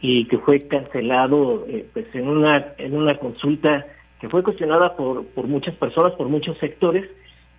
y 0.00 0.26
que 0.26 0.38
fue 0.38 0.68
cancelado 0.68 1.64
eh, 1.66 1.86
pues 1.92 2.06
en 2.14 2.28
una 2.28 2.74
en 2.76 2.94
una 2.94 3.16
consulta 3.18 3.86
que 4.20 4.28
fue 4.28 4.42
cuestionada 4.42 4.94
por 4.94 5.24
por 5.28 5.46
muchas 5.46 5.74
personas 5.76 6.12
por 6.12 6.28
muchos 6.28 6.58
sectores. 6.58 7.08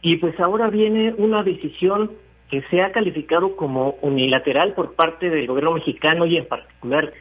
Y 0.03 0.17
pues 0.17 0.39
ahora 0.39 0.69
viene 0.69 1.15
una 1.17 1.41
decisión 1.41 2.11
que 2.51 2.61
se 2.69 2.83
ha 2.83 2.91
calificado 2.91 3.55
como 3.55 3.95
unilateral 4.01 4.73
por 4.73 4.93
parte 4.93 5.31
del 5.31 5.47
gobierno 5.47 5.71
mexicano 5.71 6.27
y 6.27 6.37
en 6.37 6.45
particular 6.45 7.11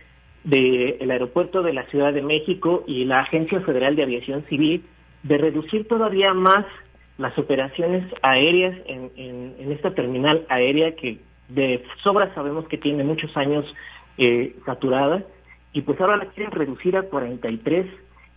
del 0.45 1.11
aeropuerto 1.11 1.62
de 1.62 1.73
la 1.73 1.86
Ciudad 1.86 2.12
de 2.12 2.20
México 2.20 2.85
y 2.86 3.07
la 3.07 3.20
Agencia 3.20 3.61
Federal 3.62 3.97
de 3.97 4.03
Aviación 4.03 4.45
Civil 4.51 4.85
de 5.23 5.39
reducir 5.39 5.89
todavía 5.89 6.35
más 6.35 6.66
las 7.19 7.36
operaciones 7.39 8.05
aéreas 8.23 8.77
en, 8.86 9.11
en, 9.16 9.73
esta 9.73 9.95
terminal 9.95 10.45
aérea 10.49 10.97
que 10.97 11.19
de 11.49 11.85
sobra 12.03 12.35
sabemos 12.35 12.66
que 12.69 12.78
tiene 12.78 13.05
muchos 13.05 13.36
años 13.36 13.65
eh, 14.19 14.57
saturada 14.66 15.23
y 15.73 15.82
pues 15.82 16.01
ahora 16.01 16.16
la 16.16 16.27
quieren 16.27 16.53
reducir 16.53 16.97
a 16.97 17.03
43 17.03 17.86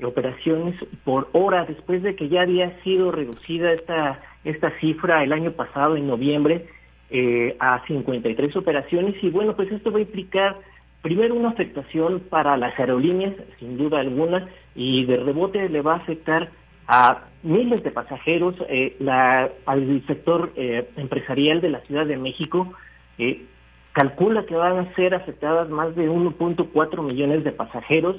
operaciones 0.04 0.76
por 1.04 1.30
hora. 1.34 1.66
Después 1.66 2.04
de 2.04 2.16
que 2.16 2.30
ya 2.30 2.42
había 2.42 2.80
sido 2.84 3.12
reducida 3.12 3.72
esta 3.72 4.22
esta 4.44 4.72
cifra 4.80 5.24
el 5.24 5.34
año 5.34 5.52
pasado 5.52 5.98
en 5.98 6.08
noviembre 6.08 6.68
eh, 7.10 7.56
a 7.60 7.84
53 7.86 8.56
operaciones 8.56 9.16
y 9.22 9.30
bueno 9.30 9.56
pues 9.56 9.72
esto 9.72 9.92
va 9.92 9.98
a 9.98 10.02
implicar 10.02 10.58
primero 11.02 11.36
una 11.36 11.50
afectación 11.50 12.22
para 12.30 12.58
las 12.58 12.78
aerolíneas 12.80 13.34
sin 13.60 13.78
duda 13.78 14.00
alguna 14.00 14.48
y 14.76 15.06
de 15.06 15.18
rebote 15.18 15.70
le 15.70 15.82
va 15.82 15.94
a 15.94 15.98
afectar 15.98 16.50
a 16.88 17.26
miles 17.44 17.84
de 17.84 17.92
pasajeros, 17.92 18.56
eh, 18.70 18.96
la, 19.00 19.50
al 19.66 20.06
sector 20.08 20.54
eh, 20.56 20.90
empresarial 20.96 21.62
de 21.62 21.70
la 21.70 21.82
Ciudad 21.82 22.06
de 22.06 22.18
México 22.18 22.74
eh, 23.18 23.46
calcula 23.92 24.46
que 24.46 24.56
van 24.56 24.78
a 24.78 24.96
ser 24.96 25.14
afectadas 25.14 25.70
más 25.70 25.96
de 25.96 26.10
1.4 26.10 27.04
millones 27.04 27.44
de 27.44 27.52
pasajeros. 27.52 28.16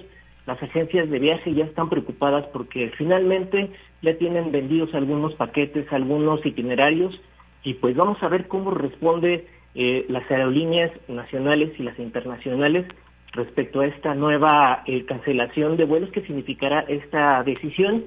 Las 0.46 0.62
agencias 0.62 1.08
de 1.08 1.18
viaje 1.18 1.54
ya 1.54 1.64
están 1.64 1.88
preocupadas 1.88 2.46
porque 2.52 2.90
finalmente 2.96 3.70
ya 4.02 4.16
tienen 4.18 4.52
vendidos 4.52 4.94
algunos 4.94 5.34
paquetes, 5.34 5.90
algunos 5.92 6.44
itinerarios 6.44 7.20
y 7.64 7.74
pues 7.74 7.96
vamos 7.96 8.22
a 8.22 8.28
ver 8.28 8.48
cómo 8.48 8.70
responde 8.70 9.46
las 9.74 10.28
aerolíneas 10.28 10.90
nacionales 11.06 11.70
y 11.78 11.84
las 11.84 11.96
internacionales 12.00 12.86
respecto 13.32 13.80
a 13.80 13.86
esta 13.86 14.14
nueva 14.14 14.82
cancelación 15.06 15.76
de 15.76 15.84
vuelos 15.84 16.10
que 16.10 16.22
significará 16.22 16.80
esta 16.88 17.42
decisión 17.44 18.02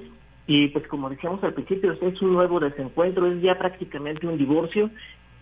y 0.46 0.68
pues 0.68 0.86
como 0.88 1.08
decíamos 1.08 1.42
al 1.44 1.54
principio, 1.54 1.92
es 1.92 2.22
un 2.22 2.32
nuevo 2.32 2.58
desencuentro, 2.60 3.26
es 3.26 3.40
ya 3.42 3.58
prácticamente 3.58 4.26
un 4.26 4.38
divorcio 4.38 4.90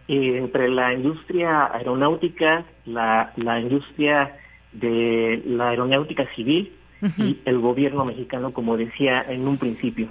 eh, 0.08 0.38
entre 0.38 0.68
la 0.68 0.92
industria 0.92 1.72
aeronáutica, 1.72 2.64
la, 2.84 3.32
la 3.36 3.60
industria 3.60 4.36
de 4.72 5.42
la 5.46 5.70
aeronáutica 5.70 6.26
civil 6.34 6.72
y 7.16 7.38
el 7.46 7.58
gobierno 7.60 8.04
mexicano, 8.04 8.52
como 8.52 8.76
decía 8.76 9.22
en 9.28 9.48
un 9.48 9.56
principio. 9.56 10.08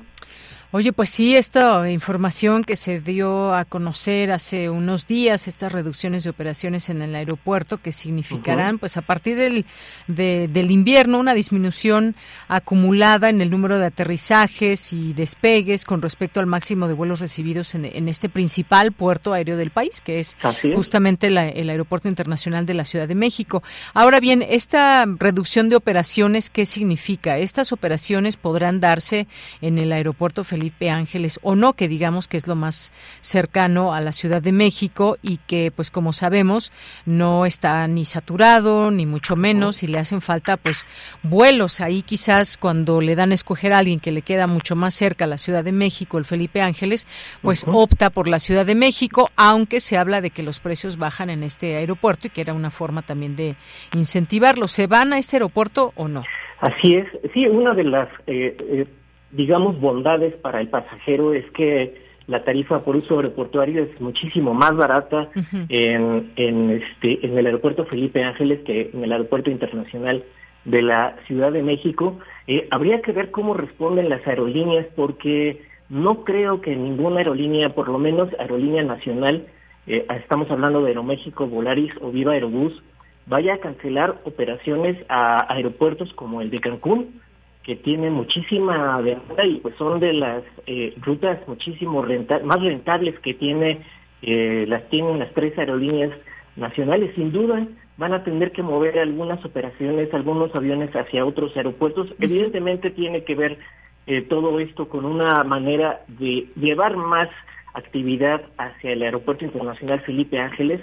Oye, 0.72 0.94
pues 0.94 1.10
sí, 1.10 1.36
esta 1.36 1.90
información 1.90 2.64
que 2.64 2.76
se 2.76 3.02
dio 3.02 3.56
a 3.56 3.66
conocer 3.66 4.32
hace 4.32 4.70
unos 4.70 5.08
días, 5.08 5.48
estas 5.48 5.72
reducciones 5.72 6.24
de 6.24 6.30
operaciones 6.30 6.92
en 6.92 7.02
el 7.02 7.16
aeropuerto 7.16 7.80
que 7.80 7.92
significarán, 7.92 8.78
pues 8.78 8.96
a 8.96 9.02
partir 9.02 9.36
del, 9.36 9.66
del 10.06 10.70
invierno, 10.70 11.18
una 11.18 11.34
disminución 11.34 12.16
acumulada 12.48 13.30
en 13.30 13.42
el 13.42 13.50
número 13.50 13.80
de 13.80 13.88
aterrizajes 13.88 14.94
y 14.94 15.14
despegues 15.14 15.86
con 15.86 16.04
respecto 16.04 16.40
al 16.40 16.46
máximo 16.46 16.88
de 16.88 16.94
vuelos 16.94 17.20
recibidos 17.20 17.74
en, 17.74 18.08
este 18.08 18.30
principal 18.30 18.92
puerto 18.92 19.34
aéreo 19.34 19.58
del 19.58 19.72
país, 19.72 20.02
que 20.02 20.20
es, 20.20 20.38
justamente 20.76 21.28
el 21.28 21.70
Aeropuerto 21.72 22.10
Internacional 22.10 22.68
de 22.68 22.76
la 22.76 22.86
Ciudad 22.86 23.08
de 23.08 23.16
México. 23.16 23.64
Ahora 23.96 24.20
bien, 24.20 24.46
esta 24.48 25.08
reducción 25.08 25.68
de 25.70 25.78
operaciones, 25.78 26.52
¿qué 26.52 26.68
significa? 26.68 27.40
Estas 27.40 27.72
operaciones 27.72 28.38
podrán 28.38 28.80
darse 28.80 29.26
en 29.62 29.80
el 29.80 29.92
aeropuerto 29.92 30.44
Felipe 30.44 30.59
Ángeles 30.90 31.40
o 31.44 31.56
no, 31.56 31.74
que 31.74 31.88
digamos 31.88 32.28
que 32.28 32.38
es 32.38 32.48
lo 32.48 32.56
más 32.56 32.92
cercano 33.22 33.94
a 33.94 34.02
la 34.02 34.12
Ciudad 34.12 34.42
de 34.42 34.52
México 34.52 35.18
y 35.22 35.38
que 35.48 35.72
pues 35.76 35.92
como 35.92 36.14
sabemos 36.14 36.72
no 37.06 37.46
está 37.46 37.88
ni 37.88 38.06
saturado 38.06 38.92
ni 38.92 39.06
mucho 39.06 39.36
menos 39.36 39.84
y 39.84 39.88
le 39.88 40.00
hacen 40.00 40.22
falta 40.22 40.58
pues 40.58 40.88
vuelos 41.24 41.82
ahí 41.82 42.02
quizás 42.02 42.58
cuando 42.58 43.02
le 43.02 43.16
dan 43.16 43.32
a 43.32 43.36
escoger 43.36 43.74
a 43.74 43.80
alguien 43.80 44.00
que 44.00 44.12
le 44.12 44.22
queda 44.22 44.48
mucho 44.48 44.76
más 44.76 44.94
cerca 44.94 45.26
a 45.26 45.28
la 45.28 45.38
Ciudad 45.38 45.64
de 45.64 45.72
México, 45.72 46.18
el 46.18 46.26
Felipe 46.26 46.62
Ángeles, 46.62 47.08
pues 47.42 47.66
opta 47.68 48.10
por 48.10 48.28
la 48.28 48.40
Ciudad 48.40 48.66
de 48.66 48.76
México, 48.76 49.30
aunque 49.36 49.80
se 49.80 49.98
habla 49.98 50.22
de 50.22 50.30
que 50.30 50.44
los 50.44 50.60
precios 50.60 50.98
bajan 50.98 51.30
en 51.30 51.44
este 51.44 51.76
aeropuerto 51.76 52.28
y 52.28 52.30
que 52.30 52.42
era 52.42 52.54
una 52.54 52.72
forma 52.72 53.02
también 53.02 53.36
de 53.36 53.56
incentivarlo. 53.94 54.68
¿Se 54.68 54.88
van 54.88 55.14
a 55.14 55.18
este 55.18 55.38
aeropuerto 55.38 55.94
o 55.96 56.08
no? 56.08 56.24
Así 56.60 56.96
es, 56.96 57.08
sí, 57.34 57.48
una 57.48 57.74
de 57.74 57.84
las 57.86 58.10
eh, 58.28 58.56
eh, 58.60 58.86
digamos, 59.32 59.80
bondades 59.80 60.34
para 60.36 60.62
el 60.62 60.70
pasajero 60.70 61.34
es 61.34 61.50
que 61.52 62.10
la 62.28 62.44
tarifa 62.44 62.84
por 62.84 62.96
uso 62.96 63.16
aeroportuario 63.18 63.84
es 63.84 64.00
muchísimo 64.00 64.54
más 64.54 64.76
barata 64.76 65.30
en, 65.70 66.32
en, 66.36 66.70
este, 66.70 67.26
en 67.26 67.38
el 67.38 67.46
aeropuerto 67.48 67.86
Felipe 67.86 68.24
Ángeles 68.24 68.60
que 68.66 68.92
en 68.94 69.04
el 69.04 69.12
aeropuerto 69.12 69.50
internacional 69.50 70.24
de 70.66 70.82
la 70.82 71.16
Ciudad 71.26 71.52
de 71.52 71.64
México. 71.64 72.20
Eh, 72.48 72.68
habría 72.72 73.02
que 73.02 73.12
ver 73.12 73.32
cómo 73.32 73.54
responden 73.54 74.10
las 74.10 74.26
aerolíneas 74.28 74.86
porque 74.96 75.64
no 75.90 76.24
creo 76.24 76.62
que 76.62 76.76
ninguna 76.76 77.18
aerolínea, 77.18 77.70
por 77.70 77.90
lo 77.90 77.98
menos 77.98 78.30
aerolínea 78.40 78.84
nacional, 78.84 79.48
eh, 79.88 80.06
estamos 80.22 80.52
hablando 80.52 80.82
de 80.82 80.90
Aeroméxico, 80.90 81.48
Volaris 81.48 81.92
o 82.02 82.12
Viva 82.12 82.34
Aerobús, 82.34 82.80
vaya 83.26 83.56
a 83.56 83.60
cancelar 83.60 84.20
operaciones 84.24 84.98
a 85.10 85.52
aeropuertos 85.52 86.14
como 86.14 86.42
el 86.42 86.52
de 86.52 86.60
Cancún, 86.60 87.22
que 87.70 87.76
tiene 87.76 88.10
muchísima 88.10 89.00
demanda 89.00 89.46
y 89.46 89.60
pues 89.60 89.76
son 89.76 90.00
de 90.00 90.12
las 90.12 90.42
eh, 90.66 90.96
rutas 91.02 91.38
muchísimo 91.48 92.04
más 92.44 92.62
rentables 92.64 93.20
que 93.20 93.36
tiene 93.36 93.86
eh, 94.24 94.66
las 94.68 94.90
tienen 94.90 95.20
las 95.20 95.32
tres 95.36 95.56
aerolíneas 95.56 96.10
nacionales. 96.56 97.14
Sin 97.14 97.32
duda 97.32 97.68
van 97.98 98.14
a 98.14 98.24
tener 98.24 98.54
que 98.54 98.64
mover 98.64 98.98
algunas 98.98 99.46
operaciones 99.46 100.12
algunos 100.16 100.56
aviones 100.56 100.90
hacia 100.96 101.24
otros 101.24 101.56
aeropuertos. 101.56 102.08
Evidentemente 102.20 102.90
tiene 102.90 103.24
que 103.24 103.36
ver 103.36 103.60
eh, 104.08 104.24
todo 104.24 104.60
esto 104.60 104.90
con 104.90 105.06
una 105.06 105.44
manera 105.44 106.02
de 106.08 106.48
llevar 106.56 106.98
más 106.98 107.30
actividad 107.76 108.42
hacia 108.58 108.94
el 108.94 109.04
aeropuerto 109.04 109.46
internacional 109.46 110.00
Felipe 110.00 110.40
Ángeles. 110.40 110.82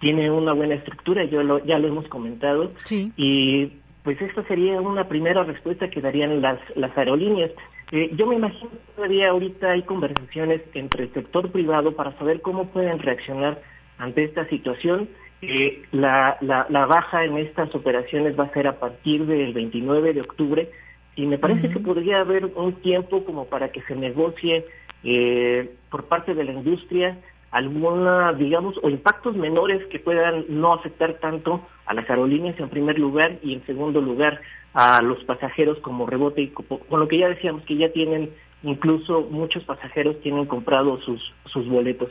Tiene 0.00 0.30
una 0.30 0.52
buena 0.52 0.74
estructura 0.74 1.24
yo 1.24 1.42
lo, 1.42 1.64
ya 1.64 1.78
lo 1.78 1.88
hemos 1.88 2.06
comentado. 2.08 2.72
Y 3.16 3.72
pues 4.06 4.22
esta 4.22 4.44
sería 4.44 4.80
una 4.80 5.08
primera 5.08 5.42
respuesta 5.42 5.90
que 5.90 6.00
darían 6.00 6.40
las, 6.40 6.60
las 6.76 6.96
aerolíneas. 6.96 7.50
Eh, 7.90 8.10
yo 8.14 8.28
me 8.28 8.36
imagino 8.36 8.70
que 8.70 8.92
todavía 8.94 9.30
ahorita 9.30 9.72
hay 9.72 9.82
conversaciones 9.82 10.62
entre 10.74 11.06
el 11.06 11.12
sector 11.12 11.50
privado 11.50 11.96
para 11.96 12.16
saber 12.16 12.40
cómo 12.40 12.68
pueden 12.68 13.00
reaccionar 13.00 13.60
ante 13.98 14.22
esta 14.22 14.48
situación. 14.48 15.08
Eh, 15.42 15.82
la, 15.90 16.38
la, 16.40 16.86
baja 16.86 17.24
en 17.24 17.36
estas 17.38 17.74
operaciones 17.74 18.38
va 18.38 18.44
a 18.44 18.52
ser 18.52 18.68
a 18.68 18.78
partir 18.78 19.26
del 19.26 19.52
29 19.52 20.12
de 20.12 20.20
octubre 20.20 20.70
y 21.16 21.26
me 21.26 21.38
parece 21.38 21.68
que 21.68 21.80
podría 21.80 22.20
haber 22.20 22.44
un 22.44 22.74
tiempo 22.74 23.24
como 23.24 23.46
para 23.46 23.72
que 23.72 23.82
se 23.82 23.96
negocie 23.96 24.66
eh, 25.02 25.68
por 25.90 26.04
parte 26.04 26.32
de 26.32 26.44
la 26.44 26.52
industria 26.52 27.18
alguna, 27.50 28.32
digamos, 28.32 28.74
o 28.82 28.90
impactos 28.90 29.36
menores 29.36 29.84
que 29.86 29.98
puedan 29.98 30.44
no 30.48 30.74
afectar 30.74 31.14
tanto 31.14 31.66
a 31.86 31.94
las 31.94 32.08
aerolíneas 32.10 32.58
en 32.58 32.68
primer 32.68 32.98
lugar 32.98 33.38
y 33.42 33.54
en 33.54 33.64
segundo 33.66 34.00
lugar 34.00 34.40
a 34.74 35.00
los 35.00 35.22
pasajeros 35.24 35.78
como 35.78 36.06
rebote 36.06 36.42
y 36.42 36.48
con 36.48 37.00
lo 37.00 37.08
que 37.08 37.18
ya 37.18 37.28
decíamos 37.28 37.62
que 37.64 37.76
ya 37.76 37.90
tienen 37.92 38.30
incluso 38.62 39.22
muchos 39.30 39.64
pasajeros 39.64 40.20
tienen 40.20 40.46
comprado 40.46 41.00
sus 41.00 41.34
sus 41.46 41.66
boletos 41.68 42.10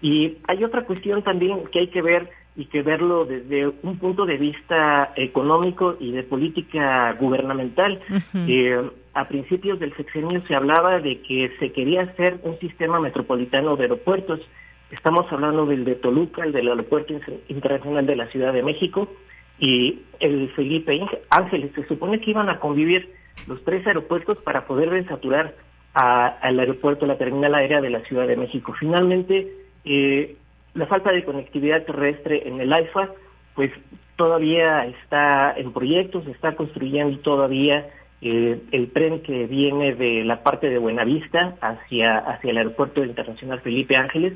Y 0.00 0.38
hay 0.48 0.64
otra 0.64 0.84
cuestión 0.84 1.22
también 1.22 1.64
que 1.72 1.80
hay 1.80 1.88
que 1.88 2.02
ver 2.02 2.30
y 2.56 2.66
que 2.66 2.82
verlo 2.82 3.26
desde 3.26 3.66
un 3.82 3.98
punto 3.98 4.24
de 4.24 4.38
vista 4.38 5.12
económico 5.16 5.96
y 6.00 6.12
de 6.12 6.22
política 6.22 7.12
gubernamental. 7.20 8.00
Eh, 8.34 8.90
a 9.12 9.28
principios 9.28 9.78
del 9.78 9.94
sexenio 9.94 10.42
se 10.46 10.54
hablaba 10.54 11.00
de 11.00 11.20
que 11.20 11.52
se 11.58 11.72
quería 11.72 12.02
hacer 12.02 12.40
un 12.44 12.58
sistema 12.58 12.98
metropolitano 12.98 13.76
de 13.76 13.82
aeropuertos. 13.84 14.40
Estamos 14.90 15.30
hablando 15.32 15.66
del 15.66 15.84
de 15.84 15.96
Toluca, 15.96 16.44
el 16.44 16.52
del 16.52 16.68
Aeropuerto 16.68 17.12
Internacional 17.48 18.06
de 18.06 18.16
la 18.16 18.26
Ciudad 18.28 18.52
de 18.52 18.62
México 18.62 19.08
y 19.58 20.02
el 20.20 20.50
Felipe 20.50 21.00
Ángeles. 21.30 21.72
Se 21.74 21.86
supone 21.88 22.20
que 22.20 22.30
iban 22.30 22.48
a 22.48 22.60
convivir 22.60 23.10
los 23.48 23.62
tres 23.64 23.86
aeropuertos 23.86 24.38
para 24.38 24.66
poder 24.66 24.90
desaturar 24.90 25.54
al 25.92 26.60
aeropuerto, 26.60 27.06
la 27.06 27.16
terminal 27.16 27.54
aérea 27.54 27.80
de 27.80 27.90
la 27.90 28.00
Ciudad 28.00 28.28
de 28.28 28.36
México. 28.36 28.74
Finalmente, 28.78 29.50
eh, 29.84 30.36
la 30.74 30.86
falta 30.86 31.10
de 31.10 31.24
conectividad 31.24 31.84
terrestre 31.84 32.46
en 32.46 32.60
el 32.60 32.72
AIFA, 32.72 33.10
pues 33.54 33.72
todavía 34.16 34.84
está 34.86 35.54
en 35.56 35.72
proyectos, 35.72 36.26
está 36.26 36.54
construyendo 36.54 37.18
todavía 37.20 37.88
eh, 38.20 38.60
el 38.72 38.92
tren 38.92 39.22
que 39.22 39.46
viene 39.46 39.94
de 39.94 40.22
la 40.24 40.42
parte 40.42 40.68
de 40.68 40.78
Buenavista 40.78 41.56
hacia, 41.60 42.18
hacia 42.18 42.50
el 42.50 42.58
aeropuerto 42.58 43.02
internacional 43.02 43.60
Felipe 43.60 43.96
Ángeles, 43.96 44.34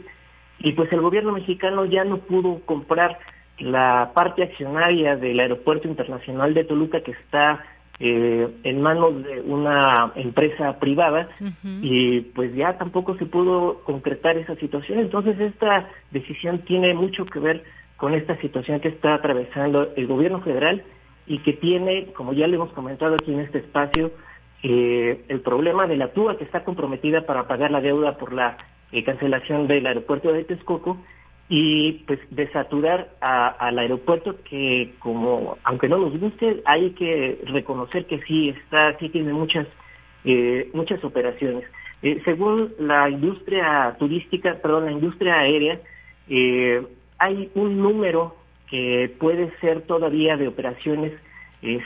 y 0.60 0.72
pues 0.72 0.92
el 0.92 1.00
gobierno 1.00 1.32
mexicano 1.32 1.84
ya 1.86 2.04
no 2.04 2.18
pudo 2.18 2.60
comprar 2.64 3.18
la 3.58 4.12
parte 4.14 4.42
accionaria 4.42 5.16
del 5.16 5.40
aeropuerto 5.40 5.88
internacional 5.88 6.54
de 6.54 6.64
Toluca 6.64 7.02
que 7.02 7.12
está 7.12 7.64
eh, 7.98 8.48
en 8.64 8.80
manos 8.80 9.22
de 9.22 9.42
una 9.42 10.12
empresa 10.14 10.78
privada 10.78 11.28
y 11.82 12.20
pues 12.20 12.54
ya 12.54 12.78
tampoco 12.78 13.16
se 13.18 13.26
pudo 13.26 13.82
concretar 13.84 14.38
esa 14.38 14.56
situación. 14.56 15.00
Entonces 15.00 15.38
esta 15.38 15.88
decisión 16.10 16.60
tiene 16.60 16.94
mucho 16.94 17.26
que 17.26 17.38
ver 17.38 17.62
con 17.96 18.14
esta 18.14 18.36
situación 18.40 18.80
que 18.80 18.88
está 18.88 19.14
atravesando 19.14 19.90
el 19.96 20.06
gobierno 20.06 20.40
federal 20.40 20.82
y 21.26 21.38
que 21.40 21.52
tiene, 21.52 22.06
como 22.14 22.32
ya 22.32 22.46
le 22.46 22.56
hemos 22.56 22.72
comentado 22.72 23.14
aquí 23.14 23.34
en 23.34 23.40
este 23.40 23.58
espacio, 23.58 24.12
eh, 24.62 25.22
el 25.28 25.40
problema 25.40 25.86
de 25.86 25.96
la 25.96 26.08
TUA 26.08 26.38
que 26.38 26.44
está 26.44 26.64
comprometida 26.64 27.26
para 27.26 27.46
pagar 27.46 27.70
la 27.70 27.82
deuda 27.82 28.16
por 28.16 28.32
la 28.32 28.56
eh, 28.92 29.04
cancelación 29.04 29.66
del 29.66 29.86
aeropuerto 29.86 30.32
de 30.32 30.44
Texcoco 30.44 30.98
y 31.52 32.04
pues 32.06 32.20
desaturar 32.30 33.10
al 33.20 33.76
aeropuerto 33.76 34.36
que 34.48 34.94
como 35.00 35.58
aunque 35.64 35.88
no 35.88 35.98
nos 35.98 36.16
guste 36.18 36.62
hay 36.64 36.90
que 36.90 37.40
reconocer 37.46 38.06
que 38.06 38.20
sí 38.22 38.50
está 38.50 38.96
sí 38.98 39.08
tiene 39.08 39.32
muchas 39.32 39.66
eh, 40.24 40.70
muchas 40.72 41.02
operaciones. 41.02 41.64
Eh, 42.02 42.22
según 42.24 42.72
la 42.78 43.10
industria 43.10 43.96
turística 43.98 44.58
perdón 44.62 44.84
la 44.84 44.92
industria 44.92 45.40
aérea 45.40 45.80
eh, 46.28 46.86
hay 47.18 47.50
un 47.56 47.82
número 47.82 48.36
que 48.68 49.12
puede 49.18 49.50
ser 49.60 49.82
todavía 49.82 50.36
de 50.36 50.46
operaciones 50.46 51.12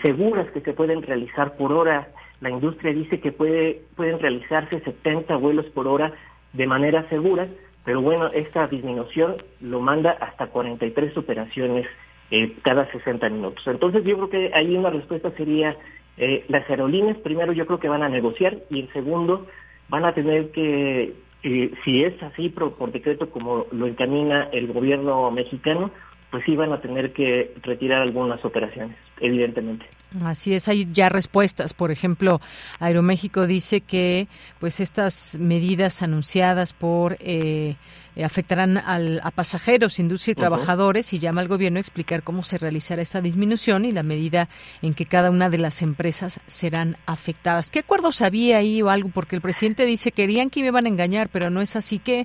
seguras 0.02 0.48
que 0.52 0.60
se 0.60 0.74
pueden 0.74 1.02
realizar 1.02 1.56
por 1.56 1.72
hora. 1.72 2.08
La 2.42 2.50
industria 2.50 2.92
dice 2.92 3.18
que 3.18 3.32
puede 3.32 3.80
pueden 3.96 4.20
realizarse 4.20 4.78
70 4.80 5.34
vuelos 5.36 5.64
por 5.66 5.88
hora 5.88 6.12
de 6.54 6.66
manera 6.66 7.06
segura 7.10 7.46
pero 7.84 8.00
bueno, 8.00 8.28
esta 8.32 8.66
disminución 8.66 9.36
lo 9.60 9.80
manda 9.80 10.12
hasta 10.12 10.46
43 10.46 11.16
operaciones 11.18 11.86
eh, 12.30 12.56
cada 12.62 12.90
60 12.90 13.28
minutos. 13.28 13.62
Entonces 13.66 14.02
yo 14.04 14.16
creo 14.16 14.30
que 14.30 14.54
ahí 14.54 14.74
una 14.74 14.90
respuesta 14.90 15.30
sería, 15.32 15.76
eh, 16.16 16.44
las 16.48 16.68
aerolíneas 16.68 17.18
primero 17.18 17.52
yo 17.52 17.66
creo 17.66 17.78
que 17.78 17.88
van 17.88 18.02
a 18.02 18.08
negociar 18.08 18.56
y 18.70 18.80
en 18.80 18.92
segundo 18.92 19.46
van 19.88 20.06
a 20.06 20.14
tener 20.14 20.50
que, 20.52 21.12
eh, 21.42 21.70
si 21.84 22.02
es 22.02 22.20
así 22.22 22.48
por, 22.48 22.74
por 22.76 22.90
decreto 22.90 23.28
como 23.28 23.66
lo 23.70 23.86
encamina 23.86 24.48
el 24.52 24.72
gobierno 24.72 25.30
mexicano, 25.30 25.90
pues 26.30 26.42
sí 26.46 26.56
van 26.56 26.72
a 26.72 26.80
tener 26.80 27.12
que 27.12 27.52
retirar 27.62 28.00
algunas 28.00 28.42
operaciones, 28.44 28.96
evidentemente. 29.20 29.86
Así 30.22 30.54
es, 30.54 30.68
hay 30.68 30.86
ya 30.92 31.08
respuestas. 31.08 31.74
Por 31.74 31.90
ejemplo, 31.90 32.40
Aeroméxico 32.78 33.46
dice 33.46 33.80
que 33.80 34.28
pues 34.60 34.80
estas 34.80 35.36
medidas 35.40 36.02
anunciadas 36.02 36.72
por 36.72 37.16
eh, 37.18 37.74
afectarán 38.22 38.78
al, 38.78 39.20
a 39.24 39.32
pasajeros, 39.32 39.98
industria 39.98 40.32
y 40.32 40.34
trabajadores 40.36 41.12
y 41.12 41.18
llama 41.18 41.40
al 41.40 41.48
gobierno 41.48 41.78
a 41.78 41.80
explicar 41.80 42.22
cómo 42.22 42.44
se 42.44 42.58
realizará 42.58 43.02
esta 43.02 43.20
disminución 43.20 43.84
y 43.84 43.90
la 43.90 44.04
medida 44.04 44.48
en 44.82 44.94
que 44.94 45.04
cada 45.04 45.30
una 45.30 45.50
de 45.50 45.58
las 45.58 45.82
empresas 45.82 46.40
serán 46.46 46.94
afectadas. 47.06 47.70
¿Qué 47.70 47.80
acuerdos 47.80 48.22
había 48.22 48.58
ahí 48.58 48.82
o 48.82 48.90
algo? 48.90 49.10
Porque 49.12 49.34
el 49.34 49.42
presidente 49.42 49.84
dice 49.84 50.12
que 50.12 50.24
querían 50.24 50.48
que 50.48 50.60
me 50.60 50.68
iban 50.68 50.86
a 50.86 50.88
engañar, 50.88 51.28
pero 51.30 51.50
no 51.50 51.60
es 51.60 51.76
así. 51.76 51.98
¿Qué, 51.98 52.24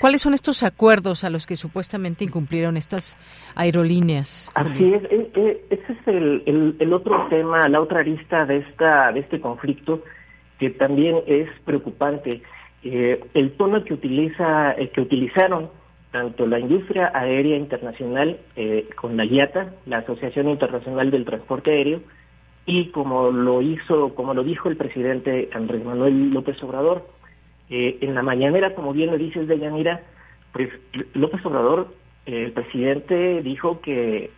¿Cuáles 0.00 0.20
son 0.20 0.34
estos 0.34 0.64
acuerdos 0.64 1.22
a 1.22 1.30
los 1.30 1.46
que 1.46 1.54
supuestamente 1.54 2.24
incumplieron 2.24 2.76
estas 2.76 3.16
aerolíneas? 3.54 4.50
Así 4.54 4.94
es, 4.94 5.04
e, 5.04 5.30
e, 5.36 5.64
ese 5.70 5.93
es 6.00 6.08
el, 6.08 6.76
el, 6.78 6.92
otro 6.92 7.26
tema, 7.28 7.68
la 7.68 7.80
otra 7.80 8.00
arista 8.00 8.44
de, 8.46 8.58
esta, 8.58 9.12
de 9.12 9.20
este 9.20 9.40
conflicto 9.40 10.02
que 10.58 10.70
también 10.70 11.18
es 11.26 11.48
preocupante. 11.64 12.42
Eh, 12.82 13.24
el 13.34 13.52
tono 13.52 13.82
que 13.84 13.94
utiliza, 13.94 14.72
eh, 14.72 14.90
que 14.90 15.00
utilizaron 15.00 15.70
tanto 16.10 16.46
la 16.46 16.60
industria 16.60 17.10
aérea 17.14 17.56
internacional 17.56 18.38
eh, 18.56 18.88
con 18.94 19.16
la 19.16 19.24
IATA, 19.24 19.74
la 19.86 19.98
Asociación 19.98 20.48
Internacional 20.48 21.10
del 21.10 21.24
Transporte 21.24 21.70
Aéreo, 21.70 22.00
y 22.66 22.86
como 22.90 23.30
lo 23.30 23.60
hizo, 23.62 24.14
como 24.14 24.32
lo 24.32 24.44
dijo 24.44 24.68
el 24.68 24.76
presidente 24.76 25.50
Andrés 25.52 25.84
Manuel 25.84 26.30
López 26.30 26.62
Obrador, 26.62 27.06
en 27.68 28.14
la 28.14 28.22
mañanera, 28.22 28.74
como 28.74 28.92
bien 28.92 29.10
lo 29.10 29.18
dices, 29.18 29.48
Deyanira, 29.48 30.02
pues 30.52 30.68
López 31.14 31.44
Obrador 31.44 31.88
el 32.26 32.52
presidente 32.52 33.42
dijo 33.42 33.80
que 33.80 34.30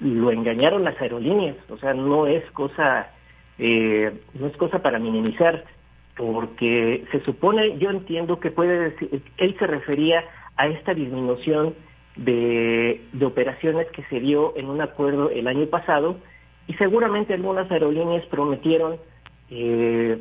lo 0.00 0.30
engañaron 0.30 0.84
las 0.84 1.00
aerolíneas, 1.00 1.56
o 1.68 1.76
sea, 1.78 1.94
no 1.94 2.26
es 2.26 2.48
cosa 2.52 3.10
eh, 3.58 4.12
no 4.34 4.46
es 4.46 4.56
cosa 4.56 4.82
para 4.82 4.98
minimizar, 4.98 5.64
porque 6.16 7.04
se 7.10 7.20
supone, 7.24 7.76
yo 7.78 7.90
entiendo 7.90 8.38
que 8.38 8.50
puede 8.50 8.90
decir, 8.90 9.22
él 9.36 9.56
se 9.58 9.66
refería 9.66 10.24
a 10.56 10.68
esta 10.68 10.94
disminución 10.94 11.74
de, 12.16 13.02
de 13.12 13.26
operaciones 13.26 13.88
que 13.88 14.04
se 14.04 14.20
dio 14.20 14.56
en 14.56 14.68
un 14.68 14.80
acuerdo 14.80 15.30
el 15.30 15.46
año 15.46 15.66
pasado 15.66 16.18
y 16.66 16.74
seguramente 16.74 17.34
algunas 17.34 17.70
aerolíneas 17.70 18.24
prometieron 18.26 18.96
eh, 19.50 20.20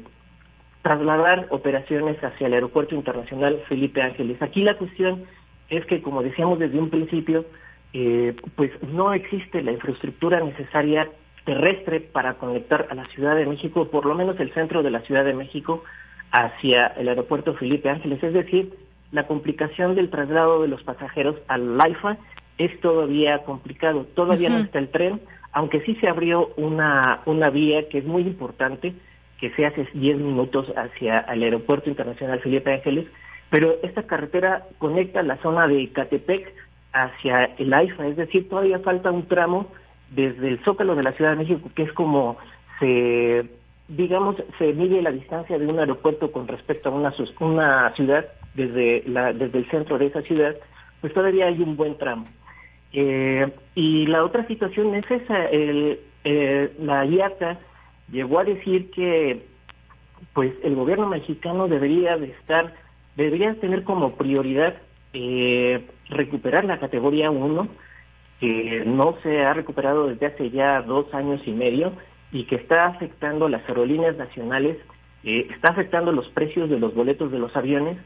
trasladar 0.82 1.48
operaciones 1.50 2.24
hacia 2.24 2.48
el 2.48 2.54
Aeropuerto 2.54 2.96
Internacional 2.96 3.62
Felipe 3.68 4.02
Ángeles. 4.02 4.42
Aquí 4.42 4.64
la 4.64 4.78
cuestión 4.78 5.26
es 5.70 5.86
que, 5.86 6.02
como 6.02 6.24
decíamos 6.24 6.60
desde 6.60 6.80
un 6.80 6.90
principio, 6.90 7.46
eh, 7.94 8.36
pues 8.56 8.72
no 8.84 9.14
existe 9.14 9.62
la 9.62 9.72
infraestructura 9.72 10.40
necesaria 10.40 11.10
terrestre 11.46 12.02
para 12.02 12.36
conectar 12.36 12.88
a 12.90 12.96
la 12.96 13.06
Ciudad 13.08 13.36
de 13.36 13.46
México, 13.46 13.88
por 13.88 14.06
lo 14.06 14.16
menos 14.16 14.40
el 14.40 14.54
centro 14.54 14.84
de 14.84 14.92
la 14.92 15.02
Ciudad 15.02 15.24
de 15.24 15.34
México, 15.34 15.84
hacia 16.32 16.88
el 16.88 17.08
aeropuerto 17.08 17.54
Felipe 17.56 17.90
Ángeles. 17.90 18.22
Es 18.22 18.34
decir, 18.34 18.74
la 19.12 19.28
complicación 19.28 19.96
del 19.96 20.10
traslado 20.10 20.62
de 20.62 20.68
los 20.68 20.84
pasajeros 20.84 21.38
al 21.48 21.78
LAIFA 21.78 22.18
es 22.58 22.78
todavía 22.82 23.44
complicado. 23.44 24.06
Todavía 24.16 24.50
no 24.50 24.60
está 24.60 24.80
el 24.80 24.90
tren, 24.90 25.22
aunque 25.54 25.82
sí 25.82 25.96
se 25.96 26.08
abrió 26.08 26.52
una, 26.58 27.22
una 27.26 27.50
vía 27.50 27.88
que 27.88 28.00
es 28.00 28.06
muy 28.06 28.24
importante, 28.24 28.94
que 29.40 29.52
se 29.52 29.66
hace 29.66 29.88
10 29.94 30.18
minutos 30.18 30.72
hacia 30.76 31.20
el 31.22 31.44
aeropuerto 31.44 31.90
internacional 31.90 32.40
Felipe 32.40 32.74
Ángeles, 32.74 33.06
pero 33.50 33.76
esta 33.84 34.04
carretera 34.04 34.64
conecta 34.78 35.24
la 35.24 35.38
zona 35.38 35.68
de 35.68 35.90
Catepec 35.92 36.54
hacia 36.94 37.46
el 37.58 37.74
AIFA, 37.74 38.08
es 38.08 38.18
decir, 38.18 38.50
todavía 38.50 38.80
falta 38.80 39.12
un 39.12 39.28
tramo 39.28 39.68
desde 40.10 40.48
el 40.48 40.60
Zócalo 40.64 40.96
de 40.96 41.04
la 41.04 41.14
Ciudad 41.14 41.32
de 41.32 41.38
México, 41.38 41.70
que 41.76 41.84
es 41.84 41.94
como 41.94 42.38
se, 42.80 43.46
digamos, 43.88 44.36
se 44.58 44.74
mide 44.74 45.02
la 45.02 45.12
distancia 45.12 45.58
de 45.58 45.68
un 45.68 45.80
aeropuerto 45.80 46.32
con 46.32 46.48
respecto 46.48 46.90
a 46.90 46.94
una, 46.94 47.14
una 47.40 47.94
ciudad 47.96 48.26
desde, 48.54 49.04
la, 49.06 49.34
desde 49.34 49.60
el 49.60 49.70
centro 49.70 49.98
de 49.98 50.08
esa 50.08 50.22
ciudad, 50.22 50.56
pues 51.02 51.14
todavía 51.14 51.48
hay 51.48 51.62
un 51.62 51.76
buen 51.76 51.98
tramo. 51.98 52.28
Eh, 52.94 53.52
y 53.76 54.08
la 54.08 54.24
otra 54.24 54.48
situación 54.48 54.96
es 54.96 55.10
esa, 55.12 55.46
el, 55.46 56.00
eh, 56.24 56.74
la 56.80 57.06
IATA 57.06 57.60
llegó 58.12 58.40
a 58.40 58.46
decir 58.46 58.90
que 58.92 59.46
pues 60.34 60.54
el 60.64 60.76
gobierno 60.76 61.08
mexicano 61.08 61.68
debería 61.68 62.18
de 62.18 62.28
estar 62.28 62.74
debería 63.18 63.54
tener 63.56 63.84
como 63.84 64.16
prioridad 64.16 64.76
eh, 65.14 65.86
recuperar 66.10 66.64
la 66.66 66.80
categoría 66.80 67.32
1, 67.32 67.68
que 68.40 68.84
no 68.86 69.18
se 69.24 69.44
ha 69.44 69.54
recuperado 69.54 70.08
desde 70.08 70.28
hace 70.28 70.52
ya 70.52 70.82
dos 70.84 71.12
años 71.14 71.42
y 71.46 71.52
medio 71.52 71.94
y 72.32 72.44
que 72.44 72.56
está 72.56 72.86
afectando 72.86 73.50
las 73.50 73.68
aerolíneas 73.68 74.16
nacionales, 74.16 74.78
eh, 75.24 75.48
está 75.52 75.72
afectando 75.72 76.12
los 76.12 76.30
precios 76.30 76.70
de 76.70 76.80
los 76.80 76.94
boletos 76.94 77.32
de 77.32 77.40
los 77.40 77.56
aviones 77.56 77.98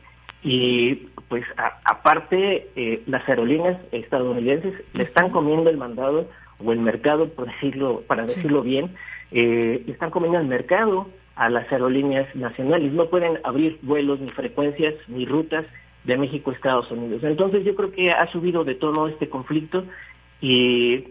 y 0.44 1.10
pues 1.28 1.44
aparte 1.84 2.70
eh, 2.76 3.04
las 3.06 3.28
aerolíneas 3.28 3.78
estadounidenses 3.92 4.74
le 4.94 5.04
están 5.04 5.30
comiendo 5.30 5.70
el 5.70 5.78
mandado 5.78 6.30
o 6.64 6.72
el 6.72 6.80
mercado, 6.80 7.30
por 7.30 7.48
decirlo, 7.48 8.02
para 8.08 8.24
decirlo 8.24 8.62
bien, 8.62 8.96
eh, 9.32 9.84
están 9.88 10.10
comiendo 10.12 10.40
el 10.40 10.48
mercado 10.48 11.08
a 11.42 11.50
las 11.50 11.72
aerolíneas 11.72 12.28
nacionales. 12.36 12.94
No 12.94 13.08
pueden 13.08 13.40
abrir 13.44 13.80
vuelos, 13.82 14.20
ni 14.20 14.30
frecuencias, 14.30 14.94
ni 15.08 15.26
rutas 15.26 15.66
de 16.04 16.16
México 16.16 16.52
a 16.52 16.54
Estados 16.54 16.92
Unidos. 16.92 17.24
Entonces 17.24 17.66
yo 17.66 17.76
creo 17.76 17.92
que 17.92 18.12
ha 18.12 18.28
subido 18.28 18.64
de 18.64 18.76
todo 18.76 19.08
este 19.08 19.28
conflicto 19.28 19.84
y, 20.40 21.08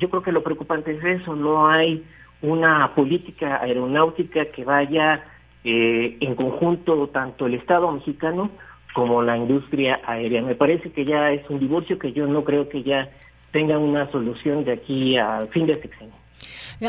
yo 0.00 0.10
creo 0.10 0.22
que 0.24 0.32
lo 0.32 0.42
preocupante 0.42 0.90
es 0.90 1.20
eso, 1.20 1.36
no 1.36 1.68
hay 1.68 2.02
una 2.42 2.92
política 2.96 3.62
aeronáutica 3.62 4.46
que 4.46 4.64
vaya 4.64 5.22
eh, 5.62 6.16
en 6.18 6.34
conjunto 6.34 7.06
tanto 7.10 7.46
el 7.46 7.54
Estado 7.54 7.92
mexicano 7.92 8.50
como 8.92 9.22
la 9.22 9.36
industria 9.36 10.00
aérea. 10.04 10.42
Me 10.42 10.56
parece 10.56 10.90
que 10.90 11.04
ya 11.04 11.30
es 11.30 11.48
un 11.48 11.60
divorcio 11.60 12.00
que 12.00 12.12
yo 12.12 12.26
no 12.26 12.42
creo 12.42 12.68
que 12.68 12.82
ya 12.82 13.08
tenga 13.52 13.78
una 13.78 14.10
solución 14.10 14.64
de 14.64 14.72
aquí 14.72 15.16
al 15.16 15.46
fin 15.50 15.66
de 15.66 15.80
sexenio. 15.80 16.23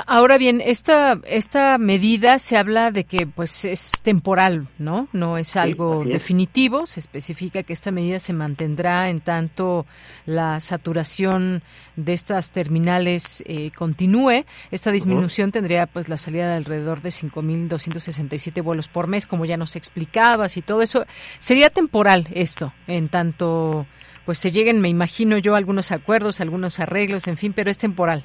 Ahora 0.08 0.38
bien, 0.38 0.62
esta 0.64 1.20
esta 1.28 1.78
medida 1.78 2.40
se 2.40 2.58
habla 2.58 2.92
de 2.92 3.04
que 3.04 3.28
pues 3.28 3.66
es 3.66 3.92
temporal, 4.02 4.68
¿no? 4.78 5.08
No 5.14 5.38
es 5.38 5.56
algo 5.56 6.04
definitivo. 6.04 6.88
Se 6.88 7.00
especifica 7.00 7.64
que 7.64 7.74
esta 7.74 7.92
medida 7.92 8.20
se 8.20 8.34
mantendrá 8.34 9.10
en 9.10 9.20
tanto 9.20 9.86
la 10.26 10.60
saturación 10.60 11.62
de 11.96 12.14
estas 12.14 12.52
terminales 12.52 13.44
eh, 13.48 13.72
continúe. 13.76 14.46
Esta 14.72 14.92
disminución 14.92 15.52
tendría 15.52 15.88
pues 15.88 16.10
la 16.10 16.18
salida 16.18 16.50
de 16.50 16.56
alrededor 16.56 17.02
de 17.02 17.10
5.267 17.10 18.64
vuelos 18.64 18.88
por 18.88 19.08
mes, 19.08 19.28
como 19.28 19.46
ya 19.46 19.58
nos 19.58 19.76
explicabas 19.76 20.58
y 20.58 20.62
todo 20.62 20.82
eso. 20.82 21.06
Sería 21.40 21.70
temporal 21.70 22.28
esto, 22.34 22.74
en 22.88 23.10
tanto 23.10 23.86
pues 24.26 24.40
se 24.40 24.52
lleguen, 24.52 24.82
me 24.82 24.90
imagino 24.90 25.38
yo, 25.38 25.56
algunos 25.56 25.92
acuerdos, 25.92 26.42
algunos 26.42 26.80
arreglos, 26.80 27.28
en 27.28 27.38
fin, 27.38 27.54
pero 27.54 27.70
es 27.70 27.78
temporal. 27.78 28.24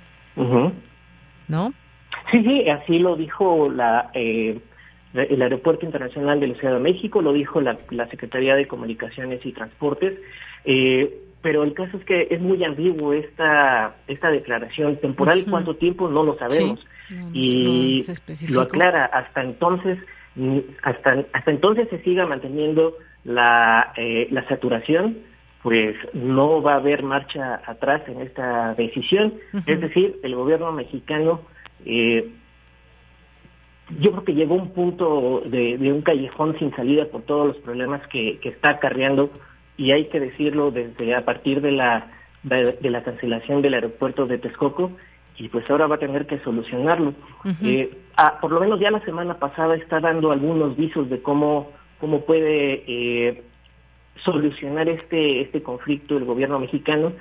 ¿No? 1.51 1.75
Sí, 2.31 2.43
sí, 2.43 2.69
así 2.69 2.99
lo 2.99 3.17
dijo 3.17 3.69
la, 3.71 4.11
eh, 4.15 4.59
el 5.15 5.43
Aeropuerto 5.43 5.85
Internacional 5.85 6.41
de 6.41 6.49
la 6.49 6.55
Ciudad 6.55 6.75
de 6.75 6.81
México, 6.81 7.21
lo 7.21 7.33
dijo 7.33 7.61
la, 7.61 7.77
Secretaría 8.11 8.55
de 8.55 8.69
Comunicaciones 8.69 9.45
y 9.45 9.53
Transportes, 9.53 10.19
eh, 10.65 11.13
pero 11.43 11.63
el 11.65 11.75
caso 11.75 11.97
es 11.97 12.05
que 12.05 12.29
es 12.31 12.41
muy 12.41 12.63
ambiguo 12.65 13.13
esta, 13.13 13.97
esta 14.07 14.31
declaración. 14.31 14.97
Temporal, 14.97 15.47
cuánto 15.49 15.75
tiempo, 15.75 16.09
no 16.09 16.23
lo 16.23 16.37
sabemos. 16.39 16.87
y 17.33 18.05
lo 18.49 18.61
aclara, 18.61 19.07
hasta 19.07 19.43
entonces, 19.43 19.99
hasta, 20.83 21.25
hasta 21.33 21.51
entonces 21.51 21.89
se 21.89 22.03
siga 22.03 22.27
manteniendo 22.27 22.95
la, 23.25 23.93
eh, 23.97 24.29
la 24.31 24.47
saturación, 24.49 25.19
pues 25.63 25.95
no 26.15 26.63
va 26.63 26.75
a 26.75 26.77
haber 26.77 27.03
marcha 27.03 27.61
atrás 27.67 28.03
en 28.09 28.23
esta 28.23 28.75
decisión. 28.75 29.35
Es 29.67 29.81
decir, 29.81 30.19
el 30.23 30.35
gobierno 30.35 30.73
mexicano, 30.73 31.43
eh, 31.85 32.31
yo 33.99 34.13
creo 34.13 34.25
que 34.25 34.35
llegó 34.35 34.55
a 34.55 34.63
un 34.63 34.73
punto 34.73 35.43
de, 35.45 35.77
un 35.93 36.03
callejón 36.03 36.59
sin 36.59 36.75
salida 36.75 37.07
por 37.07 37.23
todos 37.23 37.49
los 37.49 37.57
problemas 37.59 38.07
que, 38.09 38.39
está 38.43 38.71
acarreando 38.71 39.31
y 39.77 39.93
hay 39.93 40.07
que 40.07 40.21
decirlo 40.21 40.71
desde 40.71 41.15
a 41.15 41.25
partir 41.25 41.61
de 41.61 41.73
la, 41.73 42.11
de, 42.43 42.91
la 42.91 43.03
cancelación 43.03 43.61
del 43.61 43.75
aeropuerto 43.75 44.27
de 44.27 44.39
Texcoco 44.39 44.93
y 45.37 45.49
pues 45.49 45.69
ahora 45.71 45.87
va 45.87 45.97
a 45.97 46.01
tener 46.01 46.27
que 46.27 46.39
solucionarlo. 46.41 47.15
Eh, 47.63 47.91
ah, 48.17 48.39
por 48.41 48.53
lo 48.53 48.61
menos 48.61 48.81
ya 48.81 48.91
la 48.91 49.05
semana 49.05 49.39
pasada 49.39 49.75
está 49.75 50.01
dando 50.01 50.33
algunos 50.33 50.77
visos 50.77 51.11
de 51.11 51.21
cómo, 51.21 51.71
cómo 51.99 52.25
puede... 52.25 52.83
Eh, 52.87 53.43
solucionar 54.17 54.89
este, 54.89 55.41
este 55.41 55.63
conflicto 55.63 56.15
del 56.15 56.25
gobierno 56.25 56.59
mexicano 56.59 57.13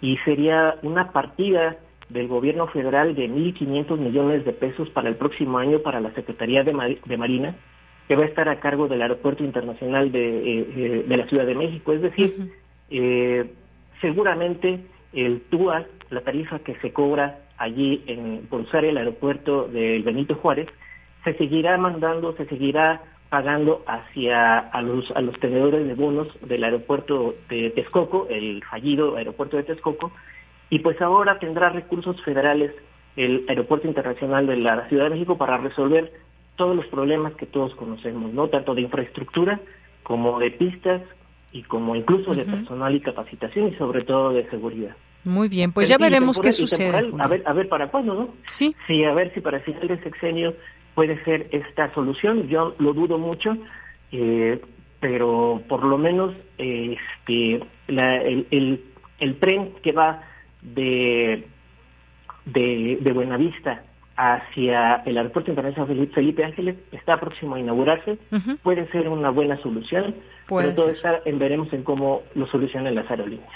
y 0.00 0.16
sería 0.18 0.76
una 0.82 1.12
partida 1.12 1.76
del 2.08 2.28
gobierno 2.28 2.68
federal 2.68 3.14
de 3.14 3.28
1.500 3.28 3.98
millones 3.98 4.44
de 4.44 4.52
pesos 4.52 4.88
para 4.90 5.08
el 5.08 5.16
próximo 5.16 5.58
año 5.58 5.80
para 5.80 6.00
la 6.00 6.12
Secretaría 6.12 6.62
de, 6.62 6.98
de 7.04 7.16
Marina, 7.16 7.56
que 8.06 8.16
va 8.16 8.22
a 8.22 8.26
estar 8.26 8.48
a 8.48 8.60
cargo 8.60 8.86
del 8.86 9.02
Aeropuerto 9.02 9.42
Internacional 9.42 10.12
de, 10.12 10.38
eh, 10.38 10.66
eh, 10.76 11.04
de 11.06 11.16
la 11.16 11.26
Ciudad 11.26 11.46
de 11.46 11.56
México. 11.56 11.92
Es 11.92 12.02
decir, 12.02 12.52
eh, 12.90 13.50
seguramente 14.00 14.80
el 15.12 15.40
TUA, 15.50 15.86
la 16.10 16.20
tarifa 16.20 16.60
que 16.60 16.76
se 16.76 16.92
cobra 16.92 17.40
allí 17.58 18.04
en, 18.06 18.46
por 18.48 18.60
usar 18.60 18.84
el 18.84 18.96
aeropuerto 18.96 19.66
del 19.66 20.02
Benito 20.04 20.36
Juárez, 20.36 20.68
se 21.24 21.34
seguirá 21.34 21.76
mandando, 21.76 22.36
se 22.36 22.46
seguirá 22.46 23.02
pagando 23.28 23.82
hacia 23.86 24.58
a 24.58 24.82
los, 24.82 25.10
a 25.12 25.20
los 25.20 25.38
tenedores 25.40 25.86
de 25.86 25.94
bonos 25.94 26.28
del 26.42 26.64
aeropuerto 26.64 27.34
de 27.48 27.70
Texcoco, 27.70 28.26
el 28.30 28.62
fallido 28.64 29.16
aeropuerto 29.16 29.56
de 29.56 29.64
Texcoco, 29.64 30.12
y 30.70 30.80
pues 30.80 31.00
ahora 31.00 31.38
tendrá 31.38 31.70
recursos 31.70 32.20
federales 32.22 32.72
el 33.16 33.46
Aeropuerto 33.48 33.88
Internacional 33.88 34.46
de 34.46 34.56
la 34.56 34.88
Ciudad 34.88 35.04
de 35.04 35.10
México 35.10 35.38
para 35.38 35.56
resolver 35.56 36.12
todos 36.56 36.76
los 36.76 36.86
problemas 36.86 37.34
que 37.34 37.46
todos 37.46 37.74
conocemos, 37.74 38.32
¿no? 38.32 38.48
Tanto 38.48 38.74
de 38.74 38.82
infraestructura 38.82 39.60
como 40.02 40.38
de 40.38 40.50
pistas 40.50 41.02
y 41.52 41.62
como 41.62 41.96
incluso 41.96 42.34
de 42.34 42.44
personal 42.44 42.94
y 42.94 43.00
capacitación 43.00 43.68
y 43.68 43.76
sobre 43.76 44.04
todo 44.04 44.32
de 44.32 44.48
seguridad. 44.50 44.94
Muy 45.24 45.48
bien, 45.48 45.72
pues 45.72 45.88
ya 45.88 45.98
veremos 45.98 46.38
qué 46.38 46.52
sucede. 46.52 47.12
A 47.18 47.26
ver, 47.26 47.42
a 47.44 47.52
ver 47.52 47.68
para 47.68 47.88
cuándo, 47.88 48.14
¿no? 48.14 48.28
Sí. 48.46 48.76
Sí, 48.86 49.02
a 49.04 49.12
ver 49.12 49.32
si 49.34 49.40
para 49.40 49.58
el 49.58 49.64
final 49.64 49.88
del 49.88 50.02
sexenio 50.02 50.54
puede 50.96 51.22
ser 51.24 51.46
esta 51.52 51.92
solución. 51.94 52.48
Yo 52.48 52.74
lo 52.78 52.94
dudo 52.94 53.18
mucho, 53.18 53.56
eh, 54.10 54.60
pero 54.98 55.62
por 55.68 55.84
lo 55.84 55.98
menos 55.98 56.34
este, 56.56 57.60
el, 57.86 58.82
el, 59.20 59.38
tren 59.38 59.74
que 59.82 59.92
va 59.92 60.22
de, 60.62 61.46
de, 62.46 63.12
Buenavista 63.12 63.82
hacia 64.16 65.02
el 65.04 65.18
Aeropuerto 65.18 65.50
Internacional 65.50 66.08
Felipe 66.14 66.42
Ángeles 66.42 66.76
está 66.90 67.12
próximo 67.20 67.56
a 67.56 67.60
inaugurarse. 67.60 68.18
Puede 68.62 68.90
ser 68.90 69.06
una 69.08 69.28
buena 69.28 69.58
solución, 69.58 70.14
pero 70.48 70.74
todo 70.74 70.88
está 70.88 71.20
en 71.26 71.38
veremos 71.38 71.70
en 71.74 71.82
cómo 71.82 72.22
lo 72.34 72.46
solucionan 72.46 72.94
las 72.94 73.08
aerolíneas. 73.10 73.52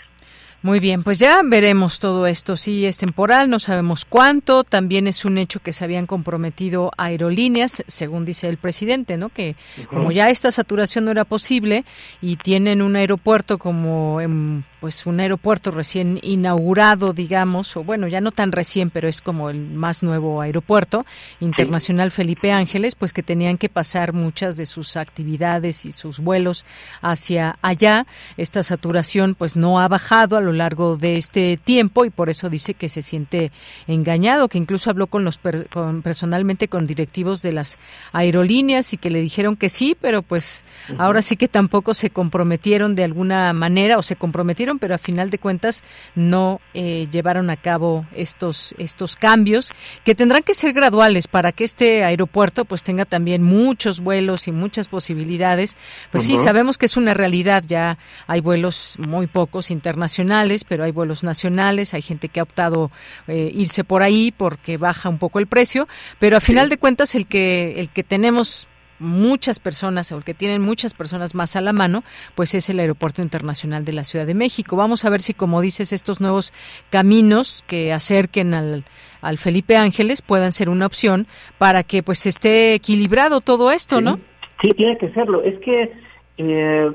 Muy 0.62 0.78
bien, 0.78 1.02
pues 1.02 1.18
ya 1.18 1.40
veremos 1.42 2.00
todo 2.00 2.26
esto. 2.26 2.54
Sí, 2.54 2.84
es 2.84 2.98
temporal, 2.98 3.48
no 3.48 3.58
sabemos 3.58 4.04
cuánto. 4.04 4.62
También 4.62 5.06
es 5.06 5.24
un 5.24 5.38
hecho 5.38 5.60
que 5.60 5.72
se 5.72 5.84
habían 5.84 6.06
comprometido 6.06 6.90
aerolíneas, 6.98 7.82
según 7.86 8.26
dice 8.26 8.46
el 8.46 8.58
presidente, 8.58 9.16
¿no? 9.16 9.30
Que 9.30 9.56
como 9.88 10.12
ya 10.12 10.28
esta 10.28 10.52
saturación 10.52 11.06
no 11.06 11.12
era 11.12 11.24
posible 11.24 11.86
y 12.20 12.36
tienen 12.36 12.82
un 12.82 12.94
aeropuerto 12.96 13.56
como 13.56 14.20
en 14.20 14.64
pues 14.80 15.06
un 15.06 15.20
aeropuerto 15.20 15.70
recién 15.70 16.18
inaugurado, 16.22 17.12
digamos, 17.12 17.76
o 17.76 17.84
bueno, 17.84 18.08
ya 18.08 18.20
no 18.20 18.32
tan 18.32 18.50
recién, 18.50 18.90
pero 18.90 19.08
es 19.08 19.20
como 19.20 19.50
el 19.50 19.60
más 19.60 20.02
nuevo 20.02 20.40
aeropuerto 20.40 21.04
internacional 21.40 22.10
Felipe 22.10 22.50
Ángeles, 22.50 22.94
pues 22.94 23.12
que 23.12 23.22
tenían 23.22 23.58
que 23.58 23.68
pasar 23.68 24.12
muchas 24.12 24.56
de 24.56 24.66
sus 24.66 24.96
actividades 24.96 25.84
y 25.84 25.92
sus 25.92 26.18
vuelos 26.18 26.64
hacia 27.02 27.58
allá. 27.62 28.06
Esta 28.36 28.62
saturación 28.62 29.34
pues 29.34 29.56
no 29.56 29.80
ha 29.80 29.88
bajado 29.88 30.36
a 30.36 30.40
lo 30.40 30.52
largo 30.52 30.96
de 30.96 31.16
este 31.16 31.58
tiempo 31.62 32.04
y 32.04 32.10
por 32.10 32.30
eso 32.30 32.48
dice 32.48 32.74
que 32.74 32.88
se 32.88 33.02
siente 33.02 33.52
engañado, 33.86 34.48
que 34.48 34.58
incluso 34.58 34.90
habló 34.90 35.08
con 35.08 35.24
los 35.24 35.38
personalmente 35.38 36.68
con 36.68 36.86
directivos 36.86 37.42
de 37.42 37.52
las 37.52 37.78
aerolíneas 38.12 38.92
y 38.94 38.96
que 38.96 39.10
le 39.10 39.20
dijeron 39.20 39.56
que 39.56 39.68
sí, 39.68 39.96
pero 40.00 40.22
pues 40.22 40.64
ahora 40.98 41.20
sí 41.20 41.36
que 41.36 41.48
tampoco 41.48 41.92
se 41.92 42.10
comprometieron 42.10 42.94
de 42.94 43.04
alguna 43.04 43.52
manera 43.52 43.98
o 43.98 44.02
se 44.02 44.16
comprometieron 44.16 44.69
pero 44.78 44.94
a 44.94 44.98
final 44.98 45.30
de 45.30 45.38
cuentas 45.38 45.82
no 46.14 46.60
eh, 46.74 47.08
llevaron 47.10 47.50
a 47.50 47.56
cabo 47.56 48.06
estos, 48.14 48.74
estos 48.78 49.16
cambios 49.16 49.70
que 50.04 50.14
tendrán 50.14 50.42
que 50.42 50.54
ser 50.54 50.72
graduales 50.72 51.28
para 51.28 51.52
que 51.52 51.64
este 51.64 52.04
aeropuerto 52.04 52.64
pues 52.64 52.84
tenga 52.84 53.04
también 53.04 53.42
muchos 53.42 54.00
vuelos 54.00 54.48
y 54.48 54.52
muchas 54.52 54.88
posibilidades. 54.88 55.76
Pues 56.10 56.24
sí, 56.24 56.38
sabemos 56.38 56.78
que 56.78 56.86
es 56.86 56.96
una 56.96 57.14
realidad, 57.14 57.64
ya 57.66 57.98
hay 58.26 58.40
vuelos 58.40 58.96
muy 58.98 59.26
pocos 59.26 59.70
internacionales, 59.70 60.64
pero 60.64 60.84
hay 60.84 60.92
vuelos 60.92 61.22
nacionales, 61.22 61.94
hay 61.94 62.02
gente 62.02 62.28
que 62.28 62.40
ha 62.40 62.44
optado 62.44 62.90
eh, 63.26 63.50
irse 63.54 63.84
por 63.84 64.02
ahí 64.02 64.32
porque 64.36 64.76
baja 64.76 65.08
un 65.08 65.18
poco 65.18 65.38
el 65.38 65.46
precio, 65.46 65.88
pero 66.18 66.36
a 66.36 66.40
final 66.40 66.68
de 66.68 66.78
cuentas 66.78 67.14
el 67.14 67.26
que 67.26 67.80
el 67.80 67.88
que 67.88 68.04
tenemos 68.04 68.68
muchas 69.00 69.58
personas 69.58 70.12
o 70.12 70.18
el 70.18 70.24
que 70.24 70.34
tienen 70.34 70.62
muchas 70.62 70.94
personas 70.94 71.34
más 71.34 71.56
a 71.56 71.60
la 71.60 71.72
mano, 71.72 72.04
pues 72.34 72.54
es 72.54 72.70
el 72.70 72.78
Aeropuerto 72.78 73.22
Internacional 73.22 73.84
de 73.84 73.92
la 73.92 74.04
Ciudad 74.04 74.26
de 74.26 74.34
México. 74.34 74.76
Vamos 74.76 75.04
a 75.04 75.10
ver 75.10 75.22
si, 75.22 75.34
como 75.34 75.60
dices, 75.60 75.92
estos 75.92 76.20
nuevos 76.20 76.52
caminos 76.90 77.64
que 77.66 77.92
acerquen 77.92 78.54
al, 78.54 78.84
al 79.22 79.38
Felipe 79.38 79.76
Ángeles 79.76 80.22
puedan 80.22 80.52
ser 80.52 80.68
una 80.68 80.86
opción 80.86 81.26
para 81.58 81.82
que 81.82 82.02
pues 82.02 82.26
esté 82.26 82.74
equilibrado 82.74 83.40
todo 83.40 83.72
esto, 83.72 84.00
¿no? 84.00 84.20
Sí, 84.62 84.70
tiene 84.76 84.98
que 84.98 85.10
serlo. 85.10 85.42
Es 85.42 85.58
que 85.60 85.92
eh, 86.38 86.90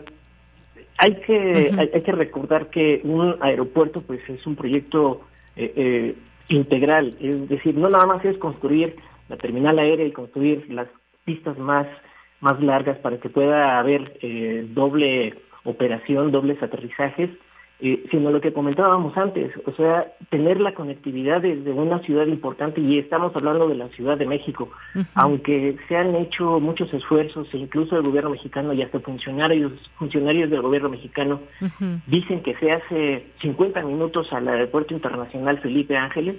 hay 0.97 1.15
que 1.25 1.71
hay, 1.77 2.01
que 2.01 2.11
recordar 2.11 2.69
que 2.69 3.01
un 3.03 3.35
aeropuerto 3.41 4.01
pues 4.01 4.21
es 4.29 4.45
un 4.47 4.55
proyecto 4.55 5.21
eh, 5.55 5.73
eh, 5.75 6.15
integral, 6.47 7.15
es 7.19 7.49
decir, 7.49 7.75
no 7.75 7.89
nada 7.89 8.05
más 8.05 8.23
es 8.23 8.37
construir 8.37 8.95
la 9.29 9.37
terminal 9.37 9.79
aérea 9.79 10.05
y 10.05 10.11
construir 10.11 10.65
las 10.69 10.87
pistas 11.25 11.57
más, 11.57 11.87
más 12.39 12.59
largas 12.61 12.97
para 12.99 13.19
que 13.19 13.29
pueda 13.29 13.79
haber 13.79 14.17
eh, 14.21 14.65
doble 14.69 15.35
operación, 15.63 16.31
dobles 16.31 16.61
aterrizajes 16.61 17.31
eh, 17.81 18.05
sino 18.09 18.31
lo 18.31 18.39
que 18.39 18.53
comentábamos 18.53 19.17
antes, 19.17 19.51
o 19.65 19.73
sea, 19.73 20.07
tener 20.29 20.61
la 20.61 20.73
conectividad 20.73 21.41
desde 21.41 21.73
una 21.73 21.99
ciudad 21.99 22.25
importante, 22.25 22.79
y 22.79 22.99
estamos 22.99 23.35
hablando 23.35 23.67
de 23.67 23.75
la 23.75 23.89
Ciudad 23.89 24.17
de 24.17 24.25
México, 24.25 24.71
aunque 25.13 25.75
se 25.89 25.97
han 25.97 26.15
hecho 26.15 26.61
muchos 26.61 26.93
esfuerzos, 26.93 27.53
e 27.53 27.57
incluso 27.57 27.97
el 27.97 28.03
gobierno 28.03 28.29
mexicano 28.29 28.71
y 28.71 28.81
hasta 28.81 29.01
funcionarios, 29.01 29.73
funcionarios 29.97 30.49
del 30.49 30.61
gobierno 30.61 30.87
mexicano 30.87 31.41
dicen 32.07 32.43
que 32.43 32.55
se 32.55 32.71
hace 32.71 33.27
50 33.41 33.81
minutos 33.81 34.31
al 34.31 34.47
Aeropuerto 34.47 34.93
Internacional 34.93 35.59
Felipe 35.59 35.97
Ángeles, 35.97 36.37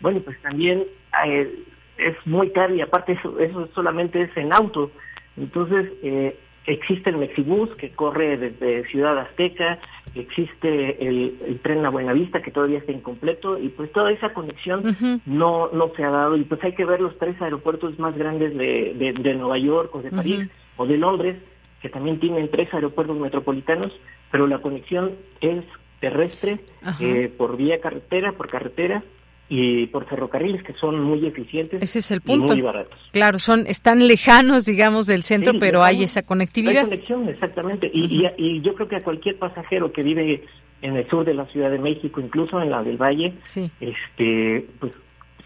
bueno, 0.00 0.20
pues 0.20 0.40
también 0.40 0.84
eh, 1.26 1.64
es 1.98 2.16
muy 2.26 2.50
caro 2.50 2.74
y 2.74 2.80
aparte 2.80 3.12
eso, 3.12 3.38
eso 3.38 3.68
solamente 3.74 4.22
es 4.22 4.36
en 4.36 4.52
auto. 4.52 4.90
Entonces, 5.36 5.92
eh, 6.02 6.36
existe 6.66 7.10
el 7.10 7.16
Mexibus 7.16 7.74
que 7.76 7.90
corre 7.90 8.36
desde 8.36 8.86
Ciudad 8.88 9.18
Azteca, 9.18 9.78
existe 10.14 11.06
el, 11.06 11.60
tren 11.62 11.84
a 11.84 11.90
Buenavista 11.90 12.42
que 12.42 12.50
todavía 12.50 12.78
está 12.78 12.92
incompleto 12.92 13.58
y 13.58 13.68
pues 13.70 13.90
toda 13.92 14.12
esa 14.12 14.32
conexión 14.34 15.20
no, 15.26 15.70
no 15.72 15.92
se 15.96 16.04
ha 16.04 16.10
dado 16.10 16.36
y 16.36 16.44
pues 16.44 16.62
hay 16.64 16.74
que 16.74 16.84
ver 16.84 17.00
los 17.00 17.16
tres 17.18 17.40
aeropuertos 17.40 17.98
más 17.98 18.16
grandes 18.16 18.56
de, 18.56 19.14
de, 19.18 19.34
Nueva 19.34 19.58
York 19.58 19.94
o 19.94 20.02
de 20.02 20.10
París 20.10 20.48
o 20.76 20.86
de 20.86 20.98
Londres 20.98 21.36
que 21.80 21.88
también 21.88 22.18
tienen 22.18 22.50
tres 22.50 22.72
aeropuertos 22.74 23.16
metropolitanos, 23.16 23.92
pero 24.30 24.46
la 24.46 24.58
conexión 24.58 25.12
es 25.40 25.64
terrestre 26.00 26.60
eh, 27.00 27.32
por 27.36 27.56
vía 27.56 27.80
carretera, 27.80 28.32
por 28.32 28.48
carretera 28.48 29.02
y 29.48 29.86
por 29.86 30.06
ferrocarriles 30.06 30.62
que 30.62 30.74
son 30.74 31.02
muy 31.02 31.24
eficientes 31.26 31.82
Ese 31.82 32.00
es 32.00 32.10
el 32.10 32.20
punto. 32.20 32.52
y 32.52 32.56
muy 32.56 32.62
baratos. 32.62 32.98
Claro, 33.12 33.38
son 33.38 33.66
están 33.66 34.06
lejanos, 34.06 34.66
digamos, 34.66 35.06
del 35.06 35.22
centro, 35.22 35.54
pero 35.58 35.82
hay 35.82 36.02
esa 36.02 36.22
conectividad. 36.22 36.84
Hay 36.84 36.90
conexión, 36.90 37.28
exactamente. 37.28 37.90
Y, 37.92 38.26
y, 38.36 38.60
yo 38.60 38.74
creo 38.74 38.88
que 38.88 38.96
a 38.96 39.00
cualquier 39.00 39.38
pasajero 39.38 39.92
que 39.92 40.02
vive 40.02 40.44
en 40.82 40.96
el 40.96 41.08
sur 41.08 41.24
de 41.24 41.34
la 41.34 41.46
Ciudad 41.46 41.70
de 41.70 41.78
México, 41.78 42.20
incluso 42.20 42.60
en 42.60 42.70
la 42.70 42.82
del 42.82 42.98
Valle, 42.98 43.34
este, 43.80 44.66
pues 44.78 44.92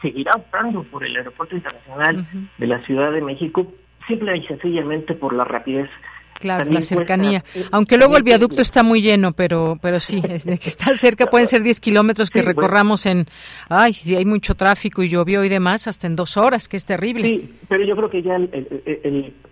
seguirá 0.00 0.32
optando 0.34 0.82
por 0.82 1.04
el 1.04 1.16
aeropuerto 1.16 1.54
internacional 1.54 2.26
de 2.58 2.66
la 2.66 2.84
Ciudad 2.84 3.12
de 3.12 3.20
México, 3.22 3.72
simple 4.08 4.36
y 4.36 4.42
sencillamente 4.46 5.14
por 5.14 5.32
la 5.32 5.44
rapidez 5.44 5.88
Claro, 6.42 6.68
la 6.72 6.82
cercanía. 6.82 7.44
Aunque 7.70 7.96
luego 7.96 8.16
el 8.16 8.24
viaducto 8.24 8.62
está 8.62 8.82
muy 8.82 9.00
lleno, 9.00 9.30
pero 9.32 9.78
pero 9.80 10.00
sí, 10.00 10.20
es 10.28 10.44
de 10.44 10.58
que 10.58 10.68
está 10.68 10.92
cerca 10.94 11.26
pueden 11.26 11.46
ser 11.46 11.62
10 11.62 11.80
kilómetros 11.80 12.30
que 12.30 12.42
recorramos 12.42 13.06
en, 13.06 13.26
ay, 13.68 13.92
si 13.92 14.16
hay 14.16 14.24
mucho 14.24 14.56
tráfico 14.56 15.04
y 15.04 15.08
llovió 15.08 15.44
y 15.44 15.48
demás, 15.48 15.86
hasta 15.86 16.08
en 16.08 16.16
dos 16.16 16.36
horas, 16.36 16.68
que 16.68 16.76
es 16.76 16.84
terrible. 16.84 17.22
Sí, 17.22 17.54
pero 17.68 17.84
yo 17.84 17.94
creo 17.94 18.10
que 18.10 18.22
ya 18.22 18.38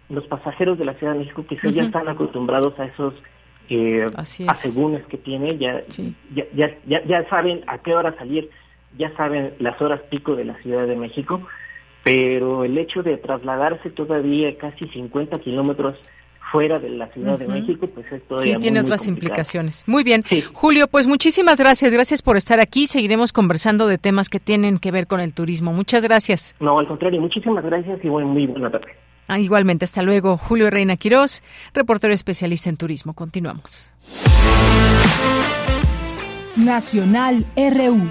los 0.08 0.26
pasajeros 0.26 0.78
de 0.80 0.84
la 0.84 0.94
Ciudad 0.94 1.12
de 1.12 1.20
México 1.20 1.44
quizás 1.48 1.72
ya 1.72 1.84
están 1.84 2.08
acostumbrados 2.08 2.76
a 2.80 2.86
esos 2.86 3.14
eh, 3.68 4.04
asegúnes 4.48 5.06
que 5.06 5.16
tiene, 5.16 5.56
ya, 5.58 5.84
ya, 6.34 6.44
ya, 6.52 6.76
ya, 6.88 7.04
ya 7.04 7.28
saben 7.28 7.62
a 7.68 7.78
qué 7.78 7.94
hora 7.94 8.16
salir, 8.18 8.50
ya 8.98 9.14
saben 9.16 9.54
las 9.60 9.80
horas 9.80 10.00
pico 10.10 10.34
de 10.34 10.44
la 10.44 10.60
Ciudad 10.62 10.88
de 10.88 10.96
México, 10.96 11.40
pero 12.02 12.64
el 12.64 12.76
hecho 12.78 13.04
de 13.04 13.16
trasladarse 13.16 13.90
todavía 13.90 14.56
casi 14.58 14.88
50 14.88 15.38
kilómetros 15.38 15.96
fuera 16.50 16.78
de 16.78 16.90
la 16.90 17.08
Ciudad 17.08 17.38
de 17.38 17.46
México, 17.46 17.86
pues 17.94 18.10
esto 18.10 18.36
Sí, 18.38 18.54
tiene 18.60 18.80
otras 18.80 19.06
implicaciones. 19.06 19.84
Muy 19.86 20.02
bien. 20.02 20.24
Julio, 20.52 20.88
pues 20.88 21.06
muchísimas 21.06 21.58
gracias. 21.58 21.92
Gracias 21.92 22.22
por 22.22 22.36
estar 22.36 22.60
aquí. 22.60 22.86
Seguiremos 22.86 23.32
conversando 23.32 23.86
de 23.86 23.98
temas 23.98 24.28
que 24.28 24.40
tienen 24.40 24.78
que 24.78 24.90
ver 24.90 25.06
con 25.06 25.20
el 25.20 25.32
turismo. 25.32 25.72
Muchas 25.72 26.02
gracias. 26.02 26.56
No, 26.60 26.78
al 26.78 26.88
contrario, 26.88 27.20
muchísimas 27.20 27.64
gracias 27.64 28.00
y 28.02 28.08
muy 28.08 28.46
buena 28.46 28.70
tarde. 28.70 28.92
Ah, 29.28 29.38
igualmente, 29.38 29.84
hasta 29.84 30.02
luego. 30.02 30.36
Julio 30.36 30.70
Reina 30.70 30.96
Quirós, 30.96 31.42
reportero 31.72 32.12
especialista 32.12 32.68
en 32.68 32.76
turismo. 32.76 33.14
Continuamos. 33.14 33.92
Nacional 36.56 37.44
RU. 37.56 38.08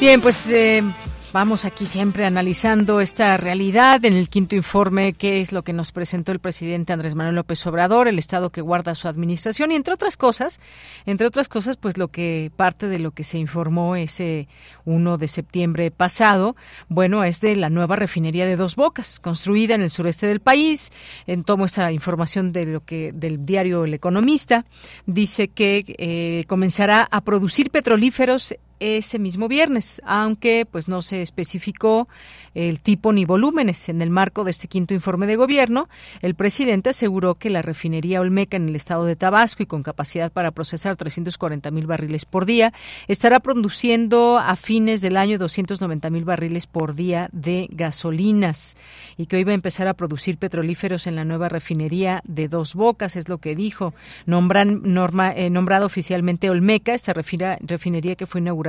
Bien, 0.00 0.20
pues 0.20 0.48
eh, 0.52 0.82
Vamos 1.30 1.66
aquí 1.66 1.84
siempre 1.84 2.24
analizando 2.24 3.02
esta 3.02 3.36
realidad 3.36 4.02
en 4.06 4.14
el 4.14 4.30
quinto 4.30 4.56
informe, 4.56 5.12
que 5.12 5.42
es 5.42 5.52
lo 5.52 5.62
que 5.62 5.74
nos 5.74 5.92
presentó 5.92 6.32
el 6.32 6.38
presidente 6.38 6.94
Andrés 6.94 7.14
Manuel 7.14 7.36
López 7.36 7.66
Obrador, 7.66 8.08
el 8.08 8.18
estado 8.18 8.48
que 8.48 8.62
guarda 8.62 8.94
su 8.94 9.08
administración 9.08 9.70
y 9.70 9.74
entre 9.74 9.92
otras 9.92 10.16
cosas, 10.16 10.58
entre 11.04 11.26
otras 11.26 11.50
cosas, 11.50 11.76
pues 11.76 11.98
lo 11.98 12.08
que 12.08 12.50
parte 12.56 12.88
de 12.88 12.98
lo 12.98 13.10
que 13.10 13.24
se 13.24 13.36
informó 13.36 13.94
ese 13.94 14.48
1 14.86 15.18
de 15.18 15.28
septiembre 15.28 15.90
pasado, 15.90 16.56
bueno, 16.88 17.22
es 17.24 17.42
de 17.42 17.56
la 17.56 17.68
nueva 17.68 17.96
refinería 17.96 18.46
de 18.46 18.56
Dos 18.56 18.74
Bocas, 18.74 19.20
construida 19.20 19.74
en 19.74 19.82
el 19.82 19.90
sureste 19.90 20.26
del 20.26 20.40
país. 20.40 20.92
En 21.26 21.44
tomo 21.44 21.66
esta 21.66 21.92
información 21.92 22.52
de 22.52 22.64
lo 22.64 22.86
que 22.86 23.12
del 23.12 23.44
diario 23.44 23.84
El 23.84 23.92
Economista 23.92 24.64
dice 25.04 25.48
que 25.48 25.84
eh, 25.98 26.44
comenzará 26.46 27.06
a 27.10 27.20
producir 27.20 27.70
petrolíferos 27.70 28.54
ese 28.80 29.18
mismo 29.18 29.48
viernes, 29.48 30.00
aunque 30.04 30.66
pues 30.70 30.88
no 30.88 31.02
se 31.02 31.22
especificó 31.22 32.08
el 32.54 32.80
tipo 32.80 33.12
ni 33.12 33.24
volúmenes. 33.24 33.88
En 33.88 34.02
el 34.02 34.10
marco 34.10 34.44
de 34.44 34.50
este 34.50 34.68
quinto 34.68 34.94
informe 34.94 35.26
de 35.26 35.36
gobierno, 35.36 35.88
el 36.22 36.34
presidente 36.34 36.90
aseguró 36.90 37.36
que 37.36 37.50
la 37.50 37.62
refinería 37.62 38.20
Olmeca 38.20 38.56
en 38.56 38.68
el 38.68 38.76
estado 38.76 39.04
de 39.04 39.16
Tabasco 39.16 39.62
y 39.62 39.66
con 39.66 39.82
capacidad 39.82 40.32
para 40.32 40.50
procesar 40.50 40.96
340 40.96 41.70
mil 41.70 41.86
barriles 41.86 42.24
por 42.24 42.46
día 42.46 42.72
estará 43.06 43.40
produciendo 43.40 44.38
a 44.38 44.56
fines 44.56 45.00
del 45.00 45.16
año 45.16 45.38
290 45.38 46.10
mil 46.10 46.24
barriles 46.24 46.66
por 46.66 46.94
día 46.94 47.28
de 47.32 47.68
gasolinas 47.70 48.76
y 49.16 49.26
que 49.26 49.36
hoy 49.36 49.44
va 49.44 49.52
a 49.52 49.54
empezar 49.54 49.88
a 49.88 49.94
producir 49.94 50.38
petrolíferos 50.38 51.06
en 51.06 51.16
la 51.16 51.24
nueva 51.24 51.48
refinería 51.48 52.22
de 52.24 52.48
Dos 52.48 52.74
Bocas, 52.74 53.16
es 53.16 53.28
lo 53.28 53.38
que 53.38 53.54
dijo. 53.54 53.94
Nombran, 54.26 54.82
norma, 54.84 55.32
eh, 55.34 55.50
nombrado 55.50 55.86
oficialmente 55.86 56.50
Olmeca, 56.50 56.94
esta 56.94 57.12
refinería 57.12 58.16
que 58.16 58.26
fue 58.26 58.40
inaugurada 58.40 58.67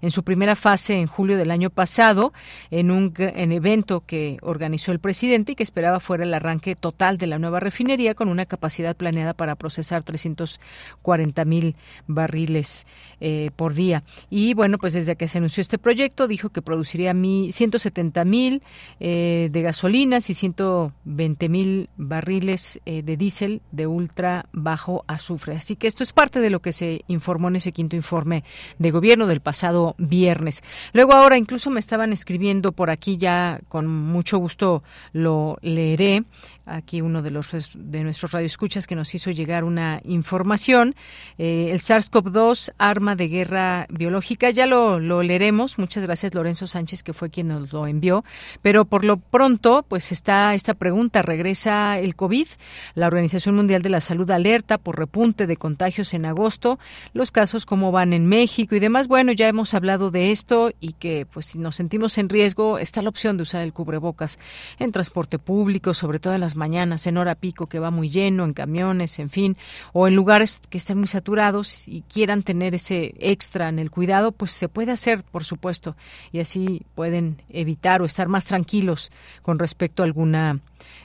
en 0.00 0.10
su 0.10 0.22
primera 0.22 0.56
fase 0.56 0.94
en 0.94 1.06
julio 1.06 1.36
del 1.36 1.50
año 1.50 1.70
pasado 1.70 2.32
en 2.70 2.90
un 2.90 3.12
evento 3.16 4.00
que 4.00 4.38
organizó 4.42 4.92
el 4.92 4.98
presidente 4.98 5.52
y 5.52 5.54
que 5.54 5.62
esperaba 5.62 6.00
fuera 6.00 6.24
el 6.24 6.34
arranque 6.34 6.76
total 6.76 7.18
de 7.18 7.26
la 7.26 7.38
nueva 7.38 7.60
refinería 7.60 8.14
con 8.14 8.28
una 8.28 8.46
capacidad 8.46 8.96
planeada 8.96 9.34
para 9.34 9.54
procesar 9.54 10.02
340 10.02 11.44
mil 11.44 11.76
barriles 12.06 12.86
eh, 13.20 13.50
por 13.56 13.74
día. 13.74 14.04
Y 14.30 14.54
bueno, 14.54 14.78
pues 14.78 14.92
desde 14.92 15.16
que 15.16 15.28
se 15.28 15.38
anunció 15.38 15.60
este 15.60 15.78
proyecto 15.78 16.28
dijo 16.28 16.50
que 16.50 16.62
produciría 16.62 17.14
170 17.14 18.24
mil 18.24 18.62
eh, 19.00 19.48
de 19.50 19.62
gasolinas 19.62 20.30
y 20.30 20.34
120 20.34 21.48
mil 21.48 21.88
barriles 21.96 22.80
eh, 22.86 23.02
de 23.02 23.16
diésel 23.16 23.62
de 23.72 23.86
ultra 23.86 24.46
bajo 24.52 25.04
azufre. 25.06 25.56
Así 25.56 25.76
que 25.76 25.86
esto 25.86 26.02
es 26.02 26.12
parte 26.12 26.40
de 26.40 26.50
lo 26.50 26.60
que 26.60 26.72
se 26.72 27.02
informó 27.08 27.48
en 27.48 27.56
ese 27.56 27.72
quinto 27.72 27.96
informe 27.96 28.44
de 28.78 28.90
gobierno 28.90 29.26
el 29.34 29.40
pasado 29.40 29.94
viernes. 29.98 30.62
Luego 30.92 31.12
ahora 31.12 31.36
incluso 31.36 31.70
me 31.70 31.80
estaban 31.80 32.12
escribiendo 32.12 32.72
por 32.72 32.90
aquí 32.90 33.18
ya 33.18 33.60
con 33.68 33.86
mucho 33.86 34.38
gusto 34.38 34.82
lo 35.12 35.58
leeré 35.60 36.24
aquí 36.66 37.00
uno 37.00 37.22
de 37.22 37.30
los 37.30 37.50
de 37.74 38.02
nuestros 38.02 38.32
radioescuchas 38.32 38.86
que 38.86 38.94
nos 38.94 39.14
hizo 39.14 39.30
llegar 39.30 39.64
una 39.64 40.00
información. 40.04 40.94
Eh, 41.38 41.68
el 41.70 41.80
SARS-CoV-2, 41.80 42.72
arma 42.78 43.16
de 43.16 43.28
guerra 43.28 43.86
biológica, 43.90 44.50
ya 44.50 44.66
lo, 44.66 44.98
lo, 44.98 45.22
leeremos. 45.22 45.78
Muchas 45.78 46.04
gracias, 46.04 46.34
Lorenzo 46.34 46.66
Sánchez, 46.66 47.02
que 47.02 47.12
fue 47.12 47.30
quien 47.30 47.48
nos 47.48 47.72
lo 47.72 47.86
envió. 47.86 48.24
Pero 48.62 48.84
por 48.84 49.04
lo 49.04 49.18
pronto, 49.18 49.84
pues 49.88 50.12
está 50.12 50.54
esta 50.54 50.74
pregunta: 50.74 51.22
¿regresa 51.22 51.98
el 51.98 52.16
COVID? 52.16 52.46
La 52.94 53.06
Organización 53.06 53.54
Mundial 53.54 53.82
de 53.82 53.90
la 53.90 54.00
Salud 54.00 54.30
alerta 54.30 54.78
por 54.78 54.98
repunte 54.98 55.46
de 55.46 55.56
contagios 55.56 56.14
en 56.14 56.26
agosto. 56.26 56.78
Los 57.12 57.30
casos, 57.30 57.66
cómo 57.66 57.92
van 57.92 58.12
en 58.12 58.26
México 58.26 58.74
y 58.74 58.80
demás. 58.80 59.08
Bueno, 59.08 59.32
ya 59.32 59.48
hemos 59.48 59.74
hablado 59.74 60.10
de 60.10 60.30
esto 60.30 60.70
y 60.80 60.94
que, 60.94 61.26
pues, 61.26 61.46
si 61.46 61.58
nos 61.58 61.76
sentimos 61.76 62.18
en 62.18 62.28
riesgo, 62.28 62.78
está 62.78 63.02
la 63.02 63.08
opción 63.08 63.36
de 63.36 63.42
usar 63.42 63.62
el 63.62 63.72
cubrebocas 63.72 64.38
en 64.78 64.92
transporte 64.92 65.38
público, 65.38 65.94
sobre 65.94 66.18
todo 66.18 66.34
en 66.34 66.40
las 66.40 66.53
mañanas, 66.56 67.06
en 67.06 67.16
hora 67.16 67.34
pico 67.34 67.66
que 67.66 67.78
va 67.78 67.90
muy 67.90 68.10
lleno, 68.10 68.44
en 68.44 68.52
camiones, 68.52 69.18
en 69.18 69.30
fin, 69.30 69.56
o 69.92 70.08
en 70.08 70.14
lugares 70.14 70.60
que 70.68 70.78
estén 70.78 70.98
muy 70.98 71.08
saturados 71.08 71.88
y 71.88 72.02
quieran 72.02 72.42
tener 72.42 72.74
ese 72.74 73.14
extra 73.18 73.68
en 73.68 73.78
el 73.78 73.90
cuidado, 73.90 74.32
pues 74.32 74.52
se 74.52 74.68
puede 74.68 74.92
hacer, 74.92 75.22
por 75.24 75.44
supuesto, 75.44 75.96
y 76.32 76.40
así 76.40 76.82
pueden 76.94 77.42
evitar 77.48 78.02
o 78.02 78.04
estar 78.04 78.28
más 78.28 78.46
tranquilos 78.46 79.12
con 79.42 79.58
respecto 79.58 80.02
a 80.02 80.06
alguna 80.06 80.60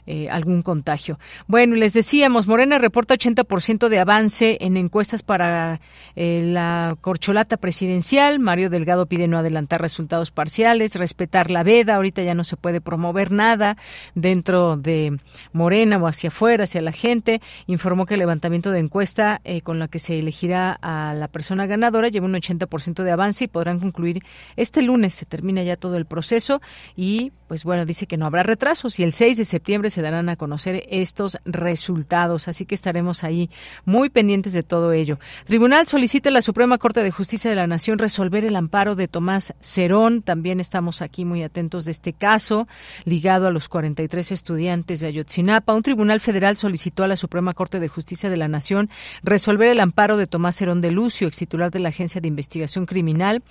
eh, 0.06 0.30
algún 0.30 0.62
contagio. 0.62 1.20
Bueno, 1.48 1.76
les 1.76 1.94
decíamos, 1.94 2.48
Morena 2.48 2.78
reporta 2.78 3.16
80% 3.16 3.90
de 3.90 4.00
avance 4.00 4.58
en 4.62 4.78
encuestas 4.78 5.24
para 5.24 5.82
eh, 6.16 6.42
la 6.44 6.98
corcholata 7.02 7.58
presidencial. 7.58 8.40
Mario 8.40 8.70
Delgado 8.70 9.06
pide 9.06 9.28
no 9.28 9.38
adelantar 9.38 9.82
resultados 9.82 10.32
parciales, 10.32 10.96
respetar 10.96 11.52
la 11.52 11.64
veda. 11.64 11.96
Ahorita 11.96 12.24
ya 12.24 12.34
no 12.34 12.44
se 12.44 12.58
puede 12.58 12.82
promover 12.82 13.32
nada 13.32 13.78
dentro 14.16 14.78
de 14.78 15.18
Morena 15.54 15.98
o 15.98 16.08
hacia 16.08 16.30
afuera, 16.30 16.64
hacia 16.64 16.82
la 16.82 16.92
gente. 16.92 17.42
Informó 17.68 18.06
que 18.06 18.16
el 18.16 18.20
levantamiento 18.20 18.72
de 18.72 18.80
encuesta 18.80 19.42
eh, 19.44 19.62
con 19.62 19.80
la 19.80 19.88
que 19.88 20.00
se 20.00 20.20
elegirá 20.20 20.78
a 20.82 21.14
la 21.14 21.28
persona 21.28 21.66
ganadora 21.66 22.10
lleva 22.10 22.26
un 22.26 22.34
80% 22.34 23.04
de 23.04 23.12
avance 23.12 23.46
y 23.46 23.48
podrán 23.48 23.80
concluir 23.80 24.24
este 24.56 24.82
lunes. 24.82 25.14
Se 25.14 25.26
termina 25.26 25.64
ya 25.64 25.78
todo 25.78 25.98
el 25.98 26.06
proceso 26.06 26.62
y 26.96 27.32
pues 27.50 27.64
bueno, 27.64 27.84
dice 27.84 28.06
que 28.06 28.16
no 28.16 28.28
habrá 28.28 28.44
retrasos 28.44 29.00
y 29.00 29.04
el 29.04 29.12
6 29.12 29.40
de 29.40 29.44
septiembre 29.44 29.90
se 29.90 30.04
darán 30.04 30.30
a 30.30 30.36
conocer 30.36 30.86
estos 30.88 31.40
resultados. 31.46 32.48
Así 32.48 32.68
que 32.68 32.76
estaremos 32.76 33.24
ahí 33.24 33.50
muy 33.86 34.10
pendientes 34.10 34.54
de 34.54 34.62
todo 34.62 34.94
ello. 34.94 35.18
Tribunal 35.46 35.88
solicita 35.88 36.30
a 36.30 36.32
la 36.32 36.44
Suprema 36.44 36.78
Corte 36.78 37.02
de 37.02 37.10
Justicia 37.10 37.50
de 37.50 37.56
la 37.56 37.66
Nación 37.66 37.98
resolver 37.98 38.46
el 38.46 38.56
amparo 38.56 38.94
de 38.94 39.08
Tomás 39.08 39.56
Cerón. 39.62 40.22
También 40.22 40.60
estamos 40.60 41.02
aquí 41.02 41.26
muy 41.26 41.42
atentos 41.42 41.86
de 41.86 41.92
este 41.92 42.14
caso 42.14 42.68
ligado 43.04 43.48
a 43.48 43.52
los 43.52 43.68
43 43.68 44.32
estudiantes 44.32 45.00
de 45.00 45.08
Ayotzinapa. 45.08 45.74
Un 45.74 45.82
tribunal 45.82 46.20
federal 46.20 46.56
solicitó 46.56 47.04
a 47.04 47.08
la 47.08 47.16
Suprema 47.16 47.54
Corte 47.54 47.80
de 47.80 47.88
Justicia 47.88 48.30
de 48.30 48.38
la 48.38 48.48
Nación 48.48 48.92
resolver 49.24 49.70
el 49.70 49.80
amparo 49.80 50.18
de 50.18 50.28
Tomás 50.28 50.56
Cerón 50.56 50.82
de 50.82 50.92
Lucio, 50.92 51.28
ex 51.28 51.38
titular 51.38 51.72
de 51.72 51.80
la 51.80 51.90
Agencia 51.90 52.22
de 52.22 52.28
Investigación 52.28 52.86
Criminal, 52.86 53.42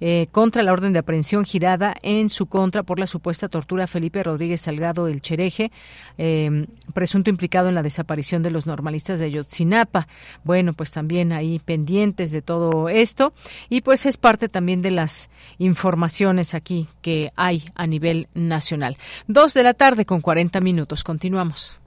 eh, 0.00 0.28
contra 0.32 0.62
la 0.62 0.72
orden 0.72 0.94
de 0.94 1.00
aprehensión 1.00 1.44
girada 1.44 1.94
en 2.00 2.30
su 2.30 2.46
contra 2.46 2.82
por 2.82 2.98
la 2.98 3.06
supuesta 3.06 3.41
tortura 3.48 3.86
Felipe 3.86 4.22
Rodríguez 4.22 4.60
Salgado 4.60 5.06
el 5.06 5.20
Chereje, 5.20 5.70
eh, 6.18 6.66
presunto 6.94 7.30
implicado 7.30 7.68
en 7.68 7.74
la 7.74 7.82
desaparición 7.82 8.42
de 8.42 8.50
los 8.50 8.66
normalistas 8.66 9.20
de 9.20 9.26
Ayotzinapa. 9.26 10.08
Bueno, 10.44 10.72
pues 10.72 10.92
también 10.92 11.32
ahí 11.32 11.58
pendientes 11.58 12.32
de 12.32 12.42
todo 12.42 12.88
esto 12.88 13.32
y 13.68 13.80
pues 13.80 14.06
es 14.06 14.16
parte 14.16 14.48
también 14.48 14.82
de 14.82 14.90
las 14.90 15.30
informaciones 15.58 16.54
aquí 16.54 16.88
que 17.00 17.32
hay 17.36 17.64
a 17.74 17.86
nivel 17.86 18.28
nacional. 18.34 18.96
Dos 19.26 19.54
de 19.54 19.62
la 19.62 19.74
tarde 19.74 20.04
con 20.04 20.20
40 20.20 20.60
minutos. 20.60 21.04
Continuamos. 21.04 21.80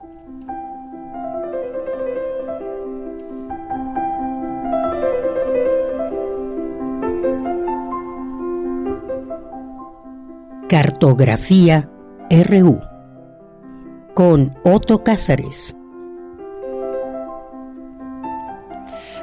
Cartografía 10.68 11.88
RU 12.28 12.80
con 14.14 14.50
Otto 14.64 15.04
Cázares. 15.04 15.76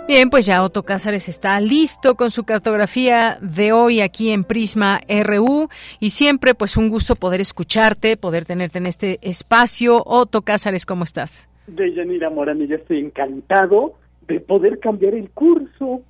Bien, 0.07 0.29
pues 0.29 0.45
ya 0.45 0.63
Otto 0.63 0.83
Cázares 0.83 1.27
está 1.27 1.59
listo 1.59 2.15
con 2.15 2.31
su 2.31 2.45
cartografía 2.45 3.39
de 3.41 3.73
hoy 3.73 3.99
aquí 3.99 4.29
en 4.29 4.45
Prisma 4.45 5.01
RU 5.09 5.67
y 5.99 6.11
siempre 6.11 6.55
pues 6.55 6.77
un 6.77 6.87
gusto 6.87 7.15
poder 7.15 7.41
escucharte, 7.41 8.15
poder 8.15 8.45
tenerte 8.45 8.77
en 8.77 8.85
este 8.85 9.19
espacio. 9.21 10.01
Otto 10.05 10.43
Cázares, 10.43 10.85
¿cómo 10.85 11.03
estás? 11.03 11.49
De 11.67 11.93
Yanira 11.93 12.29
Morán, 12.29 12.65
yo 12.65 12.77
estoy 12.77 12.99
encantado 12.99 13.95
de 14.29 14.39
poder 14.39 14.79
cambiar 14.79 15.13
el 15.13 15.29
curso 15.31 16.03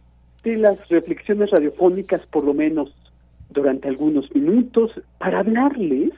de 0.44 0.58
las 0.58 0.88
reflexiones 0.90 1.50
radiofónicas, 1.50 2.22
por 2.28 2.44
lo 2.44 2.54
menos 2.54 2.94
durante 3.54 3.88
algunos 3.88 4.34
minutos 4.36 4.92
para 5.18 5.40
hablarles 5.40 6.12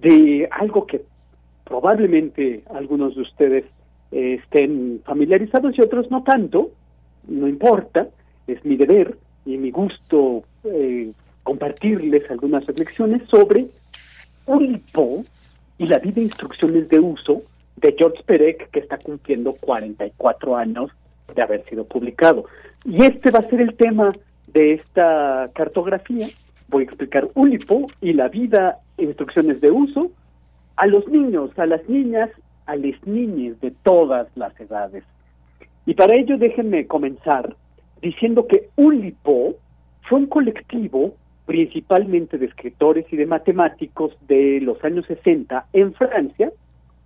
de 0.00 0.48
algo 0.50 0.86
que 0.86 1.02
probablemente 1.64 2.62
algunos 2.74 3.14
de 3.14 3.22
ustedes 3.22 3.64
eh, 4.12 4.40
estén 4.42 5.00
familiarizados 5.04 5.76
y 5.76 5.80
otros 5.80 6.10
no 6.10 6.22
tanto, 6.22 6.70
no 7.28 7.48
importa, 7.48 8.08
es 8.46 8.64
mi 8.64 8.76
deber 8.76 9.16
y 9.44 9.56
mi 9.56 9.70
gusto 9.70 10.44
eh, 10.64 11.12
compartirles 11.42 12.30
algunas 12.30 12.66
reflexiones 12.66 13.22
sobre 13.28 13.66
Ulipo 14.46 15.24
y 15.78 15.86
la 15.86 15.98
vida 15.98 16.20
e 16.20 16.24
instrucciones 16.24 16.88
de 16.88 16.98
uso 16.98 17.42
de 17.76 17.94
George 17.96 18.22
Perec, 18.24 18.70
que 18.70 18.80
está 18.80 18.98
cumpliendo 18.98 19.54
44 19.54 20.56
años 20.56 20.90
de 21.34 21.42
haber 21.42 21.64
sido 21.66 21.84
publicado. 21.84 22.44
Y 22.84 23.04
este 23.04 23.30
va 23.30 23.38
a 23.38 23.48
ser 23.48 23.60
el 23.60 23.74
tema 23.74 24.12
de 24.48 24.74
esta 24.74 25.50
cartografía 25.54 26.28
voy 26.70 26.84
a 26.84 26.86
explicar 26.86 27.28
Ulipo 27.34 27.86
y 28.00 28.12
la 28.12 28.28
vida 28.28 28.78
instrucciones 28.96 29.60
de 29.60 29.70
uso 29.70 30.10
a 30.76 30.86
los 30.86 31.06
niños, 31.08 31.50
a 31.58 31.66
las 31.66 31.86
niñas, 31.88 32.30
a 32.66 32.76
las 32.76 33.06
niñas 33.06 33.60
de 33.60 33.72
todas 33.82 34.28
las 34.36 34.58
edades. 34.60 35.04
Y 35.84 35.94
para 35.94 36.14
ello 36.14 36.38
déjenme 36.38 36.86
comenzar 36.86 37.54
diciendo 38.00 38.46
que 38.46 38.68
Ulipo 38.76 39.56
fue 40.08 40.20
un 40.20 40.26
colectivo 40.26 41.14
principalmente 41.46 42.38
de 42.38 42.46
escritores 42.46 43.06
y 43.12 43.16
de 43.16 43.26
matemáticos 43.26 44.16
de 44.28 44.60
los 44.60 44.82
años 44.84 45.04
60 45.06 45.66
en 45.72 45.92
Francia. 45.94 46.52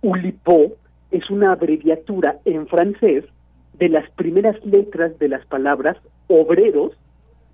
Ulipo 0.01 0.73
es 1.09 1.29
una 1.31 1.53
abreviatura 1.53 2.37
en 2.45 2.67
francés 2.67 3.25
de 3.73 3.89
las 3.89 4.09
primeras 4.11 4.63
letras 4.63 5.17
de 5.19 5.29
las 5.29 5.45
palabras 5.47 5.97
obreros 6.27 6.93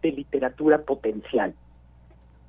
de 0.02 0.12
literatura 0.12 0.80
potencial 0.80 1.54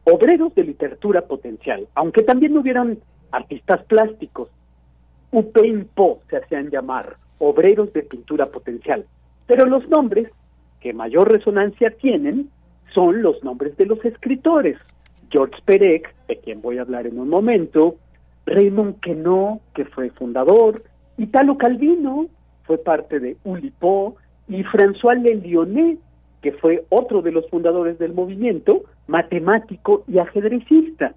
obreros 0.05 0.55
de 0.55 0.65
literatura 0.65 1.23
potencial, 1.23 1.87
aunque 1.95 2.23
también 2.23 2.57
hubieran 2.57 2.99
artistas 3.31 3.85
plásticos, 3.85 4.49
UPIMPO 5.31 6.21
se 6.29 6.37
hacían 6.37 6.71
llamar, 6.71 7.17
obreros 7.39 7.93
de 7.93 8.03
pintura 8.03 8.47
potencial. 8.47 9.07
Pero 9.47 9.67
los 9.67 9.89
nombres 9.89 10.29
que 10.81 10.93
mayor 10.93 11.31
resonancia 11.31 11.91
tienen 11.91 12.51
son 12.93 13.23
los 13.23 13.43
nombres 13.43 13.77
de 13.77 13.87
los 13.87 14.05
escritores. 14.05 14.77
George 15.31 15.57
Perec, 15.65 16.15
de 16.29 16.37
quien 16.39 16.61
voy 16.61 16.79
a 16.79 16.83
hablar 16.83 17.07
en 17.07 17.19
un 17.19 17.29
momento, 17.29 17.97
Raymond 18.45 19.01
Queneau, 19.01 19.61
que 19.75 19.85
fue 19.87 20.11
fundador, 20.11 20.83
Italo 21.17 21.57
Calvino, 21.57 22.27
fue 22.65 22.79
parte 22.79 23.19
de 23.19 23.37
Ulipo, 23.45 24.17
y 24.49 24.63
François 24.65 25.15
Lelionet, 25.15 25.99
que 26.43 26.53
fue 26.53 26.85
otro 26.91 27.23
de 27.23 27.31
los 27.31 27.49
fundadores 27.49 27.99
del 27.99 28.13
movimiento, 28.13 28.83
matemático 29.07 30.05
y 30.09 30.19
ajedrecista. 30.19 31.15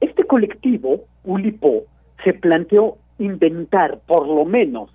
Este 0.00 0.24
colectivo, 0.24 1.04
Ulipo, 1.24 1.84
se 2.24 2.32
planteó 2.32 2.96
inventar, 3.18 4.00
por 4.06 4.26
lo 4.26 4.44
menos 4.44 4.90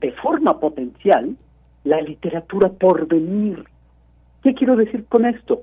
de 0.00 0.12
forma 0.12 0.58
potencial, 0.58 1.36
la 1.84 2.00
literatura 2.00 2.70
por 2.70 3.06
venir. 3.06 3.64
¿Qué 4.42 4.54
quiero 4.54 4.76
decir 4.76 5.04
con 5.06 5.26
esto? 5.26 5.62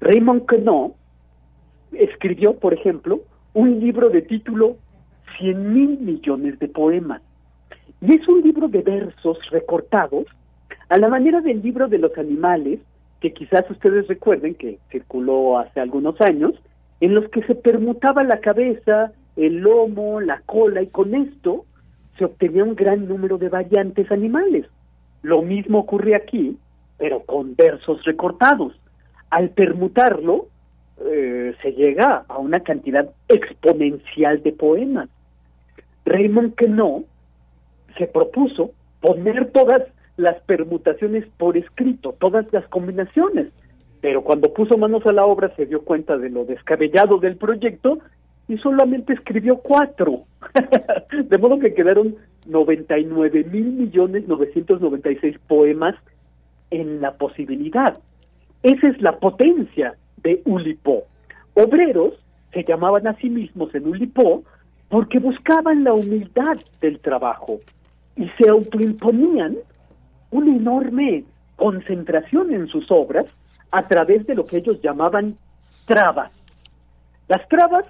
Raymond 0.00 0.46
Queneau 0.46 0.94
escribió, 1.92 2.56
por 2.56 2.74
ejemplo, 2.74 3.20
un 3.54 3.80
libro 3.80 4.10
de 4.10 4.22
título 4.22 4.76
Cien 5.38 5.72
mil 5.72 5.98
millones 6.00 6.58
de 6.58 6.68
poemas. 6.68 7.22
Y 8.00 8.14
es 8.14 8.26
un 8.28 8.42
libro 8.42 8.68
de 8.68 8.82
versos 8.82 9.38
recortados 9.50 10.26
a 10.92 10.98
la 10.98 11.08
manera 11.08 11.40
del 11.40 11.62
libro 11.62 11.88
de 11.88 11.96
los 11.96 12.18
animales, 12.18 12.78
que 13.18 13.32
quizás 13.32 13.64
ustedes 13.70 14.06
recuerden 14.08 14.54
que 14.54 14.78
circuló 14.90 15.58
hace 15.58 15.80
algunos 15.80 16.20
años, 16.20 16.52
en 17.00 17.14
los 17.14 17.30
que 17.30 17.42
se 17.44 17.54
permutaba 17.54 18.22
la 18.24 18.40
cabeza, 18.40 19.10
el 19.36 19.60
lomo, 19.60 20.20
la 20.20 20.42
cola, 20.44 20.82
y 20.82 20.88
con 20.88 21.14
esto 21.14 21.64
se 22.18 22.26
obtenía 22.26 22.62
un 22.62 22.74
gran 22.74 23.08
número 23.08 23.38
de 23.38 23.48
variantes 23.48 24.12
animales. 24.12 24.66
Lo 25.22 25.40
mismo 25.40 25.78
ocurre 25.78 26.14
aquí, 26.14 26.58
pero 26.98 27.20
con 27.20 27.56
versos 27.56 28.04
recortados. 28.04 28.78
Al 29.30 29.48
permutarlo, 29.48 30.48
eh, 31.06 31.54
se 31.62 31.72
llega 31.72 32.26
a 32.28 32.36
una 32.36 32.60
cantidad 32.60 33.08
exponencial 33.28 34.42
de 34.42 34.52
poemas. 34.52 35.08
Raymond 36.04 36.54
Queneau 36.54 37.06
se 37.96 38.06
propuso 38.08 38.72
poner 39.00 39.52
todas 39.52 39.84
las 40.22 40.40
permutaciones 40.42 41.26
por 41.36 41.56
escrito, 41.56 42.14
todas 42.18 42.46
las 42.52 42.66
combinaciones. 42.68 43.48
Pero 44.00 44.22
cuando 44.22 44.52
puso 44.52 44.78
manos 44.78 45.04
a 45.06 45.12
la 45.12 45.24
obra 45.24 45.54
se 45.56 45.66
dio 45.66 45.82
cuenta 45.82 46.16
de 46.16 46.30
lo 46.30 46.44
descabellado 46.44 47.18
del 47.18 47.36
proyecto 47.36 47.98
y 48.48 48.56
solamente 48.58 49.12
escribió 49.12 49.58
cuatro. 49.58 50.24
de 51.24 51.38
modo 51.38 51.58
que 51.58 51.74
quedaron 51.74 52.16
99 52.46 53.44
mil 53.44 53.72
millones 53.72 54.26
996 54.26 55.38
poemas 55.46 55.94
en 56.70 57.00
la 57.00 57.12
posibilidad. 57.12 57.98
Esa 58.62 58.88
es 58.88 59.00
la 59.00 59.18
potencia 59.18 59.94
de 60.22 60.42
Ulipo. 60.44 61.04
Obreros 61.54 62.14
se 62.52 62.64
llamaban 62.64 63.06
a 63.06 63.16
sí 63.16 63.28
mismos 63.28 63.74
en 63.74 63.86
Ulipo 63.86 64.42
porque 64.88 65.18
buscaban 65.18 65.84
la 65.84 65.94
humildad 65.94 66.58
del 66.80 66.98
trabajo 67.00 67.60
y 68.16 68.28
se 68.38 68.48
autoimponían 68.48 69.56
una 70.32 70.50
enorme 70.54 71.24
concentración 71.56 72.52
en 72.52 72.66
sus 72.66 72.90
obras 72.90 73.26
a 73.70 73.86
través 73.86 74.26
de 74.26 74.34
lo 74.34 74.44
que 74.44 74.56
ellos 74.56 74.80
llamaban 74.82 75.36
trabas. 75.86 76.32
Las 77.28 77.46
trabas 77.48 77.86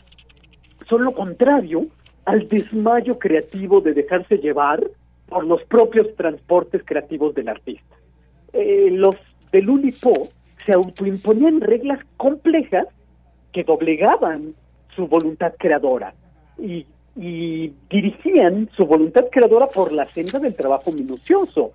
son 0.86 1.04
lo 1.04 1.12
contrario 1.12 1.86
al 2.24 2.48
desmayo 2.48 3.18
creativo 3.18 3.80
de 3.80 3.94
dejarse 3.94 4.36
llevar 4.38 4.82
por 5.28 5.46
los 5.46 5.62
propios 5.64 6.14
transportes 6.16 6.82
creativos 6.84 7.34
del 7.34 7.48
artista. 7.48 7.96
Eh, 8.52 8.90
los 8.90 9.16
del 9.50 9.70
Ulipo 9.70 10.12
se 10.66 10.72
autoimponían 10.72 11.60
reglas 11.60 12.00
complejas 12.16 12.86
que 13.52 13.64
doblegaban 13.64 14.54
su 14.94 15.06
voluntad 15.06 15.54
creadora 15.58 16.14
y, 16.58 16.86
y 17.16 17.72
dirigían 17.90 18.68
su 18.76 18.84
voluntad 18.86 19.26
creadora 19.30 19.66
por 19.68 19.92
la 19.92 20.04
senda 20.12 20.38
del 20.38 20.54
trabajo 20.54 20.92
minucioso, 20.92 21.72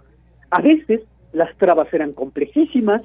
a 0.50 0.62
veces 0.62 1.02
las 1.34 1.56
trabas 1.58 1.94
eran 1.94 2.14
complejísimas, 2.14 3.02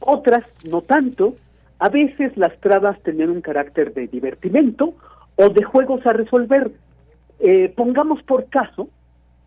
otras 0.00 0.44
no 0.70 0.82
tanto, 0.82 1.34
a 1.78 1.88
veces 1.88 2.36
las 2.36 2.58
trabas 2.60 3.00
tenían 3.02 3.30
un 3.30 3.40
carácter 3.40 3.94
de 3.94 4.06
divertimento, 4.06 4.94
o 5.40 5.48
de 5.48 5.62
juegos 5.62 6.04
a 6.06 6.12
resolver. 6.12 6.70
Eh, 7.38 7.72
pongamos 7.74 8.22
por 8.24 8.48
caso 8.50 8.88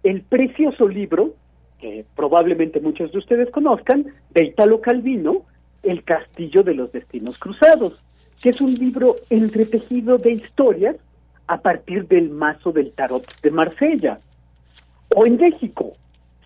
el 0.02 0.24
precioso 0.24 0.88
libro, 0.88 1.36
que 1.80 2.06
probablemente 2.16 2.80
muchos 2.80 3.12
de 3.12 3.20
ustedes 3.20 3.52
conozcan, 3.52 4.08
de 4.32 4.46
Italo 4.46 4.82
Calvino, 4.82 5.44
El 5.84 6.04
Castillo 6.04 6.64
de 6.64 6.74
los 6.74 6.92
Destinos 6.92 7.38
Cruzados, 7.38 8.04
que 8.42 8.50
es 8.50 8.60
un 8.60 8.74
libro 8.74 9.18
entretejido 9.30 10.18
de 10.18 10.32
historias 10.32 10.96
a 11.48 11.62
partir 11.62 12.08
del 12.08 12.30
mazo 12.30 12.72
del 12.72 12.92
tarot 12.94 13.26
de 13.42 13.52
Marsella. 13.52 14.18
O 15.16 15.26
en 15.28 15.38
México, 15.38 15.94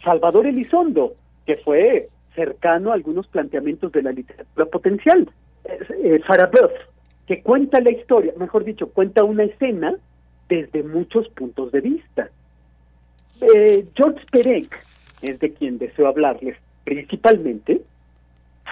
Salvador 0.04 0.48
Elizondo, 0.48 1.14
que 1.46 1.58
fue 1.58 2.10
cercano 2.36 2.92
a 2.92 2.94
algunos 2.94 3.28
planteamientos 3.28 3.92
de 3.92 4.04
la 4.04 4.12
literatura 4.12 4.66
potencial. 4.66 5.30
Eh, 5.66 6.22
que 7.26 7.42
cuenta 7.42 7.82
la 7.82 7.92
historia, 7.92 8.34
mejor 8.38 8.64
dicho, 8.64 8.90
cuenta 8.90 9.24
una 9.24 9.44
escena 9.44 9.96
desde 10.48 10.82
muchos 10.84 11.28
puntos 11.30 11.72
de 11.72 11.82
vista. 11.82 12.30
Eh, 13.42 13.86
George 13.96 14.26
Perec, 14.32 14.80
es 15.22 15.40
de 15.40 15.52
quien 15.52 15.78
deseo 15.78 16.08
hablarles 16.08 16.56
principalmente, 16.86 17.82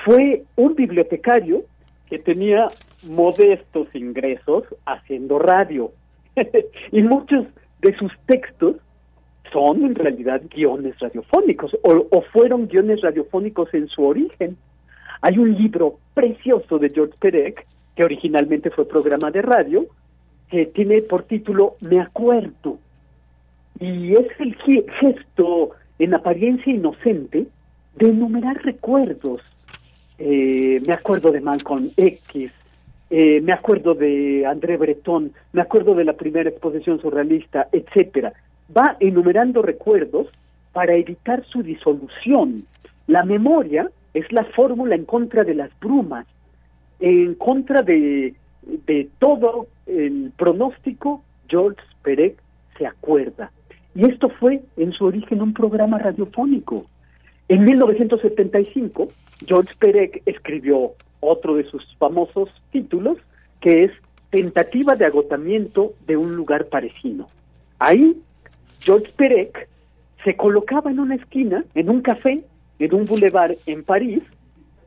fue 0.06 0.44
un 0.56 0.76
bibliotecario 0.76 1.64
que 2.10 2.20
tenía 2.20 2.70
modestos 3.04 3.94
ingresos 3.94 4.64
haciendo 4.86 5.40
radio. 5.40 5.92
y 6.92 7.02
muchos 7.02 7.46
de 7.82 7.96
sus 7.98 8.12
textos 8.26 8.78
son 9.52 9.84
en 9.86 9.96
realidad 9.96 10.42
guiones 10.50 11.00
radiofónicos 11.00 11.76
o, 11.84 12.22
fueron 12.34 12.68
guiones 12.68 13.02
radiofónicos 13.02 13.74
en 13.74 13.88
su 13.88 14.04
origen. 14.04 14.58
Hay 15.22 15.38
un 15.38 15.54
libro 15.56 16.00
precioso 16.14 16.78
de 16.78 16.90
George 16.90 17.16
Perec, 17.20 17.66
que 17.96 18.04
originalmente 18.04 18.70
fue 18.70 18.88
programa 18.88 19.32
de 19.32 19.42
radio, 19.42 19.86
que 20.50 20.66
tiene 20.68 21.02
por 21.02 21.24
título 21.24 21.76
Me 21.90 22.00
acuerdo. 22.00 22.78
Y 23.80 24.14
es 24.14 24.28
el 24.40 24.56
gesto 25.00 25.72
en 26.00 26.14
apariencia 26.14 26.74
inocente 26.74 27.48
de 27.96 28.10
enumerar 28.10 28.62
recuerdos. 28.64 29.42
Eh, 30.18 30.82
me 30.86 30.94
acuerdo 30.94 31.32
de 31.32 31.42
Malcolm 31.42 31.90
X, 31.98 32.52
eh, 33.10 33.42
me 33.42 33.54
acuerdo 33.54 33.94
de 33.94 34.46
André 34.46 34.78
Breton, 34.78 35.32
me 35.54 35.62
acuerdo 35.62 35.94
de 35.94 36.06
la 36.06 36.14
primera 36.14 36.50
exposición 36.50 37.00
surrealista, 37.00 37.68
etcétera. 37.72 38.34
Va 38.76 38.98
enumerando 39.00 39.62
recuerdos 39.62 40.28
para 40.74 40.96
evitar 40.96 41.46
su 41.46 41.64
disolución. 41.64 42.64
La 43.08 43.24
memoria 43.24 43.90
es 44.14 44.32
la 44.32 44.46
fórmula 44.46 44.96
en 44.96 45.06
contra 45.06 45.44
de 45.44 45.56
las 45.56 45.72
brumas, 45.80 46.26
en 47.00 47.36
contra 47.36 47.82
de, 47.82 48.34
de 48.64 49.10
todo 49.20 49.68
el 49.86 50.32
pronóstico, 50.38 51.24
George 51.48 51.82
Perec 52.02 52.42
se 52.78 52.86
acuerda. 52.86 53.52
Y 53.94 54.06
esto 54.06 54.30
fue 54.30 54.62
en 54.78 54.92
su 54.92 55.06
origen 55.06 55.42
un 55.42 55.54
programa 55.54 55.98
radiofónico. 55.98 56.86
En 57.48 57.64
1975, 57.64 59.10
George 59.46 59.74
Perec 59.80 60.22
escribió 60.26 60.94
otro 61.20 61.56
de 61.56 61.64
sus 61.66 61.84
famosos 61.98 62.50
títulos, 62.72 63.18
que 63.62 63.86
es 63.86 63.92
Tentativa 64.32 64.96
de 64.96 65.06
agotamiento 65.06 65.94
de 66.08 66.18
un 66.18 66.36
lugar 66.36 66.66
parecino. 66.66 67.28
Ahí, 67.80 68.18
George 68.86 69.12
Perec 69.18 69.68
se 70.24 70.36
colocaba 70.36 70.92
en 70.92 71.00
una 71.00 71.16
esquina, 71.16 71.66
en 71.74 71.90
un 71.90 72.02
café, 72.02 72.44
en 72.78 72.94
un 72.94 73.06
boulevard 73.06 73.56
en 73.66 73.84
París, 73.84 74.22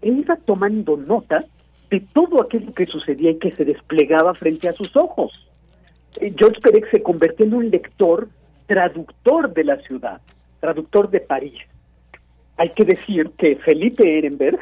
e 0.01 0.09
iba 0.09 0.37
tomando 0.37 0.97
nota 0.97 1.45
de 1.91 2.01
todo 2.01 2.41
aquello 2.41 2.73
que 2.73 2.87
sucedía 2.87 3.33
y 3.33 3.39
que 3.39 3.51
se 3.51 3.65
desplegaba 3.65 4.35
frente 4.35 4.69
a 4.69 4.73
sus 4.73 4.95
ojos. 4.97 5.33
Eh, 6.21 6.33
George 6.37 6.61
Perec 6.61 6.89
se 6.91 7.03
convirtió 7.03 7.45
en 7.45 7.55
un 7.55 7.71
lector, 7.71 8.29
traductor 8.67 9.53
de 9.53 9.65
la 9.65 9.77
ciudad, 9.79 10.21
traductor 10.61 11.11
de 11.11 11.21
París. 11.21 11.59
Hay 12.57 12.71
que 12.71 12.85
decir 12.85 13.31
que 13.37 13.57
Felipe 13.57 14.19
Ehrenberg, 14.19 14.61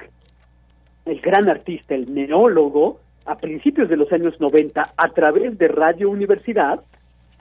el 1.04 1.20
gran 1.20 1.48
artista, 1.48 1.94
el 1.94 2.12
neólogo, 2.12 3.00
a 3.26 3.36
principios 3.36 3.88
de 3.88 3.96
los 3.96 4.10
años 4.12 4.40
90, 4.40 4.94
a 4.96 5.08
través 5.10 5.58
de 5.58 5.68
Radio 5.68 6.08
Universidad, 6.08 6.80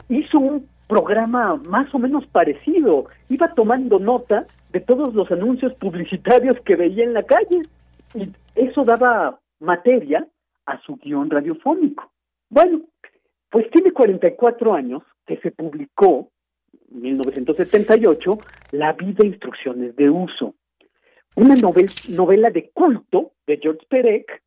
hizo 0.10 0.40
un 0.40 0.68
programa 0.88 1.56
más 1.68 1.94
o 1.94 2.00
menos 2.00 2.26
parecido. 2.28 3.06
Iba 3.30 3.54
tomando 3.54 4.00
nota 4.00 4.46
de 4.72 4.80
todos 4.80 5.14
los 5.14 5.32
anuncios 5.32 5.74
publicitarios 5.76 6.60
que 6.62 6.76
veía 6.76 7.04
en 7.04 7.14
la 7.14 7.24
calle. 7.24 7.62
Y 8.14 8.30
eso 8.56 8.84
daba 8.84 9.40
materia 9.60 10.28
a 10.66 10.80
su 10.82 10.96
guion 10.98 11.30
radiofónico. 11.30 12.12
Bueno, 12.50 12.82
pues 13.50 13.70
tiene 13.72 13.92
44 13.92 14.74
años 14.74 15.04
que 15.26 15.38
se 15.38 15.52
publicó, 15.52 16.30
en 16.92 17.02
1978, 17.02 18.38
La 18.72 18.94
vida 18.94 19.20
e 19.24 19.28
instrucciones 19.28 19.96
de 19.96 20.10
uso, 20.10 20.56
una 21.36 21.56
novela 21.56 22.50
de 22.50 22.70
culto 22.72 23.32
de 23.46 23.58
George 23.62 23.86
Perec 23.90 24.42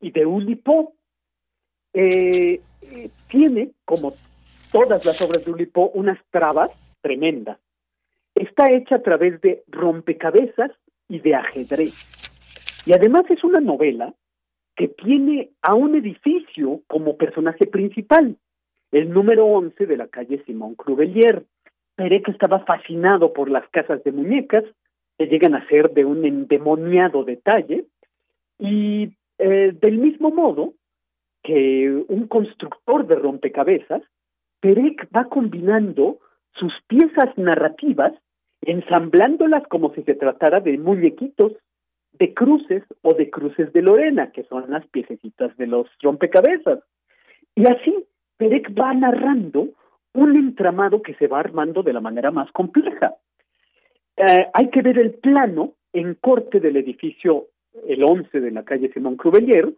y 0.00 0.10
de 0.10 0.26
Uli 0.26 0.56
Poe. 0.56 0.88
Eh, 1.92 2.60
eh, 2.82 3.10
tiene, 3.28 3.70
como 3.84 4.12
todas 4.74 5.06
las 5.06 5.22
obras 5.22 5.44
de 5.44 5.52
Uli 5.52 5.66
Poe, 5.66 5.92
unas 5.94 6.18
trabas 6.32 6.68
tremendas. 7.00 7.58
Está 8.34 8.72
hecha 8.72 8.96
a 8.96 9.02
través 9.02 9.40
de 9.40 9.62
rompecabezas 9.68 10.72
y 11.08 11.20
de 11.20 11.36
ajedrez. 11.36 11.94
Y 12.84 12.92
además 12.92 13.22
es 13.30 13.44
una 13.44 13.60
novela 13.60 14.12
que 14.74 14.88
tiene 14.88 15.50
a 15.62 15.76
un 15.76 15.94
edificio 15.94 16.80
como 16.88 17.16
personaje 17.16 17.68
principal, 17.68 18.36
el 18.90 19.10
número 19.10 19.46
11 19.46 19.86
de 19.86 19.96
la 19.96 20.08
calle 20.08 20.42
Simón 20.44 20.74
Crubelier. 20.74 21.44
Perec 21.94 22.28
estaba 22.30 22.64
fascinado 22.64 23.32
por 23.32 23.48
las 23.48 23.68
casas 23.68 24.02
de 24.02 24.10
muñecas, 24.10 24.64
que 25.16 25.26
llegan 25.26 25.54
a 25.54 25.68
ser 25.68 25.90
de 25.90 26.04
un 26.04 26.24
endemoniado 26.24 27.22
detalle, 27.22 27.84
y 28.58 29.12
eh, 29.38 29.72
del 29.80 29.98
mismo 29.98 30.32
modo 30.32 30.74
que 31.44 32.04
un 32.08 32.26
constructor 32.26 33.06
de 33.06 33.14
rompecabezas, 33.14 34.02
Perec 34.64 35.06
va 35.14 35.26
combinando 35.26 36.20
sus 36.54 36.72
piezas 36.88 37.36
narrativas, 37.36 38.14
ensamblándolas 38.62 39.62
como 39.68 39.92
si 39.92 40.02
se 40.04 40.14
tratara 40.14 40.60
de 40.60 40.78
muñequitos 40.78 41.52
de 42.14 42.32
cruces 42.32 42.82
o 43.02 43.12
de 43.12 43.28
cruces 43.28 43.70
de 43.74 43.82
Lorena, 43.82 44.32
que 44.32 44.44
son 44.44 44.70
las 44.70 44.86
piececitas 44.86 45.54
de 45.58 45.66
los 45.66 45.86
rompecabezas. 46.00 46.78
Y 47.54 47.66
así, 47.66 48.06
Perec 48.38 48.70
va 48.70 48.94
narrando 48.94 49.68
un 50.14 50.34
entramado 50.34 51.02
que 51.02 51.12
se 51.16 51.26
va 51.26 51.40
armando 51.40 51.82
de 51.82 51.92
la 51.92 52.00
manera 52.00 52.30
más 52.30 52.50
compleja. 52.52 53.16
Eh, 54.16 54.46
hay 54.54 54.70
que 54.70 54.80
ver 54.80 54.98
el 54.98 55.12
plano 55.12 55.74
en 55.92 56.14
corte 56.14 56.58
del 56.58 56.78
edificio 56.78 57.48
el 57.86 58.02
11 58.02 58.40
de 58.40 58.50
la 58.50 58.62
calle 58.62 58.90
Simón 58.94 59.16
Crubelier 59.16 59.74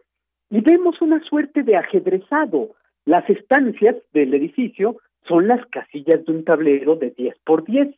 y 0.49 0.61
vemos 0.61 1.01
una 1.01 1.21
suerte 1.25 1.63
de 1.63 1.75
ajedrezado. 1.75 2.69
Las 3.07 3.29
estancias 3.29 3.95
del 4.11 4.33
edificio 4.33 4.97
son 5.29 5.47
las 5.47 5.65
casillas 5.67 6.25
de 6.25 6.33
un 6.33 6.43
tablero 6.43 6.97
de 6.97 7.11
10 7.11 7.37
por 7.45 7.63
10. 7.63 7.95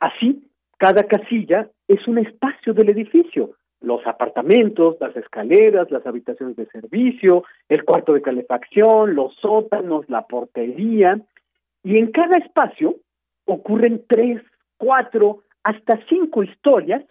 Así, 0.00 0.50
cada 0.78 1.04
casilla 1.04 1.70
es 1.86 2.08
un 2.08 2.18
espacio 2.18 2.74
del 2.74 2.88
edificio, 2.88 3.52
los 3.80 4.04
apartamentos, 4.04 4.96
las 4.98 5.16
escaleras, 5.16 5.92
las 5.92 6.04
habitaciones 6.04 6.56
de 6.56 6.66
servicio, 6.66 7.44
el 7.68 7.84
cuarto 7.84 8.14
de 8.14 8.22
calefacción, 8.22 9.14
los 9.14 9.32
sótanos, 9.36 10.10
la 10.10 10.22
portería, 10.22 11.20
y 11.84 11.96
en 11.96 12.10
cada 12.10 12.36
espacio 12.38 12.96
ocurren 13.44 14.06
tres, 14.08 14.42
cuatro, 14.76 15.44
hasta 15.62 16.00
cinco 16.08 16.42
historias 16.42 17.04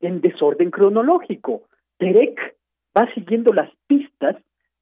en 0.00 0.20
desorden 0.20 0.70
cronológico. 0.70 1.62
Terek 1.98 2.56
va 2.96 3.12
siguiendo 3.12 3.52
las 3.52 3.72
pistas 3.88 4.36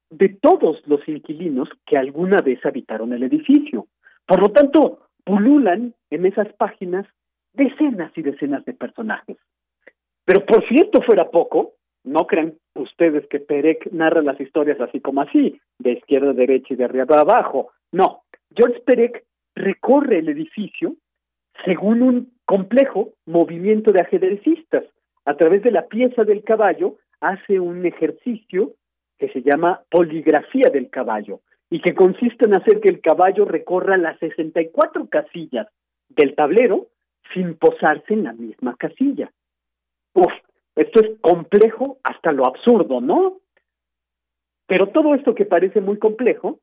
de 0.09 0.29
todos 0.29 0.81
los 0.87 1.07
inquilinos 1.07 1.69
que 1.85 1.97
alguna 1.97 2.41
vez 2.41 2.65
habitaron 2.65 3.13
el 3.13 3.23
edificio. 3.23 3.87
Por 4.25 4.41
lo 4.41 4.49
tanto, 4.49 5.07
pululan 5.23 5.93
en 6.09 6.25
esas 6.25 6.51
páginas 6.53 7.05
decenas 7.53 8.11
y 8.15 8.21
decenas 8.21 8.65
de 8.65 8.73
personajes. 8.73 9.37
Pero 10.25 10.45
por 10.45 10.67
cierto 10.67 11.01
fuera 11.01 11.29
poco, 11.29 11.73
no 12.03 12.27
crean 12.27 12.53
ustedes 12.75 13.27
que 13.27 13.39
Perec 13.39 13.91
narra 13.91 14.21
las 14.21 14.39
historias 14.39 14.79
así 14.79 14.99
como 14.99 15.21
así, 15.21 15.59
de 15.79 15.93
izquierda 15.93 16.31
a 16.31 16.33
derecha 16.33 16.73
y 16.73 16.77
de 16.77 16.85
arriba 16.85 17.05
a 17.09 17.21
abajo. 17.21 17.71
No, 17.91 18.23
George 18.55 18.81
Perec 18.85 19.23
recorre 19.55 20.19
el 20.19 20.29
edificio 20.29 20.95
según 21.65 22.01
un 22.01 22.33
complejo 22.45 23.13
movimiento 23.25 23.91
de 23.91 24.01
ajedrecistas. 24.01 24.85
A 25.25 25.35
través 25.35 25.61
de 25.63 25.71
la 25.71 25.87
pieza 25.87 26.23
del 26.23 26.43
caballo 26.43 26.97
hace 27.19 27.59
un 27.59 27.85
ejercicio 27.85 28.73
que 29.19 29.29
se 29.29 29.41
llama 29.41 29.81
poligrafía 29.91 30.69
del 30.69 30.89
caballo 30.89 31.41
y 31.69 31.81
que 31.81 31.93
consiste 31.93 32.45
en 32.45 32.55
hacer 32.55 32.79
que 32.79 32.89
el 32.89 33.01
caballo 33.01 33.45
recorra 33.45 33.97
las 33.97 34.17
64 34.19 35.07
casillas 35.09 35.67
del 36.07 36.33
tablero 36.35 36.87
sin 37.33 37.55
posarse 37.55 38.13
en 38.13 38.23
la 38.23 38.33
misma 38.33 38.75
casilla. 38.77 39.31
Uf, 40.13 40.31
esto 40.75 41.01
es 41.01 41.19
complejo 41.21 41.99
hasta 42.03 42.31
lo 42.31 42.47
absurdo, 42.47 43.01
¿no? 43.01 43.39
Pero 44.65 44.87
todo 44.87 45.13
esto 45.13 45.35
que 45.35 45.45
parece 45.45 45.81
muy 45.81 45.99
complejo 45.99 46.59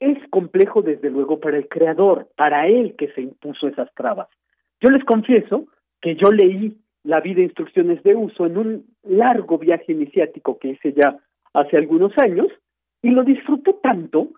es 0.00 0.18
complejo 0.30 0.82
desde 0.82 1.10
luego 1.10 1.40
para 1.40 1.56
el 1.56 1.68
creador, 1.68 2.28
para 2.36 2.66
él 2.66 2.94
que 2.96 3.08
se 3.12 3.22
impuso 3.22 3.68
esas 3.68 3.92
trabas. 3.94 4.28
Yo 4.80 4.90
les 4.90 5.04
confieso 5.04 5.66
que 6.00 6.16
yo 6.16 6.30
leí 6.30 6.78
la 7.02 7.20
vida 7.20 7.40
e 7.40 7.44
instrucciones 7.44 8.02
de 8.02 8.14
uso 8.14 8.46
en 8.46 8.58
un 8.58 8.86
largo 9.02 9.58
viaje 9.58 9.92
iniciático 9.92 10.58
que 10.58 10.68
hice 10.68 10.92
ya 10.92 11.18
hace 11.54 11.76
algunos 11.76 12.12
años 12.18 12.48
y 13.02 13.10
lo 13.10 13.24
disfruté 13.24 13.74
tanto 13.82 14.28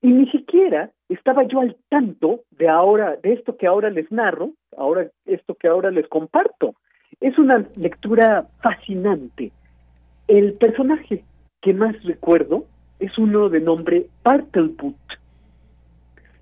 y 0.00 0.08
ni 0.08 0.30
siquiera 0.30 0.90
estaba 1.08 1.42
yo 1.44 1.60
al 1.60 1.76
tanto 1.88 2.40
de 2.50 2.68
ahora 2.68 3.16
de 3.16 3.32
esto 3.32 3.56
que 3.56 3.66
ahora 3.66 3.90
les 3.90 4.10
narro, 4.12 4.52
ahora 4.76 5.08
esto 5.26 5.54
que 5.54 5.68
ahora 5.68 5.90
les 5.90 6.06
comparto. 6.08 6.74
Es 7.20 7.36
una 7.38 7.66
lectura 7.76 8.46
fascinante. 8.62 9.50
El 10.28 10.52
personaje 10.54 11.24
que 11.60 11.74
más 11.74 12.00
recuerdo 12.04 12.64
es 13.00 13.16
uno 13.18 13.48
de 13.48 13.60
nombre 13.60 14.06
Bartleboot. 14.22 14.96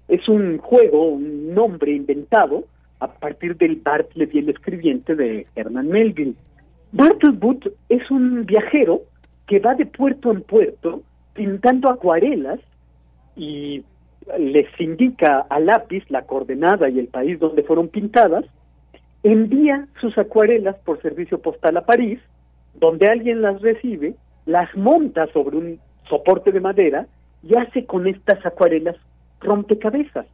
Es 0.08 0.28
un 0.28 0.58
juego, 0.58 1.08
un 1.08 1.54
nombre 1.54 1.92
inventado 1.92 2.64
a 3.00 3.08
partir 3.08 3.56
del 3.56 3.76
Bartlett 3.76 4.34
y 4.34 4.38
el 4.38 4.50
escribiente 4.50 5.14
de 5.14 5.46
Herman 5.54 5.88
Melville. 5.88 6.34
Bartleboot 6.92 7.66
es 7.88 8.10
un 8.10 8.44
viajero 8.44 9.02
que 9.46 9.58
va 9.60 9.74
de 9.74 9.86
puerto 9.86 10.30
en 10.30 10.42
puerto 10.42 11.02
pintando 11.34 11.90
acuarelas 11.90 12.60
y 13.36 13.84
les 14.38 14.66
indica 14.80 15.46
a 15.48 15.60
lápiz 15.60 16.04
la 16.08 16.22
coordenada 16.22 16.88
y 16.88 16.98
el 16.98 17.08
país 17.08 17.38
donde 17.38 17.62
fueron 17.62 17.88
pintadas, 17.88 18.44
envía 19.22 19.86
sus 20.00 20.16
acuarelas 20.18 20.76
por 20.84 21.00
servicio 21.00 21.40
postal 21.40 21.76
a 21.76 21.86
París, 21.86 22.18
donde 22.74 23.06
alguien 23.08 23.42
las 23.42 23.60
recibe, 23.60 24.14
las 24.46 24.74
monta 24.76 25.26
sobre 25.32 25.56
un 25.56 25.80
soporte 26.08 26.52
de 26.52 26.60
madera 26.60 27.06
y 27.42 27.56
hace 27.56 27.84
con 27.84 28.06
estas 28.06 28.44
acuarelas 28.44 28.96
rompecabezas. 29.40 30.26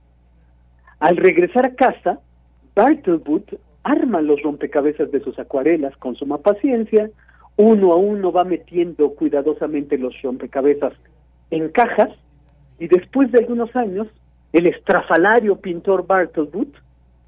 Al 1.01 1.16
regresar 1.16 1.66
a 1.66 1.74
casa, 1.74 2.20
Bartleboot 2.74 3.55
arma 3.82 4.20
los 4.20 4.40
rompecabezas 4.43 5.10
de 5.10 5.20
sus 5.20 5.39
acuarelas 5.39 5.97
con 5.97 6.14
suma 6.14 6.39
paciencia, 6.39 7.10
uno 7.57 7.93
a 7.93 7.97
uno 7.97 8.33
va 8.33 8.45
metiendo 8.45 9.11
cuidadosamente 9.11 9.99
los 9.99 10.20
rompecabezas 10.23 10.93
en 11.51 11.69
cajas 11.69 12.11
y 12.79 12.89
después 12.89 13.31
de 13.31 13.41
algunos 13.41 13.74
años 13.77 14.09
el 14.53 14.66
estrafalario 14.66 15.57
pintor 15.57 16.07
Bartleboot 16.07 16.74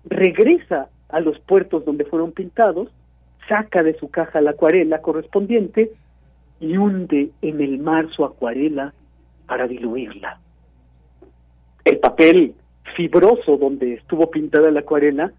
regresa 0.04 0.88
a 1.08 1.20
los 1.20 1.38
puertos 1.40 1.84
donde 1.84 2.04
fueron 2.04 2.32
pintados, 2.32 2.88
saca 3.48 3.82
de 3.82 3.98
su 3.98 4.10
caja 4.10 4.40
la 4.40 4.50
acuarela 4.50 5.00
correspondiente 5.00 5.92
y 6.60 6.76
hunde 6.76 7.30
en 7.42 7.60
el 7.60 7.78
mar 7.78 8.08
su 8.14 8.24
acuarela 8.24 8.92
para 9.46 9.66
diluirla. 9.68 10.40
El 11.84 11.98
papel 11.98 12.54
fibroso 12.96 13.56
donde 13.56 13.94
estuvo 13.94 14.30
pintada 14.30 14.70
la 14.70 14.80
acuarela 14.80 15.32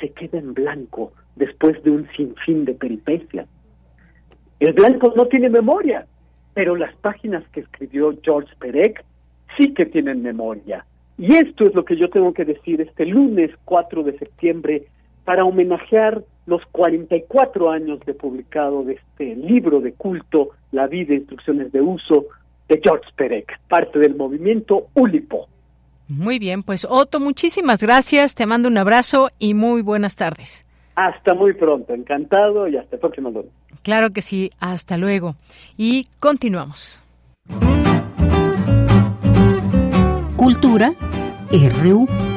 se 0.00 0.10
queda 0.10 0.38
en 0.38 0.54
blanco 0.54 1.12
después 1.36 1.82
de 1.82 1.90
un 1.90 2.08
sinfín 2.16 2.64
de 2.64 2.74
peripecias. 2.74 3.46
El 4.62 4.74
blanco 4.74 5.12
no 5.16 5.26
tiene 5.26 5.48
memoria, 5.48 6.06
pero 6.54 6.76
las 6.76 6.94
páginas 6.94 7.42
que 7.52 7.58
escribió 7.58 8.16
George 8.22 8.54
Perec 8.60 9.04
sí 9.58 9.74
que 9.74 9.86
tienen 9.86 10.22
memoria. 10.22 10.86
Y 11.18 11.34
esto 11.34 11.64
es 11.64 11.74
lo 11.74 11.84
que 11.84 11.96
yo 11.96 12.08
tengo 12.10 12.32
que 12.32 12.44
decir 12.44 12.80
este 12.80 13.04
lunes 13.04 13.50
4 13.64 14.04
de 14.04 14.16
septiembre 14.18 14.84
para 15.24 15.44
homenajear 15.44 16.22
los 16.46 16.62
44 16.70 17.72
años 17.72 17.98
de 18.06 18.14
publicado 18.14 18.84
de 18.84 18.92
este 18.92 19.34
libro 19.34 19.80
de 19.80 19.94
culto, 19.94 20.50
La 20.70 20.86
vida 20.86 21.12
e 21.12 21.16
instrucciones 21.16 21.72
de 21.72 21.80
uso, 21.80 22.26
de 22.68 22.80
George 22.84 23.10
Perec, 23.16 23.58
parte 23.68 23.98
del 23.98 24.14
movimiento 24.14 24.86
Ulipo. 24.94 25.48
Muy 26.06 26.38
bien, 26.38 26.62
pues 26.62 26.86
Otto, 26.88 27.18
muchísimas 27.18 27.82
gracias, 27.82 28.36
te 28.36 28.46
mando 28.46 28.68
un 28.68 28.78
abrazo 28.78 29.30
y 29.40 29.54
muy 29.54 29.82
buenas 29.82 30.14
tardes. 30.14 30.64
Hasta 30.94 31.34
muy 31.34 31.54
pronto, 31.54 31.94
encantado 31.94 32.68
y 32.68 32.76
hasta 32.76 32.96
el 32.96 33.00
próximo 33.00 33.30
lunes. 33.30 33.50
Claro 33.82 34.10
que 34.10 34.22
sí, 34.22 34.50
hasta 34.60 34.96
luego. 34.96 35.36
Y 35.76 36.06
continuamos. 36.20 37.02
Cultura 40.36 40.92
RU. 41.82 42.31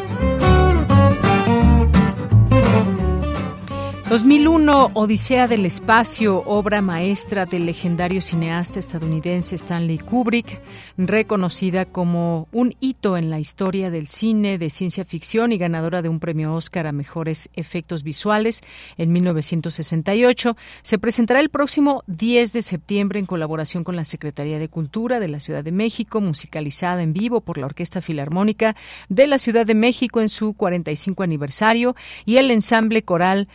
2001, 4.16 4.92
Odisea 4.94 5.46
del 5.46 5.66
Espacio, 5.66 6.42
obra 6.46 6.82
maestra 6.82 7.46
del 7.46 7.66
legendario 7.66 8.22
cineasta 8.22 8.80
estadounidense 8.80 9.56
Stanley 9.56 9.98
Kubrick, 9.98 10.62
reconocida 10.98 11.84
como 11.84 12.48
un 12.54 12.74
hito 12.80 13.18
en 13.18 13.30
la 13.30 13.42
historia 13.42 13.92
del 13.92 14.08
cine 14.08 14.58
de 14.58 14.70
ciencia 14.70 15.04
ficción 15.04 15.52
y 15.52 15.58
ganadora 15.58 16.02
de 16.02 16.08
un 16.08 16.22
premio 16.22 16.54
Oscar 16.54 16.88
a 16.88 16.94
mejores 16.94 17.50
efectos 17.58 18.04
visuales 18.04 18.64
en 18.98 19.12
1968, 19.12 20.56
se 20.82 20.98
presentará 20.98 21.42
el 21.42 21.50
próximo 21.50 22.06
10 22.08 22.54
de 22.54 22.62
septiembre 22.62 23.20
en 23.20 23.26
colaboración 23.26 23.84
con 23.84 23.98
la 23.98 24.06
Secretaría 24.06 24.60
de 24.60 24.70
Cultura 24.70 25.20
de 25.20 25.28
la 25.28 25.42
Ciudad 25.42 25.62
de 25.62 25.74
México, 25.74 26.22
musicalizada 26.22 27.04
en 27.04 27.12
vivo 27.12 27.42
por 27.42 27.58
la 27.58 27.66
Orquesta 27.66 28.00
Filarmónica 28.00 28.78
de 29.10 29.28
la 29.28 29.40
Ciudad 29.40 29.66
de 29.66 29.76
México 29.76 30.22
en 30.22 30.30
su 30.30 30.54
45 30.54 31.22
aniversario 31.22 31.98
y 32.24 32.38
el 32.38 32.50
ensamble 32.50 33.02
coral 33.02 33.50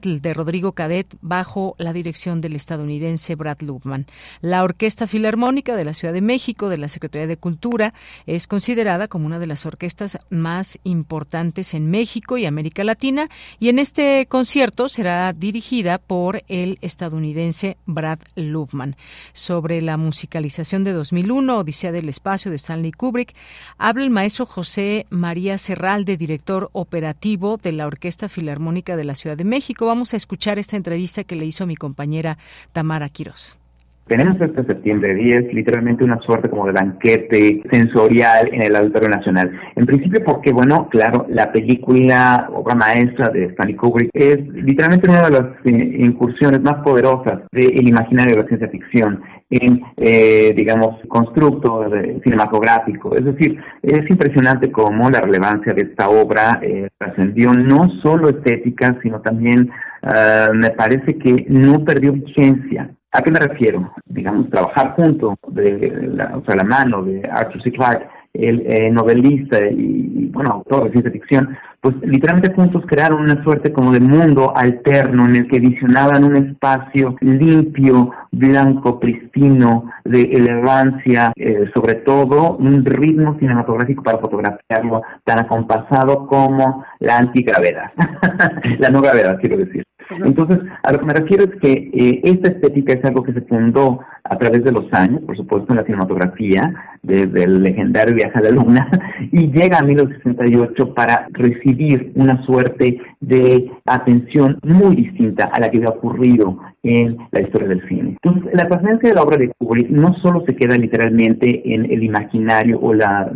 de 0.00 0.32
Rodrigo 0.32 0.72
Cadet 0.72 1.06
bajo 1.20 1.74
la 1.76 1.92
dirección 1.92 2.40
del 2.40 2.56
estadounidense 2.56 3.34
Brad 3.34 3.60
Lubman. 3.60 4.06
La 4.40 4.62
Orquesta 4.62 5.06
Filarmónica 5.06 5.76
de 5.76 5.84
la 5.84 5.92
Ciudad 5.92 6.14
de 6.14 6.22
México 6.22 6.70
de 6.70 6.78
la 6.78 6.88
Secretaría 6.88 7.26
de 7.26 7.36
Cultura 7.36 7.92
es 8.24 8.46
considerada 8.46 9.06
como 9.06 9.26
una 9.26 9.38
de 9.38 9.46
las 9.46 9.66
orquestas 9.66 10.18
más 10.30 10.78
importantes 10.84 11.74
en 11.74 11.90
México 11.90 12.38
y 12.38 12.46
América 12.46 12.84
Latina 12.84 13.28
y 13.60 13.68
en 13.68 13.78
este 13.78 14.24
concierto 14.30 14.88
será 14.88 15.30
dirigida 15.34 15.98
por 15.98 16.42
el 16.48 16.78
estadounidense 16.80 17.76
Brad 17.84 18.20
Lubman. 18.34 18.96
Sobre 19.34 19.82
la 19.82 19.98
musicalización 19.98 20.84
de 20.84 20.94
2001, 20.94 21.58
Odisea 21.58 21.92
del 21.92 22.08
Espacio 22.08 22.50
de 22.50 22.56
Stanley 22.56 22.92
Kubrick, 22.92 23.34
habla 23.76 24.04
el 24.04 24.10
maestro 24.10 24.46
José 24.46 25.04
María 25.10 25.58
Serralde, 25.58 26.16
director 26.16 26.70
operativo 26.72 27.58
de 27.58 27.72
la 27.72 27.86
Orquesta 27.86 28.30
Filarmónica 28.30 28.96
de 28.96 29.04
la 29.04 29.14
Ciudad 29.14 29.36
de 29.36 29.44
México 29.44 29.81
Vamos 29.86 30.14
a 30.14 30.16
escuchar 30.16 30.58
esta 30.58 30.76
entrevista 30.76 31.24
que 31.24 31.36
le 31.36 31.44
hizo 31.44 31.66
mi 31.66 31.76
compañera 31.76 32.38
Tamara 32.72 33.08
Quiroz. 33.08 33.61
Tenemos 34.06 34.40
este 34.40 34.64
septiembre 34.64 35.14
10 35.14 35.54
literalmente 35.54 36.04
una 36.04 36.20
suerte 36.22 36.50
como 36.50 36.66
de 36.66 36.72
banquete 36.72 37.62
sensorial 37.70 38.48
en 38.52 38.62
el 38.64 38.76
Auditorio 38.76 39.08
Nacional. 39.08 39.50
En 39.76 39.86
principio 39.86 40.20
porque, 40.24 40.52
bueno, 40.52 40.88
claro, 40.90 41.24
la 41.28 41.52
película, 41.52 42.48
obra 42.52 42.74
maestra 42.74 43.30
de 43.30 43.46
Stanley 43.46 43.76
Kubrick, 43.76 44.10
es 44.12 44.38
literalmente 44.48 45.08
una 45.08 45.22
de 45.22 45.30
las 45.30 45.46
eh, 45.64 45.96
incursiones 46.00 46.60
más 46.62 46.82
poderosas 46.82 47.42
del 47.52 47.88
imaginario 47.88 48.36
de 48.36 48.42
la 48.42 48.48
ciencia 48.48 48.68
ficción 48.68 49.22
en, 49.50 49.82
eh, 49.96 50.52
digamos, 50.56 50.96
constructo 51.08 51.84
cinematográfico. 52.24 53.14
Es 53.14 53.24
decir, 53.24 53.58
es 53.82 54.10
impresionante 54.10 54.72
cómo 54.72 55.10
la 55.10 55.20
relevancia 55.20 55.74
de 55.74 55.82
esta 55.82 56.08
obra 56.08 56.58
eh, 56.60 56.88
trascendió 56.98 57.52
no 57.52 57.88
solo 58.02 58.30
estética, 58.30 58.98
sino 59.02 59.20
también 59.20 59.70
ah, 60.02 60.48
me 60.52 60.70
parece 60.70 61.16
que 61.18 61.46
no 61.48 61.84
perdió 61.84 62.12
vigencia. 62.12 62.90
¿A 63.12 63.20
qué 63.22 63.30
me 63.30 63.40
refiero? 63.40 63.92
Digamos, 64.06 64.48
trabajar 64.48 64.94
junto, 64.96 65.36
de 65.48 66.08
la, 66.14 66.36
o 66.36 66.44
sea, 66.44 66.56
la 66.56 66.64
mano 66.64 67.02
de 67.02 67.22
Arthur 67.30 67.62
C. 67.62 67.70
Clarke, 67.70 68.08
el 68.32 68.62
eh, 68.66 68.90
novelista 68.90 69.58
y, 69.68 70.30
bueno, 70.32 70.52
autor 70.52 70.84
de 70.84 70.92
ciencia 70.92 71.12
ficción, 71.12 71.56
pues 71.82 71.96
literalmente 72.02 72.54
juntos 72.54 72.84
crearon 72.86 73.20
una 73.20 73.42
suerte 73.42 73.72
como 73.72 73.92
de 73.92 74.00
mundo 74.00 74.56
alterno 74.56 75.26
en 75.26 75.36
el 75.36 75.48
que 75.48 75.58
visionaban 75.58 76.24
un 76.24 76.36
espacio 76.36 77.16
limpio, 77.20 78.12
blanco, 78.30 78.98
pristino, 78.98 79.90
de 80.04 80.22
elevancia, 80.22 81.32
eh, 81.36 81.70
sobre 81.74 81.96
todo 81.96 82.56
un 82.56 82.84
ritmo 82.84 83.36
cinematográfico 83.38 84.02
para 84.02 84.18
fotografiarlo 84.18 85.02
tan 85.24 85.40
acompasado 85.40 86.26
como 86.26 86.84
la 87.00 87.18
antigravedad, 87.18 87.92
la 88.78 88.88
no 88.88 89.02
gravedad 89.02 89.38
quiero 89.40 89.58
decir. 89.58 89.84
Entonces, 90.24 90.58
a 90.82 90.92
lo 90.92 90.98
que 90.98 91.06
me 91.06 91.14
refiero 91.14 91.44
es 91.44 91.60
que 91.60 91.72
eh, 91.72 92.20
esta 92.24 92.48
estética 92.48 92.92
es 92.94 93.04
algo 93.04 93.22
que 93.22 93.32
se 93.32 93.42
fundó 93.42 94.00
a 94.24 94.36
través 94.38 94.64
de 94.64 94.72
los 94.72 94.92
años, 94.92 95.20
por 95.22 95.36
supuesto 95.36 95.72
en 95.72 95.78
la 95.78 95.84
cinematografía, 95.84 96.72
desde 97.02 97.44
el 97.44 97.62
legendario 97.62 98.14
viaje 98.14 98.38
a 98.38 98.42
la 98.42 98.50
luna, 98.50 98.88
y 99.32 99.50
llega 99.50 99.78
a 99.78 99.82
1968 99.82 100.94
para 100.94 101.26
recibir 101.32 102.12
una 102.14 102.42
suerte 102.44 103.00
de 103.20 103.70
atención 103.86 104.58
muy 104.62 104.96
distinta 104.96 105.50
a 105.52 105.60
la 105.60 105.70
que 105.70 105.78
había 105.78 105.90
ocurrido 105.90 106.58
en 106.82 107.16
la 107.30 107.40
historia 107.40 107.68
del 107.68 107.86
cine. 107.88 108.16
Entonces, 108.22 108.52
la 108.54 108.68
trascendencia 108.68 109.10
de 109.10 109.14
la 109.14 109.22
obra 109.22 109.36
de 109.36 109.52
Kubrick 109.58 109.90
no 109.90 110.14
solo 110.14 110.44
se 110.46 110.56
queda 110.56 110.76
literalmente 110.76 111.74
en 111.74 111.84
el 111.84 112.02
imaginario 112.02 112.78
o 112.80 112.94
la 112.94 113.32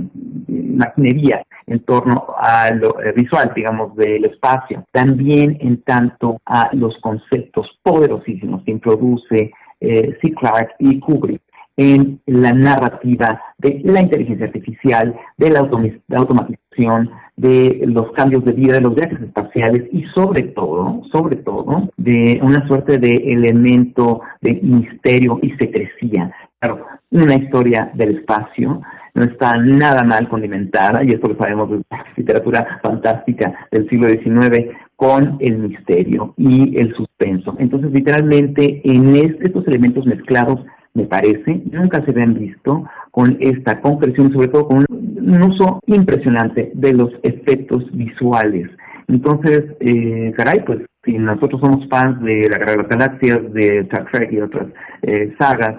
imaginería 0.48 1.42
en 1.66 1.80
torno 1.80 2.26
a 2.38 2.70
lo 2.72 3.01
eh, 3.02 3.12
visual, 3.16 3.52
digamos, 3.55 3.97
del 3.97 4.24
espacio, 4.24 4.84
también 4.93 5.59
en 5.60 5.82
tanto 5.82 6.40
a 6.47 6.70
los 6.72 6.97
conceptos 7.01 7.66
poderosísimos 7.82 8.62
que 8.64 8.72
introduce 8.72 9.51
eh, 9.80 10.18
C. 10.22 10.32
Clarke 10.32 10.74
y 10.78 11.01
Kubrick 11.01 11.43
en 11.76 12.20
la 12.26 12.52
narrativa 12.52 13.40
de 13.59 13.80
la 13.84 14.01
inteligencia 14.01 14.47
artificial, 14.47 15.14
de 15.36 15.51
la, 15.51 15.60
automatización, 15.60 17.10
de 17.36 17.82
los 17.86 18.12
cambios 18.12 18.44
de 18.44 18.52
vida, 18.52 18.74
de 18.74 18.80
los 18.80 18.94
viajes 18.94 19.20
espaciales 19.20 19.84
y 19.93 20.05
sobre 20.14 20.43
todo, 20.43 21.02
sobre 21.12 21.36
todo, 21.36 21.90
de 21.98 22.40
una 22.43 22.66
suerte 22.66 22.98
de 22.98 23.14
elemento 23.26 24.22
de 24.40 24.55
misterio 24.62 25.38
y 25.43 25.51
secrecía. 25.51 26.34
Claro, 26.60 26.86
una 27.10 27.34
historia 27.34 27.90
del 27.94 28.18
espacio 28.18 28.80
no 29.16 29.24
está 29.24 29.56
nada 29.56 30.05
mal 30.05 30.28
condimentada, 30.28 31.02
y 31.02 31.09
esto 31.09 31.28
lo 31.28 31.36
sabemos 31.36 31.70
de 31.70 31.82
la 31.90 32.05
literatura 32.16 32.78
fantástica 32.82 33.66
del 33.72 33.88
siglo 33.88 34.09
XIX, 34.09 34.76
con 34.94 35.36
el 35.40 35.59
misterio 35.59 36.34
y 36.36 36.80
el 36.80 36.94
suspenso. 36.94 37.56
Entonces, 37.59 37.93
literalmente, 37.93 38.82
en 38.84 39.16
estos 39.16 39.66
elementos 39.66 40.06
mezclados 40.06 40.60
me 40.94 41.05
parece, 41.05 41.62
nunca 41.70 42.05
se 42.05 42.10
habían 42.10 42.34
visto 42.34 42.84
con 43.10 43.36
esta 43.40 43.80
concreción, 43.80 44.32
sobre 44.32 44.48
todo 44.48 44.68
con 44.68 44.84
un 44.88 45.43
uso 45.43 45.80
impresionante 45.86 46.70
de 46.74 46.93
los 46.93 47.10
efectos 47.22 47.84
visuales. 47.93 48.70
Entonces, 49.09 49.64
eh, 49.80 50.32
caray, 50.36 50.62
pues 50.64 50.80
si 51.05 51.16
nosotros 51.18 51.60
somos 51.60 51.88
fans 51.88 52.20
de 52.22 52.48
la 52.51 52.59
Guerra 52.59 52.72
de 52.72 52.78
las 52.78 52.88
Galaxias, 52.88 53.52
de 53.52 53.78
Star 53.80 54.06
Trek 54.10 54.32
y 54.32 54.40
otras 54.40 54.66
eh, 55.02 55.34
sagas, 55.38 55.76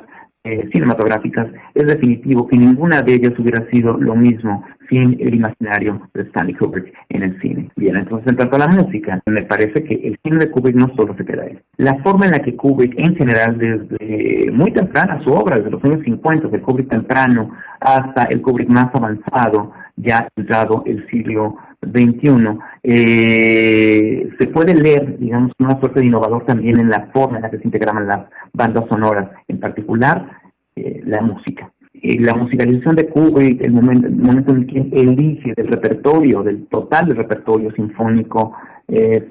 eh, 0.47 0.69
cinematográficas, 0.71 1.47
es 1.75 1.87
definitivo 1.87 2.47
que 2.47 2.57
ninguna 2.57 3.01
de 3.01 3.15
ellas 3.15 3.33
hubiera 3.37 3.69
sido 3.69 3.97
lo 3.97 4.15
mismo 4.15 4.63
sin 4.89 5.17
el 5.19 5.35
imaginario 5.35 6.01
de 6.13 6.21
Stanley 6.23 6.55
Kubrick 6.55 6.93
en 7.09 7.23
el 7.23 7.41
cine. 7.41 7.69
Bien, 7.75 7.97
entonces 7.97 8.29
en 8.29 8.37
cuanto 8.37 8.55
a 8.55 8.59
la 8.59 8.67
música, 8.67 9.21
me 9.25 9.41
parece 9.43 9.83
que 9.83 9.95
el 9.95 10.17
cine 10.23 10.37
de 10.37 10.49
Kubrick 10.49 10.75
no 10.75 10.87
solo 10.95 11.15
se 11.17 11.25
queda 11.25 11.43
ahí. 11.43 11.59
La 11.75 11.95
forma 12.01 12.27
en 12.27 12.31
la 12.31 12.39
que 12.39 12.55
Kubrick, 12.55 12.97
en 12.97 13.15
general, 13.17 13.57
desde 13.57 14.49
muy 14.53 14.71
temprana 14.71 15.21
su 15.25 15.31
obra, 15.31 15.57
desde 15.57 15.71
los 15.71 15.83
años 15.83 16.01
50, 16.05 16.47
del 16.47 16.61
Kubrick 16.61 16.89
temprano 16.89 17.51
hasta 17.81 18.23
el 18.29 18.41
Kubrick 18.41 18.69
más 18.69 18.87
avanzado, 18.93 19.73
ya 19.97 20.29
entrado 20.37 20.83
el 20.85 21.05
siglo 21.09 21.57
XXI, 21.91 22.57
eh, 22.83 24.29
se 24.39 24.47
puede 24.47 24.75
leer, 24.75 25.17
digamos, 25.19 25.51
una 25.59 25.79
suerte 25.79 25.99
de 25.99 26.07
innovador 26.07 26.45
también 26.45 26.79
en 26.79 26.89
la 26.89 27.09
forma 27.13 27.37
en 27.37 27.43
la 27.43 27.49
que 27.49 27.57
se 27.57 27.65
integraban 27.65 28.07
las 28.07 28.27
bandas 28.53 28.85
sonoras, 28.89 29.29
en 29.47 29.59
particular 29.59 30.29
eh, 30.75 31.01
la 31.05 31.21
música. 31.21 31.71
Eh, 31.93 32.19
la 32.19 32.33
musicalización 32.35 32.95
de 32.95 33.07
Kubrick, 33.07 33.61
el 33.61 33.71
momento, 33.71 34.07
el 34.07 34.15
momento 34.15 34.53
en 34.53 34.67
que 34.67 34.79
elige 34.91 35.53
del 35.55 35.67
repertorio, 35.67 36.43
del 36.43 36.67
total 36.67 37.07
del 37.07 37.17
repertorio 37.17 37.71
sinfónico, 37.73 38.53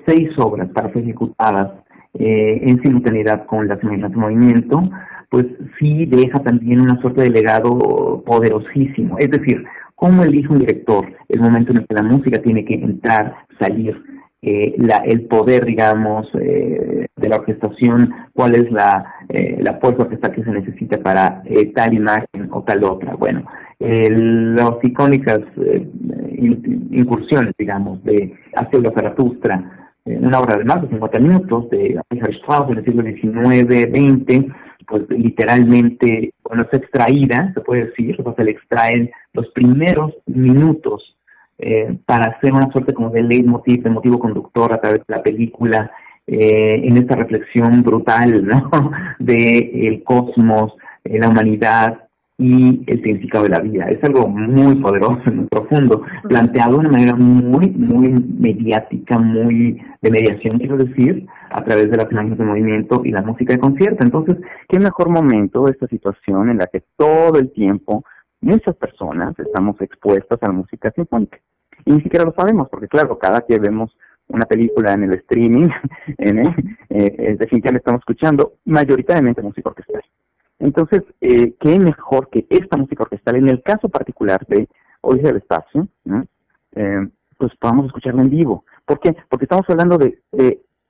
seis 0.04 0.28
obras 0.36 0.68
para 0.68 0.92
ser 0.92 1.02
ejecutadas 1.02 1.72
en 2.12 2.82
simultaneidad 2.82 3.46
con 3.46 3.66
las 3.68 3.82
imágenes 3.82 4.10
de 4.10 4.16
movimiento, 4.16 4.90
pues 5.30 5.46
sí 5.78 6.06
deja 6.06 6.38
también 6.40 6.80
una 6.80 7.00
suerte 7.00 7.22
de 7.22 7.30
legado 7.30 8.22
poderosísimo. 8.26 9.18
Es 9.18 9.30
decir, 9.30 9.64
cómo 9.96 10.22
elige 10.22 10.48
un 10.48 10.60
director 10.60 11.06
el 11.28 11.40
momento 11.40 11.72
en 11.72 11.78
el 11.78 11.86
que 11.86 11.94
la 11.94 12.02
música 12.02 12.40
tiene 12.40 12.64
que 12.64 12.74
entrar, 12.74 13.34
salir, 13.58 14.00
eh, 14.42 14.74
la, 14.78 14.98
el 14.98 15.22
poder, 15.22 15.64
digamos, 15.64 16.28
eh, 16.40 17.06
de 17.16 17.28
la 17.28 17.36
orquestación, 17.36 18.14
cuál 18.32 18.54
es 18.54 18.70
la, 18.70 19.04
eh, 19.28 19.58
la 19.60 19.78
fuerza 19.80 20.04
orquestal 20.04 20.32
que 20.32 20.44
se 20.44 20.52
necesita 20.52 20.98
para 20.98 21.42
tal 21.74 21.94
imagen 21.94 22.48
o 22.52 22.62
tal 22.62 22.84
otra. 22.84 23.16
Bueno, 23.16 23.44
las 23.80 24.76
icónicas 24.82 25.40
incursiones, 26.90 27.54
digamos, 27.58 28.02
de 28.04 28.34
Hacia 28.54 28.80
la 28.80 28.92
Zaratustra, 28.92 29.90
una 30.04 30.38
obra 30.38 30.56
de 30.56 30.64
más 30.64 30.82
de 30.82 30.88
50 30.88 31.18
minutos 31.18 31.68
de 31.70 32.00
Richard 32.10 32.34
Strauss 32.34 32.70
en 32.70 32.78
el 32.78 32.84
siglo 32.84 33.02
XIX, 33.02 33.66
XX, 33.68 34.46
pues 34.86 35.04
literalmente, 35.10 36.32
bueno, 36.44 36.64
es 36.70 36.78
extraída, 36.78 37.52
se 37.54 37.60
puede 37.60 37.86
decir, 37.86 38.16
o 38.24 38.34
se 38.34 38.44
le 38.44 38.52
extraen 38.52 39.10
los 39.32 39.48
primeros 39.48 40.14
minutos 40.26 41.16
eh, 41.58 41.96
para 42.04 42.32
hacer 42.32 42.52
una 42.52 42.70
suerte 42.70 42.92
como 42.92 43.10
de 43.10 43.22
leitmotiv, 43.22 43.82
de 43.82 43.90
motivo 43.90 44.18
conductor 44.18 44.72
a 44.72 44.80
través 44.80 45.00
de 45.06 45.14
la 45.14 45.22
película, 45.22 45.90
eh, 46.26 46.82
en 46.84 46.96
esta 46.96 47.16
reflexión 47.16 47.82
brutal, 47.82 48.46
¿no? 48.46 48.90
De 49.18 49.88
el 49.88 50.02
cosmos, 50.02 50.74
eh, 51.04 51.18
la 51.18 51.28
humanidad, 51.28 52.06
y 52.38 52.82
el 52.86 53.02
significado 53.02 53.44
de 53.44 53.50
la 53.50 53.60
vida. 53.60 53.86
Es 53.88 54.02
algo 54.04 54.28
muy 54.28 54.74
poderoso, 54.76 55.22
muy 55.32 55.46
profundo, 55.46 56.02
planteado 56.28 56.72
de 56.72 56.78
una 56.80 56.90
manera 56.90 57.14
muy, 57.14 57.70
muy 57.70 58.10
mediática, 58.10 59.18
muy 59.18 59.80
de 60.02 60.10
mediación, 60.10 60.58
quiero 60.58 60.76
decir, 60.76 61.26
a 61.56 61.64
través 61.64 61.90
de 61.90 61.96
las 61.96 62.12
imágenes 62.12 62.36
de 62.36 62.44
movimiento 62.44 63.00
y 63.02 63.12
la 63.12 63.22
música 63.22 63.54
de 63.54 63.58
concierto. 63.60 64.04
Entonces, 64.04 64.36
¿qué 64.68 64.78
mejor 64.78 65.08
momento 65.08 65.64
de 65.64 65.72
esta 65.72 65.86
situación 65.88 66.50
en 66.50 66.58
la 66.58 66.66
que 66.66 66.82
todo 66.96 67.38
el 67.38 67.50
tiempo 67.50 68.04
muchas 68.42 68.76
personas 68.76 69.34
estamos 69.38 69.80
expuestas 69.80 70.38
a 70.42 70.48
la 70.48 70.52
música 70.52 70.92
sinfónica? 70.94 71.38
Y 71.86 71.92
ni 71.94 72.02
siquiera 72.02 72.26
lo 72.26 72.34
sabemos, 72.34 72.68
porque 72.68 72.88
claro, 72.88 73.18
cada 73.18 73.40
que 73.40 73.58
vemos 73.58 73.96
una 74.28 74.44
película 74.44 74.92
en 74.92 75.04
el 75.04 75.14
streaming, 75.14 75.68
en, 76.18 76.38
eh, 76.40 76.54
eh, 76.90 77.36
definitivamente 77.38 77.78
estamos 77.78 78.00
escuchando 78.00 78.54
mayoritariamente 78.66 79.40
música 79.40 79.70
orquestal. 79.70 80.02
Entonces, 80.58 81.04
eh, 81.22 81.54
¿qué 81.58 81.78
mejor 81.78 82.28
que 82.28 82.46
esta 82.50 82.76
música 82.76 83.04
orquestal? 83.04 83.36
En 83.36 83.48
el 83.48 83.62
caso 83.62 83.88
particular 83.88 84.44
de 84.46 84.68
Odisea 85.00 85.28
del 85.28 85.38
Espacio, 85.38 85.88
eh, 86.74 87.08
pues 87.38 87.52
podamos 87.56 87.86
escucharla 87.86 88.22
en 88.22 88.30
vivo. 88.30 88.64
¿Por 88.84 89.00
qué? 89.00 89.16
Porque 89.30 89.46
estamos 89.46 89.64
hablando 89.68 89.96
de, 89.96 90.18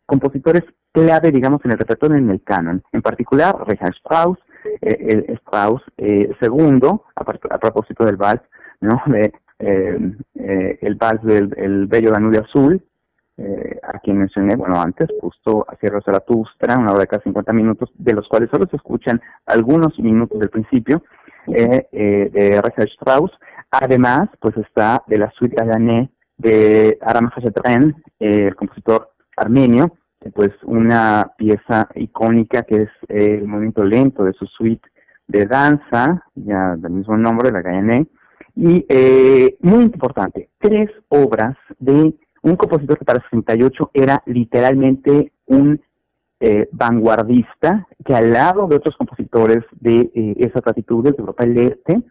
compositores 0.06 0.64
clave, 0.92 1.30
digamos, 1.30 1.60
en 1.64 1.72
el 1.72 1.78
repertorio 1.78 2.16
en 2.16 2.30
el 2.30 2.42
canon. 2.42 2.82
En 2.92 3.02
particular, 3.02 3.56
Richard 3.66 3.94
Strauss, 3.96 4.38
eh, 4.80 5.24
el 5.26 5.38
Strauss 5.38 5.82
eh, 5.98 6.30
segundo, 6.40 7.04
a, 7.14 7.24
propósito 7.58 8.04
del 8.04 8.16
vals, 8.16 8.42
¿no? 8.80 9.02
De, 9.06 9.32
eh, 9.58 10.78
el 10.82 10.94
vals 10.96 11.22
del 11.22 11.54
el 11.56 11.86
Bello 11.86 12.10
Danubio 12.10 12.42
Azul, 12.42 12.82
eh, 13.38 13.78
a 13.82 13.98
quien 13.98 14.18
mencioné, 14.18 14.56
bueno, 14.56 14.80
antes, 14.80 15.08
justo 15.20 15.66
a 15.68 15.76
Sierra 15.76 16.00
Zaratustra, 16.02 16.78
una 16.78 16.92
hora 16.92 17.00
de 17.00 17.06
casi 17.06 17.24
50 17.24 17.52
minutos, 17.52 17.90
de 17.94 18.14
los 18.14 18.26
cuales 18.28 18.48
solo 18.50 18.66
se 18.70 18.76
escuchan 18.76 19.20
algunos 19.46 19.98
minutos 19.98 20.38
del 20.40 20.50
principio, 20.50 21.02
eh, 21.48 21.86
eh, 21.92 22.30
de 22.32 22.62
Richard 22.62 22.88
Strauss. 22.88 23.30
Además, 23.70 24.28
pues 24.40 24.56
está 24.56 25.02
de 25.06 25.18
la 25.18 25.30
suite 25.32 25.56
Galané 25.56 26.10
de 26.38 26.98
Aram 27.00 27.30
Hachetren, 27.34 27.94
eh, 28.20 28.46
el 28.48 28.56
compositor 28.56 29.12
armenio, 29.36 29.96
pues 30.34 30.50
una 30.64 31.32
pieza 31.36 31.88
icónica 31.94 32.62
que 32.62 32.82
es 32.82 32.88
el 33.08 33.46
movimiento 33.46 33.84
lento 33.84 34.24
de 34.24 34.32
su 34.32 34.46
suite 34.46 34.88
de 35.28 35.46
danza, 35.46 36.24
ya 36.34 36.76
del 36.76 36.92
mismo 36.92 37.16
nombre, 37.16 37.52
la 37.52 37.62
Gayané, 37.62 38.06
y 38.56 38.86
muy 39.60 39.84
importante, 39.84 40.48
tres 40.58 40.90
obras 41.08 41.56
de 41.78 42.14
un 42.42 42.56
compositor 42.56 42.98
que 42.98 43.04
para 43.04 43.20
68 43.22 43.90
era 43.92 44.22
literalmente 44.26 45.32
un 45.46 45.80
eh, 46.38 46.68
vanguardista 46.70 47.86
que 48.04 48.14
al 48.14 48.30
lado 48.32 48.66
de 48.66 48.76
otros 48.76 48.94
compositores 48.96 49.64
de 49.80 50.10
eh, 50.14 50.34
esas 50.36 50.62
latitudes 50.66 51.16
de 51.16 51.20
Europa 51.20 51.46
del 51.46 51.58
Este, 51.58 52.02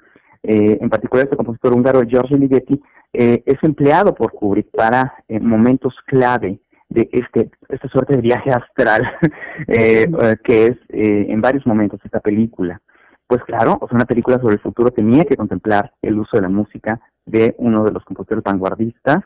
eh, 0.41 0.79
en 0.81 0.89
particular 0.89 1.25
este 1.25 1.37
compositor 1.37 1.73
húngaro 1.73 2.01
Giorgio 2.01 2.37
Ligeti, 2.37 2.81
es 3.13 3.57
empleado 3.61 4.13
por 4.13 4.33
Kubrick 4.33 4.71
para 4.71 5.13
momentos 5.29 5.93
clave 6.05 6.59
de 6.89 7.09
este 7.11 7.49
esta 7.69 7.87
suerte 7.89 8.15
de 8.15 8.21
viaje 8.21 8.51
astral 8.51 9.03
que 9.67 10.67
es 10.67 10.77
en 10.89 11.41
varios 11.41 11.65
momentos 11.65 11.99
esta 12.03 12.19
película. 12.19 12.81
Pues 13.27 13.43
claro, 13.43 13.77
o 13.81 13.87
sea, 13.87 13.95
una 13.95 14.05
película 14.05 14.37
sobre 14.39 14.55
el 14.55 14.61
futuro 14.61 14.91
tenía 14.91 15.25
que 15.25 15.35
contemplar 15.35 15.91
el 16.01 16.19
uso 16.19 16.37
de 16.37 16.43
la 16.43 16.49
música 16.49 17.01
de 17.25 17.55
uno 17.57 17.83
de 17.83 17.91
los 17.91 18.03
compositores 18.03 18.43
vanguardistas 18.43 19.23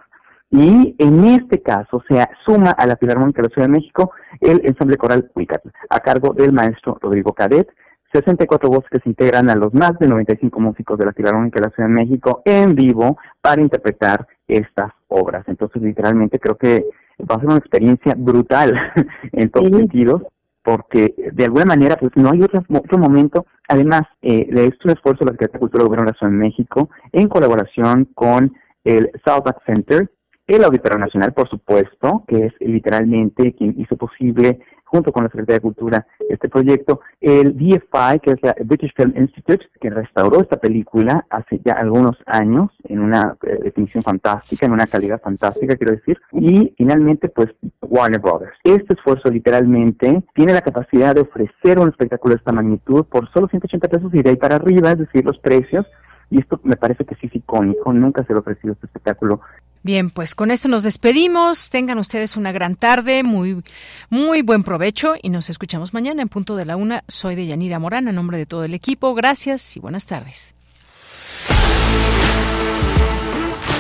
y 0.52 0.96
en 0.98 1.26
este 1.26 1.62
caso 1.62 2.02
se 2.08 2.26
suma 2.46 2.72
a 2.72 2.88
la 2.88 2.96
Filarmónica 2.96 3.42
de 3.42 3.50
la 3.50 3.54
Ciudad 3.54 3.68
de 3.68 3.74
México 3.74 4.12
el 4.40 4.62
ensamble 4.64 4.98
coral 4.98 5.30
Huicatl, 5.36 5.70
a 5.90 6.00
cargo 6.00 6.34
del 6.34 6.54
maestro 6.54 6.98
Rodrigo 7.00 7.34
Cadet, 7.34 7.70
64 8.12 8.70
voces 8.70 8.90
que 8.90 9.00
se 9.00 9.10
integran 9.10 9.50
a 9.52 9.56
los 9.56 9.74
más 9.74 10.00
de 10.00 10.08
95 10.08 10.60
músicos 10.60 10.98
de 10.98 11.06
la 11.06 11.14
Filarmónica 11.14 11.60
de 11.60 11.68
la 11.68 11.76
Ciudad 11.76 11.90
de 11.90 11.96
México 11.96 12.42
en 12.46 12.74
vivo 12.74 13.20
para 13.42 13.62
interpretar 13.62 14.26
estas 14.48 14.92
obras. 15.08 15.44
Entonces, 15.48 15.82
literalmente 15.84 16.40
creo 16.40 16.58
que 16.58 16.86
va 17.20 17.36
a 17.36 17.40
ser 17.40 17.48
una 17.48 17.58
experiencia 17.58 18.16
brutal 18.18 18.74
en 19.32 19.50
todos 19.50 19.76
sentidos, 19.76 20.24
porque 20.64 21.14
de 21.34 21.46
alguna 21.46 21.66
manera 21.66 21.98
pues 21.98 22.12
no 22.16 22.32
hay 22.32 22.42
otro, 22.42 22.64
otro 22.70 22.98
momento. 22.98 23.46
Además, 23.68 24.04
eh, 24.22 24.48
es 24.50 24.74
un 24.84 24.92
esfuerzo 24.92 25.20
de 25.20 25.26
la 25.26 25.32
Secretaría 25.32 25.54
de 25.54 25.60
Cultura 25.60 25.82
del 25.84 25.88
Gobierno 25.90 26.06
de 26.06 26.12
la 26.12 26.18
Ciudad 26.18 26.32
de 26.32 26.38
México 26.38 26.90
en 27.12 27.28
colaboración 27.30 28.06
con 28.14 28.54
el 28.84 29.12
Southback 29.26 29.64
Center 29.66 30.10
el 30.50 30.64
Auditorio 30.64 30.98
Nacional, 30.98 31.32
por 31.34 31.48
supuesto, 31.48 32.24
que 32.28 32.48
es 32.48 32.54
literalmente 32.60 33.54
quien 33.54 33.76
hizo 33.78 33.96
posible, 33.98 34.60
junto 34.90 35.12
con 35.12 35.24
la 35.24 35.30
Secretaría 35.30 35.58
de 35.58 35.62
Cultura, 35.62 36.08
este 36.30 36.50
proyecto. 36.50 37.02
El 37.22 37.54
BFI, 37.54 38.20
que 38.22 38.32
es 38.32 38.38
la 38.42 38.56
British 38.66 38.94
Film 38.96 39.14
Institute, 39.16 39.66
que 39.80 39.90
restauró 39.90 40.42
esta 40.42 40.58
película 40.58 41.26
hace 41.30 41.62
ya 41.64 41.74
algunos 41.74 42.18
años 42.26 42.72
en 42.86 43.00
una 43.00 43.38
eh, 43.44 43.60
definición 43.64 44.04
fantástica, 44.04 44.66
en 44.66 44.72
una 44.72 44.88
calidad 44.88 45.22
fantástica, 45.22 45.76
quiero 45.76 45.94
decir. 45.94 46.20
Y 46.32 46.74
finalmente, 46.78 47.30
pues, 47.30 47.50
Warner 47.82 48.20
Brothers. 48.20 48.54
Este 48.64 48.94
esfuerzo 48.94 49.30
literalmente 49.30 50.24
tiene 50.34 50.54
la 50.54 50.62
capacidad 50.62 51.14
de 51.14 51.22
ofrecer 51.22 51.80
un 51.80 51.90
espectáculo 51.90 52.34
de 52.34 52.40
esta 52.40 52.52
magnitud 52.52 53.06
por 53.06 53.32
solo 53.32 53.48
180 53.48 53.88
pesos 53.88 54.14
y 54.14 54.24
de 54.24 54.32
ahí 54.32 54.36
para 54.36 54.56
arriba, 54.56 54.92
es 54.92 55.00
decir, 55.00 55.26
los 55.26 55.38
precios. 55.40 55.86
Y 56.32 56.40
esto 56.40 56.60
me 56.64 56.76
parece 56.76 57.06
que 57.06 57.16
sí 57.16 57.28
es 57.28 57.36
icónico, 57.36 57.92
nunca 57.92 58.24
se 58.24 58.34
le 58.34 58.38
ha 58.38 58.42
ofrecido 58.42 58.74
este 58.74 58.86
espectáculo 58.86 59.42
Bien, 59.82 60.10
pues 60.10 60.36
con 60.36 60.52
esto 60.52 60.68
nos 60.68 60.84
despedimos. 60.84 61.70
Tengan 61.70 62.00
ustedes 62.00 62.36
una 62.36 62.52
gran 62.52 62.76
tarde, 62.76 63.24
muy, 63.24 63.64
muy 64.10 64.42
buen 64.42 64.64
provecho 64.64 65.14
y 65.22 65.30
nos 65.30 65.50
escuchamos 65.50 65.94
mañana 65.94 66.22
en 66.22 66.28
punto 66.28 66.58
de 66.58 66.66
la 66.66 66.76
una. 66.76 67.04
Soy 67.08 67.36
de 67.36 67.48
Yanira 67.48 67.80
Morán, 67.80 68.08
en 68.08 68.16
nombre 68.16 68.38
de 68.38 68.46
todo 68.46 68.66
el 68.66 68.74
equipo. 68.74 69.16
Gracias 69.16 69.78
y 69.78 69.80
buenas 69.80 70.06
tardes. 70.06 70.54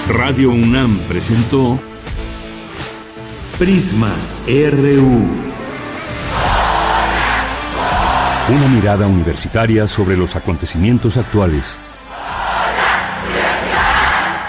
Radio 0.07 0.51
UNAM 0.51 0.99
presentó 1.09 1.79
Prisma 3.59 4.13
RU. 4.47 5.49
Una 8.51 8.67
mirada 8.69 9.05
universitaria 9.05 9.85
sobre 9.85 10.15
los 10.15 10.35
acontecimientos 10.37 11.17
actuales. 11.17 11.79